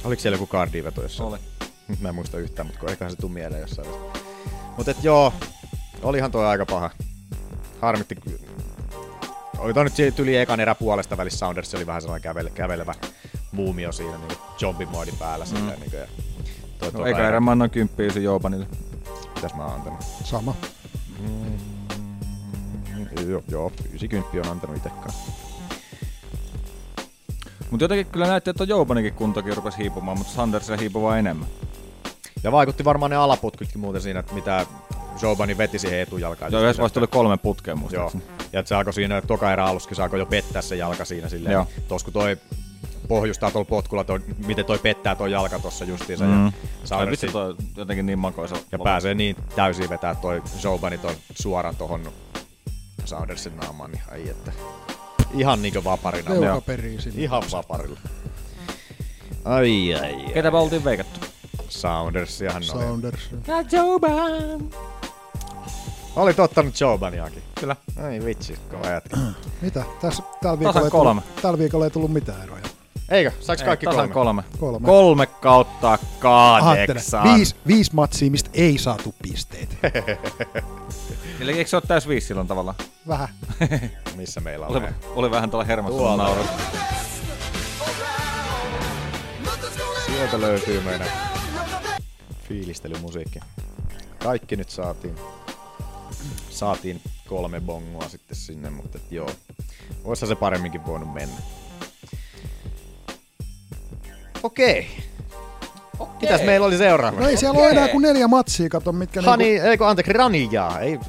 Oliko 0.03 0.22
siellä 0.22 0.35
joku 0.35 0.47
kardin 0.47 0.84
veto 0.84 1.02
jossain? 1.02 1.30
Oli. 1.30 1.38
Nyt 1.88 2.02
mä 2.02 2.10
en 2.10 2.15
muista 2.15 2.38
yhtään, 2.38 2.68
mutta 2.68 2.85
eiköhän 2.91 3.11
se 3.11 3.18
tuu 3.18 3.30
mieleen 3.30 3.61
jossain. 3.61 3.88
Mutta 4.77 4.91
et 4.91 5.03
joo, 5.03 5.34
olihan 6.03 6.31
toi 6.31 6.45
aika 6.45 6.65
paha. 6.65 6.89
Harmitti. 7.81 8.15
Oli 9.57 9.73
toi 9.73 9.84
nyt 9.84 10.19
yli 10.19 10.38
ekan 10.38 10.60
erä 10.60 10.76
puolesta 10.76 11.18
välissä 11.18 11.39
Sounders 11.39 11.76
oli 11.76 11.88
vähän 11.88 12.02
sellainen 12.02 12.23
kävele, 12.23 12.49
kävelevä 12.49 12.93
muumio 13.52 13.91
siinä 13.91 14.18
niin 14.18 14.38
zombimoodi 14.57 15.11
päällä. 15.19 15.45
Mm. 15.45 15.57
Silleen, 15.57 15.80
niin 15.80 15.91
kuin, 15.91 15.99
ja 15.99 16.07
toi 16.80 16.91
No, 16.91 17.06
eikä 17.06 17.27
erä 17.27 17.39
mä 17.39 17.52
annoin 17.52 17.72
kymppiä 17.72 18.11
sen 18.11 18.23
Joubanille. 18.23 18.68
Mitäs 19.35 19.53
mä 19.53 19.65
oon 19.65 19.73
antanut? 19.73 20.02
Sama. 20.23 20.56
Mm, 21.19 21.60
joo, 23.30 23.43
joo, 23.47 23.72
90 23.93 24.38
on 24.38 24.52
antanut 24.52 24.77
itse 24.77 24.89
kanssa. 24.89 25.31
Mutta 27.69 27.84
jotenkin 27.84 28.06
kyllä 28.06 28.27
näytti, 28.27 28.49
että 28.49 28.64
Joubanikin 28.64 29.14
kuntokin 29.14 29.56
rupesi 29.56 29.77
hiipumaan, 29.77 30.18
mutta 30.18 30.34
Sanders 30.34 30.68
se 30.68 30.77
hiipui 30.77 31.02
vaan 31.02 31.19
enemmän. 31.19 31.47
Ja 32.43 32.52
vaikutti 32.52 32.85
varmaan 32.85 33.11
ne 33.11 33.18
alaputkitkin 33.18 33.80
muuten 33.80 34.02
siinä, 34.02 34.19
että 34.19 34.34
mitä 34.34 34.65
Jobani 35.21 35.57
veti 35.57 35.79
siihen 35.79 35.99
etujalkaan. 35.99 36.51
Joo, 36.51 36.61
yhdessä 36.61 36.79
vaiheessa 36.81 36.93
tuli 36.93 37.07
kolme 37.07 37.37
putkea 37.37 37.71
Joo, 37.71 37.77
muistaakseni. 37.79 38.23
ja 38.53 38.59
että 38.59 38.67
se 38.69 38.75
alkoi 38.75 38.93
siinä, 38.93 39.21
toka 39.21 39.53
erä 39.53 39.65
aluskin 39.65 39.95
saako 39.95 40.17
jo 40.17 40.25
pettää 40.25 40.61
se 40.61 40.75
jalka 40.75 41.05
siinä 41.05 41.29
silleen. 41.29 41.53
Joo. 41.53 41.67
Tos 41.87 42.03
kun 42.03 42.13
toi 42.13 42.37
pohjustaa 43.07 43.51
tuolla 43.51 43.65
potkulla, 43.69 44.03
toi, 44.03 44.19
miten 44.45 44.65
toi 44.65 44.79
pettää 44.79 45.15
toi 45.15 45.31
jalka 45.31 45.59
tossa 45.59 45.85
justiinsa. 45.85 46.25
Mm. 46.25 46.45
Ja, 46.45 46.45
Ai 46.45 46.51
Sounders 46.83 47.11
vitsi 47.11 47.27
toi 47.27 47.55
jotenkin 47.77 48.05
niin 48.05 48.19
makoisa. 48.19 48.55
ja 48.71 48.79
pääsee 48.79 49.13
niin 49.13 49.35
täysin 49.55 49.89
vetää 49.89 50.15
toi 50.15 50.43
Jobani 50.63 50.97
toi 50.97 51.15
suoraan 51.35 51.75
tohon 51.75 52.11
Soundersin 53.05 53.57
naamaan, 53.57 53.91
niin 53.91 54.03
ai 54.11 54.29
että. 54.29 54.51
Ihan 55.33 55.61
niinkö 55.61 55.83
vaparina. 55.83 56.35
Joo. 56.35 56.63
Ihan 57.15 57.43
vaparilla. 57.51 57.99
Ai 59.45 59.93
ai 59.93 60.13
ai. 60.13 60.33
Ketä 60.33 60.51
oltiin 60.51 60.83
veikattu? 60.83 61.19
Soundersiahan 61.69 62.63
oli. 62.73 62.81
Sounders. 62.83 63.29
Ja 63.47 63.55
Jouban! 63.71 64.69
Olit 66.15 66.39
ottanut 66.39 66.79
Jobaniakin. 66.81 67.43
Kyllä. 67.59 67.75
Ai 68.03 68.25
vitsi, 68.25 68.59
kova 68.71 68.87
jätkä. 68.89 69.17
Mitä? 69.61 69.83
Tässä, 70.01 70.23
tällä, 70.41 70.59
viikolla 70.59 70.85
ei 70.85 70.91
kolme. 70.91 71.21
tullut, 71.21 71.41
tällä 71.41 71.59
viikolla 71.59 71.85
ei 71.85 71.91
tullut 71.91 72.13
mitään 72.13 72.43
eroja. 72.43 72.63
Eikö? 73.09 73.31
Saaks 73.39 73.61
Ei, 73.61 73.65
kaikki 73.67 73.85
kolme? 73.85 74.07
kolme. 74.07 74.43
Kolme. 74.59 74.85
Kolme 74.85 75.25
kautta 75.25 75.89
Ajattele, 75.91 76.59
kahdeksan. 76.61 77.23
viisi, 77.23 77.55
viisi 77.67 77.91
matsia, 77.95 78.31
mistä 78.31 78.49
ei 78.53 78.77
saatu 78.77 79.15
pisteitä. 79.21 79.75
Eli 81.39 81.51
eikö 81.57 81.69
se 81.69 81.75
ole 81.75 81.83
täys 81.87 82.07
viisi 82.07 82.27
silloin 82.27 82.47
tavallaan? 82.47 82.75
Vähän. 83.07 83.29
Missä 84.15 84.41
meillä 84.41 84.67
on? 84.67 84.75
Oli, 84.75 84.85
oli 85.15 85.31
vähän 85.31 85.49
tuolla 85.49 85.65
hermossa 85.65 85.97
Tuolla. 85.97 86.23
naurus. 86.23 86.47
Sieltä 90.05 90.41
löytyy 90.41 90.81
meidän 90.81 91.07
fiilistelymusiikki. 92.47 93.39
Kaikki 94.23 94.55
nyt 94.55 94.69
saatiin. 94.69 95.15
Saatiin 96.49 97.02
kolme 97.27 97.61
bongoa 97.61 98.10
sitten 98.10 98.38
sinne, 98.38 98.69
mutta 98.69 98.97
et 98.97 99.11
joo. 99.11 99.30
Oissa 100.03 100.26
se 100.26 100.35
paremminkin 100.35 100.85
voinut 100.85 101.14
mennä. 101.14 101.35
Okei. 104.43 104.88
Okay. 105.99 106.15
Mitäs 106.22 106.43
meillä 106.43 106.68
oli 106.68 106.77
seuraava? 106.77 107.19
No 107.19 107.27
ei 107.27 107.38
siellä 107.38 107.60
ole 107.60 107.69
enää 107.69 107.88
kuin 107.88 108.02
neljä 108.02 108.27
matsia, 108.27 108.69
kato 108.69 108.91
mitkä 108.91 109.22
Hani, 109.22 109.43
niinku... 109.43 109.68
eikö 109.68 109.88
anteeksi, 109.88 110.14
Ranijaa. 110.14 110.80
Ei, 110.80 110.99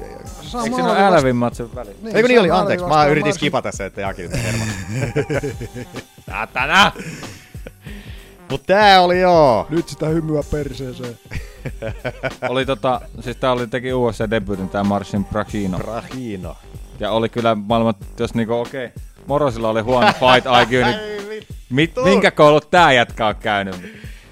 Sama 0.41 0.63
Eikö 0.63 0.75
siinä 0.75 0.91
ole 0.91 1.03
Älvin 1.03 1.35
matsin 1.35 1.75
väliin? 1.75 1.97
eikö 2.13 2.27
niin 2.27 2.39
oli, 2.39 2.51
anteeksi. 2.51 2.85
Mä 2.85 3.05
yritin 3.05 3.33
skipata 3.33 3.71
se, 3.71 3.85
että 3.85 4.01
Jaki 4.01 4.21
nyt 4.21 4.43
hermos. 4.43 4.67
Satana! 6.29 6.91
Mut 8.49 8.63
tää 8.65 9.01
oli 9.01 9.19
joo. 9.19 9.67
Nyt 9.69 9.89
sitä 9.89 10.05
hymyä 10.05 10.43
perseeseen. 10.51 11.19
oli 12.49 12.65
tota, 12.65 13.01
siis 13.19 13.37
tää 13.37 13.51
oli 13.51 13.67
teki 13.67 13.93
USA-debyytin 13.93 14.69
tää 14.69 14.83
Marcin 14.83 15.25
Brachino. 15.25 15.77
Brahino. 15.77 16.55
Ja 16.99 17.11
oli 17.11 17.29
kyllä 17.29 17.55
maailman, 17.55 17.93
jos 18.19 18.33
niinku 18.33 18.53
okei, 18.53 18.85
okay, 18.85 19.03
Morosilla 19.27 19.69
oli 19.69 19.81
huono 19.81 20.07
fight 20.07 20.47
IQ, 20.63 20.85
niin 20.85 21.17
mit, 21.69 21.91
minkä 22.03 22.31
koulut 22.31 22.69
tää 22.69 22.91
jätkä 22.91 23.27
on 23.27 23.35
käynyt? 23.35 23.75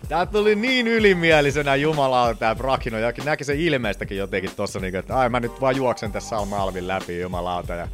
Tää 0.09 0.25
tuli 0.25 0.55
niin 0.55 0.87
ylimielisenä 0.87 1.75
jumalauta 1.75 2.39
tää 2.39 2.55
Brakino, 2.55 2.97
ja 2.97 3.13
näki 3.25 3.43
se 3.43 3.55
ilmeistäkin 3.55 4.17
jotenkin 4.17 4.51
tossa, 4.55 4.79
niinku, 4.79 4.97
että 4.97 5.17
ai 5.17 5.29
mä 5.29 5.39
nyt 5.39 5.61
vaan 5.61 5.75
juoksen 5.75 6.11
tässä 6.11 6.29
Salma 6.29 6.57
Alvin 6.57 6.87
läpi 6.87 7.19
jumalauta. 7.19 7.73
Ja 7.73 7.87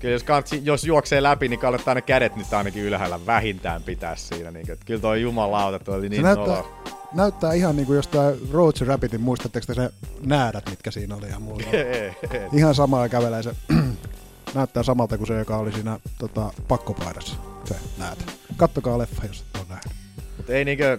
kyllä 0.00 0.14
jos, 0.14 0.24
kantsi, 0.24 0.60
jos 0.64 0.84
juoksee 0.84 1.22
läpi, 1.22 1.48
niin 1.48 1.60
kannattaa 1.60 1.94
ne 1.94 2.02
kädet 2.02 2.36
nyt 2.36 2.52
ainakin 2.52 2.82
ylhäällä 2.82 3.26
vähintään 3.26 3.82
pitää 3.82 4.16
siinä. 4.16 4.50
Niinku, 4.50 4.72
että 4.72 4.86
kyllä 4.86 5.00
toi 5.00 5.22
jumalauta, 5.22 5.78
toi 5.78 5.98
oli 5.98 6.04
Se 6.04 6.08
niin 6.08 6.22
näyttää, 6.22 6.46
nolo. 6.46 7.01
Näyttää 7.14 7.52
ihan 7.52 7.76
niinku 7.76 7.92
jostain 7.92 8.34
Road 8.52 8.72
to 8.72 8.84
Rapitin, 8.84 9.20
muistatteko 9.20 9.66
te 9.66 9.74
se 9.74 9.90
näädät, 10.20 10.70
mitkä 10.70 10.90
siinä 10.90 11.16
oli 11.16 11.28
ja 11.28 11.38
muuta. 11.38 11.64
ihan 12.58 12.74
samaa 12.74 13.08
kävelee 13.08 13.42
se. 13.42 13.54
näyttää 14.54 14.82
samalta 14.82 15.18
kuin 15.18 15.26
se, 15.26 15.38
joka 15.38 15.56
oli 15.56 15.72
siinä 15.72 15.98
tota, 16.18 16.52
pakkopaidassa. 16.68 17.36
Se 17.64 17.74
näätä. 17.98 18.24
Kattokaa 18.56 18.98
leffa, 18.98 19.26
jos 19.26 19.40
et 19.40 19.56
ole 19.56 19.66
nähnyt. 19.68 19.92
Mut 20.36 20.50
ei 20.50 20.64
niinkö, 20.64 20.98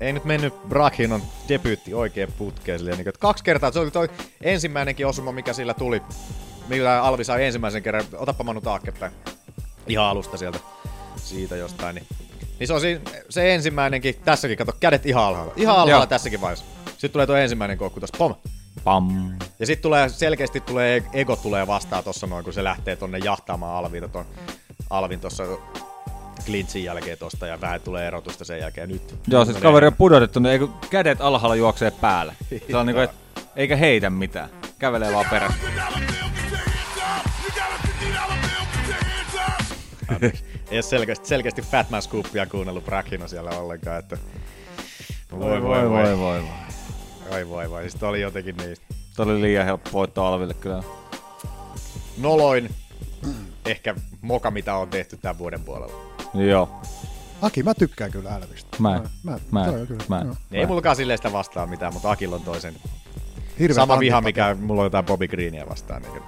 ei 0.00 0.12
nyt 0.12 0.24
mennyt 0.24 0.54
Brakinon 0.68 1.22
debyytti 1.48 1.94
oikein 1.94 2.32
putkeen. 2.32 2.78
Silleen, 2.78 2.96
niinkö, 2.96 3.12
kaksi 3.18 3.44
kertaa, 3.44 3.72
se 3.72 3.78
oli 3.78 3.90
toi 3.90 4.08
ensimmäinenkin 4.40 5.06
osuma, 5.06 5.32
mikä 5.32 5.52
sillä 5.52 5.74
tuli. 5.74 6.02
Millä 6.68 7.02
Alvi 7.02 7.24
sai 7.24 7.44
ensimmäisen 7.44 7.82
kerran, 7.82 8.04
otappa 8.16 8.44
Manu 8.44 8.60
taaksepäin. 8.60 9.12
Ihan 9.86 10.06
alusta 10.06 10.36
sieltä, 10.36 10.58
siitä 11.16 11.56
jostain. 11.56 11.94
Niin, 11.94 12.06
niin 12.62 12.68
se 12.68 12.74
on 12.74 12.80
siinä, 12.80 13.00
se 13.28 13.54
ensimmäinenkin, 13.54 14.14
tässäkin, 14.24 14.58
kato, 14.58 14.72
kädet 14.80 15.06
ihan 15.06 15.24
alhaalla. 15.24 15.52
Ihan 15.56 15.74
alhaalla 15.74 16.02
Joo. 16.02 16.06
tässäkin 16.06 16.40
vaiheessa. 16.40 16.64
Sitten 16.86 17.10
tulee 17.10 17.26
tuo 17.26 17.36
ensimmäinen 17.36 17.78
koukku 17.78 18.00
tossa, 18.00 18.18
pom. 18.18 18.34
Pam. 18.84 19.30
Ja 19.58 19.66
sitten 19.66 19.82
tulee, 19.82 20.08
selkeästi 20.08 20.60
tulee, 20.60 21.02
ego 21.12 21.36
tulee 21.36 21.66
vastaan 21.66 22.04
tossa 22.04 22.26
noin, 22.26 22.44
kun 22.44 22.52
se 22.52 22.64
lähtee 22.64 22.96
tonne 22.96 23.18
jahtaamaan 23.18 23.76
Alviita 23.76 24.08
ton 24.08 24.24
Alvin 24.90 25.20
tossa 25.20 25.44
klintsin 26.46 26.84
jälkeen 26.84 27.18
tosta 27.18 27.46
ja 27.46 27.60
vähän 27.60 27.80
tulee 27.80 28.06
erotusta 28.06 28.44
sen 28.44 28.58
jälkeen 28.58 28.88
nyt. 28.88 29.14
Joo, 29.26 29.44
siis 29.44 29.56
kaveri 29.56 29.86
on 29.86 29.96
pudotettu, 29.96 30.40
niin 30.40 30.52
ei 30.52 30.58
kun 30.58 30.74
kädet 30.90 31.20
alhaalla 31.20 31.56
juoksee 31.56 31.90
päälle. 31.90 32.34
Se 32.70 32.76
on 32.76 32.86
niinku, 32.86 33.00
et, 33.00 33.10
eikä 33.56 33.76
heitä 33.76 34.10
mitään. 34.10 34.48
Kävelee 34.78 35.12
vaan 35.12 35.26
perässä. 35.30 35.58
Ei 40.72 40.76
ole 40.76 40.82
selkeästi, 40.82 41.28
selkeästi 41.28 41.62
Fatman 41.62 42.02
Scoopia 42.02 42.46
kuunnellut 42.46 42.84
Brakino 42.84 43.28
siellä 43.28 43.50
ollenkaan, 43.50 43.98
että... 43.98 44.18
Voi, 45.32 45.62
voi, 45.62 45.90
voi, 45.90 46.18
voi. 46.18 46.42
Voi 47.30 47.48
voi 47.48 47.70
voi, 47.70 47.82
siis 47.82 47.94
toi 47.94 48.08
oli 48.08 48.20
jotenkin 48.20 48.56
niin 48.56 48.76
Tämä 49.16 49.32
oli 49.32 49.42
liian 49.42 49.64
helppo 49.64 49.90
voitto 49.92 50.24
Alville 50.24 50.54
kyllä. 50.54 50.82
noloin 52.18 52.70
ehkä 53.66 53.94
moka, 54.20 54.50
mitä 54.50 54.74
on 54.74 54.88
tehty 54.88 55.16
tämän 55.16 55.38
vuoden 55.38 55.60
puolella. 55.64 55.94
Joo. 56.34 56.80
Aki, 57.42 57.62
mä 57.62 57.74
tykkään 57.74 58.10
kyllä 58.10 58.34
Älvistä. 58.34 58.76
Mä 58.78 58.96
en. 58.96 59.02
Mä, 59.22 59.38
Mä 59.50 59.64
en. 59.64 59.70
on 59.80 59.86
kyllä, 59.86 60.04
Mä 60.08 60.20
en. 60.20 60.32
Ei 60.52 60.66
mullakaan 60.66 60.96
silleen 60.96 61.18
sitä 61.18 61.32
vastaa 61.32 61.66
mitään, 61.66 61.92
mutta 61.92 62.10
Akilla 62.10 62.36
on 62.36 62.42
toisen. 62.42 62.74
Hirveä 63.58 63.74
Sama 63.74 63.98
viha, 63.98 64.20
mikä 64.20 64.56
mulla 64.60 64.82
on 64.82 64.86
jotain 64.86 65.04
Bobby 65.04 65.28
Greenia 65.28 65.68
vastaan, 65.68 66.02
niin 66.02 66.22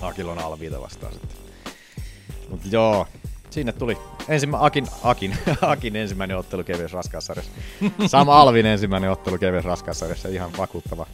Akilla 0.00 0.32
on 0.32 0.38
Alviita 0.38 0.80
vastaan 0.80 1.12
sitten. 1.12 1.30
Mut 2.50 2.60
joo, 2.72 3.06
sinne 3.50 3.72
tuli 3.72 3.98
ensimmä, 4.28 4.56
Akin, 4.60 4.86
Akin, 5.02 5.38
Akin 5.62 5.96
ensimmäinen 5.96 6.36
ottelu 6.36 6.64
kevyessä 6.64 6.96
raskaassarjassa. 6.96 7.52
Sama 8.06 8.40
Alvin 8.40 8.66
ensimmäinen 8.66 9.10
ottelu 9.10 9.38
kevyessä 9.38 9.68
raskaassarjassa, 9.68 10.28
ihan 10.28 10.50
vakuuttava 10.58 11.06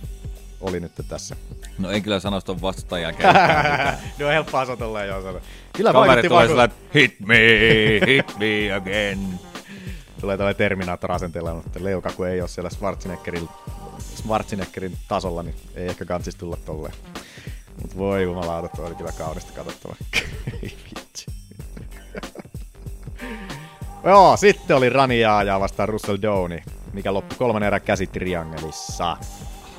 oli 0.60 0.80
nyt 0.80 0.92
tässä. 1.08 1.36
No 1.78 1.90
en 1.90 2.02
kyllä 2.02 2.20
sano 2.20 2.40
ton 2.40 2.62
vastustajan 2.62 3.02
jälkeen. 3.02 3.34
no 4.18 4.28
helppoa 4.28 4.76
tolleen 4.76 5.08
joo 5.08 5.22
sanoa. 5.22 5.40
Kyllä 5.76 5.92
Kaveri 5.92 6.28
tulee 6.28 6.48
sillä, 6.48 6.64
että 6.64 6.76
hit 6.94 7.20
me, 7.20 7.38
hit 8.06 8.38
me 8.38 8.72
again. 8.72 9.40
Tulee 10.20 10.36
tällä 10.36 10.54
Terminator-asenteella, 10.54 11.54
mutta 11.54 11.84
Leuka 11.84 12.10
kun 12.10 12.28
ei 12.28 12.40
ole 12.40 12.48
siellä 12.48 12.70
Schwarzeneggerin, 12.70 13.48
Schwarzeneggerin 14.16 14.98
tasolla, 15.08 15.42
niin 15.42 15.54
ei 15.74 15.86
ehkä 15.88 16.04
kansis 16.04 16.34
tulla 16.34 16.56
tolleen. 16.56 16.94
Mut 17.82 17.96
voi 17.96 18.22
jumalauta, 18.22 18.76
toi 18.76 18.86
oli 18.86 18.94
kyllä 18.94 19.12
kaunista 19.12 19.52
katsottava. 19.52 19.96
Vitsi. 20.62 21.35
Joo, 24.04 24.36
sitten 24.36 24.76
oli 24.76 24.88
Raniaa 24.90 25.42
ja 25.42 25.60
vastaan 25.60 25.88
Russell 25.88 26.18
Downey, 26.22 26.58
mikä 26.92 27.14
loppui 27.14 27.38
kolmannen 27.38 27.66
erän 27.66 27.80
käsitti 27.80 28.18
Triangelissa. 28.20 29.16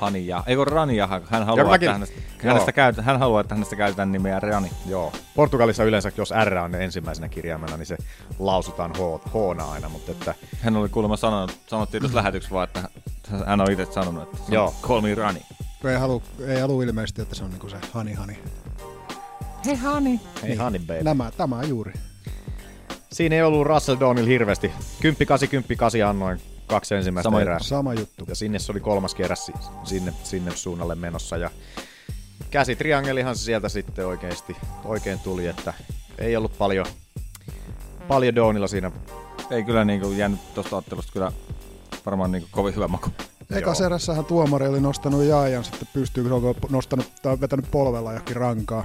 Hania. 0.00 0.42
Ei 0.46 0.56
kun 0.56 0.66
Rania, 0.66 1.06
hän 1.06 1.46
haluaa, 1.46 1.60
Joka 1.60 1.70
mäkin- 1.70 1.88
että 1.88 1.92
hänestä, 1.92 2.14
Joo. 2.42 2.52
hänestä 2.52 2.72
käyt, 2.72 2.96
hän 2.96 3.18
haluaa, 3.18 3.40
että 3.40 3.54
hänestä 3.54 3.76
käytetään 3.76 4.12
nimeä 4.12 4.40
Rani. 4.40 4.70
Joo. 4.86 5.12
Portugalissa 5.34 5.84
yleensä, 5.84 6.12
jos 6.16 6.32
R 6.44 6.54
on 6.54 6.74
ensimmäisenä 6.74 7.28
kirjaimena, 7.28 7.76
niin 7.76 7.86
se 7.86 7.96
lausutaan 8.38 8.90
H, 8.96 8.98
H 9.32 9.70
aina, 9.72 9.88
mutta 9.88 10.12
että 10.12 10.34
Hän 10.60 10.76
oli 10.76 10.88
kuulemma 10.88 11.16
sanonut, 11.16 11.58
sanottiin 11.66 12.00
tuossa 12.00 12.18
lähetyksessä 12.18 12.54
vaan, 12.54 12.64
että 12.64 12.88
hän 13.46 13.60
on 13.60 13.70
itse 13.70 13.84
sanonut, 13.90 14.22
että 14.22 14.36
se 14.46 14.54
Joo. 14.54 14.66
on 14.66 14.72
call 14.82 15.00
me 15.00 15.14
Rani. 15.14 15.42
Ei 15.84 15.96
halu, 15.96 16.22
ei 16.46 16.60
halu 16.60 16.82
ilmeisesti, 16.82 17.22
että 17.22 17.34
se 17.34 17.44
on 17.44 17.50
niinku 17.50 17.68
se 17.68 17.76
hani 17.92 18.14
hani. 18.14 18.38
Hei 19.66 19.74
Hani. 19.76 20.20
ei 20.42 20.56
honey 20.56 20.80
baby. 20.80 21.02
Nämä, 21.02 21.30
tämä 21.36 21.62
juuri. 21.62 21.92
Siinä 23.12 23.36
ei 23.36 23.42
ollut 23.42 23.66
Russell 23.66 24.00
Downilla 24.00 24.28
hirveästi. 24.28 24.72
10 25.00 25.26
8 25.26 25.48
10 25.48 25.76
8 25.78 26.02
annoin 26.08 26.40
kaksi 26.66 26.94
ensimmäistä 26.94 27.26
Sama 27.26 27.40
erää. 27.40 27.54
juttu. 27.54 27.64
Sama 27.64 27.94
juttu. 27.94 28.24
Ja 28.28 28.34
sinne 28.34 28.58
se 28.58 28.72
oli 28.72 28.80
kolmas 28.80 29.14
si- 29.34 29.52
sinne, 29.84 30.12
sinne 30.24 30.50
suunnalle 30.56 30.94
menossa. 30.94 31.36
Ja 31.36 31.50
käsitriangelihan 32.50 33.36
se 33.36 33.42
sieltä 33.42 33.68
sitten 33.68 34.06
oikeasti 34.06 34.56
oikein 34.84 35.18
tuli, 35.20 35.46
että 35.46 35.74
ei 36.18 36.36
ollut 36.36 36.58
paljon, 36.58 36.86
paljon 38.08 38.34
Downilla 38.34 38.66
siinä. 38.68 38.92
Ei 39.50 39.62
kyllä 39.64 39.84
niinku 39.84 40.12
jäänyt 40.12 40.54
tuosta 40.54 40.76
ottelusta 40.76 41.12
kyllä 41.12 41.32
varmaan 42.06 42.32
niinku 42.32 42.48
kovin 42.52 42.74
hyvä 42.74 42.88
maku. 42.88 43.10
Ekas 43.56 43.80
erässähän 43.80 44.24
tuomari 44.24 44.66
oli 44.68 44.80
nostanut 44.80 45.24
jaajan 45.24 45.64
sitten 45.64 45.88
pystyy, 45.92 46.22
kun 46.24 46.32
onko 46.32 46.54
nostanut 46.70 47.06
tai 47.22 47.40
vetänyt 47.40 47.70
polvella 47.70 48.10
johonkin 48.12 48.36
rankaa. 48.36 48.84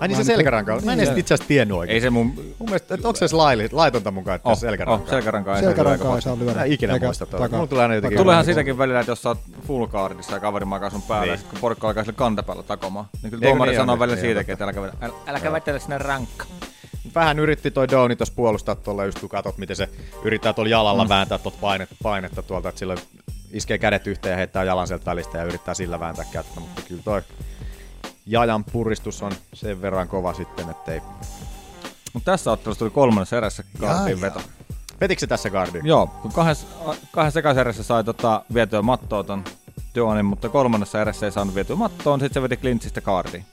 Ai 0.00 0.08
niin 0.08 0.16
se 0.16 0.24
selkäranka 0.24 0.74
on. 0.74 0.84
Mä 0.84 0.92
en 0.92 0.98
edes 0.98 1.08
Niin. 1.08 1.18
itse 1.18 1.34
asiassa 1.34 1.48
tiennyt 1.48 1.76
oikein. 1.76 1.94
Ei 1.94 2.00
se 2.00 2.10
mun... 2.10 2.26
Mun 2.58 2.68
mielestä, 2.68 2.94
että 2.94 3.08
onko 3.08 3.16
se 3.18 3.24
edes 3.24 3.32
laili, 3.32 3.68
laitonta 3.72 4.10
mukaan, 4.10 4.36
että 4.36 4.48
Oh, 4.48 4.58
selkäranka? 4.58 5.04
oh, 5.04 5.10
selkärankaa 5.10 5.56
ei 5.56 5.62
Selkärankaa 5.62 6.04
lyödä 6.08 6.16
ei 6.16 6.22
saa 6.22 6.38
lyödä. 6.38 6.54
Mä 6.54 6.64
en 6.64 6.72
ikinä 6.72 6.92
Eikä 6.92 7.06
muista 7.06 7.26
tuota. 7.26 7.48
Mulla 7.48 7.66
tulee 7.66 7.82
aina 7.82 7.94
jotenkin... 7.94 8.18
Tuleehan 8.18 8.44
siitäkin 8.44 8.78
välillä, 8.78 9.00
että 9.00 9.10
jos 9.12 9.22
sä 9.22 9.28
oot 9.28 9.38
full 9.66 9.86
guardissa 9.86 10.32
ja 10.32 10.40
kaveri 10.40 10.64
makaa 10.64 10.90
sun 10.90 11.02
päällä, 11.02 11.26
Niin. 11.32 11.40
niin. 11.40 11.50
kun 11.50 11.58
porukka 11.60 11.88
alkaa 11.88 12.04
sille 12.04 12.16
kantapäällä 12.16 12.62
takomaan, 12.62 13.06
niin 13.22 13.30
kyllä 13.30 13.42
tuomari 13.46 13.70
niin 13.70 13.80
sanoo 13.80 13.92
on? 13.92 13.98
välillä 13.98 14.16
Niin, 14.16 14.26
siitäkin, 14.26 14.52
että 14.52 14.64
äläkä, 14.64 14.80
älä, 15.00 15.12
äläkä 15.26 15.52
vetele 15.52 15.80
sinne 15.80 15.98
rankka. 15.98 16.44
Vähän 17.14 17.38
yritti 17.38 17.70
toi 17.70 17.88
Downi 17.88 18.16
tuossa 18.16 18.34
puolustaa 18.36 18.74
tuolla, 18.74 19.04
just 19.04 19.18
kun 19.20 19.28
katot, 19.28 19.58
miten 19.58 19.76
se 19.76 19.88
yrittää 20.24 20.52
tuolla 20.52 20.70
jalalla 20.70 21.04
Mm. 21.04 21.08
vääntää 21.08 21.38
tuota 21.38 21.58
painetta, 21.60 21.94
painetta 22.02 22.42
tuolta, 22.42 22.68
että 22.68 22.78
silloin 22.78 22.98
iskee 23.52 23.78
kädet 23.78 24.06
yhteen 24.06 24.30
ja 24.30 24.36
heittää 24.36 24.64
jalan 24.64 24.86
sieltä 24.86 25.04
välistä 25.04 25.38
ja 25.38 25.44
yrittää 25.44 25.74
sillä 25.74 26.00
vääntää 26.00 26.24
kättä, 26.32 26.60
mutta 26.60 26.82
kyllä 26.82 27.02
toi 27.02 27.22
jajan 28.26 28.64
puristus 28.64 29.22
on 29.22 29.32
sen 29.54 29.82
verran 29.82 30.08
kova 30.08 30.34
sitten, 30.34 30.70
ettei... 30.70 31.00
Mutta 32.12 32.30
tässä 32.32 32.52
ottelussa 32.52 32.78
tuli 32.78 32.90
kolmannessa 32.90 33.36
erässä 33.36 33.64
Gardin 33.80 34.20
veto. 34.20 34.40
Vetikö 35.00 35.20
se 35.20 35.26
tässä 35.26 35.50
Gardi? 35.50 35.80
Joo, 35.84 36.06
kun 36.06 36.32
kahdessa, 36.32 36.66
kahdessa 37.12 37.60
erässä 37.60 37.82
sai 37.82 38.04
tota, 38.04 38.42
vietyä 38.54 38.82
mattoa 38.82 39.24
ton 39.24 39.44
Duonin, 39.94 40.24
mutta 40.24 40.48
kolmannessa 40.48 41.00
erässä 41.00 41.26
ei 41.26 41.32
saanut 41.32 41.54
vietyä 41.54 41.76
mattoon, 41.76 42.20
sitten 42.20 42.34
se 42.34 42.42
veti 42.42 42.56
Clinchistä 42.56 43.00
Gardiin. 43.00 43.44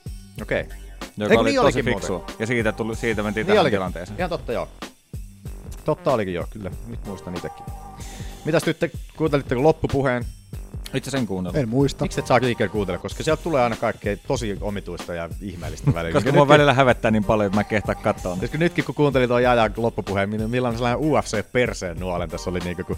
Okei. 0.42 0.68
Joka 1.16 1.32
Eikö 1.32 1.40
oli 1.40 1.50
niin 1.50 1.62
tosi 1.62 1.82
fiksua. 1.82 2.18
muuten? 2.18 2.36
Ja 2.38 2.46
siitä, 2.46 2.72
tuli, 2.72 2.96
siitä 2.96 3.22
mentiin 3.22 3.44
Niin 3.44 3.46
tähän 3.46 3.60
olikin. 3.60 3.76
tilanteeseen. 3.76 4.18
Ihan 4.18 4.30
totta 4.30 4.52
joo. 4.52 4.68
Totta 5.84 6.12
olikin 6.12 6.34
joo, 6.34 6.46
kyllä. 6.50 6.70
Nyt 6.86 7.06
muistan 7.06 7.34
itsekin. 7.36 7.64
Mitäs 8.46 8.66
nyt 8.66 8.78
te 8.78 8.90
kuuntelitteko 9.16 9.62
loppupuheen? 9.62 10.24
Itse 10.96 11.10
sen 11.10 11.26
kuunnella. 11.26 11.58
En 11.58 11.68
muista. 11.68 12.04
Miksi 12.04 12.20
et 12.20 12.26
saa 12.26 12.40
ikinä 12.48 12.68
kuuntella? 12.68 12.98
Koska 12.98 13.22
sieltä 13.22 13.42
tulee 13.42 13.62
aina 13.62 13.76
kaikkea 13.76 14.16
tosi 14.28 14.58
omituista 14.60 15.14
ja 15.14 15.28
ihmeellistä 15.42 15.94
välillä. 15.94 16.12
Koska 16.12 16.28
Nyt- 16.28 16.34
mua 16.34 16.48
välillä 16.48 16.74
hävettää 16.74 17.10
niin 17.10 17.24
paljon, 17.24 17.46
että 17.46 17.56
mä 17.56 17.60
en 17.60 17.66
kehtaa 17.66 17.94
katsoa. 17.94 18.36
Koska 18.40 18.58
nytkin 18.58 18.84
kun 18.84 18.94
kuuntelin 18.94 19.28
tuon 19.28 19.42
Jajan 19.42 19.72
loppupuheen, 19.76 20.30
niin 20.30 20.50
millainen 20.50 20.78
sellainen 20.78 21.00
UFC-perseen 21.04 22.00
nuolen 22.00 22.30
tässä 22.30 22.50
oli 22.50 22.58
niinku, 22.58 22.84
kun 22.84 22.96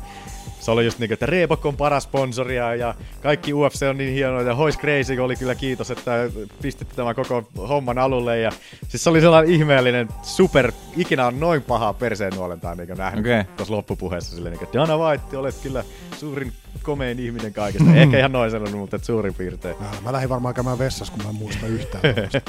se 0.60 0.70
oli 0.70 0.84
just 0.84 0.98
niinku, 0.98 1.12
että 1.12 1.26
Reebok 1.26 1.66
on 1.66 1.76
paras 1.76 2.02
sponsoria 2.02 2.74
ja 2.74 2.94
kaikki 3.22 3.52
UFC 3.54 3.82
on 3.82 3.98
niin 3.98 4.14
hienoa 4.14 4.42
ja 4.42 4.54
Hoist 4.54 4.80
Crazy 4.80 5.18
oli 5.18 5.36
kyllä 5.36 5.54
kiitos, 5.54 5.90
että 5.90 6.30
pistitte 6.62 6.94
tämän 6.96 7.14
koko 7.14 7.44
homman 7.68 7.98
alulle 7.98 8.38
ja 8.38 8.52
siis 8.88 9.04
se 9.04 9.10
oli 9.10 9.20
sellainen 9.20 9.54
ihmeellinen 9.54 10.08
super, 10.22 10.72
ikinä 10.96 11.26
on 11.26 11.40
noin 11.40 11.62
pahaa 11.62 11.94
perseen 11.94 12.32
nuolentaa 12.34 12.74
niinku 12.74 12.94
nähnyt 12.94 13.24
Okei. 13.26 13.44
tuossa 13.56 13.74
loppupuheessa 13.74 14.36
silleen, 14.36 14.52
niinku, 14.52 14.64
että 14.64 14.78
Dana 14.78 14.98
White, 14.98 15.36
olet 15.36 15.54
kyllä 15.62 15.84
suurin 16.18 16.52
komein 16.82 17.18
ihminen 17.18 17.52
kaikesta. 17.52 17.94
Ehkä 17.94 18.18
ihan 18.18 18.32
noin 18.32 18.50
sanonut, 18.50 18.80
mutta 18.80 18.96
et 18.96 19.04
suurin 19.04 19.34
piirtein. 19.34 19.76
Ah, 19.80 20.02
Mä 20.02 20.12
lähdin 20.12 20.28
varmaan 20.28 20.54
käymään 20.54 20.78
vessassa, 20.78 21.12
kun 21.12 21.22
mä 21.22 21.28
en 21.28 21.34
muista 21.34 21.66
yhtään. 21.66 22.02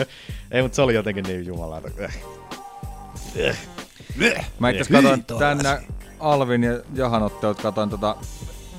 Ei, 0.51 0.61
mutta 0.61 0.75
se 0.75 0.81
oli 0.81 0.93
jotenkin 0.93 1.23
niin 1.23 1.45
jumalauta. 1.45 1.89
Mä 4.59 4.69
itse 4.69 4.93
katsoin 4.93 5.25
tänne 5.39 5.81
Alvin 6.19 6.63
ja 6.63 6.79
Jahan 6.93 7.23
ottelut, 7.23 7.61
katsoin 7.61 7.89
tota 7.89 8.15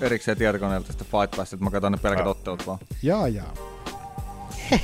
erikseen 0.01 0.37
tietokoneelta 0.39 0.87
tästä 0.87 1.05
Fight 1.05 1.37
Passista, 1.37 1.57
että 1.57 1.65
mä 1.65 1.71
katsoin 1.71 1.93
ne 1.93 1.99
pelkät 2.03 2.25
Ah. 2.25 2.31
ottelut 2.31 2.67
vaan. 2.67 2.79
Jaa, 3.03 3.29
jaa. 3.29 3.55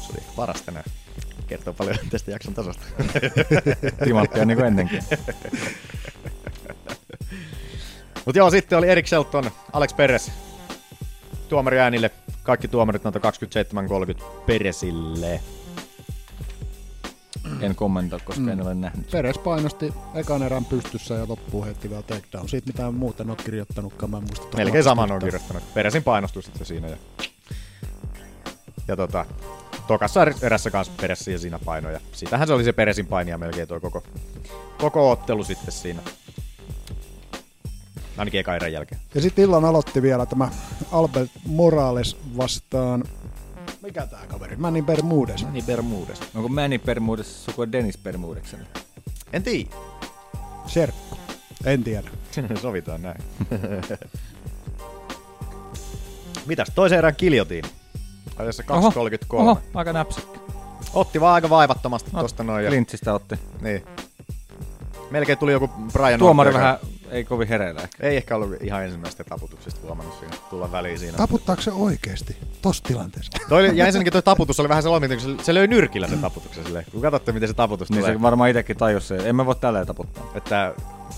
Se 0.00 0.12
oli 0.12 0.22
paras 0.36 0.62
tänään. 0.62 0.84
Kertoo 1.46 1.72
paljon 1.74 1.96
tästä 2.10 2.30
jakson 2.30 2.54
tasosta. 2.54 2.82
Timanttia 4.04 4.44
niin 4.44 4.56
kuin 4.56 4.66
ennenkin. 4.66 5.02
Mutta 8.24 8.38
joo, 8.38 8.50
sitten 8.50 8.78
oli 8.78 8.88
Erik 8.88 9.06
Shelton, 9.06 9.50
Alex 9.72 9.96
Perez. 9.96 10.30
Tuomari 11.48 11.78
äänille. 11.80 12.10
Kaikki 12.42 12.68
tuomarit 12.68 13.04
noita 13.04 13.20
27-30 14.20 14.22
Perezille. 14.46 15.40
En 17.60 17.74
kommentoi, 17.74 18.20
koska 18.24 18.40
Mm. 18.42 18.48
en 18.48 18.62
ole 18.62 18.74
nähnyt. 18.74 19.10
Peres 19.10 19.38
painosti 19.38 19.92
ekan 20.14 20.42
erän 20.42 20.64
pystyssä 20.64 21.14
ja 21.14 21.28
loppuun 21.28 21.64
heitti 21.66 21.90
vielä 21.90 22.02
takedown. 22.02 22.48
Siitä 22.48 22.66
mitään 22.66 22.94
muuta 22.94 23.22
en 23.22 23.30
ole 23.30 23.36
kirjoittanutkaan, 23.44 24.10
mä 24.10 24.16
en 24.16 24.22
muista. 24.22 24.40
tuota 24.40 24.56
Melkein 24.56 24.84
saman 24.84 25.12
on 25.12 25.18
kirjoittanut. 25.20 25.74
Perezin 25.74 26.02
painostus 26.02 26.44
sitten 26.44 26.66
siinä. 26.66 26.88
Ja, 26.88 26.96
ja 28.88 28.96
tota, 28.96 29.26
tokassa 29.86 30.24
er- 30.24 30.34
erässä 30.42 30.70
kanssa 30.70 30.92
Perez 31.00 31.28
ja 31.28 31.38
siinä 31.38 31.58
paino. 31.64 31.90
Ja 31.90 32.00
sitähän 32.12 32.48
se 32.48 32.54
oli 32.54 32.64
se 32.64 32.72
Perezin 32.72 33.06
painia 33.06 33.38
melkein 33.38 33.68
tuo 33.68 33.80
koko, 33.80 34.02
koko 34.78 35.10
ottelu 35.10 35.44
sitten 35.44 35.72
siinä. 35.72 36.02
Ainakin 38.16 38.40
eka 38.40 38.56
erän 38.56 38.72
jälkeen. 38.72 39.00
Ja 39.14 39.20
sitten 39.20 39.44
illan 39.44 39.64
aloitti 39.64 40.02
vielä 40.02 40.26
tämä 40.26 40.48
Albert 40.92 41.30
Morales 41.46 42.16
vastaan... 42.36 43.04
Mikä 43.82 44.06
tää 44.06 44.26
kaveri? 44.26 44.56
Manny 44.56 44.82
Bermudez. 44.82 45.42
Manny 45.42 45.62
Bermudez. 45.62 46.20
Onko 46.34 46.48
Manny 46.48 46.78
Bermudez 46.78 47.26
sukua 47.26 47.72
Dennis 47.72 47.98
Bermudekselle? 47.98 48.66
En 49.32 49.42
tiedä. 49.42 49.70
Serkku. 50.66 51.16
En 51.64 51.84
tiedä. 51.84 52.10
Sovitaan 52.62 53.02
näin. 53.02 53.22
Mitäs 56.46 56.72
toisen 56.74 56.98
erän 56.98 57.16
kiljotiin? 57.16 57.64
Ajassa 58.38 58.62
2.33. 58.62 58.66
Oho, 59.32 59.58
aika 59.74 59.92
näpsäkkä. 59.92 60.38
Otti 60.94 61.20
vaan 61.20 61.34
aika 61.34 61.50
vaivattomasti 61.50 62.10
No, 62.12 62.22
tosta 62.22 62.42
noin. 62.44 62.64
Ja, 62.64 62.70
Clinchistä 62.70 63.14
otti. 63.14 63.34
niin. 63.60 63.84
Melkein 65.10 65.38
tuli 65.38 65.52
joku 65.52 65.68
Brian 65.92 66.18
Tuomari 66.18 66.48
Ortega. 66.48 66.62
vähän 66.64 66.78
ei 67.10 67.24
kovin 67.24 67.48
hereillä 67.48 67.80
ehkä. 67.82 68.06
Ei 68.06 68.16
ehkä 68.16 68.36
ollut 68.36 68.62
ihan 68.62 68.84
ensimmäisestä 68.84 69.24
taputuksesta 69.24 69.80
huomannut 69.82 70.18
siinä 70.20 70.36
tulla 70.50 70.72
väliin 70.72 70.98
siinä. 70.98 71.16
Taputtaako 71.16 71.62
se 71.62 71.72
oikeesti 71.72 72.36
tossa 72.62 72.82
tilanteessa? 72.84 73.32
Toi, 73.48 73.68
oli- 73.68 73.78
ja 73.78 73.86
ensinnäkin 73.86 74.12
toi 74.12 74.22
taputus 74.22 74.60
oli 74.60 74.68
vähän 74.68 74.82
sellainen, 74.82 75.10
kun 75.10 75.20
se, 75.38 75.44
se 75.44 75.54
löi 75.54 75.66
nyrkillä 75.66 76.08
sen 76.08 76.18
taputuksen 76.18 76.64
silleen. 76.64 76.84
Kun 76.92 77.02
katsotte, 77.02 77.32
miten 77.32 77.48
se 77.48 77.54
taputus 77.54 77.90
Niin 77.90 78.00
tulee. 78.00 78.14
se 78.16 78.22
varmaan 78.22 78.50
itekin 78.50 78.76
tajus 78.76 79.08
se. 79.08 79.16
En 79.28 79.36
mä 79.36 79.46
voi 79.46 79.54
tälleen 79.56 79.86
taputtaa. 79.86 80.24
Että 80.34 80.74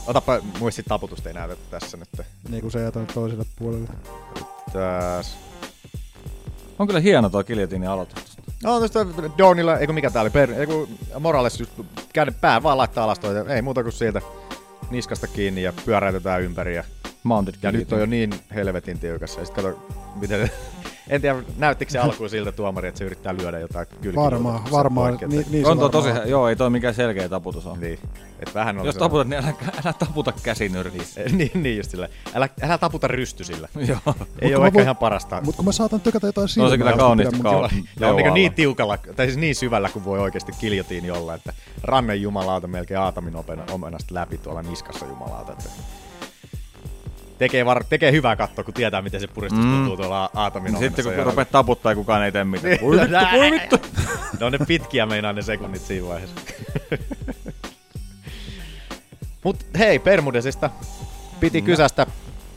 otapa 0.06 0.38
muistit 0.58 0.86
taputusta 0.86 1.28
ei 1.28 1.34
näytetty 1.34 1.64
tässä 1.70 1.96
nyt. 1.96 2.08
Niin 2.48 2.60
kuin 2.60 2.70
se 2.72 2.82
jätän 2.82 3.06
toiselle 3.06 3.44
puolelle. 3.58 3.88
Tässä. 4.72 5.36
On 6.78 6.86
kyllä 6.86 7.00
hieno 7.00 7.28
tuo 7.28 7.44
Kiljotiinin 7.44 7.88
aloitus. 7.88 8.36
No 8.64 8.78
tuosta 8.78 9.06
Donilla, 9.38 9.78
eikö 9.78 9.92
mikä 9.92 10.10
tää 10.10 10.22
oli, 10.22 10.30
per, 10.30 10.52
eiku 10.52 10.88
Morales 11.20 11.60
just 11.60 11.72
käden 12.12 12.34
pää 12.34 12.62
vaan 12.62 12.78
laittaa 12.78 13.04
alas 13.04 13.18
toi, 13.18 13.34
ei 13.48 13.62
muuta 13.62 13.82
kuin 13.82 13.92
sieltä 13.92 14.22
niskasta 14.90 15.26
kiinni 15.26 15.62
ja 15.62 15.72
pyöräytetään 15.84 16.42
ympäri. 16.42 16.74
Ja, 16.74 16.84
Mounted 17.22 17.54
ja 17.62 17.72
nyt 17.72 17.92
on 17.92 18.00
jo 18.00 18.06
niin 18.06 18.30
helvetin 18.54 18.98
tiukassa. 18.98 19.40
Ja 19.40 19.46
sit 19.46 19.54
kato, 19.54 19.86
miten, 20.20 20.50
en 21.08 21.20
tiedä, 21.20 21.42
näyttikö 21.58 21.92
se 21.92 21.98
alkuun 21.98 22.30
siltä 22.30 22.52
tuomari, 22.52 22.88
että 22.88 22.98
se 22.98 23.04
yrittää 23.04 23.34
lyödä 23.36 23.58
jotain 23.58 23.86
kylkiä. 24.02 24.22
Varmaan, 24.22 24.60
varmaan. 24.72 25.18
Niin, 25.28 25.46
niin 25.50 25.66
on 25.66 25.78
tuo 25.78 25.88
tosi, 25.88 26.08
joo, 26.24 26.48
ei 26.48 26.56
toi 26.56 26.70
mikään 26.70 26.94
selkeä 26.94 27.28
taputus 27.28 27.66
on. 27.66 27.80
Niin. 27.80 27.98
Et 28.40 28.54
vähän 28.54 28.78
oli 28.78 28.88
Jos 28.88 28.96
taputat, 28.96 29.28
niin 29.28 29.44
älä, 29.44 29.54
älä 29.84 29.92
taputa 29.92 30.32
käsinyrkissä. 30.42 31.20
niin, 31.32 31.50
niin 31.54 31.76
just 31.76 31.90
sillä. 31.90 32.08
Älä, 32.34 32.48
älä 32.62 32.78
taputa 32.78 33.08
rystysillä. 33.08 33.68
Joo. 33.88 33.98
Ei 34.40 34.50
kun 34.50 34.58
ole 34.58 34.66
ehkä 34.66 34.74
voin- 34.74 34.82
ihan 34.82 34.96
parasta. 34.96 35.40
Mut 35.44 35.56
kun 35.56 35.64
mä 35.64 35.72
saatan 35.72 36.00
tykätä 36.00 36.26
jotain 36.26 36.44
No 36.44 36.48
silmää. 36.48 36.70
se 36.70 36.78
kyllä 36.78 36.92
kaula. 36.92 37.16
silmää. 37.16 37.52
Ja 37.52 37.58
on 37.60 37.70
niin, 37.70 37.84
leualla. 38.00 38.34
niin 38.34 38.54
tiukalla, 38.54 38.98
tai 39.16 39.26
siis 39.26 39.38
niin 39.38 39.54
syvällä 39.54 39.88
kuin 39.88 40.04
voi 40.04 40.18
oikeasti 40.18 40.52
kiljotiin 40.60 41.12
olla, 41.12 41.34
että 41.34 41.52
rannen 41.82 42.22
jumalauta 42.22 42.66
melkein 42.66 43.00
aatamin 43.00 43.34
omenasta 43.70 44.14
läpi 44.14 44.38
tuolla 44.38 44.62
niskassa 44.62 45.06
jumalauta. 45.06 45.52
Että 45.52 45.70
tekee, 47.38 47.64
var, 47.64 47.84
tekee 47.84 48.12
hyvää 48.12 48.36
katsoa, 48.36 48.64
kun 48.64 48.74
tietää, 48.74 49.02
miten 49.02 49.20
se 49.20 49.26
puristus 49.26 49.64
Mm. 49.64 49.72
tuntuu 49.76 49.96
tuolla 49.96 50.30
aatamin 50.34 50.76
Sitten 50.78 51.04
kun 51.04 51.14
rupeat 51.26 51.50
taputtaa, 51.50 51.94
kukaan 51.94 52.22
ei 52.24 52.32
tee 52.32 52.44
mitään. 52.44 52.70
Niin, 52.70 52.80
Voi 52.80 52.96
vittu, 53.00 53.16
voi 53.36 53.50
vittu. 53.50 53.76
Ne 54.40 54.46
on 54.46 54.52
ne 54.52 54.58
pitkiä 54.66 55.06
meinaa 55.06 55.32
ne 55.32 55.42
sekunnit 55.42 55.82
siinä 55.82 56.08
vaiheessa. 56.08 56.36
Mut 59.44 59.66
hei, 59.78 59.98
Permudesista 59.98 60.70
piti 61.40 61.60
No. 61.60 61.64
kysästä, 61.66 62.06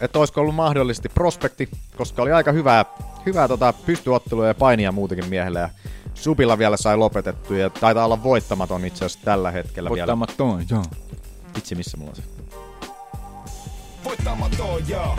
että 0.02 0.20
olisiko 0.20 0.42
ollut 0.42 0.56
mahdollisesti 0.56 1.10
prospekti, 1.10 1.70
koska 1.98 2.22
oli 2.22 2.32
aika 2.32 2.52
hyvää, 2.52 2.86
hyvää 3.26 3.48
tota 3.48 3.74
pystyottelua 3.86 4.48
ja 4.48 4.54
painia 4.54 4.92
muutenkin 4.92 5.30
miehelle. 5.30 5.60
Ja 5.60 5.70
Subilla 6.14 6.58
vielä 6.58 6.78
sai 6.78 6.98
lopetettu 6.98 7.54
ja 7.54 7.70
taitaa 7.70 8.06
olla 8.06 8.24
voittamaton 8.24 8.86
itse 8.86 9.06
asiassa 9.06 9.26
tällä 9.26 9.52
hetkellä 9.52 9.90
vielä. 9.90 10.18
Voittamaton, 10.18 10.66
joo. 10.70 10.84
Vitsi, 11.56 11.76
missä 11.76 11.98
mulla 11.98 12.10
on 12.10 12.16
se? 12.16 12.24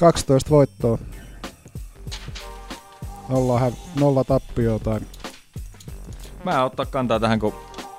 12 0.00 0.50
voittoa. 0.50 0.98
Nolla, 3.28 3.58
hä- 3.58 3.72
nolla 4.00 4.24
tappioa 4.24 4.78
tai... 4.78 5.00
Mä 6.44 6.54
en 6.54 6.60
ottaa 6.60 6.86
kantaa 6.86 7.20
tähän, 7.20 7.40
kun 7.40 7.54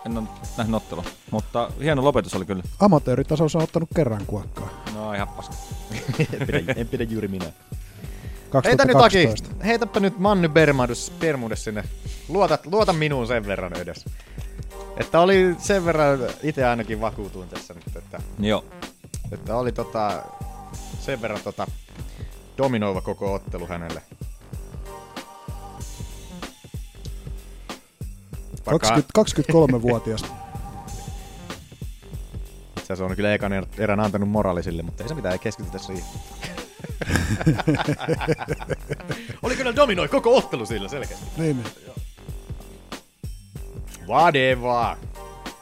en 0.05 0.17
ole 0.17 0.27
nähnyt 0.57 0.75
ottelua. 0.75 1.03
Mutta 1.31 1.71
hieno 1.81 2.03
lopetus 2.03 2.33
oli 2.35 2.45
kyllä. 2.45 2.63
Amatööritasossa 2.79 3.57
on 3.57 3.63
ottanut 3.63 3.89
kerran 3.95 4.25
kuokkaa. 4.25 4.69
No 4.95 5.13
ihan 5.13 5.27
paska. 5.27 5.55
en, 6.39 6.47
pidä, 6.47 6.73
en 6.75 6.87
pidä 6.87 7.03
juuri 7.03 7.27
minä. 7.27 7.45
Heitä 7.45 8.85
2012. 8.85 9.47
nyt 9.47 9.57
Aki, 9.57 9.67
heitäpä 9.67 9.99
nyt 9.99 10.19
Manny 10.19 10.49
Bermudes, 10.49 11.11
Bermudes 11.19 11.63
sinne. 11.63 11.83
Luota, 12.29 12.57
luota 12.65 12.93
minuun 12.93 13.27
sen 13.27 13.45
verran 13.45 13.77
edes. 13.77 14.05
Että 14.97 15.19
oli 15.19 15.55
sen 15.57 15.85
verran, 15.85 16.19
itse 16.43 16.65
ainakin 16.65 17.01
vakuutuin 17.01 17.49
tässä 17.49 17.73
nyt, 17.73 17.95
että, 17.95 18.21
Joo. 18.39 18.65
että 19.31 19.55
oli 19.57 19.71
tota, 19.71 20.23
sen 20.99 21.21
verran 21.21 21.41
tota, 21.43 21.67
dominoiva 22.57 23.01
koko 23.01 23.33
ottelu 23.33 23.67
hänelle. 23.67 24.01
20, 28.65 29.09
23-vuotias. 29.19 30.21
Itse 32.77 32.93
asiassa 32.93 33.05
on 33.05 33.15
kyllä 33.15 33.33
ekan 33.33 33.51
erän 33.77 33.99
antanut 33.99 34.29
moraalisille, 34.29 34.83
mutta 34.83 35.03
ei 35.03 35.09
se 35.09 35.15
mitään, 35.15 35.33
ei 35.33 35.39
keskitytä 35.39 35.77
siihen. 35.77 36.03
oli 39.43 39.55
kyllä 39.55 39.75
dominoi 39.75 40.07
koko 40.07 40.37
ottelu 40.37 40.65
sillä 40.65 40.89
selkeästi. 40.89 41.25
niin, 41.37 41.63
niin. 41.63 41.73
Whatever. 44.07 44.97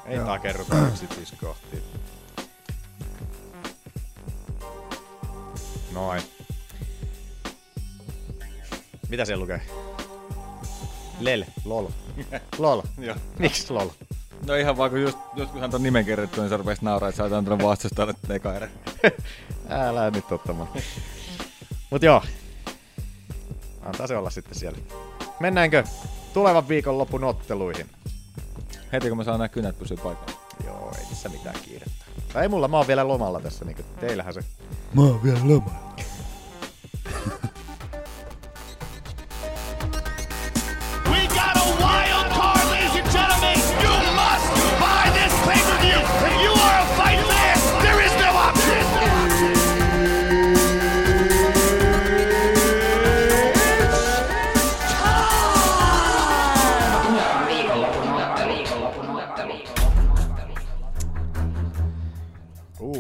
Ei 0.06 0.20
takerruta 0.20 0.88
yksityiskohtiin. 0.88 1.84
Noin. 5.94 6.22
Mitä 9.10 9.26
siellä 9.26 9.42
lukee? 9.42 9.62
Lel, 11.20 11.46
lol. 11.66 11.88
lol. 12.58 12.82
Joo. 12.98 13.16
Miksi 13.40 13.74
lol? 13.74 13.90
No 14.48 14.56
ihan 14.56 14.78
vaan 14.78 14.90
kun 14.90 15.02
just, 15.02 15.18
just 15.36 15.52
kun 15.52 15.62
hän 15.62 15.72
ton 15.72 15.84
nimen 15.84 16.06
kerrottu, 16.06 16.42
niin 16.42 16.50
se 16.50 16.58
rupesi 16.58 16.86
nauraa, 16.86 17.10
että 17.10 17.18
sä 17.18 17.24
oot 17.24 17.34
antanut 17.34 17.64
vastustajalle 17.64 18.14
eka 18.30 18.54
erä. 18.56 18.70
Älä 19.70 20.12
nyt 20.12 20.32
ottamaan. 20.32 20.70
Mut 21.90 22.04
joo. 22.04 22.24
Antaa 23.82 24.08
se 24.08 24.18
olla 24.18 24.30
sitten 24.30 24.56
siellä. 24.56 24.78
Mennäänkö 25.40 25.84
tulevan 26.34 26.68
viikon 26.68 26.98
lopun 26.98 27.24
otteluihin? 27.24 27.90
Heti 28.94 29.08
kun 29.10 29.18
mä 29.18 29.24
saan 29.24 29.40
nämä 29.40 29.50
kynät 29.50 29.80
pysyä 29.80 29.98
paikalla. 30.04 30.40
Joo, 30.66 30.94
ei 31.00 31.06
tässä 31.06 31.30
mitään 31.30 31.56
kiirettä. 31.66 31.99
Tai 32.34 32.44
ei 32.44 32.50
mulla, 32.50 32.68
mä 32.68 32.78
oon 32.78 32.88
vielä 32.88 33.08
lomalla 33.08 33.40
tässä, 33.40 33.66
niin 33.66 33.78
teillähän 34.00 34.34
se 34.34 34.42
Mä 34.94 35.02
oon 35.02 35.24
vielä 35.24 35.40
lomalla. 35.44 35.90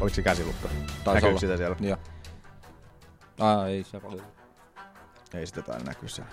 Oliko 0.00 0.14
se 0.14 0.22
käsilukko? 0.22 0.68
Taisi 0.68 1.04
Näkyykö 1.06 1.28
olla. 1.28 1.40
sitä 1.40 1.56
siellä? 1.56 1.76
Joo. 1.80 1.96
Ah, 3.38 3.66
ei 3.66 3.84
se 3.84 4.00
oli. 4.02 4.22
Ei 5.34 5.46
sitä 5.46 5.62
taida 5.62 5.84
näkyä 5.84 6.08
siellä. 6.08 6.32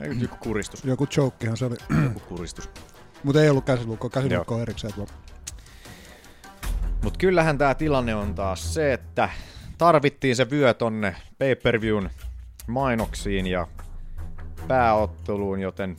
Ei, 0.00 0.10
Joku 0.20 0.36
kuristus. 0.40 0.84
joku 0.84 1.06
jokehan 1.16 1.56
se 1.56 1.64
oli. 1.64 1.76
Joku 2.04 2.20
kuristus. 2.20 2.70
Mutta 3.22 3.42
ei 3.42 3.50
ollut 3.50 3.64
käsilukko. 3.64 4.08
Käsilukko 4.10 4.54
on 4.54 4.62
erikseen 4.62 4.92
tuolla. 4.94 5.12
Mut 7.02 7.16
kyllähän 7.16 7.58
tää 7.58 7.74
tilanne 7.74 8.14
on 8.14 8.34
taas 8.34 8.74
se, 8.74 8.92
että 8.92 9.28
tarvittiin 9.78 10.36
se 10.36 10.50
vyö 10.50 10.74
tonne 10.74 11.16
pay-per-viewn 11.38 12.10
mainoksiin 12.66 13.46
ja 13.46 13.66
pääotteluun, 14.68 15.60
joten 15.60 15.96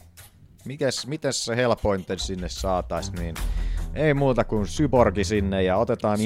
mites, 0.65 1.07
mites 1.07 1.45
se 1.45 1.55
helpointen 1.55 2.19
sinne 2.19 2.49
saatais, 2.49 3.11
niin 3.11 3.35
ei 3.95 4.13
muuta 4.13 4.43
kuin 4.43 4.67
Syborgi 4.67 5.23
sinne 5.23 5.63
ja 5.63 5.77
otetaan 5.77 6.19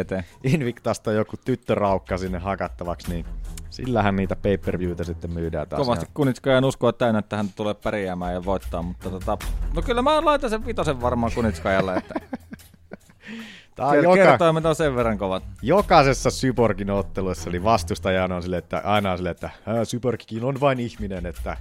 eteen. 0.00 0.24
Invictasta 0.44 1.12
joku 1.12 1.36
tyttöraukka 1.44 2.18
sinne 2.18 2.38
hakattavaksi, 2.38 3.08
niin 3.08 3.26
sillähän 3.70 4.16
niitä 4.16 4.36
pay-per-viewtä 4.36 5.04
sitten 5.04 5.30
myydään 5.30 5.68
taas. 5.68 5.80
Kovasti 5.80 6.06
Kunitskajan 6.14 6.64
uskoa 6.64 6.92
täynnä, 6.92 7.18
että 7.18 7.36
hän 7.36 7.48
tulee 7.56 7.74
pärjäämään 7.74 8.34
ja 8.34 8.44
voittaa, 8.44 8.82
mutta 8.82 9.10
tota, 9.10 9.38
no 9.74 9.82
kyllä 9.82 10.02
mä 10.02 10.24
laitan 10.24 10.50
sen 10.50 10.66
vitosen 10.66 11.00
varmaan 11.00 11.32
Kunitskajalle, 11.34 11.96
että 11.96 12.14
Tää 13.76 13.86
on 13.86 14.02
joka, 14.02 14.14
kertoimet 14.14 14.66
on 14.66 14.74
sen 14.74 14.96
verran 14.96 15.18
kovat. 15.18 15.42
jokaisessa 15.62 16.30
Syborgin 16.30 16.90
ottelussa 16.90 17.50
oli 17.50 17.64
vastustajana 17.64 18.36
on 18.36 18.42
sille, 18.42 18.56
että 18.58 18.80
aina 18.84 19.10
on 19.12 19.16
sille, 19.18 19.30
että 19.30 19.50
"Ää, 19.66 19.84
Syborgkin 19.84 20.44
on 20.44 20.60
vain 20.60 20.80
ihminen, 20.80 21.26
että 21.26 21.56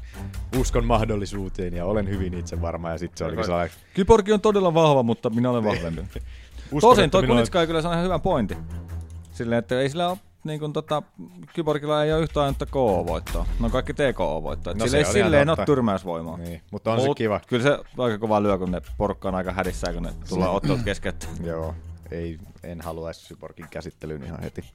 uskon 0.59 0.85
mahdollisuuteen 0.85 1.73
ja 1.73 1.85
olen 1.85 2.09
hyvin 2.09 2.33
itse 2.33 2.61
varma. 2.61 2.89
Ja 2.89 2.97
sitten 2.97 3.17
se 3.17 3.25
oli 3.25 3.43
sellainen, 3.43 3.77
Kyborgi 3.93 4.33
on 4.33 4.41
todella 4.41 4.73
vahva, 4.73 5.03
mutta 5.03 5.29
minä 5.29 5.49
olen 5.49 5.63
vahvempi. 5.63 6.01
uskon, 6.71 6.81
Tosin 6.81 7.09
toi 7.09 7.21
minulla 7.21 7.33
on- 7.33 7.37
Kunitskaja 7.37 7.67
kyllä 7.67 7.81
sanoi 7.81 7.95
ihan 7.95 8.05
hyvän 8.05 8.21
pointin. 8.21 8.57
Silleen, 9.31 9.59
että 9.59 9.79
ei 9.79 9.89
sillä 9.89 10.09
ole 10.09 10.17
niin 10.43 10.59
kuin 10.59 10.73
tota, 10.73 11.03
Kyborgilla 11.53 12.03
ei 12.03 12.13
ole 12.13 12.21
yhtään 12.21 12.43
ainutta 12.45 12.65
KO-voittoa. 12.65 13.45
No 13.59 13.69
kaikki 13.69 13.93
TKO-voittoa. 13.93 14.73
No 14.73 14.79
se 14.79 14.85
sillä 14.87 14.97
ei 14.97 15.05
on 15.05 15.11
silleen 15.11 15.49
ole 15.49 15.65
tyrmäysvoimaa. 15.65 16.37
Niin, 16.37 16.61
mutta 16.71 16.93
on 16.93 16.99
se 17.01 17.07
Mut 17.07 17.17
kiva. 17.17 17.39
Kyllä 17.47 17.63
se 17.63 17.79
aika 17.97 18.17
kova 18.17 18.43
lyö, 18.43 18.57
kun 18.57 18.71
ne 18.71 18.81
porukka 18.97 19.27
on 19.27 19.35
aika 19.35 19.51
hädissään, 19.53 19.93
kun 19.93 20.03
ne 20.03 20.13
tulee 20.29 20.49
ottelut 20.49 20.81
keskeyttää. 20.85 21.29
Joo, 21.43 21.75
ei, 22.11 22.39
en 22.63 22.81
halua 22.81 23.07
edes 23.07 23.27
Syborgin 23.27 23.67
käsittelyyn 23.69 24.23
ihan 24.23 24.41
heti. 24.41 24.65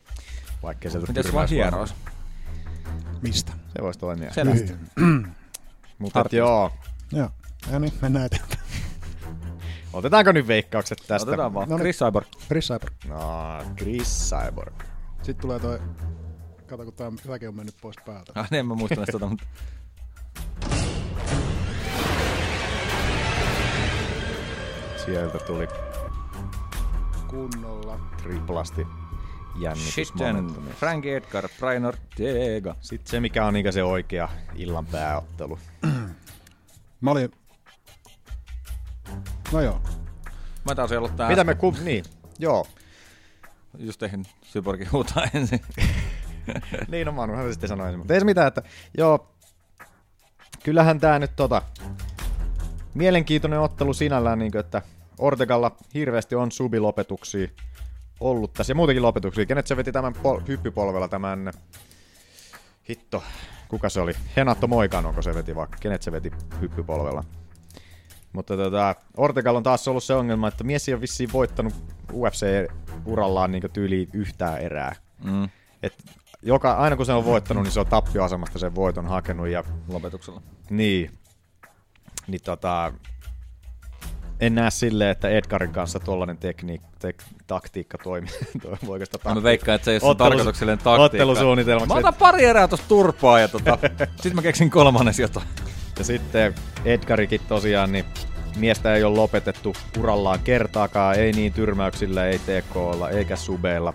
Vaikka 0.63 0.91
se 0.91 0.99
Miten 0.99 1.25
se 1.25 1.33
vaan 1.33 1.49
hierois? 1.49 1.95
Mistä? 3.23 3.53
Se 3.77 3.83
voisi 3.83 3.99
toimia. 3.99 4.33
Selästä. 4.33 4.73
Mutta 5.99 6.21
et 6.21 6.33
joo, 6.33 6.73
Joo. 7.13 7.31
Ja 7.73 7.79
niin, 7.79 7.93
mennään 8.03 8.27
eteenpäin. 8.27 8.61
otetaanko 9.93 10.33
nyt 10.33 10.47
veikkaukset 10.47 10.99
tästä? 11.07 11.29
Otetaan 11.29 11.55
vaan. 11.55 11.69
No 11.69 11.77
niin. 11.77 11.83
Chris 11.83 11.99
Cyborg. 11.99 12.27
Chris 12.47 12.69
Cyber. 12.69 12.91
No, 13.09 13.19
Chris 13.77 14.31
Cyborg. 14.31 14.83
Sitten 15.23 15.43
tulee 15.43 15.59
toi... 15.61 15.81
Kato, 16.67 16.85
kun 16.85 16.93
tää, 16.95 17.13
tämäkin 17.23 17.49
on 17.49 17.55
mennyt 17.55 17.75
pois 17.81 17.97
päältä. 18.07 18.33
Ah, 18.35 18.51
niin 18.51 18.59
en 18.61 18.67
mä 18.67 18.75
muista 18.75 18.95
näistä 18.97 19.13
tota, 19.13 19.27
mutta 19.27 19.47
Sieltä 25.05 25.39
tuli 25.39 25.69
Kunnolla. 27.31 28.01
triplasti 28.23 28.87
Sitten. 29.75 30.55
Frank 30.77 31.07
Edgar, 31.07 31.49
Brian 31.59 31.85
Ortega. 31.85 32.77
Sitten 32.81 33.11
se, 33.11 33.21
mikä 33.21 33.47
on 33.47 33.55
niinkö 33.55 33.73
se 33.73 33.83
oikea 33.83 34.29
illan 34.55 34.87
pääottelu. 34.87 35.59
Mä 37.01 37.11
olin... 37.11 37.31
No 39.53 39.61
joo. 39.61 39.81
Mä 40.65 40.75
taisin 40.75 40.99
olla 40.99 41.09
tää. 41.09 41.29
Mitä 41.29 41.45
me 41.45 41.55
ku... 41.55 41.75
Niin, 41.85 42.05
joo. 42.39 42.67
Just 43.79 43.99
tehin 43.99 44.25
Syborgin 44.43 44.93
huutaa 44.93 45.27
ensin. 45.35 45.61
niin, 46.91 47.07
no 47.07 47.13
Manuhan 47.13 47.45
se 47.45 47.53
sitten 47.53 47.69
sanoi 47.69 47.87
ensin. 47.87 47.99
Mutta 47.99 48.15
ei 48.15 48.21
se 48.21 48.27
mitään, 48.27 48.49
että 48.49 48.63
joo, 48.99 49.35
kyllähän 50.65 51.01
tää 51.01 51.19
nyt 51.19 51.37
tota, 51.37 51.63
mielenkiintoinen 52.95 53.61
ottelu 53.61 53.95
sinällään, 53.95 54.39
niin 54.39 54.53
kuin, 54.53 54.61
että 54.61 54.83
Ortegalla 55.21 55.77
hirveästi 55.95 56.35
on 56.35 56.53
subilopetuksia 56.53 57.49
ollut 58.21 58.53
tässä 58.53 58.71
ja 58.71 58.75
muutenkin 58.75 59.03
lopetuksia. 59.03 59.47
Kenet 59.47 59.67
se 59.67 59.77
veti 59.77 59.93
tämän 59.93 60.13
pol- 60.13 60.43
hyppypolvella 60.49 61.09
tämän, 61.09 61.53
hitto, 62.89 63.23
kuka 63.69 63.89
se 63.89 64.01
oli? 64.01 64.13
Henato 64.37 64.67
Moikano, 64.67 65.13
kun 65.13 65.23
se 65.23 65.35
veti 65.35 65.57
vaikka, 65.57 65.79
kenet 65.81 66.03
se 66.03 66.13
veti 66.13 66.31
hyppypolvella. 66.61 67.25
Mutta 68.33 68.57
tota, 68.57 68.95
Ortegalla 69.17 69.57
on 69.57 69.63
taas 69.63 69.89
ollut 69.89 70.05
se 70.05 70.15
ongelma, 70.15 70.49
että 70.49 70.65
mies 70.65 70.89
ei 70.89 70.95
ole 70.95 71.01
vissiin 71.01 71.33
voittanut 71.33 71.75
UFC-urallaan 72.13 73.53
niin 73.53 73.63
tyyliin 73.73 74.09
yhtään 74.13 74.59
erää. 74.59 74.97
Mm. 75.25 75.49
Et 75.83 75.95
joka, 76.43 76.73
aina 76.73 76.97
kun 76.97 77.07
se 77.07 77.13
on 77.13 77.25
voittanut, 77.25 77.63
niin 77.63 77.73
se 77.73 77.81
on 77.81 77.87
tappioasemasta 77.87 78.59
sen 78.59 78.75
voiton 78.75 79.07
hakenut. 79.07 79.49
Ja, 79.49 79.65
Lopetuksella. 79.89 80.43
niin. 80.71 81.11
Niin 82.27 82.41
tota, 82.45 82.93
en 84.41 84.55
näe 84.55 84.71
silleen, 84.71 85.11
että 85.11 85.29
Edgarin 85.29 85.73
kanssa 85.73 86.01
tuollainen 86.01 86.37
tekniik, 86.37 86.83
tek, 86.99 87.23
taktiikka 87.47 87.99
toimii. 87.99 88.31
Voiko 88.87 89.05
sitä 89.05 89.35
Mä 89.35 89.43
veikkaan, 89.43 89.77
että 89.77 89.85
se 89.85 89.93
ei 89.93 89.99
ole 90.03 90.15
tarkoituksellinen 90.15 90.79
taktiikka. 90.79 91.03
Ottelusuunnitelmaksi. 91.03 91.95
Mä 91.95 91.99
otan 91.99 92.15
pari 92.15 92.45
erää 92.45 92.69
tosta 92.69 92.89
turpaa 92.89 93.41
ja 93.41 93.49
tota, 93.49 93.79
sit 94.23 94.35
mä 94.35 94.43
keksin 94.43 94.71
kolmannes 94.71 95.19
jotain. 95.19 95.47
Ja 95.99 96.05
sitten 96.05 96.55
Edgarikin 96.85 97.41
tosiaan, 97.49 97.93
niin 97.93 98.05
miestä 98.57 98.95
ei 98.95 99.05
ole 99.05 99.17
lopetettu 99.17 99.77
urallaan 99.99 100.41
kertaakaan, 100.45 101.17
ei 101.17 101.33
niin 101.33 101.53
tyrmäyksillä, 101.53 102.27
ei 102.27 102.39
TKlla, 102.39 103.11
eikä 103.11 103.37
subeilla. 103.37 103.95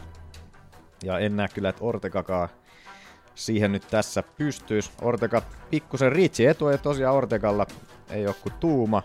Ja 1.04 1.20
en 1.20 1.36
näe 1.36 1.48
kyllä, 1.54 1.70
että 1.70 1.86
Ortegakaan 1.86 2.50
siihen 3.36 3.72
nyt 3.72 3.88
tässä 3.88 4.24
pystyisi. 4.38 4.92
Ortega 5.02 5.42
pikkusen 5.70 6.12
riitsi 6.12 6.46
etu, 6.46 6.70
ja 6.70 6.78
tosiaan 6.78 7.16
Ortegalla 7.16 7.66
ei 8.10 8.28
ole 8.28 8.36
kuin 8.44 8.54
tuuma. 8.60 9.04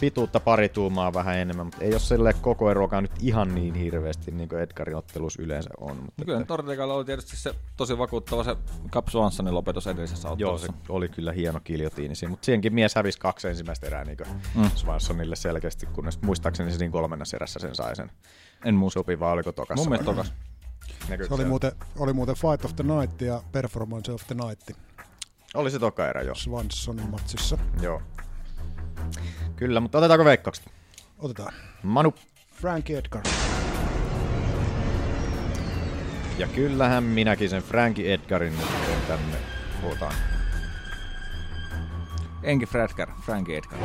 Pituutta 0.00 0.40
pari 0.40 0.68
tuumaa 0.68 1.12
vähän 1.14 1.38
enemmän, 1.38 1.66
mutta 1.66 1.84
ei 1.84 1.90
ole 1.92 1.98
sille 1.98 2.32
koko 2.32 2.70
eroakaan 2.70 3.02
nyt 3.04 3.12
ihan 3.20 3.54
niin 3.54 3.74
hirveästi, 3.74 4.30
niin 4.30 4.48
kuin 4.48 4.62
Edgarin 4.62 4.96
ottelussa 4.96 5.42
yleensä 5.42 5.70
on. 5.80 5.96
Mutta 5.96 6.12
No 6.18 6.24
kyllä 6.24 6.38
nyt 6.38 6.50
Ortegalla 6.50 6.94
oli 6.94 7.04
tietysti 7.04 7.36
se 7.36 7.54
tosi 7.76 7.98
vakuuttava 7.98 8.44
se 8.44 8.56
Cap 8.90 9.08
Swansonin 9.08 9.54
lopetus 9.54 9.86
edellisessä 9.86 10.28
Joo, 10.28 10.32
ottelussa. 10.52 10.66
se 10.86 10.92
oli 10.92 11.08
kyllä 11.08 11.32
hieno 11.32 11.60
kiljotiini 11.64 12.14
siinä, 12.14 12.30
mutta 12.30 12.44
siihenkin 12.44 12.74
mies 12.74 12.94
hävisi 12.94 13.18
kaksi 13.18 13.48
ensimmäistä 13.48 13.86
erää 13.86 14.04
niin 14.04 14.16
Mm. 14.54 14.70
Swansonille 14.74 15.36
selkeästi, 15.36 15.86
kunnes 15.86 16.22
muistaakseni 16.22 16.72
se 16.72 16.78
niin 16.78 16.92
kolmannessa 16.92 17.36
erässä 17.36 17.58
sen 17.58 17.74
sai 17.74 17.96
sen. 17.96 18.10
En 18.64 18.74
muista. 18.74 19.00
Sopi 19.00 19.20
vai 19.20 19.32
oliko 19.32 19.52
tokassa? 19.52 19.82
Mun 19.82 19.88
mielestä 19.88 20.10
tokas. 20.10 20.32
Se 21.28 21.34
oli 21.34 21.44
muuten, 21.44 21.72
oli 21.98 22.12
muuten 22.12 22.34
Fight 22.34 22.64
of 22.64 22.76
the 22.76 22.84
Night 22.84 23.20
ja 23.20 23.42
Performance 23.52 24.12
of 24.12 24.26
the 24.26 24.34
Night 24.34 24.70
Oli 25.54 25.70
se 25.70 25.78
toka 25.78 26.08
erä, 26.08 26.22
joo. 26.22 26.34
Swansonin 26.34 27.10
matsissa. 27.10 27.58
Joo. 27.82 28.02
Kyllä, 29.56 29.80
mutta 29.80 29.98
otetaanko 29.98 30.24
veikkaukset? 30.24 30.64
Otetaan. 31.18 31.52
Manu. 31.82 32.14
Frank 32.54 32.90
Edgar. 32.90 33.22
Ja 36.38 36.46
kyllähän 36.46 37.04
minäkin 37.04 37.50
sen 37.50 37.62
Frankie 37.62 38.14
Edgarin 38.14 38.58
nyt 38.58 39.06
tänne 39.08 39.36
otan. 39.84 40.12
Enki 42.42 42.66
Fredgar, 42.66 43.08
Frankie 43.26 43.58
Edgar. 43.58 43.78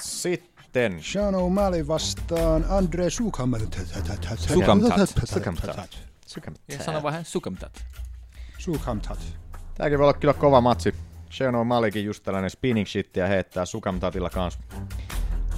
Sitten. 0.00 1.02
Sean 1.02 1.34
O'Malley 1.34 1.86
vastaan 1.88 2.64
Andre 2.68 3.10
Sukamtat. 3.10 3.78
Sukamtat. 4.36 5.10
Sukamtat. 5.24 5.98
Sukamtat. 6.26 6.62
Ja 6.68 6.84
sano 6.84 7.02
vähän 7.02 7.24
Sukamtat. 7.24 7.84
Sukamtat. 8.62 9.18
Tääkin 9.74 9.98
voi 9.98 10.04
olla 10.04 10.18
kyllä 10.18 10.34
kova 10.34 10.60
matsi. 10.60 10.94
Sean 11.30 11.54
O'Malleykin 11.54 12.04
just 12.04 12.22
tällainen 12.24 12.50
spinning 12.50 12.86
shit 12.86 13.16
ja 13.16 13.26
heittää 13.26 13.64
Sukamtatilla 13.64 14.30
kans. 14.30 14.58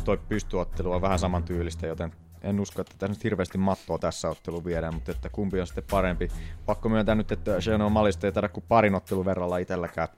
Toi 0.04 0.16
pystyottelu 0.28 0.92
on 0.92 1.02
vähän 1.02 1.18
saman 1.18 1.42
tyylistä, 1.42 1.86
joten 1.86 2.12
en 2.42 2.60
usko, 2.60 2.80
että 2.80 2.94
tässä 2.98 3.14
nyt 3.14 3.24
hirveästi 3.24 3.58
mattoa 3.58 3.98
tässä 3.98 4.28
otteluun 4.28 4.64
viedään, 4.64 4.94
mutta 4.94 5.10
että 5.10 5.28
kumpi 5.28 5.60
on 5.60 5.66
sitten 5.66 5.84
parempi. 5.90 6.28
Pakko 6.66 6.88
myöntää 6.88 7.14
nyt, 7.14 7.32
että 7.32 7.60
Sean 7.60 7.80
O'Malleysta 7.80 8.24
ei 8.24 8.32
taida 8.32 8.48
kuin 8.48 8.64
parin 8.68 8.94
ottelun 8.94 9.24
verralla 9.24 9.58
itselläkään. 9.58 10.08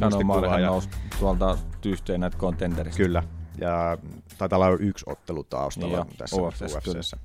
Muistikuvaa 0.00 0.24
Maalihan 0.24 0.62
ja- 0.62 0.68
nousi 0.68 0.88
tuolta 1.18 1.58
tyhteen 1.80 2.20
näitä 2.20 2.36
contenderista. 2.36 2.96
Kyllä. 2.96 3.22
Ja 3.60 3.98
taitaa 4.38 4.56
olla 4.56 4.76
yksi 4.80 5.04
ottelu 5.08 5.44
taustalla 5.44 6.04
Niin 6.04 6.16
tässä 6.16 6.36
UFC:ssä, 6.36 6.78
UFCssä. 6.78 7.16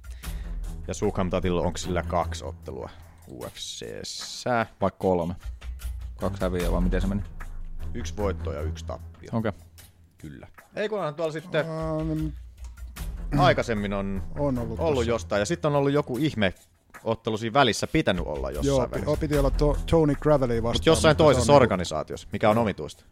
Ja 0.88 0.94
Sukamtatilla 0.94 1.62
onko 1.62 1.78
sillä 1.78 2.04
kaksi 2.04 2.46
ottelua 2.46 2.90
UFCssä? 3.32 4.66
Vai 4.82 4.92
kolme. 5.00 5.36
Kaksi 6.20 6.42
häviää, 6.42 6.72
vai 6.72 6.82
miten 6.82 7.02
se 7.02 7.08
meni? 7.08 7.22
Yksi 7.94 8.18
voitto 8.18 8.54
ja 8.54 8.62
yksi 8.62 8.86
tappio. 8.86 9.30
Okei. 9.34 9.52
Kyllä. 10.18 10.48
Ei 10.76 10.90
kun 10.90 11.00
tuolla 11.16 11.32
sitten 11.34 11.66
Um, 11.70 12.32
aikaisemmin 13.38 13.94
on, 13.94 14.24
on 14.40 14.58
ollut, 14.60 14.80
ollut 14.80 14.96
tossa. 14.96 15.10
jostain. 15.10 15.40
Ja 15.40 15.46
sitten 15.46 15.70
on 15.72 15.76
ollut 15.76 15.92
joku 15.92 16.18
ihme 16.18 16.54
ottelu 17.04 17.38
siinä 17.38 17.54
välissä 17.54 17.88
pitänyt 17.88 18.26
olla 18.26 18.52
jossain 18.52 18.68
Joo, 18.68 18.80
välissä. 18.92 19.12
pi- 19.12 19.18
piti 19.20 19.38
olla 19.38 19.50
to, 19.52 19.78
Tony 19.90 20.16
Gravely 20.16 20.64
vastaan. 20.64 20.76
Mutta 20.76 20.90
jossain 20.90 21.12
mutta 21.12 21.24
toisessa 21.24 21.46
se 21.46 21.52
on 21.52 21.56
organisaatiossa, 21.56 22.28
mikä 22.32 22.50
on 22.50 22.58
omituista. 22.58 23.04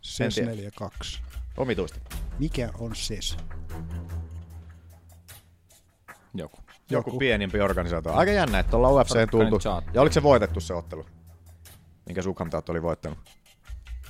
SES 0.00 0.34
tiedä. 0.34 0.50
42. 0.50 1.22
Omituista. 1.56 2.00
Mikä 2.38 2.70
on 2.78 2.96
SES? 2.96 3.36
Joku. 6.34 6.58
Joku, 6.90 7.10
Joku. 7.10 7.18
pienempi 7.18 7.60
organisaatio. 7.60 8.12
Aika 8.12 8.32
jännä, 8.32 8.58
että 8.58 8.76
ollaan 8.76 8.94
Organic 8.94 9.30
tultu. 9.30 9.58
Ja 9.94 10.00
oliko 10.02 10.12
se 10.12 10.22
voitettu 10.22 10.60
se 10.60 10.74
ottelu? 10.74 11.06
Minkä 12.06 12.22
Sukamtat 12.22 12.68
oli 12.68 12.82
voittanut? 12.82 13.18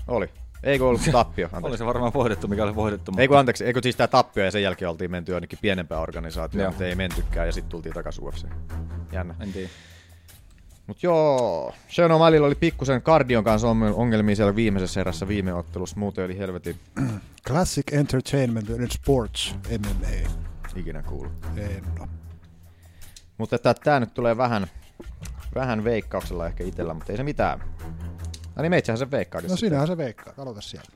Oli. 0.08 0.28
Eikö 0.62 0.86
ollut 0.88 1.00
tappio? 1.12 1.46
Anteeksi. 1.46 1.66
Oli 1.68 1.78
se 1.78 1.86
varmaan 1.86 2.12
voitettu, 2.14 2.48
mikä 2.48 2.64
oli 2.64 2.74
voitettu. 2.74 3.12
mutta- 3.12 3.22
Eikö 3.22 3.38
anteeksi, 3.38 3.64
eikö 3.64 3.80
siis 3.82 3.96
tää 3.96 4.08
tappio 4.08 4.44
ja 4.44 4.50
sen 4.50 4.62
jälkeen 4.62 4.88
oltiin 4.88 5.10
menty 5.10 5.32
jonnekin 5.32 5.58
pienempään 5.62 6.02
organisaatioon, 6.02 6.72
mutta 6.72 6.84
ei 6.84 6.94
mentykään 6.94 7.46
ja 7.48 7.52
sitten 7.52 7.70
tultiin 7.70 7.94
takaisin 7.94 8.24
UFC. 8.24 8.46
Jännä. 9.12 9.34
En 9.40 9.52
tiedä. 9.52 9.68
Mut 10.86 11.02
joo, 11.02 11.72
Sean 11.88 12.10
O'Malleylla 12.10 12.44
oli 12.46 12.54
pikkusen 12.54 13.02
kardion 13.02 13.44
kanssa 13.44 13.68
ongelmia- 13.94 14.36
siellä 14.36 14.56
viimeisessä 14.56 15.00
erässä 15.00 15.28
viime 15.28 15.54
ottelussa, 15.54 15.96
muuten 15.98 16.24
oli 16.24 16.38
helvetin 16.38 16.80
Classic 17.46 17.92
Entertainment 17.92 18.70
and 18.70 18.90
Sports 18.90 19.54
MMA. 19.78 20.30
ikinä 20.76 21.02
kuulu. 21.02 21.30
En 21.56 21.82
oo. 22.00 22.06
Mutta 23.38 23.56
että 23.56 23.74
tää 23.74 24.00
nyt 24.00 24.14
tulee 24.14 24.36
vähän, 24.36 24.66
vähän 25.54 25.84
veikkauksella 25.84 26.46
ehkä 26.46 26.64
itellä, 26.64 26.94
mutta 26.94 27.12
ei 27.12 27.16
se 27.16 27.22
mitään. 27.22 27.58
No 28.56 28.62
niin, 28.62 28.70
meitsähän 28.70 28.98
se 28.98 29.10
veikkaakin. 29.10 29.50
No 29.50 29.56
sinähän 29.56 29.86
se 29.86 29.96
veikkaa. 29.96 30.32
Aloita 30.38 30.60
sieltä. 30.60 30.88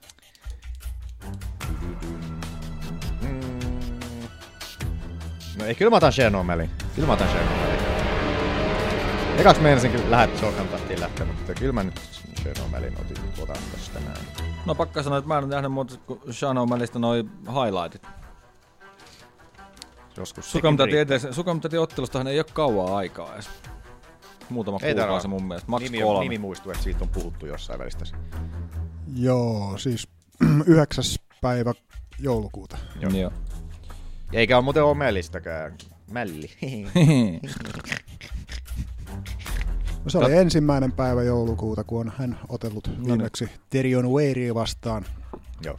No 5.58 5.64
ei, 5.64 5.74
kyllä 5.74 5.90
mä 5.90 5.96
otan 5.96 6.12
O'Malley. 6.12 6.68
Kyllä 6.94 7.06
mä 7.06 7.12
otan 7.12 7.28
Sean 7.28 7.44
O'Malley. 7.48 7.80
Ekaks 9.40 9.60
meinasin 9.60 9.92
kyllä 9.92 10.10
lähet 10.10 10.38
Sokan 10.38 10.68
tahtiin 10.68 11.00
lähteä, 11.00 11.26
mutta 11.26 11.54
kyllä 11.54 11.72
mä 11.72 11.82
nyt 11.82 12.00
O'Malleyn 12.46 13.00
otin 13.00 13.16
otan 13.42 13.56
tästä 13.72 14.00
näin. 14.00 14.26
No 14.66 14.74
pakka 14.74 15.02
sanoa, 15.02 15.18
että 15.18 15.28
mä 15.28 15.38
en 15.38 15.48
nähnyt 15.48 15.72
muuta 15.72 15.96
kuin 15.96 16.20
Sean 16.30 16.56
O'Malleysta 16.56 16.98
noi 16.98 17.24
highlightit. 17.46 18.19
Joskus 20.16 20.52
Sukamtatin 21.32 21.80
ottelustahan 21.80 22.26
ei 22.26 22.38
ole 22.38 22.46
kauaa 22.52 22.96
aikaa 22.96 23.34
edes. 23.34 23.50
Muutama 24.50 24.78
Ei 24.82 24.94
kuukausi 24.94 25.28
mun 25.28 25.44
mielestä. 25.44 25.70
Max 25.70 25.82
nimi, 25.82 25.98
kolme. 26.00 26.18
on, 26.18 26.24
nimi 26.24 26.38
muistuu, 26.38 26.72
että 26.72 26.84
siitä 26.84 26.98
on 27.04 27.08
puhuttu 27.08 27.46
jossain 27.46 27.78
välissä. 27.78 28.16
Joo, 29.16 29.78
siis 29.78 30.08
9. 30.66 31.04
päivä 31.40 31.72
joulukuuta. 32.18 32.78
Joo. 33.00 33.12
Joo. 33.12 33.32
Eikä 34.32 34.56
ole 34.56 34.64
muuten 34.64 34.82
O'Malleystäkään. 34.82 35.86
Mälli. 36.10 36.50
No, 40.04 40.10
se 40.10 40.18
oli 40.18 40.36
ensimmäinen 40.36 40.92
päivä 40.92 41.22
joulukuuta, 41.22 41.84
kun 41.84 42.00
on 42.00 42.12
hän 42.18 42.38
otellut 42.48 42.90
viimeksi 43.06 43.48
Terion 43.70 44.10
Weiria 44.12 44.54
vastaan 44.54 45.04
Joo. 45.64 45.78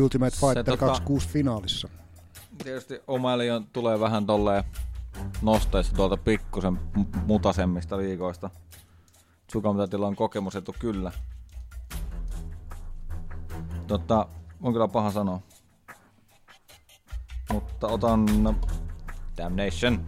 Ultimate 0.00 0.36
Fighter 0.36 0.74
tota- 0.74 0.78
26 0.78 1.28
finaalissa. 1.28 1.88
Tietysti 2.62 3.00
O'Malley 3.06 3.50
on, 3.50 3.66
tulee 3.72 4.00
vähän 4.00 4.26
tolleen 4.26 4.64
nostaessa 5.42 5.94
tuolta 5.94 6.16
pikkusen 6.16 6.80
mutasemmista 7.26 7.98
liikoista. 7.98 8.50
Sukamtatilla 9.52 10.06
on 10.06 10.16
kokemusetu 10.16 10.74
kyllä. 10.78 11.12
Totta, 13.86 14.28
on 14.62 14.72
kyllä 14.72 14.88
paha 14.88 15.10
sanoa. 15.10 15.40
mutta 17.52 17.86
otan 17.86 18.26
Damnation. 19.36 20.06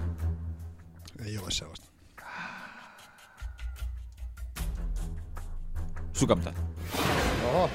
Ei 1.25 1.39
ole 1.39 1.51
sellaista. 1.51 1.87
Suka 6.13 6.35
mitä? 6.35 6.53
Oho. 7.45 7.71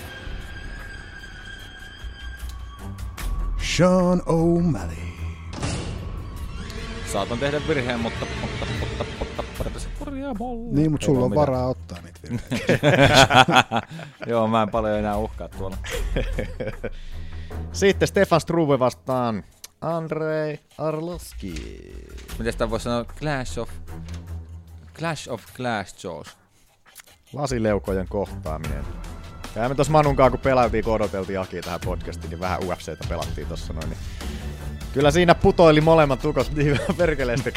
Sean 3.81 4.21
O'Malley. 4.25 4.97
Saatan 7.11 7.39
tehdä 7.39 7.61
virheen, 7.67 7.99
mutta... 7.99 8.25
mutta, 8.41 8.65
mutta, 8.79 9.05
mutta, 9.19 9.43
mutta 9.63 9.79
se. 9.79 9.89
Niin, 10.71 10.91
mutta 10.91 11.05
sulla 11.05 11.25
on 11.25 11.31
mitään. 11.31 11.47
varaa 11.47 11.67
ottaa 11.67 11.97
niitä 12.01 12.19
virheitä. 12.23 13.81
Joo, 14.27 14.47
mä 14.47 14.61
en 14.61 14.69
paljon 14.69 14.99
enää 14.99 15.17
uhkaa 15.17 15.47
tuolla. 15.49 15.77
Sitten 17.73 18.07
Stefan 18.07 18.41
Struve 18.41 18.79
vastaan 18.79 19.43
Andrei 19.81 20.59
Arlovski. 20.77 21.53
Miten 22.37 22.53
sitä 22.53 22.69
voisi 22.69 22.83
sanoa? 22.83 23.05
Clash 23.19 23.59
of... 23.59 23.69
Clash 24.99 25.29
of 25.29 25.41
Glass 25.55 26.03
Jaws. 26.03 26.37
Lasileukojen 27.33 28.07
kohtaaminen. 28.07 28.85
Ja 29.55 29.69
me 29.69 29.75
tuossa 29.75 29.91
Manunkaan, 29.91 30.31
kun 30.31 30.39
pelailtiin, 30.39 30.83
kun 30.83 30.93
odoteltiin 30.93 31.39
Aki 31.39 31.61
tähän 31.61 31.79
podcastiin, 31.85 32.29
niin 32.29 32.39
vähän 32.39 32.59
UFCtä 32.63 33.05
pelattiin 33.09 33.47
tossa 33.47 33.73
noin. 33.73 33.89
Niin 33.89 33.99
Kyllä 34.93 35.11
siinä 35.11 35.35
putoili 35.35 35.81
molemmat 35.81 36.19
tukot 36.19 36.51
niin 36.55 36.79
perkeleesti. 36.97 37.53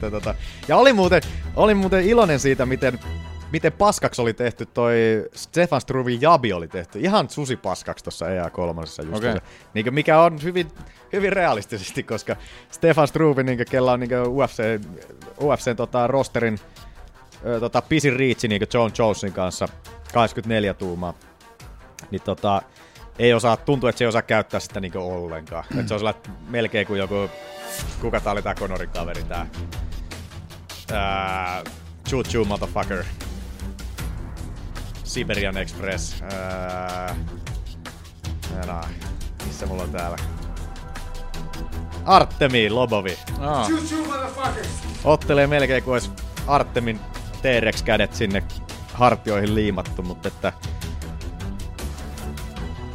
tota. 0.10 0.34
Ja 0.68 0.76
oli 0.76 0.92
muuten, 0.92 1.22
oli 1.56 1.74
muuten 1.74 2.04
iloinen 2.04 2.40
siitä, 2.40 2.66
miten, 2.66 2.98
miten 3.52 3.72
paskaksi 3.72 4.22
oli 4.22 4.34
tehty 4.34 4.66
toi 4.66 4.94
Stefan 5.34 5.80
Struvin 5.80 6.20
jabi 6.20 6.52
oli 6.52 6.68
tehty. 6.68 7.00
Ihan 7.00 7.30
susi 7.30 7.56
paskaksi 7.56 8.04
tuossa 8.04 8.26
EA3 8.26 8.80
just. 8.80 8.98
Okei. 8.98 9.30
Okay. 9.30 9.40
Niin 9.74 9.94
mikä 9.94 10.20
on 10.20 10.42
hyvin, 10.42 10.68
hyvin 11.12 11.32
realistisesti, 11.32 12.02
koska 12.02 12.36
Stefan 12.70 13.08
Struve, 13.08 13.42
niin 13.42 13.64
kella 13.70 13.92
on 13.92 14.00
niin 14.00 14.10
UFC, 14.28 14.80
UFC 15.40 15.76
tota, 15.76 16.06
rosterin 16.06 16.58
ö, 17.46 17.60
tota, 17.60 17.82
pisin 17.82 18.16
riitsi 18.16 18.48
niin 18.48 18.62
John 18.74 18.90
Jonesin 18.98 19.32
kanssa 19.32 19.68
24 20.12 20.74
tuumaa, 20.74 21.14
niin 22.10 22.22
tota, 22.22 22.62
ei 23.18 23.34
osaa, 23.34 23.56
tuntuu, 23.56 23.88
että 23.88 23.98
se 23.98 24.04
ei 24.04 24.08
osaa 24.08 24.22
käyttää 24.22 24.60
sitä 24.60 24.80
niin 24.80 24.96
ollenkaan. 24.96 25.64
Mm. 25.70 25.80
Et 25.80 25.88
se 25.88 25.94
on 25.94 26.00
sellainen 26.00 26.22
melkein 26.48 26.86
kuin 26.86 26.98
joku, 26.98 27.30
kuka 28.00 28.20
tää 28.20 28.32
oli 28.32 28.42
tää 28.42 28.54
Conorin 28.54 28.90
kaveri, 28.90 29.24
tää 29.24 29.46
ää, 30.92 31.62
Choo 32.08 32.22
Choo 32.22 32.44
Motherfucker. 32.44 33.04
Siberian 35.04 35.56
Express. 35.56 36.22
Ää, 36.22 37.16
ää, 38.68 38.88
missä 39.46 39.66
mulla 39.66 39.82
on 39.82 39.90
täällä? 39.90 40.16
Artemi 42.04 42.70
Lobovi. 42.70 43.18
Aa. 43.40 43.68
Ottelee 45.04 45.46
melkein 45.46 45.82
kuin 45.82 45.92
olisi 45.92 46.10
Artemin 46.46 47.00
T-Rex-kädet 47.42 48.14
sinne 48.14 48.42
hartioihin 48.96 49.54
liimattu, 49.54 50.02
mutta 50.02 50.28
että 50.28 50.52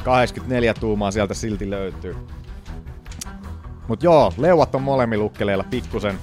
84 0.03 0.73
tuumaa 0.73 1.11
sieltä 1.11 1.33
silti 1.33 1.69
löytyy. 1.69 2.15
Mut 3.87 4.03
joo, 4.03 4.33
leuat 4.37 4.75
on 4.75 4.81
molemmilla 4.81 5.25
ukkeleilla 5.25 5.63
pikkusen 5.69 6.19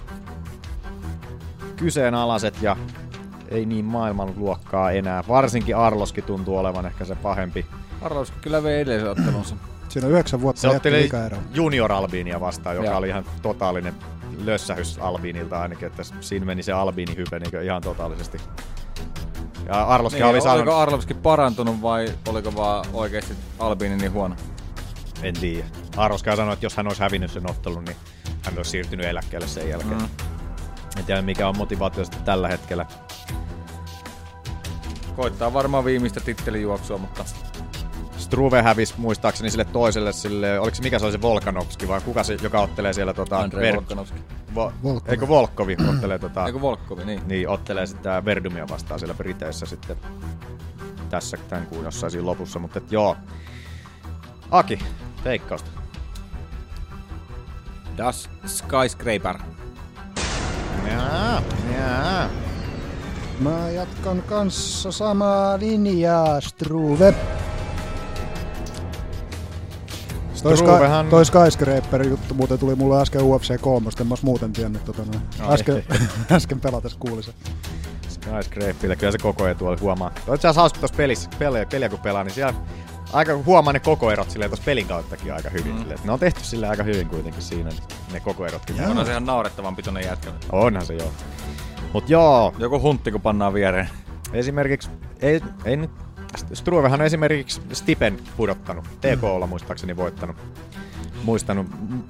kyseenalaiset 1.76 2.62
ja 2.62 2.76
ei 3.48 3.66
niin 3.66 3.84
maailmanluokkaa 3.84 4.90
enää. 4.90 5.24
Varsinkin 5.28 5.76
Arloski 5.76 6.22
tuntuu 6.22 6.56
olevan 6.56 6.86
ehkä 6.86 7.04
se 7.04 7.14
pahempi. 7.14 7.66
Arlovski 8.02 8.36
kyllä 8.40 8.62
vei 8.62 8.80
edellisen 8.80 9.10
ottelunsa. 9.10 9.56
Siinä 9.88 10.06
on 10.06 10.12
yhdeksän 10.12 10.40
vuotta 10.40 10.60
Se 10.60 10.68
otteli. 10.68 11.10
Junior 11.54 11.92
Albinia 11.92 12.40
vastaan, 12.40 12.76
joka 12.76 12.88
Joo. 12.88 12.98
oli 12.98 13.08
ihan 13.08 13.24
totaalinen 13.42 13.94
lössähys 14.44 14.98
Albiinilta 14.98 15.60
ainakin, 15.60 15.86
että 15.86 16.02
siinä 16.20 16.46
meni 16.46 16.62
se 16.62 16.72
Albiini 16.72 17.16
hype 17.16 17.38
niin 17.38 17.64
ihan 17.64 17.82
totaalisesti. 17.82 18.38
Ja 19.68 19.84
Arloski 19.84 20.16
Niin, 20.16 20.26
oli 20.26 20.32
oliko 20.32 20.44
saanut... 20.44 20.74
Arlovski 20.74 21.14
parantunut 21.14 21.82
vai 21.82 22.08
oliko 22.28 22.54
vaan 22.54 22.84
oikeasti 22.92 23.34
Albiini 23.58 23.96
niin 23.96 24.12
huono? 24.12 24.36
En 25.22 25.34
tiedä. 25.34 25.66
Arloski 25.96 26.36
sanoi, 26.36 26.52
että 26.52 26.66
jos 26.66 26.76
hän 26.76 26.86
olisi 26.86 27.02
hävinnyt 27.02 27.30
sen 27.30 27.50
ottelun, 27.50 27.84
niin 27.84 27.96
hän 28.44 28.56
olisi 28.56 28.70
siirtynyt 28.70 29.06
eläkkeelle 29.06 29.48
sen 29.48 29.68
jälkeen. 29.68 29.98
Mm. 29.98 30.08
En 30.98 31.04
tiedä 31.04 31.22
mikä 31.22 31.48
on 31.48 31.58
motivaatio 31.58 32.04
sitten 32.04 32.22
tällä 32.22 32.48
hetkellä. 32.48 32.86
Koittaa 35.16 35.52
varmaan 35.52 35.84
viimeistä 35.84 36.20
tittelijuoksua, 36.20 36.98
mutta 36.98 37.24
Struve 38.28 38.62
hävisi 38.62 38.94
muistaakseni 38.98 39.50
sille 39.50 39.64
toiselle, 39.64 40.12
sille, 40.12 40.60
oliko 40.60 40.74
se 40.74 40.82
mikä 40.82 40.98
se 40.98 41.04
oli 41.04 41.12
se 41.12 41.22
Volkanovski 41.22 41.88
vai 41.88 42.00
kuka 42.00 42.22
se, 42.22 42.36
joka 42.42 42.60
ottelee 42.60 42.92
siellä 42.92 43.14
tota... 43.14 43.40
Andrei 43.40 43.74
Volkanovski. 43.74 44.20
Vo, 44.54 44.72
eikö 45.06 45.28
Volkovi 45.28 45.76
ottelee 45.90 46.18
tota... 46.18 46.46
Eikö 46.46 46.60
Volkovi, 46.60 47.04
niin. 47.04 47.20
Niin, 47.26 47.48
ottelee 47.48 47.86
sitä 47.86 48.24
Verdumia 48.24 48.68
vastaan 48.68 49.00
siellä 49.00 49.14
Briteissä 49.14 49.66
sitten 49.66 49.96
tässä 51.10 51.36
tämän 51.48 51.66
kuun 51.66 51.84
jossain 51.84 52.10
siinä 52.10 52.26
lopussa, 52.26 52.58
mutta 52.58 52.78
et 52.78 52.92
joo. 52.92 53.16
Aki, 54.50 54.78
teikkausta. 55.24 55.70
Das 57.96 58.30
Skyscraper. 58.46 59.38
Jaa, 60.90 61.42
jaa. 61.78 62.28
Mä 63.40 63.70
jatkan 63.70 64.22
kanssa 64.22 64.92
samaa 64.92 65.58
linjaa, 65.58 66.40
Struve. 66.40 67.14
Toi, 70.42 70.56
Sky, 70.56 70.66
Struvehan- 70.66 71.06
toi 71.10 71.24
Skyscraper 71.24 72.02
juttu 72.08 72.34
muuten 72.34 72.58
tuli 72.58 72.74
mulle 72.74 73.00
äsken 73.00 73.22
UFC 73.24 73.60
3, 73.60 73.90
en 74.00 74.06
mä 74.06 74.12
ois 74.12 74.22
muuten 74.22 74.52
tiennyt 74.52 74.84
tota 74.84 75.02
noin. 75.02 75.20
Ai. 75.40 75.54
Äsken, 75.54 75.84
äsken 76.36 76.60
pelates 76.60 76.94
kuulin 76.94 77.22
sen. 77.22 77.34
Skyscrapeillä, 78.08 78.96
kyllä 78.96 79.12
se 79.12 79.18
koko 79.18 79.46
etu 79.46 79.66
oli 79.66 79.76
huomaa. 79.80 80.10
Toi 80.26 80.34
itse 80.34 80.48
asiassa 80.48 80.60
hauska 80.60 80.78
tuossa 80.78 80.96
pelissä, 80.96 81.30
peliä, 81.38 81.66
peliä 81.66 81.88
kun 81.88 81.98
pelaa, 81.98 82.24
niin 82.24 82.34
siellä 82.34 82.54
aika 83.12 83.36
huomaa 83.46 83.72
ne 83.72 83.80
kokoerot 83.80 84.30
silleen 84.30 84.50
tuossa 84.50 84.64
pelin 84.64 84.86
kauttakin 84.86 85.34
aika 85.34 85.50
hyvin. 85.50 85.72
Mm. 85.72 85.78
Silleen, 85.78 85.98
ne 86.04 86.12
on 86.12 86.18
tehty 86.18 86.40
sille 86.44 86.68
aika 86.68 86.82
hyvin 86.82 87.08
kuitenkin 87.08 87.42
siinä, 87.42 87.70
ne 88.12 88.20
kokoerotkin. 88.20 88.76
Jaa. 88.76 88.90
On 88.90 89.04
se 89.04 89.10
ihan 89.10 89.26
naurettavan 89.26 89.76
pitoinen 89.76 90.04
jätkä. 90.04 90.30
Onhan 90.52 90.86
se 90.86 90.94
joo. 90.94 91.12
Mut 91.92 92.10
joo, 92.10 92.54
Joku 92.58 92.80
huntti, 92.80 93.12
kun 93.12 93.20
pannaan 93.20 93.54
viereen. 93.54 93.88
Esimerkiksi, 94.32 94.90
ei, 95.20 95.40
ei 95.64 95.76
nyt, 95.76 95.90
Struvehan 96.52 97.00
on 97.00 97.06
esimerkiksi 97.06 97.62
Stipen 97.72 98.18
pudottanut, 98.36 98.84
TKlla 99.00 99.46
muistaakseni 99.46 99.96
voittanut, 99.96 100.36
muistanut, 101.24 101.66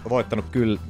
voittanut 0.08 0.44
kyllä 0.50 0.80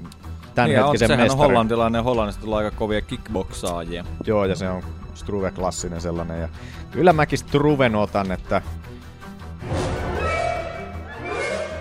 tämän 0.55 0.71
niin, 0.71 0.83
on, 0.83 0.87
hetkisen 0.87 1.09
sehän 1.09 1.21
on 1.21 1.25
mestarin. 1.25 1.47
hollantilainen, 1.47 2.05
Hollannista 2.05 2.43
tulee 2.43 2.65
aika 2.65 2.77
kovia 2.77 3.01
kickboksaajia. 3.01 4.05
Joo, 4.27 4.45
ja 4.45 4.57
se 4.57 4.69
on 4.69 4.83
Struve 5.15 5.51
klassinen 5.51 6.01
sellainen. 6.01 6.41
Ja 6.41 6.49
kyllä 6.91 7.13
mäkin 7.13 7.39
Struven 7.39 7.97
otan, 7.97 8.33
että 8.33 8.63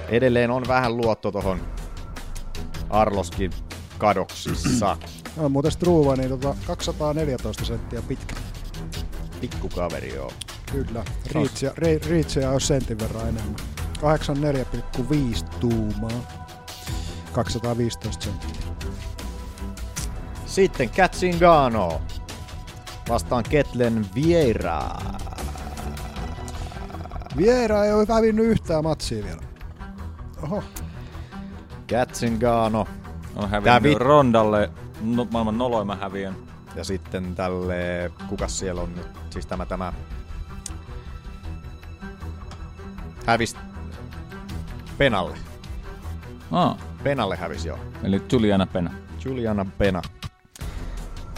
edelleen 0.09 0.51
on 0.51 0.63
vähän 0.67 0.97
luotto 0.97 1.31
tohon 1.31 1.59
Arloskin 2.89 3.51
kadoksissa. 3.97 4.97
No, 5.37 5.49
muuten 5.49 5.71
Struve, 5.71 6.15
niin 6.15 6.29
tota 6.29 6.55
214 6.67 7.65
senttiä 7.65 8.01
pitkä. 8.01 8.35
Pikkukaveri, 9.41 10.15
joo. 10.15 10.31
Kyllä. 10.71 11.03
Riitsiä, 11.31 11.71
ri, 11.77 11.99
riitsiä 12.09 12.51
on 12.51 12.61
sentin 12.61 12.99
verran 12.99 13.21
enemmän. 13.21 13.55
84,5 13.97 15.49
tuumaa. 15.59 16.21
215 17.33 18.23
senttiä. 18.23 18.49
Sitten 20.45 20.89
Katzingano 20.89 22.01
vastaan 23.09 23.43
Ketlen 23.49 24.05
Vieira. 24.15 24.81
Viera 27.37 27.85
ei 27.85 27.93
ole 27.93 28.05
hävinnyt 28.09 28.45
yhtään 28.45 28.83
matsia 28.83 29.23
vielä. 29.23 29.41
Oho. 30.43 30.63
Katzingano 31.89 32.87
On 33.35 33.49
hävinnyt 33.49 33.83
vi- 33.83 33.93
Rondalle 33.95 34.69
no, 35.01 35.27
maailman 35.31 35.57
noloimman 35.57 35.99
häviön. 35.99 36.35
ja 36.75 36.83
sitten 36.83 37.35
tälle, 37.35 38.11
kukas 38.29 38.59
siellä 38.59 38.81
on 38.81 38.95
nyt, 38.95 39.07
siis 39.29 39.45
tämä, 39.45 39.65
tämä 39.65 39.93
hävis 43.27 43.55
Penalle. 44.97 45.37
Aa, 46.51 46.77
Penalle 47.03 47.35
hävisi 47.35 47.67
joo. 47.67 47.79
eli 48.03 48.21
Juliana 48.31 48.65
Pena. 48.65 48.93
Juliana 49.25 49.65
Pena. 49.77 50.01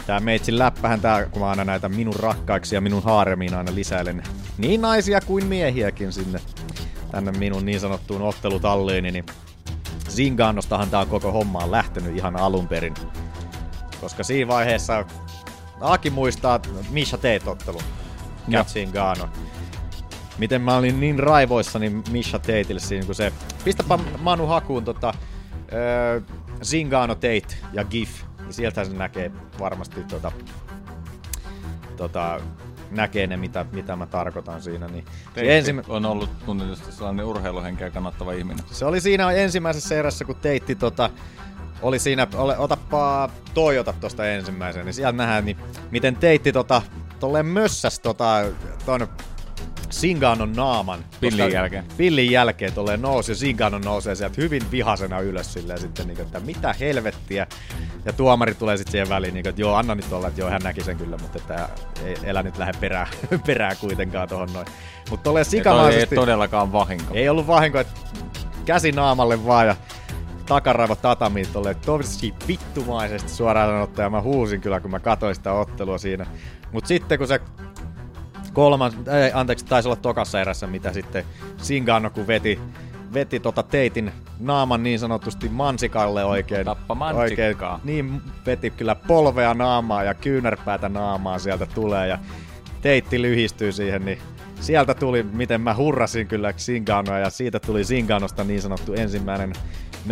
Tää 0.06 0.20
meitsin 0.20 0.58
läppähän 0.58 1.00
tää, 1.00 1.26
kun 1.26 1.42
mä 1.42 1.50
aina 1.50 1.64
näitä 1.64 1.88
minun 1.88 2.14
rakkaiksi 2.14 2.74
ja 2.74 2.80
minun 2.80 3.02
haaremiin 3.02 3.54
aina 3.54 3.74
lisäilen 3.74 4.22
niin 4.58 4.80
naisia 4.80 5.20
kuin 5.20 5.46
miehiäkin 5.46 6.12
sinne 6.12 6.40
tänne 7.10 7.32
minun 7.32 7.66
niin 7.66 7.80
sanottuun 7.80 8.22
ottelutalliini, 8.22 9.10
niin 9.10 9.26
Zingaanostahan 10.08 10.90
tää 10.90 11.00
on 11.00 11.06
koko 11.06 11.32
hommaan 11.32 11.70
lähtenyt 11.70 12.16
ihan 12.16 12.36
alun 12.36 12.68
perin. 12.68 12.94
Koska 14.00 14.24
siinä 14.24 14.48
vaiheessa 14.48 15.04
Aki 15.80 16.10
muistaa 16.10 16.60
Misha 16.90 17.16
Tate-ottelun. 17.16 17.82
Joo. 18.48 18.64
Kat 18.64 18.72
Zingano. 18.72 19.28
Miten 20.38 20.62
mä 20.62 20.76
olin 20.76 21.00
niin 21.00 21.18
raivoissani 21.18 21.90
Misha 22.10 22.38
Tateille 22.38 22.80
siinä, 22.80 23.06
kun 23.06 23.14
se... 23.14 23.32
Pistäpä 23.64 23.98
Manu 24.18 24.46
hakuun 24.46 24.84
tota, 24.84 25.14
Öö, 25.72 26.20
Zingano 26.64 27.14
Tate 27.14 27.56
ja 27.72 27.84
GIF. 27.84 28.22
Ja 28.46 28.52
sieltä 28.52 28.84
se 28.84 28.92
näkee 28.92 29.30
varmasti 29.60 30.04
tota, 30.04 30.32
tota, 31.96 32.40
näkee 32.90 33.26
ne, 33.26 33.36
mitä, 33.36 33.66
mitä 33.72 33.96
mä 33.96 34.06
tarkoitan 34.06 34.62
siinä. 34.62 34.88
Niin 34.88 35.04
Teitti 35.34 35.52
ensimmä... 35.52 35.82
on 35.88 36.06
ollut 36.06 36.30
tunnetusti 36.46 36.92
sellainen 36.92 37.26
urheiluhenkeä 37.26 37.90
kannattava 37.90 38.32
ihminen. 38.32 38.64
Se 38.70 38.84
oli 38.84 39.00
siinä 39.00 39.32
ensimmäisessä 39.32 39.94
erässä, 39.94 40.24
kun 40.24 40.36
Teitti 40.36 40.74
tota, 40.74 41.10
oli 41.82 41.98
siinä, 41.98 42.26
ole, 42.34 42.58
otapa 42.58 43.30
Toyota 43.54 43.94
tuosta 44.00 44.26
ensimmäisen, 44.26 44.84
niin 44.84 44.94
sieltä 44.94 45.16
nähdään, 45.16 45.44
niin 45.44 45.56
miten 45.90 46.16
Teitti 46.16 46.52
tota, 46.52 46.82
tolleen 47.20 47.46
mössäs 47.46 48.00
tota, 48.00 48.44
ton 48.86 49.08
Singanon 49.90 50.52
naaman. 50.52 51.04
Pillin 51.20 51.52
jälkeen. 51.52 51.84
Pillin 51.96 52.30
jälkeen 52.30 52.72
tulee 52.72 52.96
nousi 52.96 53.32
ja 53.32 53.36
Singano 53.36 53.78
nousee 53.78 54.14
sieltä 54.14 54.34
hyvin 54.38 54.70
vihasena 54.70 55.20
ylös 55.20 55.52
silleen 55.52 55.78
sitten, 55.78 56.06
niin 56.06 56.16
kuin, 56.16 56.26
että 56.26 56.40
mitä 56.40 56.74
helvettiä. 56.80 57.46
Ja 58.04 58.12
tuomari 58.12 58.54
tulee 58.54 58.76
sitten 58.76 58.92
siihen 58.92 59.08
väliin, 59.08 59.34
niin 59.34 59.42
kuin, 59.42 59.50
että 59.50 59.62
joo, 59.62 59.74
anna 59.74 59.94
nyt 59.94 60.12
olla, 60.12 60.28
että 60.28 60.40
joo, 60.40 60.50
hän 60.50 60.62
näki 60.64 60.84
sen 60.84 60.96
kyllä, 60.96 61.16
mutta 61.18 61.38
että 61.38 61.68
ei, 62.04 62.16
elä 62.24 62.42
nyt 62.42 62.58
lähde 62.58 62.72
perään, 62.80 63.06
perään 63.46 63.76
kuitenkaan 63.80 64.28
tuohon 64.28 64.52
noin. 64.52 64.66
Mutta 65.10 65.24
tolleen 65.24 65.44
sikamaisesti... 65.44 66.14
Ei 66.14 66.20
todellakaan 66.20 66.72
vahinko. 66.72 67.14
Ei 67.14 67.28
ollut 67.28 67.46
vahinko, 67.46 67.78
että 67.78 68.00
käsi 68.64 68.92
naamalle 68.92 69.46
vaan 69.46 69.66
ja 69.66 69.76
takaraivo 70.46 70.94
tatamiin 70.94 71.46
tolle 71.52 71.74
tosi 71.74 72.34
vittumaisesti 72.48 73.30
suoraan 73.30 73.68
sanottuna. 73.68 74.10
Mä 74.10 74.22
huusin 74.22 74.60
kyllä, 74.60 74.80
kun 74.80 74.90
mä 74.90 75.00
katsoin 75.00 75.34
sitä 75.34 75.52
ottelua 75.52 75.98
siinä. 75.98 76.26
Mutta 76.72 76.88
sitten 76.88 77.18
kun 77.18 77.28
se 77.28 77.40
kolmas, 78.52 78.92
ei, 78.94 79.30
anteeksi, 79.34 79.64
taisi 79.64 79.88
olla 79.88 79.96
tokassa 79.96 80.40
erässä, 80.40 80.66
mitä 80.66 80.92
sitten 80.92 81.24
Singano, 81.56 82.10
kun 82.10 82.26
veti, 82.26 82.60
veti 83.14 83.40
tota 83.40 83.62
teitin 83.62 84.12
naaman 84.40 84.82
niin 84.82 84.98
sanotusti 84.98 85.48
mansikalle 85.48 86.24
oikein. 86.24 86.64
Tappa 86.64 87.10
oikein 87.14 87.56
niin 87.84 88.22
veti 88.46 88.70
kyllä 88.70 88.94
polvea 88.94 89.54
naamaa 89.54 90.04
ja 90.04 90.14
kyynärpäätä 90.14 90.88
naamaa 90.88 91.38
sieltä 91.38 91.66
tulee 91.66 92.08
ja 92.08 92.18
teitti 92.82 93.22
lyhistyy 93.22 93.72
siihen, 93.72 94.04
niin 94.04 94.18
sieltä 94.60 94.94
tuli, 94.94 95.22
miten 95.22 95.60
mä 95.60 95.74
hurrasin 95.74 96.26
kyllä 96.26 96.52
Singanoa 96.56 97.18
ja 97.18 97.30
siitä 97.30 97.60
tuli 97.60 97.84
Singanosta 97.84 98.44
niin 98.44 98.62
sanottu 98.62 98.92
ensimmäinen 98.92 99.52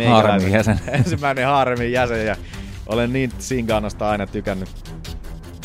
Haaremin 0.07 0.51
jäsen. 0.51 0.79
ensimmäinen 0.99 1.45
Haaremin 1.45 1.91
jäsen 1.91 2.25
ja 2.25 2.35
olen 2.87 3.13
niin 3.13 3.31
Singanosta 3.39 4.09
aina 4.09 4.27
tykännyt 4.27 4.69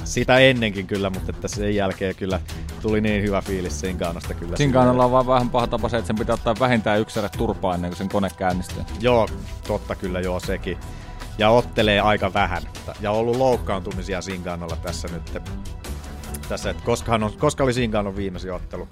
sitä 0.04 0.38
ennenkin 0.38 0.86
kyllä, 0.86 1.10
mutta 1.10 1.32
että 1.32 1.48
sen 1.48 1.74
jälkeen 1.74 2.14
kyllä 2.14 2.40
tuli 2.84 3.00
niin 3.00 3.22
hyvä 3.22 3.42
fiilis 3.42 3.80
Singaanosta 3.80 4.34
kyllä. 4.34 4.56
Singaanolla 4.56 5.04
on 5.04 5.10
vaan 5.10 5.26
vähän 5.26 5.50
paha 5.50 5.66
tapa 5.66 5.88
se, 5.88 5.96
että 5.96 6.06
sen 6.06 6.16
pitää 6.16 6.34
ottaa 6.34 6.54
vähintään 6.60 7.00
yksi 7.00 7.20
turpaa 7.38 7.74
ennen 7.74 7.90
kuin 7.90 7.98
sen 7.98 8.08
kone 8.08 8.28
käynnistyy. 8.36 8.82
Joo, 9.00 9.28
totta 9.66 9.94
kyllä 9.94 10.20
joo 10.20 10.40
sekin. 10.40 10.78
Ja 11.38 11.50
ottelee 11.50 12.00
aika 12.00 12.34
vähän. 12.34 12.62
Ja 13.00 13.10
on 13.10 13.18
ollut 13.18 13.36
loukkaantumisia 13.36 14.22
Singaanolla 14.22 14.76
tässä 14.76 15.08
nyt. 15.12 15.42
Tässä, 16.48 16.70
että 16.70 16.82
koska, 16.84 17.14
on, 17.14 17.32
koska 17.38 17.64
oli 17.64 17.72
Singaanon 17.72 18.16
viimeisin 18.16 18.52
ottelu? 18.52 18.88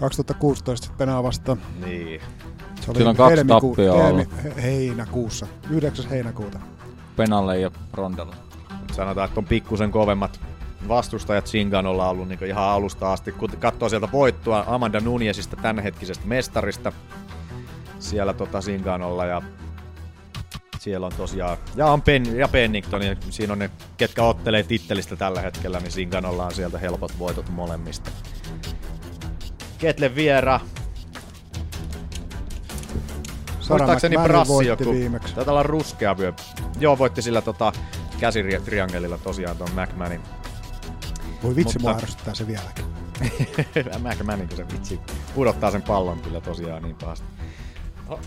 2016 0.00 0.92
Penaa 0.98 1.22
vasta. 1.22 1.56
Niin. 1.84 2.20
Se 2.80 2.90
oli 2.90 3.14
kaksi 3.14 3.36
helmiku- 3.36 3.76
helmi- 3.76 4.62
heinäkuussa, 4.62 5.46
9. 5.70 6.08
heinäkuuta. 6.10 6.58
Penalle 7.16 7.58
ja 7.58 7.70
Rondella 7.92 8.34
sanotaan, 8.92 9.28
että 9.28 9.40
on 9.40 9.46
pikkusen 9.46 9.90
kovemmat 9.90 10.40
vastustajat 10.88 11.46
Singanolla 11.46 12.08
ollut 12.08 12.28
niin 12.28 12.44
ihan 12.44 12.68
alusta 12.68 13.12
asti. 13.12 13.32
Kun 13.32 13.50
katsoo 13.58 13.88
sieltä 13.88 14.08
voittua 14.12 14.64
Amanda 14.66 15.00
Nunezista 15.00 15.56
tämänhetkisestä 15.56 16.26
mestarista 16.26 16.92
siellä 17.98 18.32
tota 18.32 18.60
Singanolla 18.60 19.26
ja 19.26 19.42
siellä 20.78 21.06
on 21.06 21.12
tosiaan, 21.16 21.58
ja 21.76 21.86
on 21.86 22.02
Pen, 22.02 22.38
ja 22.38 22.48
Pennington, 22.48 23.02
ja 23.02 23.16
siinä 23.30 23.52
on 23.52 23.58
ne, 23.58 23.70
ketkä 23.96 24.22
ottelee 24.22 24.62
tittelistä 24.62 25.16
tällä 25.16 25.40
hetkellä, 25.40 25.80
niin 25.80 25.92
Singanolla 25.92 26.44
on 26.44 26.54
sieltä 26.54 26.78
helpot 26.78 27.18
voitot 27.18 27.48
molemmista. 27.48 28.10
Ketle 29.78 30.14
Viera. 30.14 30.60
Muistaakseni 33.68 34.16
Brassi 34.22 34.66
joku. 34.66 34.92
Viimeksi. 34.92 35.34
Taitaa 35.34 35.52
olla 35.52 35.62
ruskea 35.62 36.18
vyö. 36.18 36.32
Joo, 36.80 36.98
voitti 36.98 37.22
sillä 37.22 37.42
tota, 37.42 37.72
käsitriangelilla 38.20 39.18
tosiaan 39.18 39.56
tuon 39.56 39.70
McManin. 39.70 40.20
Voi 41.42 41.56
vitsi, 41.56 41.78
Mutta... 41.78 42.06
mua 42.26 42.34
se 42.34 42.46
vieläkin. 42.46 42.84
McManin, 44.04 44.48
kun 44.48 44.56
se 44.56 44.66
vitsi 44.72 45.00
pudottaa 45.34 45.70
sen 45.70 45.82
pallon 45.82 46.20
kyllä 46.20 46.40
tosiaan 46.40 46.82
niin 46.82 46.96
pahasti. 46.96 47.26
Oh. 48.08 48.20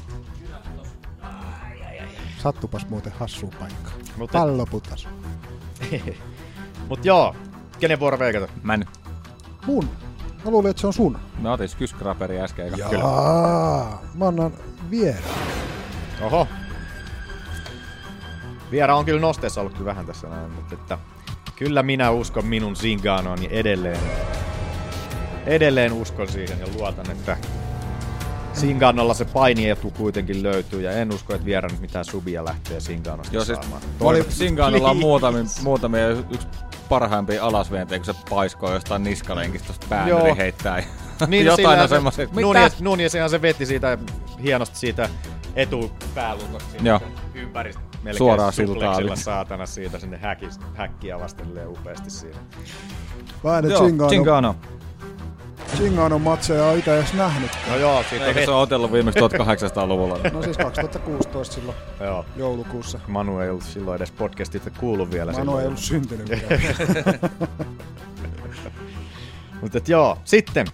Sattupas 2.37 2.89
muuten 2.89 3.13
hassu 3.19 3.53
paikka. 3.59 3.91
Mutta... 4.17 4.39
Pallo 4.39 4.65
putas. 4.65 5.07
Mut 6.89 7.05
joo, 7.05 7.35
kenen 7.79 7.99
vuoro 7.99 8.19
veikata? 8.19 8.47
Mä 8.63 8.77
nyt. 8.77 8.89
Mun. 9.65 9.89
Mä 10.45 10.51
luulin, 10.51 10.69
että 10.69 10.81
se 10.81 10.87
on 10.87 10.93
sun. 10.93 11.17
Mä 11.39 11.53
otin 11.53 11.69
skyskraperi 11.69 12.41
äsken. 12.41 12.73
Jaa, 12.77 12.89
Kyllä. 12.89 13.03
mä 14.13 14.27
annan 14.27 14.53
vieraan. 14.89 15.35
Oho, 16.21 16.47
Viera 18.71 18.95
on 18.95 19.05
kyllä 19.05 19.19
nosteessa 19.19 19.61
ollut 19.61 19.73
kyllä 19.73 19.85
vähän 19.85 20.05
tässä 20.05 20.27
näin, 20.27 20.51
mutta 20.51 20.75
että 20.75 20.97
kyllä 21.61 21.83
minä 21.83 22.11
uskon 22.11 22.45
minun 22.45 22.75
Zinganoon 22.75 23.39
niin 23.39 23.51
edelleen. 23.51 23.99
Edelleen 25.45 25.93
uskon 25.93 26.27
siihen 26.27 26.59
ja 26.59 26.67
luotan, 26.77 27.11
että 27.11 27.37
Singanolla 28.53 29.13
se 29.13 29.25
painietu 29.25 29.91
kuitenkin 29.91 30.43
löytyy 30.43 30.81
ja 30.81 30.91
en 30.91 31.13
usko, 31.13 31.33
että 31.33 31.45
Viera 31.45 31.69
nyt 31.69 31.79
mitään 31.79 32.05
subia 32.05 32.45
lähtee 32.45 32.79
Singanosta 32.79 33.35
Joo, 33.35 33.45
siis 33.45 33.57
saamaan. 33.57 33.81
Oli, 33.99 34.25
Singanolla 34.29 34.89
on 34.89 34.97
muutamia, 34.97 35.43
muutamia 35.63 36.09
yksi 36.09 36.47
parhaimpia 36.89 37.43
alasvientejä, 37.43 37.99
kun 37.99 38.05
se 38.05 38.21
paiskoo 38.29 38.73
jostain 38.73 39.03
niskalenkistä 39.03 39.65
tuosta 39.65 39.87
pääneri 39.89 40.37
heittää. 40.37 40.83
Niin, 41.27 41.45
no 41.45 41.53
Jotain 41.53 41.79
on 41.79 41.89
semmoiset. 41.89 42.29
Nunes, 42.79 43.11
se 43.11 43.41
veti 43.41 43.65
siitä 43.65 43.97
hienosti 44.43 44.77
siitä 44.77 45.09
etupäälukosta 45.55 46.77
ympäri 47.33 47.73
melkein 47.73 47.90
Suoraan 48.17 48.53
siltaa 48.53 49.15
saatana 49.15 49.65
siitä 49.65 49.99
sinne 49.99 50.17
häki, 50.17 50.49
häkkiä 50.75 51.19
vasten 51.19 51.67
upeasti 51.67 52.09
siinä. 52.09 52.37
Mä 53.43 53.57
en 53.57 53.65
Chingano. 53.65 54.09
Chingano. 54.09 54.55
Chingano 55.75 56.19
matseja 56.19 56.65
on 56.65 56.77
itse 56.77 56.97
edes 56.97 57.13
nähnyt. 57.13 57.51
No 57.69 57.77
joo, 57.77 58.03
siitä 58.09 58.25
Eikä 58.25 58.45
se 58.45 58.51
on 58.51 58.61
otellut 58.61 58.91
viimeksi 58.91 59.19
1800-luvulla. 59.19 60.19
no 60.33 60.43
siis 60.43 60.57
2016 60.57 61.55
silloin 61.55 61.77
joo. 61.99 62.25
joulukuussa. 62.35 62.99
Manu 63.07 63.39
ei 63.39 63.49
ollut 63.49 63.63
silloin 63.63 63.95
edes 63.95 64.11
podcastista 64.11 64.69
kuullut 64.69 65.11
vielä. 65.11 65.31
Manu 65.31 65.43
silloin. 65.43 65.61
ei 65.61 65.67
ollut 65.67 65.79
syntynyt 65.79 66.29
vielä. 66.29 67.19
Mutta 69.61 69.79
joo, 69.87 70.17
sitten 70.25 70.67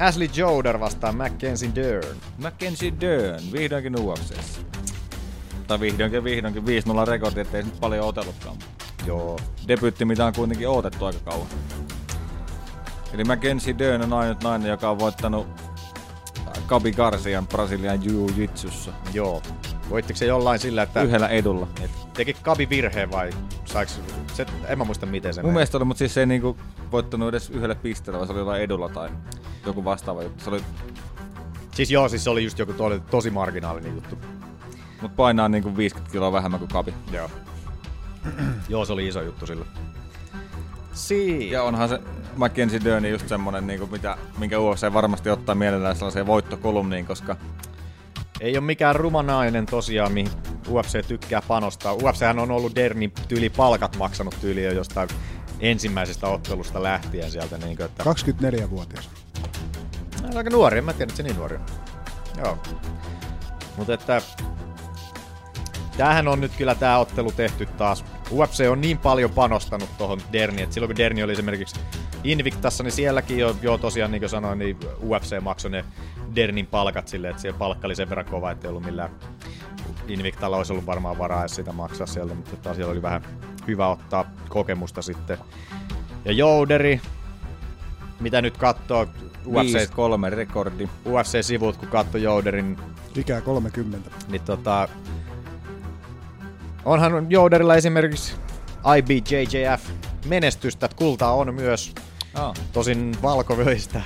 Ashley 0.00 0.28
Joder 0.34 0.80
vastaa 0.80 1.12
Mackenzie 1.12 1.70
Dern. 1.74 2.16
Mackenzie 2.38 2.92
Dern, 3.00 3.42
vihdoinkin 3.52 4.00
UFCssä. 4.00 4.60
Tai 5.70 5.80
vihdoinkin 5.80 6.24
vihdoinkin 6.24 6.62
5-0 6.62 6.66
rekordi, 7.08 7.40
ettei 7.40 7.62
nyt 7.62 7.80
paljon 7.80 8.06
otellutkaan. 8.06 8.56
Joo. 9.06 9.38
Debyytti, 9.68 10.04
mitä 10.04 10.26
on 10.26 10.32
kuitenkin 10.32 10.68
odotettu 10.68 11.04
aika 11.04 11.18
kauan. 11.24 11.46
Eli 13.12 13.24
Mackenzie 13.24 13.78
Dern 13.78 14.02
on 14.02 14.12
ainut 14.12 14.42
nainen, 14.42 14.68
joka 14.68 14.90
on 14.90 14.98
voittanut 14.98 15.46
Kabi 16.66 16.92
Garcian 16.92 17.46
Brasilian 17.46 18.00
Jiu-Jitsussa. 18.02 18.90
Joo. 19.12 19.42
Voittiko 19.90 20.18
se 20.18 20.26
jollain 20.26 20.58
sillä, 20.58 20.82
että... 20.82 21.02
Yhdellä 21.02 21.28
edulla. 21.28 21.68
Et 21.82 21.90
teki 22.14 22.34
Kabi 22.34 22.68
virheen 22.68 23.10
vai 23.10 23.30
saiko... 23.64 23.92
Se, 24.32 24.46
en 24.66 24.78
mä 24.78 24.84
muista 24.84 25.06
miten 25.06 25.34
se 25.34 25.42
Mun 25.42 25.52
mielestä 25.52 25.78
oli, 25.78 25.84
mutta 25.84 25.98
siis 25.98 26.14
se 26.14 26.20
ei 26.20 26.26
niinku 26.26 26.56
voittanut 26.92 27.28
edes 27.28 27.50
yhdelle 27.50 27.74
pisteelle, 27.74 28.18
vaan 28.18 28.26
se 28.26 28.32
oli 28.32 28.40
jollain 28.40 28.62
edulla 28.62 28.88
tai 28.88 29.08
joku 29.66 29.84
vastaava 29.84 30.22
juttu. 30.22 30.44
Se 30.44 30.50
oli... 30.50 30.62
Siis 31.74 31.90
joo, 31.90 32.08
siis 32.08 32.24
se 32.24 32.30
oli 32.30 32.44
just 32.44 32.58
joku 32.58 32.72
to, 32.72 32.98
tosi 32.98 33.30
marginaalinen 33.30 33.94
juttu. 33.94 34.18
Mut 35.02 35.16
painaa 35.16 35.48
niinku 35.48 35.76
50 35.76 36.12
kiloa 36.12 36.32
vähemmän 36.32 36.60
kuin 36.60 36.68
Kabi. 36.68 36.94
Joo. 37.12 37.30
joo, 38.68 38.84
se 38.84 38.92
oli 38.92 39.08
iso 39.08 39.22
juttu 39.22 39.46
sillä. 39.46 39.64
Siin. 40.92 41.50
Ja 41.50 41.62
onhan 41.62 41.88
se 41.88 42.00
Mackenzie 42.36 42.80
Dern 42.84 43.06
just 43.06 43.28
semmonen, 43.28 43.66
niinku, 43.66 43.86
mitä, 43.86 44.16
minkä 44.38 44.58
UFC 44.58 44.92
varmasti 44.92 45.30
ottaa 45.30 45.54
mielellään 45.54 45.96
sellaiseen 45.96 46.26
voittokolumniin, 46.26 47.06
koska 47.06 47.36
ei 48.40 48.56
ole 48.56 48.64
mikään 48.64 48.96
rumanainen 48.96 49.66
tosiaan, 49.66 50.12
mihin 50.12 50.32
UFC 50.68 51.06
tykkää 51.06 51.42
panostaa. 51.48 51.94
UFC 51.94 52.22
on 52.40 52.50
ollut 52.50 52.74
Derni 52.74 53.12
tyyli 53.28 53.50
palkat 53.50 53.96
maksanut 53.96 54.36
tyyli 54.40 54.64
jo 54.64 54.72
jostain 54.72 55.08
ensimmäisestä 55.60 56.28
ottelusta 56.28 56.82
lähtien 56.82 57.30
sieltä. 57.30 57.58
Niin 57.58 57.76
kuin, 57.76 57.86
että... 57.86 58.04
24-vuotias. 58.04 59.10
No, 60.22 60.38
aika 60.38 60.50
nuori, 60.50 60.78
en 60.78 60.84
mä 60.84 60.92
tiedä, 60.92 61.04
että 61.04 61.16
se 61.16 61.22
niin 61.22 61.36
nuori 61.36 61.56
on. 61.56 61.62
Joo. 62.38 62.58
Mutta 63.76 63.94
että 63.94 64.22
tämähän 65.96 66.28
on 66.28 66.40
nyt 66.40 66.52
kyllä 66.58 66.74
tämä 66.74 66.98
ottelu 66.98 67.32
tehty 67.32 67.66
taas. 67.66 68.04
UFC 68.32 68.68
on 68.70 68.80
niin 68.80 68.98
paljon 68.98 69.30
panostanut 69.30 69.98
tuohon 69.98 70.20
Derniin, 70.32 70.62
että 70.62 70.74
silloin 70.74 70.88
kun 70.88 70.96
Derni 70.96 71.22
oli 71.22 71.32
esimerkiksi 71.32 71.80
Invictassa, 72.24 72.84
niin 72.84 72.92
sielläkin 72.92 73.38
jo, 73.38 73.56
jo 73.62 73.78
tosiaan 73.78 74.10
niin 74.10 74.20
kuin 74.20 74.30
sanoin, 74.30 74.58
niin 74.58 74.76
UFC 75.06 75.40
maksoi 75.40 75.70
ne 75.70 75.84
Dernin 76.34 76.66
palkat 76.66 77.08
silleen, 77.08 77.30
että 77.30 77.42
siellä 77.42 77.58
palkka 77.58 77.86
oli 77.86 77.94
sen 77.94 78.08
verran 78.08 78.26
kova, 78.26 78.50
että 78.50 78.66
ei 78.66 78.70
ollut 78.70 78.84
millään 78.84 79.10
Invictalla 80.08 80.56
olisi 80.56 80.72
ollut 80.72 80.86
varmaan 80.86 81.18
varaa 81.18 81.40
edes 81.40 81.54
sitä 81.54 81.72
maksaa 81.72 82.06
sieltä, 82.06 82.34
mutta 82.34 82.56
taas 82.56 82.76
siellä 82.76 82.92
oli 82.92 83.02
vähän 83.02 83.22
hyvä 83.66 83.88
ottaa 83.88 84.30
kokemusta 84.48 85.02
sitten. 85.02 85.38
Ja 86.24 86.32
Jouderi, 86.32 87.00
mitä 88.20 88.42
nyt 88.42 88.56
katsoo 88.56 89.06
UFC, 89.46 89.90
5-3 90.28 90.30
rekordi. 90.30 90.88
UFC-sivut, 91.06 91.76
kun 91.76 91.88
katsoo 91.88 92.20
Jouderin, 92.20 92.76
Ikää 93.16 93.40
30. 93.40 94.10
niin 94.28 94.42
tota, 94.42 94.88
onhan 96.84 97.30
Jouderilla 97.30 97.74
esimerkiksi 97.76 98.34
IBJJF 98.98 99.90
menestystä, 100.26 100.86
että 100.86 100.96
kultaa 100.96 101.34
on 101.34 101.54
myös 101.54 101.94
Ah. 102.34 102.52
tosin 102.72 103.16
valkovöistä 103.22 104.00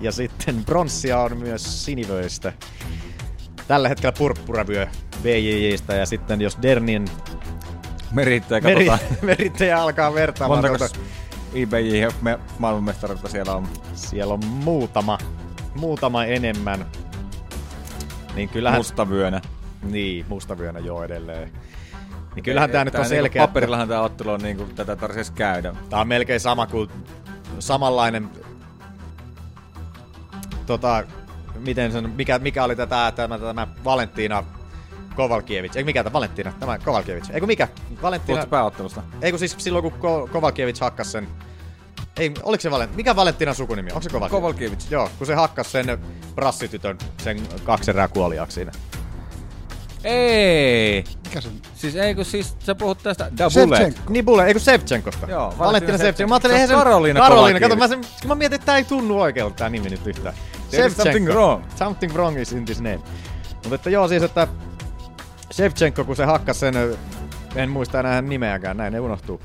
ja 0.00 0.12
sitten 0.12 0.64
bronssia 0.64 1.18
on 1.18 1.36
myös 1.36 1.84
sinivöistä. 1.84 2.52
Tällä 3.68 3.88
hetkellä 3.88 4.12
purppuravyö 4.18 4.86
BJJistä 5.22 5.94
ja 5.94 6.06
sitten 6.06 6.40
jos 6.40 6.58
Dernin 6.62 7.04
Merittäjä, 8.12 8.60
meri, 8.60 8.86
katsotaan. 8.86 9.16
merittäjä 9.36 9.82
alkaa 9.82 10.14
vertaamaan, 10.14 10.60
Montako 10.64 10.78
tuota, 10.78 10.98
IBJ 11.54 12.06
me, 12.22 12.38
maailmanmestaruutta 12.58 13.28
siellä 13.28 13.54
on? 13.56 13.68
siellä 13.94 14.34
on 14.34 14.44
muutama, 14.46 15.18
muutama 15.74 16.24
enemmän. 16.24 16.86
Niin 18.34 18.48
kyllähän, 18.48 18.78
Mustavyönä. 18.80 19.40
niin, 19.82 20.26
mustavyönä 20.28 20.78
jo 20.78 21.02
edelleen. 21.02 21.52
Niin 22.34 22.42
kyllähän 22.42 22.70
tää 22.70 22.84
nyt 22.84 22.94
on 22.94 23.04
selkeä. 23.04 23.42
Niinku, 23.42 23.52
paperillahan 23.52 23.88
tää 23.88 24.00
ottelu 24.00 24.30
on 24.30 24.40
niinku, 24.40 24.64
tätä 24.64 24.96
tarvitsisi 24.96 25.32
käydä. 25.32 25.74
Tää 25.90 26.00
on 26.00 26.08
melkein 26.08 26.40
sama 26.40 26.66
kuin 26.66 26.90
samanlainen 27.58 28.30
tota, 30.66 31.04
miten 31.58 31.92
sen, 31.92 32.10
mikä, 32.10 32.38
mikä 32.38 32.64
oli 32.64 32.76
tätä, 32.76 33.12
tämä, 33.16 33.38
tämä 33.38 33.66
Valentina 33.84 34.44
Kovalkiewicz, 35.16 35.76
ei 35.76 35.84
mikä 35.84 36.04
tämä 36.04 36.12
Valentina, 36.12 36.52
tämä 36.60 36.78
Kovalkiewicz, 36.78 37.30
eikö 37.30 37.46
mikä? 37.46 37.68
Valentina, 38.02 38.36
Puhutko 38.36 38.50
pääottelusta? 38.50 39.02
eikö 39.22 39.38
siis 39.38 39.54
silloin 39.58 39.82
kun 39.82 39.92
Ko- 39.92 40.28
Kovalkiewicz 40.30 40.80
hakkas 40.80 41.12
sen, 41.12 41.28
ei, 42.16 42.34
oliko 42.42 42.60
se 42.60 42.70
Valentina, 42.70 42.96
mikä 42.96 43.16
Valentinan 43.16 43.54
sukunimi, 43.54 43.90
onko 43.90 44.02
se 44.02 44.08
Kovalkiewicz? 44.08 44.40
Kovalkiewicz. 44.40 44.90
Joo, 44.90 45.10
kun 45.18 45.26
se 45.26 45.34
hakkas 45.34 45.72
sen 45.72 45.98
brassitytön, 46.34 46.98
sen 47.18 47.42
kaksi 47.64 47.90
erää 47.90 48.08
kuoliaaksi 48.08 48.54
siinä. 48.54 48.72
Ei! 50.04 51.04
Mikä 51.24 51.40
se 51.40 51.48
Siis 51.74 51.96
ei 51.96 52.14
kun 52.14 52.24
siis 52.24 52.56
sä 52.58 52.74
puhut 52.74 52.98
tästä 53.02 53.30
Dabulet. 53.38 54.08
Niin 54.08 54.24
Bule, 54.24 54.46
eikö 54.46 54.60
Sevchenkosta? 54.60 55.26
Joo, 55.26 55.40
Valentina 55.40 55.66
Valentina 55.66 55.98
Sevchenko. 55.98 56.28
Mä 56.28 56.34
ajattelin, 56.34 56.54
eihän 56.56 56.70
on 56.70 56.76
se... 56.78 56.84
Karoliina 56.84 57.20
Karoliina, 57.20 57.60
kato, 57.60 57.76
mä, 57.76 57.88
sen, 57.88 58.00
mä 58.26 58.34
mietin, 58.34 58.54
että 58.54 58.66
tää 58.66 58.76
ei 58.76 58.84
tunnu 58.84 59.20
oikealta 59.20 59.54
tää 59.56 59.68
nimi 59.68 59.88
nyt 59.88 60.06
yhtään. 60.06 60.34
Is 60.86 60.96
something 60.96 61.28
wrong. 61.28 61.64
Something 61.76 62.12
wrong 62.14 62.40
is 62.40 62.52
in 62.52 62.64
this 62.64 62.80
name. 62.80 63.00
Mutta 63.54 63.74
että 63.74 63.90
joo 63.90 64.08
siis, 64.08 64.22
että 64.22 64.48
Shevchenko, 65.52 66.04
kun 66.04 66.16
se 66.16 66.24
hakkas 66.24 66.60
sen, 66.60 66.74
en 67.56 67.70
muista 67.70 68.00
enää 68.00 68.14
hänen 68.14 68.28
nimeäkään, 68.28 68.76
näin 68.76 68.92
ne 68.92 69.00
unohtuu. 69.00 69.40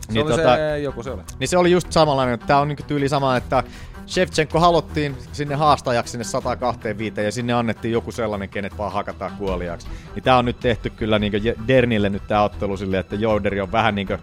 Se 0.00 0.12
Niin, 0.12 0.26
oli 0.26 0.30
tota, 0.36 0.56
se, 0.56 0.78
joku 0.78 1.02
se 1.02 1.10
oli. 1.10 1.22
niin 1.38 1.48
se 1.48 1.56
oli 1.58 1.70
just 1.70 1.92
samanlainen, 1.92 2.34
että 2.34 2.46
tää 2.46 2.60
on 2.60 2.68
niinku 2.68 2.82
tyyli 2.86 3.08
sama, 3.08 3.36
että 3.36 3.62
Shevchenko 4.06 4.60
haluttiin 4.60 5.16
sinne 5.32 5.54
haastajaksi 5.54 6.10
sinne 6.10 6.24
125 6.24 7.20
ja 7.20 7.32
sinne 7.32 7.52
annettiin 7.52 7.92
joku 7.92 8.12
sellainen, 8.12 8.48
kenet 8.48 8.78
vaan 8.78 8.92
hakataan 8.92 9.36
kuoliaaksi. 9.38 9.88
Niin 10.14 10.22
tää 10.22 10.38
on 10.38 10.44
nyt 10.44 10.60
tehty 10.60 10.90
kyllä 10.90 11.18
niinku 11.18 11.38
Dernille 11.66 12.08
nyt 12.08 12.26
tää 12.26 12.42
ottelu 12.42 12.76
silleen, 12.76 13.00
että 13.00 13.16
Jouderi 13.16 13.60
on 13.60 13.72
vähän 13.72 13.94
niinku, 13.94 14.14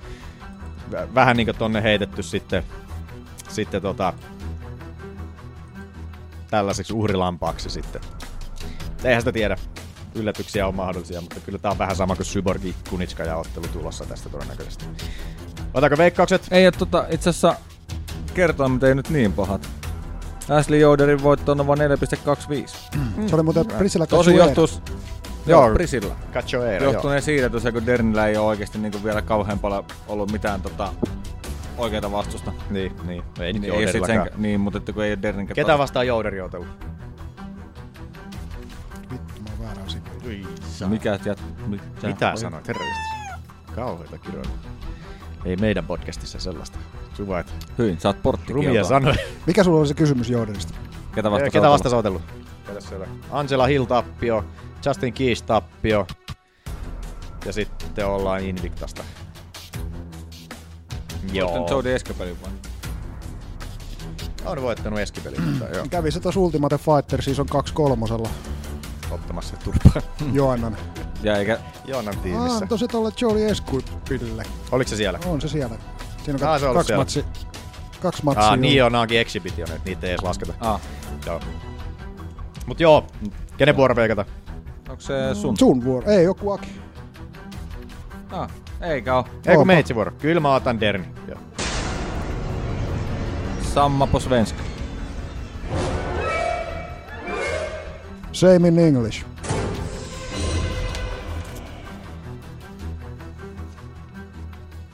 vä- 0.92 1.16
vähän 1.16 1.38
niinku 1.38 1.54
tonne 1.54 1.84
heitetty 1.84 2.24
sitten, 2.24 2.64
sitten 3.50 3.82
tota, 3.82 4.14
tällaiseksi 6.50 6.94
uhrilampaaksi 6.94 7.70
sitten. 7.70 8.02
Eihän 9.04 9.22
sitä 9.22 9.32
tiedä. 9.32 9.58
Yllätyksiä 10.16 10.68
on 10.68 10.76
mahdollisia, 10.76 11.22
mutta 11.22 11.40
kyllä 11.40 11.60
tää 11.60 11.72
on 11.72 11.78
vähän 11.78 11.96
sama 11.96 12.16
kuin 12.16 12.26
Syborgi 12.26 12.76
Kunitska 12.90 13.24
ja 13.24 13.38
ottelu 13.38 13.68
tulossa 13.68 14.06
tästä 14.06 14.30
todennäköisesti. 14.30 14.86
Otako 15.74 15.98
veikkaukset? 15.98 16.48
Ei 16.52 16.72
tota, 16.72 17.06
itse 17.10 17.30
asiassa 17.30 17.56
kertoa, 18.34 18.70
mutta 18.70 18.88
ei 18.88 18.96
nyt 18.96 19.10
niin 19.10 19.34
pahat. 19.34 19.70
Ashley 20.50 20.80
Joderin 20.80 21.24
voitto 21.24 21.52
on 21.52 21.68
vain 21.68 21.80
4,25. 21.80 23.28
Se 23.28 23.36
oli 23.36 23.44
muuten 23.44 23.66
Priscilla 23.66 24.08
Tosi 24.08 24.36
johtuus... 24.36 24.82
Joo. 25.46 25.74
Prisilla. 25.74 26.16
Cachoeira, 26.34 26.84
joo. 26.84 26.94
Johtuneen 26.94 27.22
siitä, 27.22 27.46
että 27.46 27.72
kun 27.72 27.86
Dernillä 27.86 28.28
ei 28.28 28.38
ole 28.38 28.48
oikeasti 28.48 28.78
niinku 28.78 29.04
vielä 29.04 29.22
kauhean 29.22 29.60
paljon 29.60 29.86
ollut 30.08 30.32
mitään 30.32 30.62
tota, 30.62 30.94
oikeita 31.78 32.12
vastusta. 32.12 32.52
Niin, 32.70 32.96
niin. 33.04 33.24
Ei 33.40 33.54
nyt 33.54 33.62
Niin, 33.62 33.74
ei 33.74 33.88
sen, 33.88 34.30
niin, 34.38 34.60
mutta 34.60 34.78
että 34.78 34.94
kun 34.94 35.04
ei 35.04 35.12
ole 35.12 35.22
Dernin 35.22 35.48
Ketä 35.48 35.78
vastaan 35.78 36.08
Jouderi 36.08 36.42
otelu? 36.42 36.66
Vittu, 39.12 39.42
mä 39.42 39.50
oon 39.50 39.60
väärä 39.60 39.82
asia. 39.86 40.02
Mikä 40.88 41.20
jät... 41.26 41.44
Mitä, 41.68 41.84
Mitä 42.08 42.34
sanoit, 42.36 42.68
herrallisesti? 42.68 43.16
Kauheita 43.76 44.18
kirjoja. 44.18 44.50
Ei 45.46 45.56
meidän 45.56 45.86
podcastissa 45.86 46.40
sellaista. 46.40 46.80
Suvaat. 47.14 47.54
Hyin, 47.78 48.00
sä 48.00 48.10
oot 48.10 48.22
porttikieltoa. 48.24 48.66
Rumia 48.66 48.84
sanoja. 48.84 49.16
Mikä 49.48 49.64
sulla 49.64 49.80
oli 49.80 49.88
se 49.88 49.94
kysymys 49.94 50.30
Jouderista? 50.30 50.74
Ketä 51.16 51.32
vastaan 51.32 51.52
Ketä? 51.52 51.68
Ketä 52.68 52.82
siellä? 52.82 53.08
Angela 53.32 53.66
Hill 53.68 53.86
tappio, 53.86 54.46
Justin 54.86 55.14
Keys 55.14 55.42
tappio. 55.42 56.08
Ja 57.46 57.54
sitten 57.54 58.08
ollaan 58.08 58.42
Invictasta. 58.44 59.04
Joo. 61.34 61.56
Joo. 61.56 61.68
Jody 61.70 61.94
Escapelin 61.96 62.38
vai? 62.42 62.52
On 64.46 64.62
voittanut 64.62 65.00
Eskipeli, 65.00 65.36
mutta 65.40 65.66
joo. 65.66 65.86
Kävi 65.90 66.12
se 66.12 66.20
tuossa 66.20 66.40
Ultimate 66.40 66.78
Fighter 66.78 67.22
Season 67.22 67.46
2 67.46 67.74
kolmosella 67.74 68.30
Ottamassa 69.12 69.58
turpaa. 69.58 70.02
Joannan. 70.34 70.78
Ja 71.24 71.38
eikä... 71.38 71.60
Joonan 71.86 72.16
Ah, 72.18 72.24
tiimissä. 72.24 72.66
tosi 72.66 72.88
tuolle 72.88 73.10
Jody 73.22 73.46
Escupille. 73.50 74.44
Oliko 74.72 74.90
se 74.90 74.96
siellä? 74.96 75.20
On 75.26 75.42
se 75.42 75.48
siellä. 75.48 75.76
Siinä 76.26 76.38
on 76.42 76.44
Ah, 76.44 76.52
kaksi, 76.52 76.66
on 76.66 76.74
kaksi 76.76 76.94
matsi. 76.96 77.26
Kaksi 78.02 78.24
matsia. 78.24 78.44
Ah, 78.44 78.50
joo. 78.50 78.56
niin 78.56 78.92
nää 78.92 79.02
onkin 79.02 79.20
exhibitionit, 79.20 79.86
niitä 79.86 80.08
ei 80.08 80.12
edes 80.14 80.24
lasketa. 80.24 80.54
Ah, 80.60 80.82
Joo. 81.26 81.40
Mut 82.66 82.80
joo, 82.80 83.08
kenen 83.58 83.78
vuoro 83.78 83.96
veikata? 83.96 84.26
onko 84.90 85.02
se 85.02 85.14
sun? 85.36 85.58
Sun 85.58 85.84
vuoro. 85.84 86.12
Ei, 86.12 86.24
joku 86.24 86.52
Aki. 86.52 86.68
Ah, 88.32 88.50
eikä 88.82 89.16
oo. 89.16 89.26
Eikö 89.36 89.52
Onpa. 89.52 89.66
meitsi 89.66 89.96
vuoro? 89.96 90.12
Kyllä 90.12 90.40
mä 90.42 90.56
otan 90.56 90.80
Derni. 90.80 91.06
Joo. 91.28 91.40
Samma 93.74 94.08
på 94.08 94.20
svenska. 94.20 94.60
Same 98.32 98.68
in 98.68 98.80
English. 98.80 99.26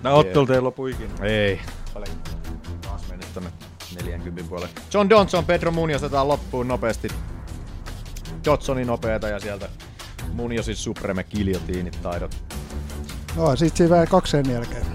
Nää 0.04 0.14
ottelut 0.14 0.50
ei 0.50 0.62
lopu 0.62 0.88
ikinä. 0.88 1.14
Ei. 1.22 1.62
Paljon 1.94 2.18
taas 2.82 3.08
mennyt 3.10 3.34
tonne 3.34 3.52
40 4.04 4.50
puolelle. 4.50 4.74
John 4.94 5.10
Johnson, 5.10 5.46
Pedro 5.46 5.72
Munoz 5.72 6.04
otetaan 6.04 6.28
loppuun 6.28 6.68
nopeasti. 6.68 7.08
Johnsonin 8.46 8.88
nopeeta 8.88 9.28
ja 9.28 9.40
sieltä 9.40 9.70
Muniosin 10.34 10.76
supreme 10.76 11.24
kiljotiinit 11.24 12.00
taidot. 12.02 12.36
No, 13.36 13.56
sit 13.56 13.78
siinä 13.78 13.90
vähän 13.90 14.08
kaksi 14.08 14.32
sen 14.32 14.52
jälkeen. 14.52 14.86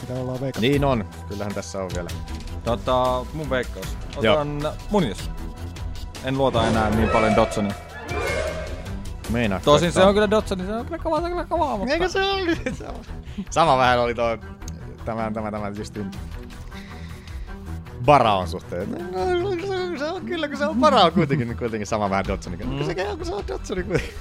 Mitä 0.00 0.14
ollaan 0.20 0.40
veikattu. 0.40 0.60
Niin 0.60 0.84
on, 0.84 1.04
kyllähän 1.28 1.54
tässä 1.54 1.82
on 1.82 1.90
vielä. 1.94 2.08
Tota, 2.64 3.26
mun 3.32 3.50
veikkaus. 3.50 3.86
Joo. 4.20 4.34
Otan 4.34 4.72
Munios. 4.90 5.30
En 6.24 6.38
luota 6.38 6.68
enää 6.68 6.90
niin 6.90 7.08
paljon 7.08 7.36
Dodsonia. 7.36 7.74
Meinaa. 9.34 9.60
Tosin 9.60 9.92
se 9.92 10.02
on 10.02 10.14
kyllä 10.14 10.30
Dodsoni, 10.30 10.66
se 10.66 10.72
on 10.72 10.84
kyllä 10.86 10.98
kova, 10.98 11.18
se 11.18 11.24
on 11.24 11.30
kyllä 11.30 11.44
kova, 11.44 11.76
mutta... 11.76 11.94
Eikö 11.94 12.08
se 12.08 12.24
oli? 12.24 12.56
Sama, 13.50 13.78
vähän 13.78 14.00
oli 14.00 14.14
toi 14.14 14.38
tämä, 15.04 15.30
tämä, 15.34 15.50
tämä 15.50 15.68
justiin 15.68 16.10
Baraon 18.04 18.48
suhteen. 18.48 18.90
No, 19.12 19.50
se, 19.50 19.98
se 19.98 20.04
on 20.04 20.24
kyllä, 20.24 20.48
kun 20.48 20.56
se 20.56 20.66
on 20.66 20.76
Barao 20.76 21.10
kuitenkin, 21.10 21.48
niin 21.48 21.58
kuitenkin 21.58 21.86
sama 21.86 22.10
vähän 22.10 22.24
Dodsonin. 22.28 22.68
Mm. 22.68 22.84
Se, 22.84 22.94
kun 22.94 23.26
se 23.26 23.34
on 23.34 23.44
Dodsoni 23.48 23.82
kuitenkin. 23.82 24.14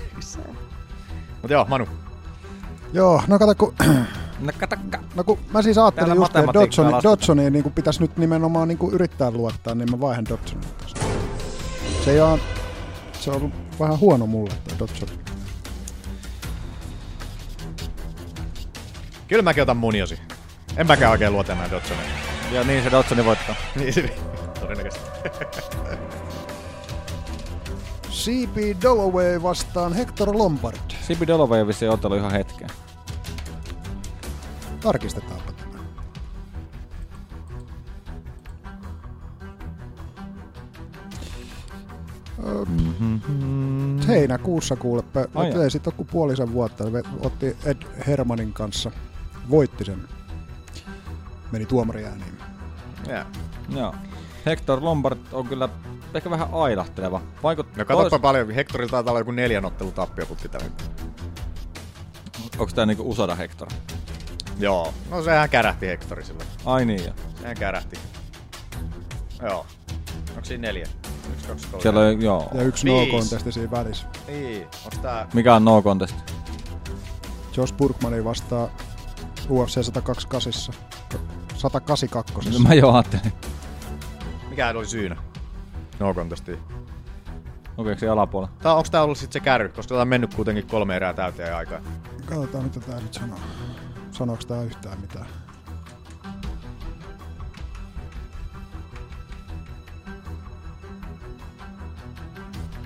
Mut 1.41 1.51
joo, 1.51 1.65
Manu. 1.69 1.87
Joo, 2.93 3.21
no 3.27 3.39
kato 3.39 3.55
kun, 3.55 3.73
Nakkatakka. 4.39 4.99
no 5.15 5.23
kun 5.23 5.39
mä 5.53 5.61
siis 5.61 5.77
ajattelin 5.77 6.07
Täällä 6.07 6.21
just, 6.21 6.35
että 6.35 6.53
Dodsoni. 6.53 6.93
Dodsoniin 7.03 7.53
niin 7.53 7.71
pitäisi 7.71 8.01
nyt 8.01 8.17
nimenomaan 8.17 8.67
niin 8.67 8.77
kuin 8.77 8.93
yrittää 8.93 9.31
luottaa, 9.31 9.75
niin 9.75 9.91
mä 9.91 9.99
vaihan 9.99 10.25
Dodsonin. 10.29 10.63
Se 12.05 12.11
ei 12.11 12.21
ole, 12.21 12.39
se 13.19 13.29
on 13.31 13.35
ollut 13.35 13.62
vähän 13.79 13.99
huono 13.99 14.25
mulle 14.25 14.53
toi 14.67 14.79
Dodson. 14.79 15.09
Kyllä 19.27 19.43
mäkin 19.43 19.63
otan 19.63 19.77
Muniosi. 19.77 20.19
En 20.77 20.87
mäkään 20.87 21.11
oikein 21.11 21.33
luota 21.33 21.51
enää 21.51 21.71
Dodsoniin. 21.71 22.09
Ja 22.51 22.63
niin 22.63 22.83
se 22.83 22.91
Dodsoni 22.91 23.25
voittaa. 23.25 23.55
Niin, 23.75 24.11
todennäköisesti. 24.59 25.09
CP 28.23 28.81
Dalloway 28.83 29.43
vastaan 29.43 29.93
Hector 29.93 30.37
Lombard. 30.37 30.91
Sipi 31.01 31.27
Dolova 31.27 31.57
ei 31.57 31.67
vissiin 31.67 31.91
ottelu 31.91 32.15
ihan 32.15 32.31
hetken. 32.31 32.69
Tarkistetaanpa 34.79 35.52
tämä. 42.43 44.07
Heinäkuussa 44.07 44.75
kuule, 44.75 45.03
Ai 45.15 45.23
mutta 45.33 45.57
jaa. 45.57 45.63
ei 45.63 45.71
sit 45.71 45.87
ole 45.87 45.93
kuin 45.97 46.07
puolisen 46.11 46.53
vuotta. 46.53 46.83
Otti 47.19 47.57
Ed 47.65 47.77
Hermanin 48.07 48.53
kanssa, 48.53 48.91
voitti 49.49 49.85
sen. 49.85 50.07
Meni 51.51 51.65
tuomariääniin. 51.65 52.37
Yeah. 53.07 53.27
Joo. 53.69 53.95
Hector 54.45 54.83
Lombard 54.83 55.19
on 55.31 55.47
kyllä 55.47 55.69
ehkä 56.13 56.29
vähän 56.29 56.47
ailahteleva. 56.51 57.21
Vaikut... 57.43 57.75
No 57.75 57.85
katsoppa 57.85 58.19
paljon, 58.19 58.51
Hectorilla 58.51 58.91
taitaa 58.91 59.11
olla 59.11 59.19
joku 59.19 59.31
neljän 59.31 59.65
ottelun 59.65 59.93
tappioputki 59.93 60.49
tällä. 60.49 60.67
Onko 62.59 62.71
tää 62.75 62.85
niinku 62.85 63.09
Usada 63.09 63.35
Hector? 63.35 63.67
Joo. 64.59 64.93
No 65.09 65.23
sehän 65.23 65.49
kärähti 65.49 65.87
Hectori 65.87 66.25
silloin. 66.25 66.47
Ai 66.65 66.85
niin 66.85 67.05
jo. 67.05 67.13
Sehän 67.41 67.57
kärähti. 67.57 67.95
Joo. 69.41 69.65
Onko 70.29 70.45
siinä 70.45 70.67
neljä? 70.67 70.87
Yksi, 71.31 71.47
kaksi, 71.47 71.67
kolme. 71.67 71.81
Siellä 71.81 71.99
on, 71.99 72.21
joo. 72.21 72.49
Ja 72.53 72.63
yksi 72.63 72.85
Viisi. 72.85 73.11
no-contesti 73.11 73.51
siinä 73.51 73.71
välissä. 73.71 74.07
Niin. 74.27 74.67
Tää... 75.01 75.27
Mikä 75.33 75.55
on 75.55 75.65
no 75.65 75.81
contest? 75.81 76.15
Josh 77.57 77.73
Burkmani 77.73 78.23
vastaa 78.23 78.69
UFC 79.49 79.83
128. 79.83 80.73
182. 81.55 82.49
No 82.49 82.59
Mä 82.59 82.73
jo 82.73 82.91
ajattelin. 82.93 83.33
Mikä 84.49 84.69
oli 84.69 84.85
syynä? 84.85 85.15
No 85.99 86.13
contestiin. 86.13 86.59
Onko 87.77 87.95
se 87.97 88.09
alapuolella? 88.09 88.53
Tää, 88.63 88.73
onks 88.73 88.89
tää 88.91 89.03
ollut 89.03 89.17
sit 89.17 89.31
se 89.31 89.39
kärry? 89.39 89.69
Koska 89.69 89.95
tää 89.95 90.01
on 90.01 90.07
mennyt 90.07 90.33
kuitenkin 90.33 90.67
kolme 90.67 90.95
erää 90.95 91.13
täyteen 91.13 91.55
aikaa. 91.55 91.79
Katsotaan 92.25 92.63
mitä 92.63 92.79
tää 92.79 92.99
nyt 92.99 93.13
sanoo. 93.13 93.39
Sanooko 94.11 94.43
tää 94.47 94.63
yhtään 94.63 95.01
mitään? 95.01 95.25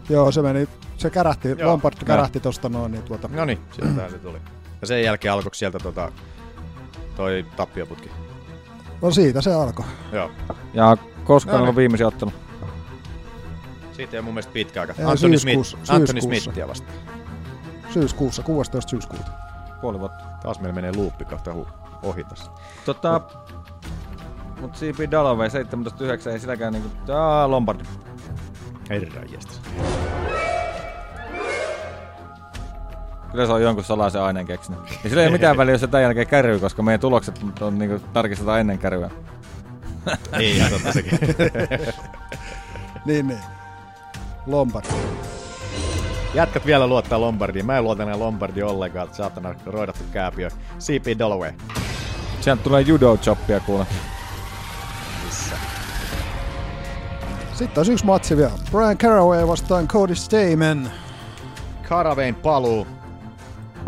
Joo, 0.10 0.32
se 0.32 0.42
meni, 0.42 0.68
se 0.98 1.10
kärähti, 1.10 1.50
Joo. 1.58 1.72
Lombard 1.72 1.96
Joo. 1.98 2.06
kärähti 2.08 2.40
tosta 2.40 2.70
noin, 2.70 2.92
niin 2.92 3.04
tuota, 3.04 3.28
No 3.32 3.46
niin, 3.46 3.60
sieltähän 3.72 4.12
se 4.12 4.18
tuli. 4.18 4.38
Ja 4.82 4.88
sen 4.88 5.04
jälkeen 5.04 5.34
alkoi 5.34 5.56
sieltä 5.56 5.80
tota, 5.80 6.12
toi 7.16 7.46
tappioputki. 7.56 8.10
no 9.02 9.12
siitä 9.12 9.42
se 9.42 9.54
alkoi. 9.54 9.86
Joo. 10.12 10.32
Ja 10.74 10.98
koska 11.24 11.52
No 11.52 11.56
on 11.56 11.60
niin. 11.60 11.64
ollut 11.64 11.76
viimeisin 11.76 12.08
ottelu? 12.08 12.34
Siitä 13.92 14.14
ei 14.14 14.20
ole 14.20 14.26
mun 14.26 14.34
mielestä 14.34 14.54
pitkä 14.54 14.82
aika. 14.82 14.94
Ei, 15.00 15.06
Anthony 15.06 15.36
syyskuussa- 15.38 15.78
Smith, 15.78 15.92
Anthony 15.92 16.08
syyskuussa. 16.22 16.44
Smithia 16.44 16.68
vasta. 16.68 16.88
Syyskuussa, 17.94 18.44
16. 18.44 18.90
syyskuuta. 18.90 19.32
Puoli 19.82 20.00
vuotta. 20.00 20.24
Taas 20.44 20.60
meillä 20.60 20.76
menee 20.76 20.96
luuppi 20.96 21.26
kahta 21.26 21.52
hu- 21.54 21.68
ohi 22.04 22.24
tässä. 22.24 22.52
Tota... 22.86 23.22
Mut 24.62 24.74
CP 24.74 25.12
Dalloway 25.12 25.48
17.9 25.50 26.30
ei 26.32 26.40
silläkään 26.40 26.74
niinku... 26.74 26.90
Tää 27.06 27.52
Lombardi. 27.52 27.84
Herra 28.90 29.24
jästäs. 29.24 29.62
Kyllä 33.32 33.46
se 33.46 33.52
on 33.52 33.62
jonkun 33.62 33.84
salaisen 33.84 34.22
aineen 34.22 34.46
keksinyt. 34.46 34.80
Ja 35.04 35.10
sillä 35.10 35.22
ei 35.22 35.28
ole 35.28 35.32
mitään 35.32 35.58
väliä, 35.58 35.74
jos 35.74 35.82
se 35.82 35.88
tämän 35.88 36.04
jälkeen 36.04 36.28
kärryy, 36.28 36.60
koska 36.60 36.84
meidän 36.84 37.00
tulokset 37.00 37.42
on 37.62 37.80
niinku 37.80 38.00
tarkistetaan 38.14 38.60
ennen 38.60 38.80
kärryä. 38.80 39.10
Niin, 40.38 40.56
ihan 40.56 40.72
totta 40.72 40.92
sekin. 40.92 41.20
niin, 43.06 43.28
niin. 43.28 43.40
Lombard. 44.46 44.86
Jätkät 46.34 46.66
vielä 46.66 46.88
luottaa 46.88 47.22
Lombardiin. 47.22 47.66
Mä 47.66 47.78
en 47.78 47.84
luota 47.84 48.04
enää 48.04 48.20
Lombardiin 48.20 48.66
ollenkaan, 48.66 49.06
että 49.06 49.18
saatana 49.18 49.56
roidattu 49.66 50.04
kääpiö. 50.12 50.50
CP 50.80 51.20
Dalloway. 51.20 51.52
Sieltä 52.42 52.64
tulee 52.64 52.82
judo-choppia 52.82 53.60
kuule. 53.66 53.86
Sitten 57.58 57.80
olisi 57.80 57.92
yksi 57.92 58.06
matsi 58.06 58.38
vielä. 58.38 58.52
Brian 58.72 58.98
Caraway 58.98 59.48
vastaan 59.48 59.88
Cody 59.88 60.16
Stamen. 60.16 60.92
Karavein 61.90 62.36
paluu. 62.36 62.88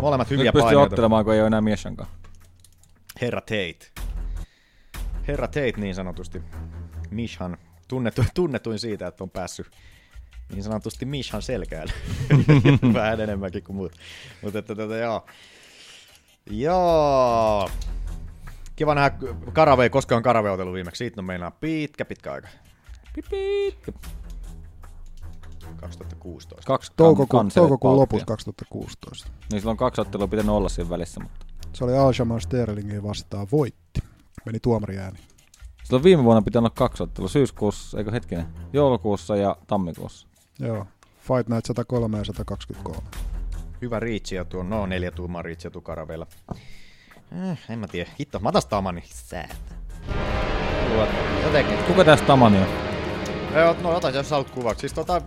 Molemmat 0.02 0.30
hyviä 0.30 0.44
Nyt 0.44 0.52
pystyy 0.52 0.62
paineita. 0.62 0.82
ottelemaan, 0.82 1.24
kun 1.24 1.34
ei 1.34 1.40
ole 1.40 1.46
enää 1.46 1.60
Mieshankaan. 1.60 2.10
Herra 3.20 3.40
Tate. 3.40 3.90
Herra 5.28 5.46
Tate 5.46 5.72
niin 5.76 5.94
sanotusti. 5.94 6.42
Mishan. 7.10 7.58
Tunnetu, 7.88 8.24
tunnetuin 8.34 8.78
siitä, 8.78 9.06
että 9.06 9.24
on 9.24 9.30
päässyt 9.30 9.70
niin 10.52 10.62
sanotusti 10.62 11.04
Mishan 11.06 11.42
selkäälle. 11.42 11.92
Vähän 12.94 13.20
enemmänkin 13.20 13.62
kuin 13.62 13.76
muut. 13.76 13.92
Mutta 14.42 14.58
että 14.58 14.74
tätä 14.74 14.96
joo. 14.96 15.26
Joo. 16.50 17.70
Kiva 18.76 18.94
nähdä 18.94 19.16
Karave, 19.52 19.88
koska 19.88 20.16
on 20.16 20.22
Karave 20.22 20.50
otellut 20.50 20.74
viimeksi. 20.74 20.98
Siitä 20.98 21.20
on 21.20 21.24
meinaa 21.24 21.50
pitkä, 21.50 22.04
pitkä 22.04 22.32
aika. 22.32 22.48
Pipiit. 23.14 23.94
2016. 25.76 26.66
Kaksi 26.66 26.92
toukokuun 26.96 27.50
palppia. 27.54 27.96
lopussa 27.96 28.26
2016. 28.26 29.30
Niin 29.52 29.60
sillä 29.60 29.70
on 29.70 29.76
kaksi 29.76 30.00
ottelua 30.00 30.28
pitänyt 30.28 30.50
olla 30.50 30.68
siinä 30.68 30.90
välissä, 30.90 31.20
mutta... 31.20 31.46
Se 31.72 31.84
oli 31.84 31.96
Aljamain 31.96 32.40
Sterlingin 32.40 33.02
vastaan 33.02 33.46
voitti. 33.52 34.00
Meni 34.46 34.60
tuomariääni. 34.60 35.18
Sillä 35.84 35.96
on 35.96 36.02
viime 36.02 36.24
vuonna 36.24 36.42
pitänyt 36.42 36.62
olla 36.62 36.70
kaksi 36.70 37.02
ottelua. 37.02 37.28
Syyskuussa, 37.28 37.98
eikö 37.98 38.10
hetkinen? 38.10 38.46
Joulukuussa 38.72 39.36
ja 39.36 39.56
tammikuussa. 39.66 40.26
Joo. 40.58 40.86
Fight 41.18 41.48
Night 41.48 41.66
103 41.66 42.18
ja 42.18 42.24
123. 42.24 43.02
Hyvä 43.82 44.00
riitsi 44.00 44.34
ja 44.34 44.44
tuo, 44.44 44.62
no 44.62 44.86
neljä 44.86 45.10
tuumaa 45.10 45.42
riitsi 45.42 45.68
ja 45.74 45.80
Karaveilla. 45.80 46.26
Eh, 47.50 47.58
en 47.68 47.78
mä 47.78 47.88
tiedä. 47.88 48.10
Hitto, 48.20 48.38
mä 48.38 48.52
taas 48.52 48.66
Tamani. 48.66 49.02
Säätä. 49.06 49.54
Jotenkin. 51.44 51.78
Kuka 51.78 52.04
tästä 52.04 52.26
Tamani 52.26 52.58
on? 52.58 52.89
Joo, 53.54 53.76
no 53.82 53.96
otan 53.96 54.14
jos 54.14 54.30
haluat 54.30 54.50
kuvaksi. 54.50 54.80
Siis 54.80 54.92
tota, 54.92 55.22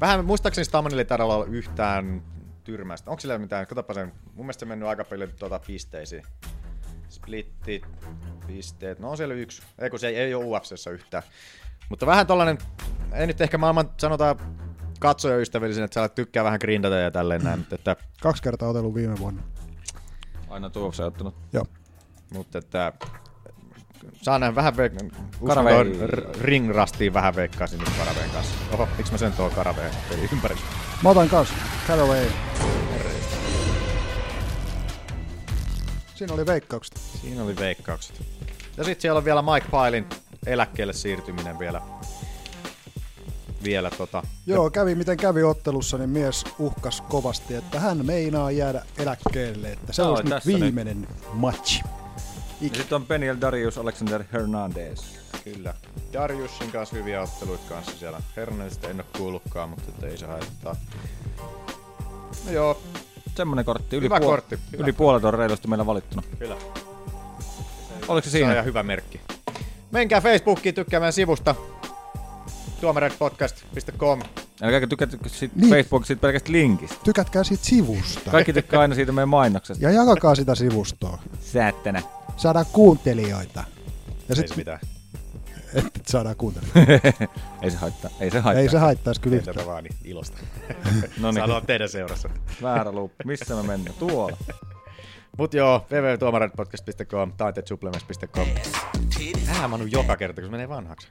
vähän 0.00 0.24
muistaakseni 0.24 0.64
Stamanille 0.64 1.00
ei 1.00 1.06
taida 1.06 1.24
olla 1.24 1.44
yhtään 1.44 2.22
tyrmästä. 2.64 3.10
Onko 3.10 3.20
sillä 3.20 3.38
mitään? 3.38 3.66
Katsoppa 3.66 3.94
sen. 3.94 4.12
Mun 4.34 4.46
mielestä 4.46 4.60
se 4.60 4.66
mennyt 4.66 4.88
aika 4.88 5.04
paljon 5.04 5.30
tuota 5.38 5.60
pisteisiin. 5.66 6.22
Splittit, 7.08 7.86
pisteet. 8.46 8.98
No 8.98 9.10
on 9.10 9.16
siellä 9.16 9.34
yksi. 9.34 9.62
Ei 9.78 9.90
kun 9.90 9.98
se 9.98 10.08
ei, 10.08 10.16
ei 10.16 10.34
ole 10.34 10.44
UFCssä 10.44 10.90
yhtään. 10.90 11.22
Mutta 11.88 12.06
vähän 12.06 12.26
tollanen, 12.26 12.58
ei 13.12 13.26
nyt 13.26 13.40
ehkä 13.40 13.58
maailman 13.58 13.90
sanotaan 13.96 14.36
katsojaystävällisen, 15.00 15.84
että 15.84 15.94
sä 15.94 16.00
alat 16.00 16.14
tykkää 16.14 16.44
vähän 16.44 16.58
grindata 16.60 16.94
ja 16.94 17.10
tälleen 17.10 17.44
näin, 17.44 17.58
mutta 17.58 17.74
että, 17.74 17.96
Kaksi 18.22 18.42
kertaa 18.42 18.68
otellut 18.68 18.94
viime 18.94 19.18
vuonna. 19.18 19.42
Aina 20.48 20.70
tuossa 20.70 21.06
ottanut. 21.06 21.34
Joo. 21.52 21.64
mutta 22.34 22.58
että 22.58 22.92
saa 24.22 24.38
nähdä 24.38 24.54
vähän 24.54 24.72
veik- 24.76 25.14
Karave 25.46 25.70
Karave... 25.70 25.80
ei- 25.80 26.40
ringrastiin 26.40 27.14
vähän 27.14 27.36
veikkaisin 27.36 27.78
nyt 27.78 27.88
Karaveen 27.98 28.30
kanssa. 28.30 28.54
Oho, 28.72 28.88
miksi 28.96 29.12
mä 29.12 29.18
sen 29.18 29.32
tuon 29.32 29.50
Karaveen 29.50 29.94
peli 30.08 30.28
ympäri? 30.32 30.56
Mä 31.02 31.08
otan 31.08 31.28
kans. 31.28 31.48
Caraway. 31.88 32.26
Siinä 36.14 36.34
oli 36.34 36.46
veikkaukset. 36.46 36.94
Siinä 37.22 37.42
oli 37.42 37.56
veikkaukset. 37.56 38.22
Ja 38.76 38.84
sitten 38.84 39.02
siellä 39.02 39.18
on 39.18 39.24
vielä 39.24 39.42
Mike 39.42 39.66
Pailin 39.70 40.06
eläkkeelle 40.46 40.92
siirtyminen 40.92 41.58
vielä. 41.58 41.80
Vielä 43.64 43.90
tota. 43.90 44.22
Joo, 44.46 44.70
kävi 44.70 44.94
miten 44.94 45.16
kävi 45.16 45.42
ottelussa, 45.42 45.98
niin 45.98 46.10
mies 46.10 46.44
uhkas 46.58 47.00
kovasti, 47.00 47.54
että 47.54 47.80
hän 47.80 48.06
meinaa 48.06 48.50
jäädä 48.50 48.82
eläkkeelle, 48.98 49.72
että 49.72 49.92
se 49.92 50.02
Joo, 50.02 50.10
olisi 50.10 50.22
nyt 50.24 50.30
tässä 50.30 50.50
nyt. 50.50 50.60
viimeinen 50.60 51.08
matchi. 51.32 51.82
Ja 52.60 52.68
sitten 52.76 52.96
on 52.96 53.06
Peniel 53.06 53.36
Darius 53.40 53.78
Alexander 53.78 54.24
Hernandez. 54.32 55.00
Kyllä. 55.44 55.74
Dariusin 56.12 56.70
kanssa 56.72 56.96
hyviä 56.96 57.22
otteluita 57.22 57.64
kanssa 57.68 57.92
siellä. 57.98 58.20
Hernandezista 58.36 58.88
en 58.88 58.96
ole 58.96 59.04
kuullutkaan, 59.18 59.68
mutta 59.70 60.06
ei 60.06 60.16
se 60.18 60.26
haittaa. 60.26 60.76
No 62.46 62.52
joo, 62.52 62.82
Semmonen 63.36 63.64
kortti. 63.64 63.96
Yli, 63.96 64.04
Hyvä 64.04 64.18
puol- 64.18 64.24
kortti, 64.24 64.58
hyvä 64.72 64.82
yli 64.84 64.92
puolet 64.92 65.24
on 65.24 65.34
reilusti 65.34 65.68
meillä 65.68 65.86
valittuna. 65.86 66.22
kyllä. 66.38 66.56
Oliko 68.08 68.24
se 68.24 68.30
Se 68.30 68.44
on 68.44 68.50
siinä? 68.50 68.62
hyvä 68.62 68.82
merkki. 68.82 69.20
Menkää 69.90 70.20
Facebookiin 70.20 70.74
tykkäämään 70.74 71.12
sivusta. 71.12 71.54
tuomareidpodcast.com. 72.80 74.20
Älkääkä 74.62 74.86
tykkää 74.86 75.08
siitä 75.26 75.54
Niin. 75.56 75.70
Facebookista 75.70 76.06
siitä 76.06 76.20
pelkästä 76.20 76.52
linkistä. 76.52 76.96
Tykätkää 77.04 77.44
siitä 77.44 77.64
sivusta. 77.64 78.30
Kaikki 78.30 78.52
tykkää 78.52 78.80
aina 78.80 78.94
siitä 78.94 79.12
meidän 79.12 79.28
mainoksesta. 79.28 79.84
Ja 79.84 79.90
jakakaa 79.90 80.34
sitä 80.34 80.54
sivustoa. 80.54 81.18
Säättänä. 81.40 82.02
Saadaan 82.36 82.66
kuuntelijoita. 82.72 83.60
Ja 83.60 84.24
Ei 84.28 84.36
sit 84.36 84.48
se 84.48 84.54
mitään. 84.56 84.78
et 85.96 86.06
saadaan 86.06 86.36
kuuntelijoita. 86.36 87.08
Ei 87.62 87.70
se 87.70 87.76
haittaa. 87.76 88.10
Ei 88.20 88.30
se 88.30 88.40
haittaa. 88.40 88.62
Ei 88.62 88.68
se 88.68 88.78
haittaisi 88.78 89.20
kyllä 89.20 89.34
Ei 89.34 89.38
yhtään. 89.38 89.56
tätä 89.56 89.66
vaan 89.66 89.84
niin 89.84 89.96
ilosta. 90.04 90.38
No 91.20 91.30
niin. 91.30 91.34
Saadaan 91.34 91.66
teidän 91.66 91.88
seurassa. 91.88 92.30
Väärä 92.62 92.92
luuppi. 92.92 93.24
Missä 93.26 93.54
mä 93.54 93.62
mennään? 93.62 93.96
Tuolla. 93.98 94.36
Mut 95.38 95.54
joo, 95.54 95.86
www.tuomareidpodcast.com, 95.90 97.32
taiteetsupplements.com. 97.36 98.48
Älä 99.58 99.68
Manu 99.68 99.84
joka 99.86 100.16
kerta, 100.16 100.40
kun 100.40 100.48
se 100.48 100.50
menee 100.50 100.68
vanhaksi. 100.68 101.08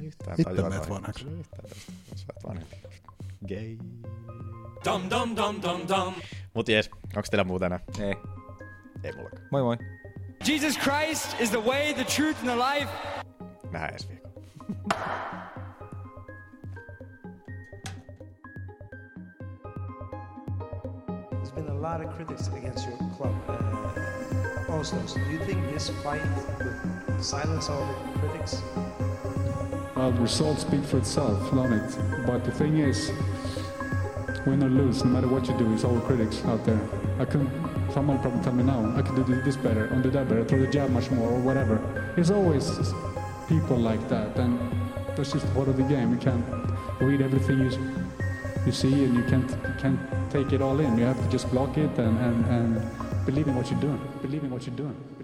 Ei 0.00 0.06
yhtään 0.06 0.32
Itse 0.40 0.44
tajua 0.54 0.70
menet 0.70 0.90
vanhaksi. 0.90 1.24
Sä 1.24 1.30
ei 1.30 1.36
yhtään 1.38 1.62
tajua. 1.62 1.84
Sä 2.16 2.24
oot 2.36 2.44
vanhempi. 2.48 2.76
Gay. 3.48 3.76
Dum 4.84 5.10
dum 5.10 5.36
dum 5.36 5.62
dum 5.62 5.80
dum. 5.88 6.14
Mut 6.54 6.68
jes, 6.68 6.90
onks 7.16 7.30
teillä 7.30 7.44
muuta 7.44 7.66
enää? 7.66 7.80
Ei. 8.00 8.14
Ei 9.04 9.12
mullakaan. 9.12 9.42
Moi 9.50 9.62
moi. 9.62 9.76
Jesus 10.42 10.76
Christ 10.76 11.40
is 11.40 11.50
the 11.50 11.60
way, 11.60 11.92
the 11.96 12.04
truth, 12.04 12.38
and 12.40 12.48
the 12.48 12.56
life. 12.56 12.88
Nej, 13.72 13.80
highest 13.80 14.08
vehicle. 14.08 14.32
There's 21.32 21.50
been 21.50 21.68
a 21.68 21.74
lot 21.74 22.00
of 22.00 22.14
critics 22.14 22.48
against 22.48 22.86
your 22.86 22.96
club, 23.16 23.34
uh, 23.48 24.72
also. 24.72 24.96
So 25.06 25.18
do 25.18 25.30
you 25.30 25.38
think 25.40 25.60
this 25.72 25.90
fight 26.02 26.22
would 26.58 27.22
silence 27.22 27.68
all 27.68 27.86
the 27.86 28.18
critics? 28.20 28.62
Well, 29.96 30.12
the 30.12 30.20
results 30.20 30.62
speak 30.62 30.84
for 30.84 30.98
itself, 30.98 31.50
don't 31.52 31.72
it? 31.72 31.98
But 32.26 32.44
the 32.44 32.52
thing 32.52 32.78
is, 32.78 33.10
win 34.46 34.62
or 34.62 34.68
lose, 34.68 35.02
no 35.04 35.10
matter 35.10 35.28
what 35.28 35.48
you 35.48 35.56
do, 35.58 35.72
it's 35.72 35.84
all 35.84 35.98
critics 36.00 36.44
out 36.44 36.64
there. 36.64 36.80
I 37.18 37.24
couldn't 37.24 37.50
someone 37.96 38.18
probably 38.18 38.44
tell 38.44 38.52
me 38.52 38.62
now, 38.62 38.92
I 38.94 39.00
could 39.00 39.16
do 39.24 39.40
this 39.40 39.56
better, 39.56 39.86
and 39.86 40.02
do 40.02 40.10
that 40.10 40.28
better, 40.28 40.44
throw 40.44 40.60
the 40.60 40.66
jab 40.66 40.90
much 40.90 41.10
more, 41.10 41.30
or 41.30 41.40
whatever. 41.40 41.76
There's 42.14 42.30
always 42.30 42.66
people 43.48 43.78
like 43.78 44.06
that, 44.10 44.36
and 44.36 44.52
that's 45.16 45.32
just 45.32 45.46
part 45.54 45.68
of 45.68 45.78
the 45.78 45.82
game. 45.82 46.12
You 46.12 46.18
can't 46.18 46.44
read 47.00 47.22
everything 47.22 47.58
you 47.64 47.70
you 48.66 48.72
see, 48.82 48.92
and 49.04 49.14
you 49.16 49.24
can't 49.32 49.50
can't 49.78 49.98
take 50.30 50.52
it 50.52 50.60
all 50.60 50.78
in. 50.78 50.98
You 50.98 51.06
have 51.06 51.22
to 51.24 51.28
just 51.30 51.50
block 51.50 51.78
it 51.78 51.98
and, 51.98 52.18
and, 52.26 52.44
and 52.56 52.68
believe 53.24 53.48
in 53.48 53.54
what 53.56 53.70
you're 53.70 53.80
doing. 53.80 54.02
Believe 54.20 54.44
in 54.44 54.50
what 54.50 54.66
you're 54.66 54.76
doing. 54.76 55.15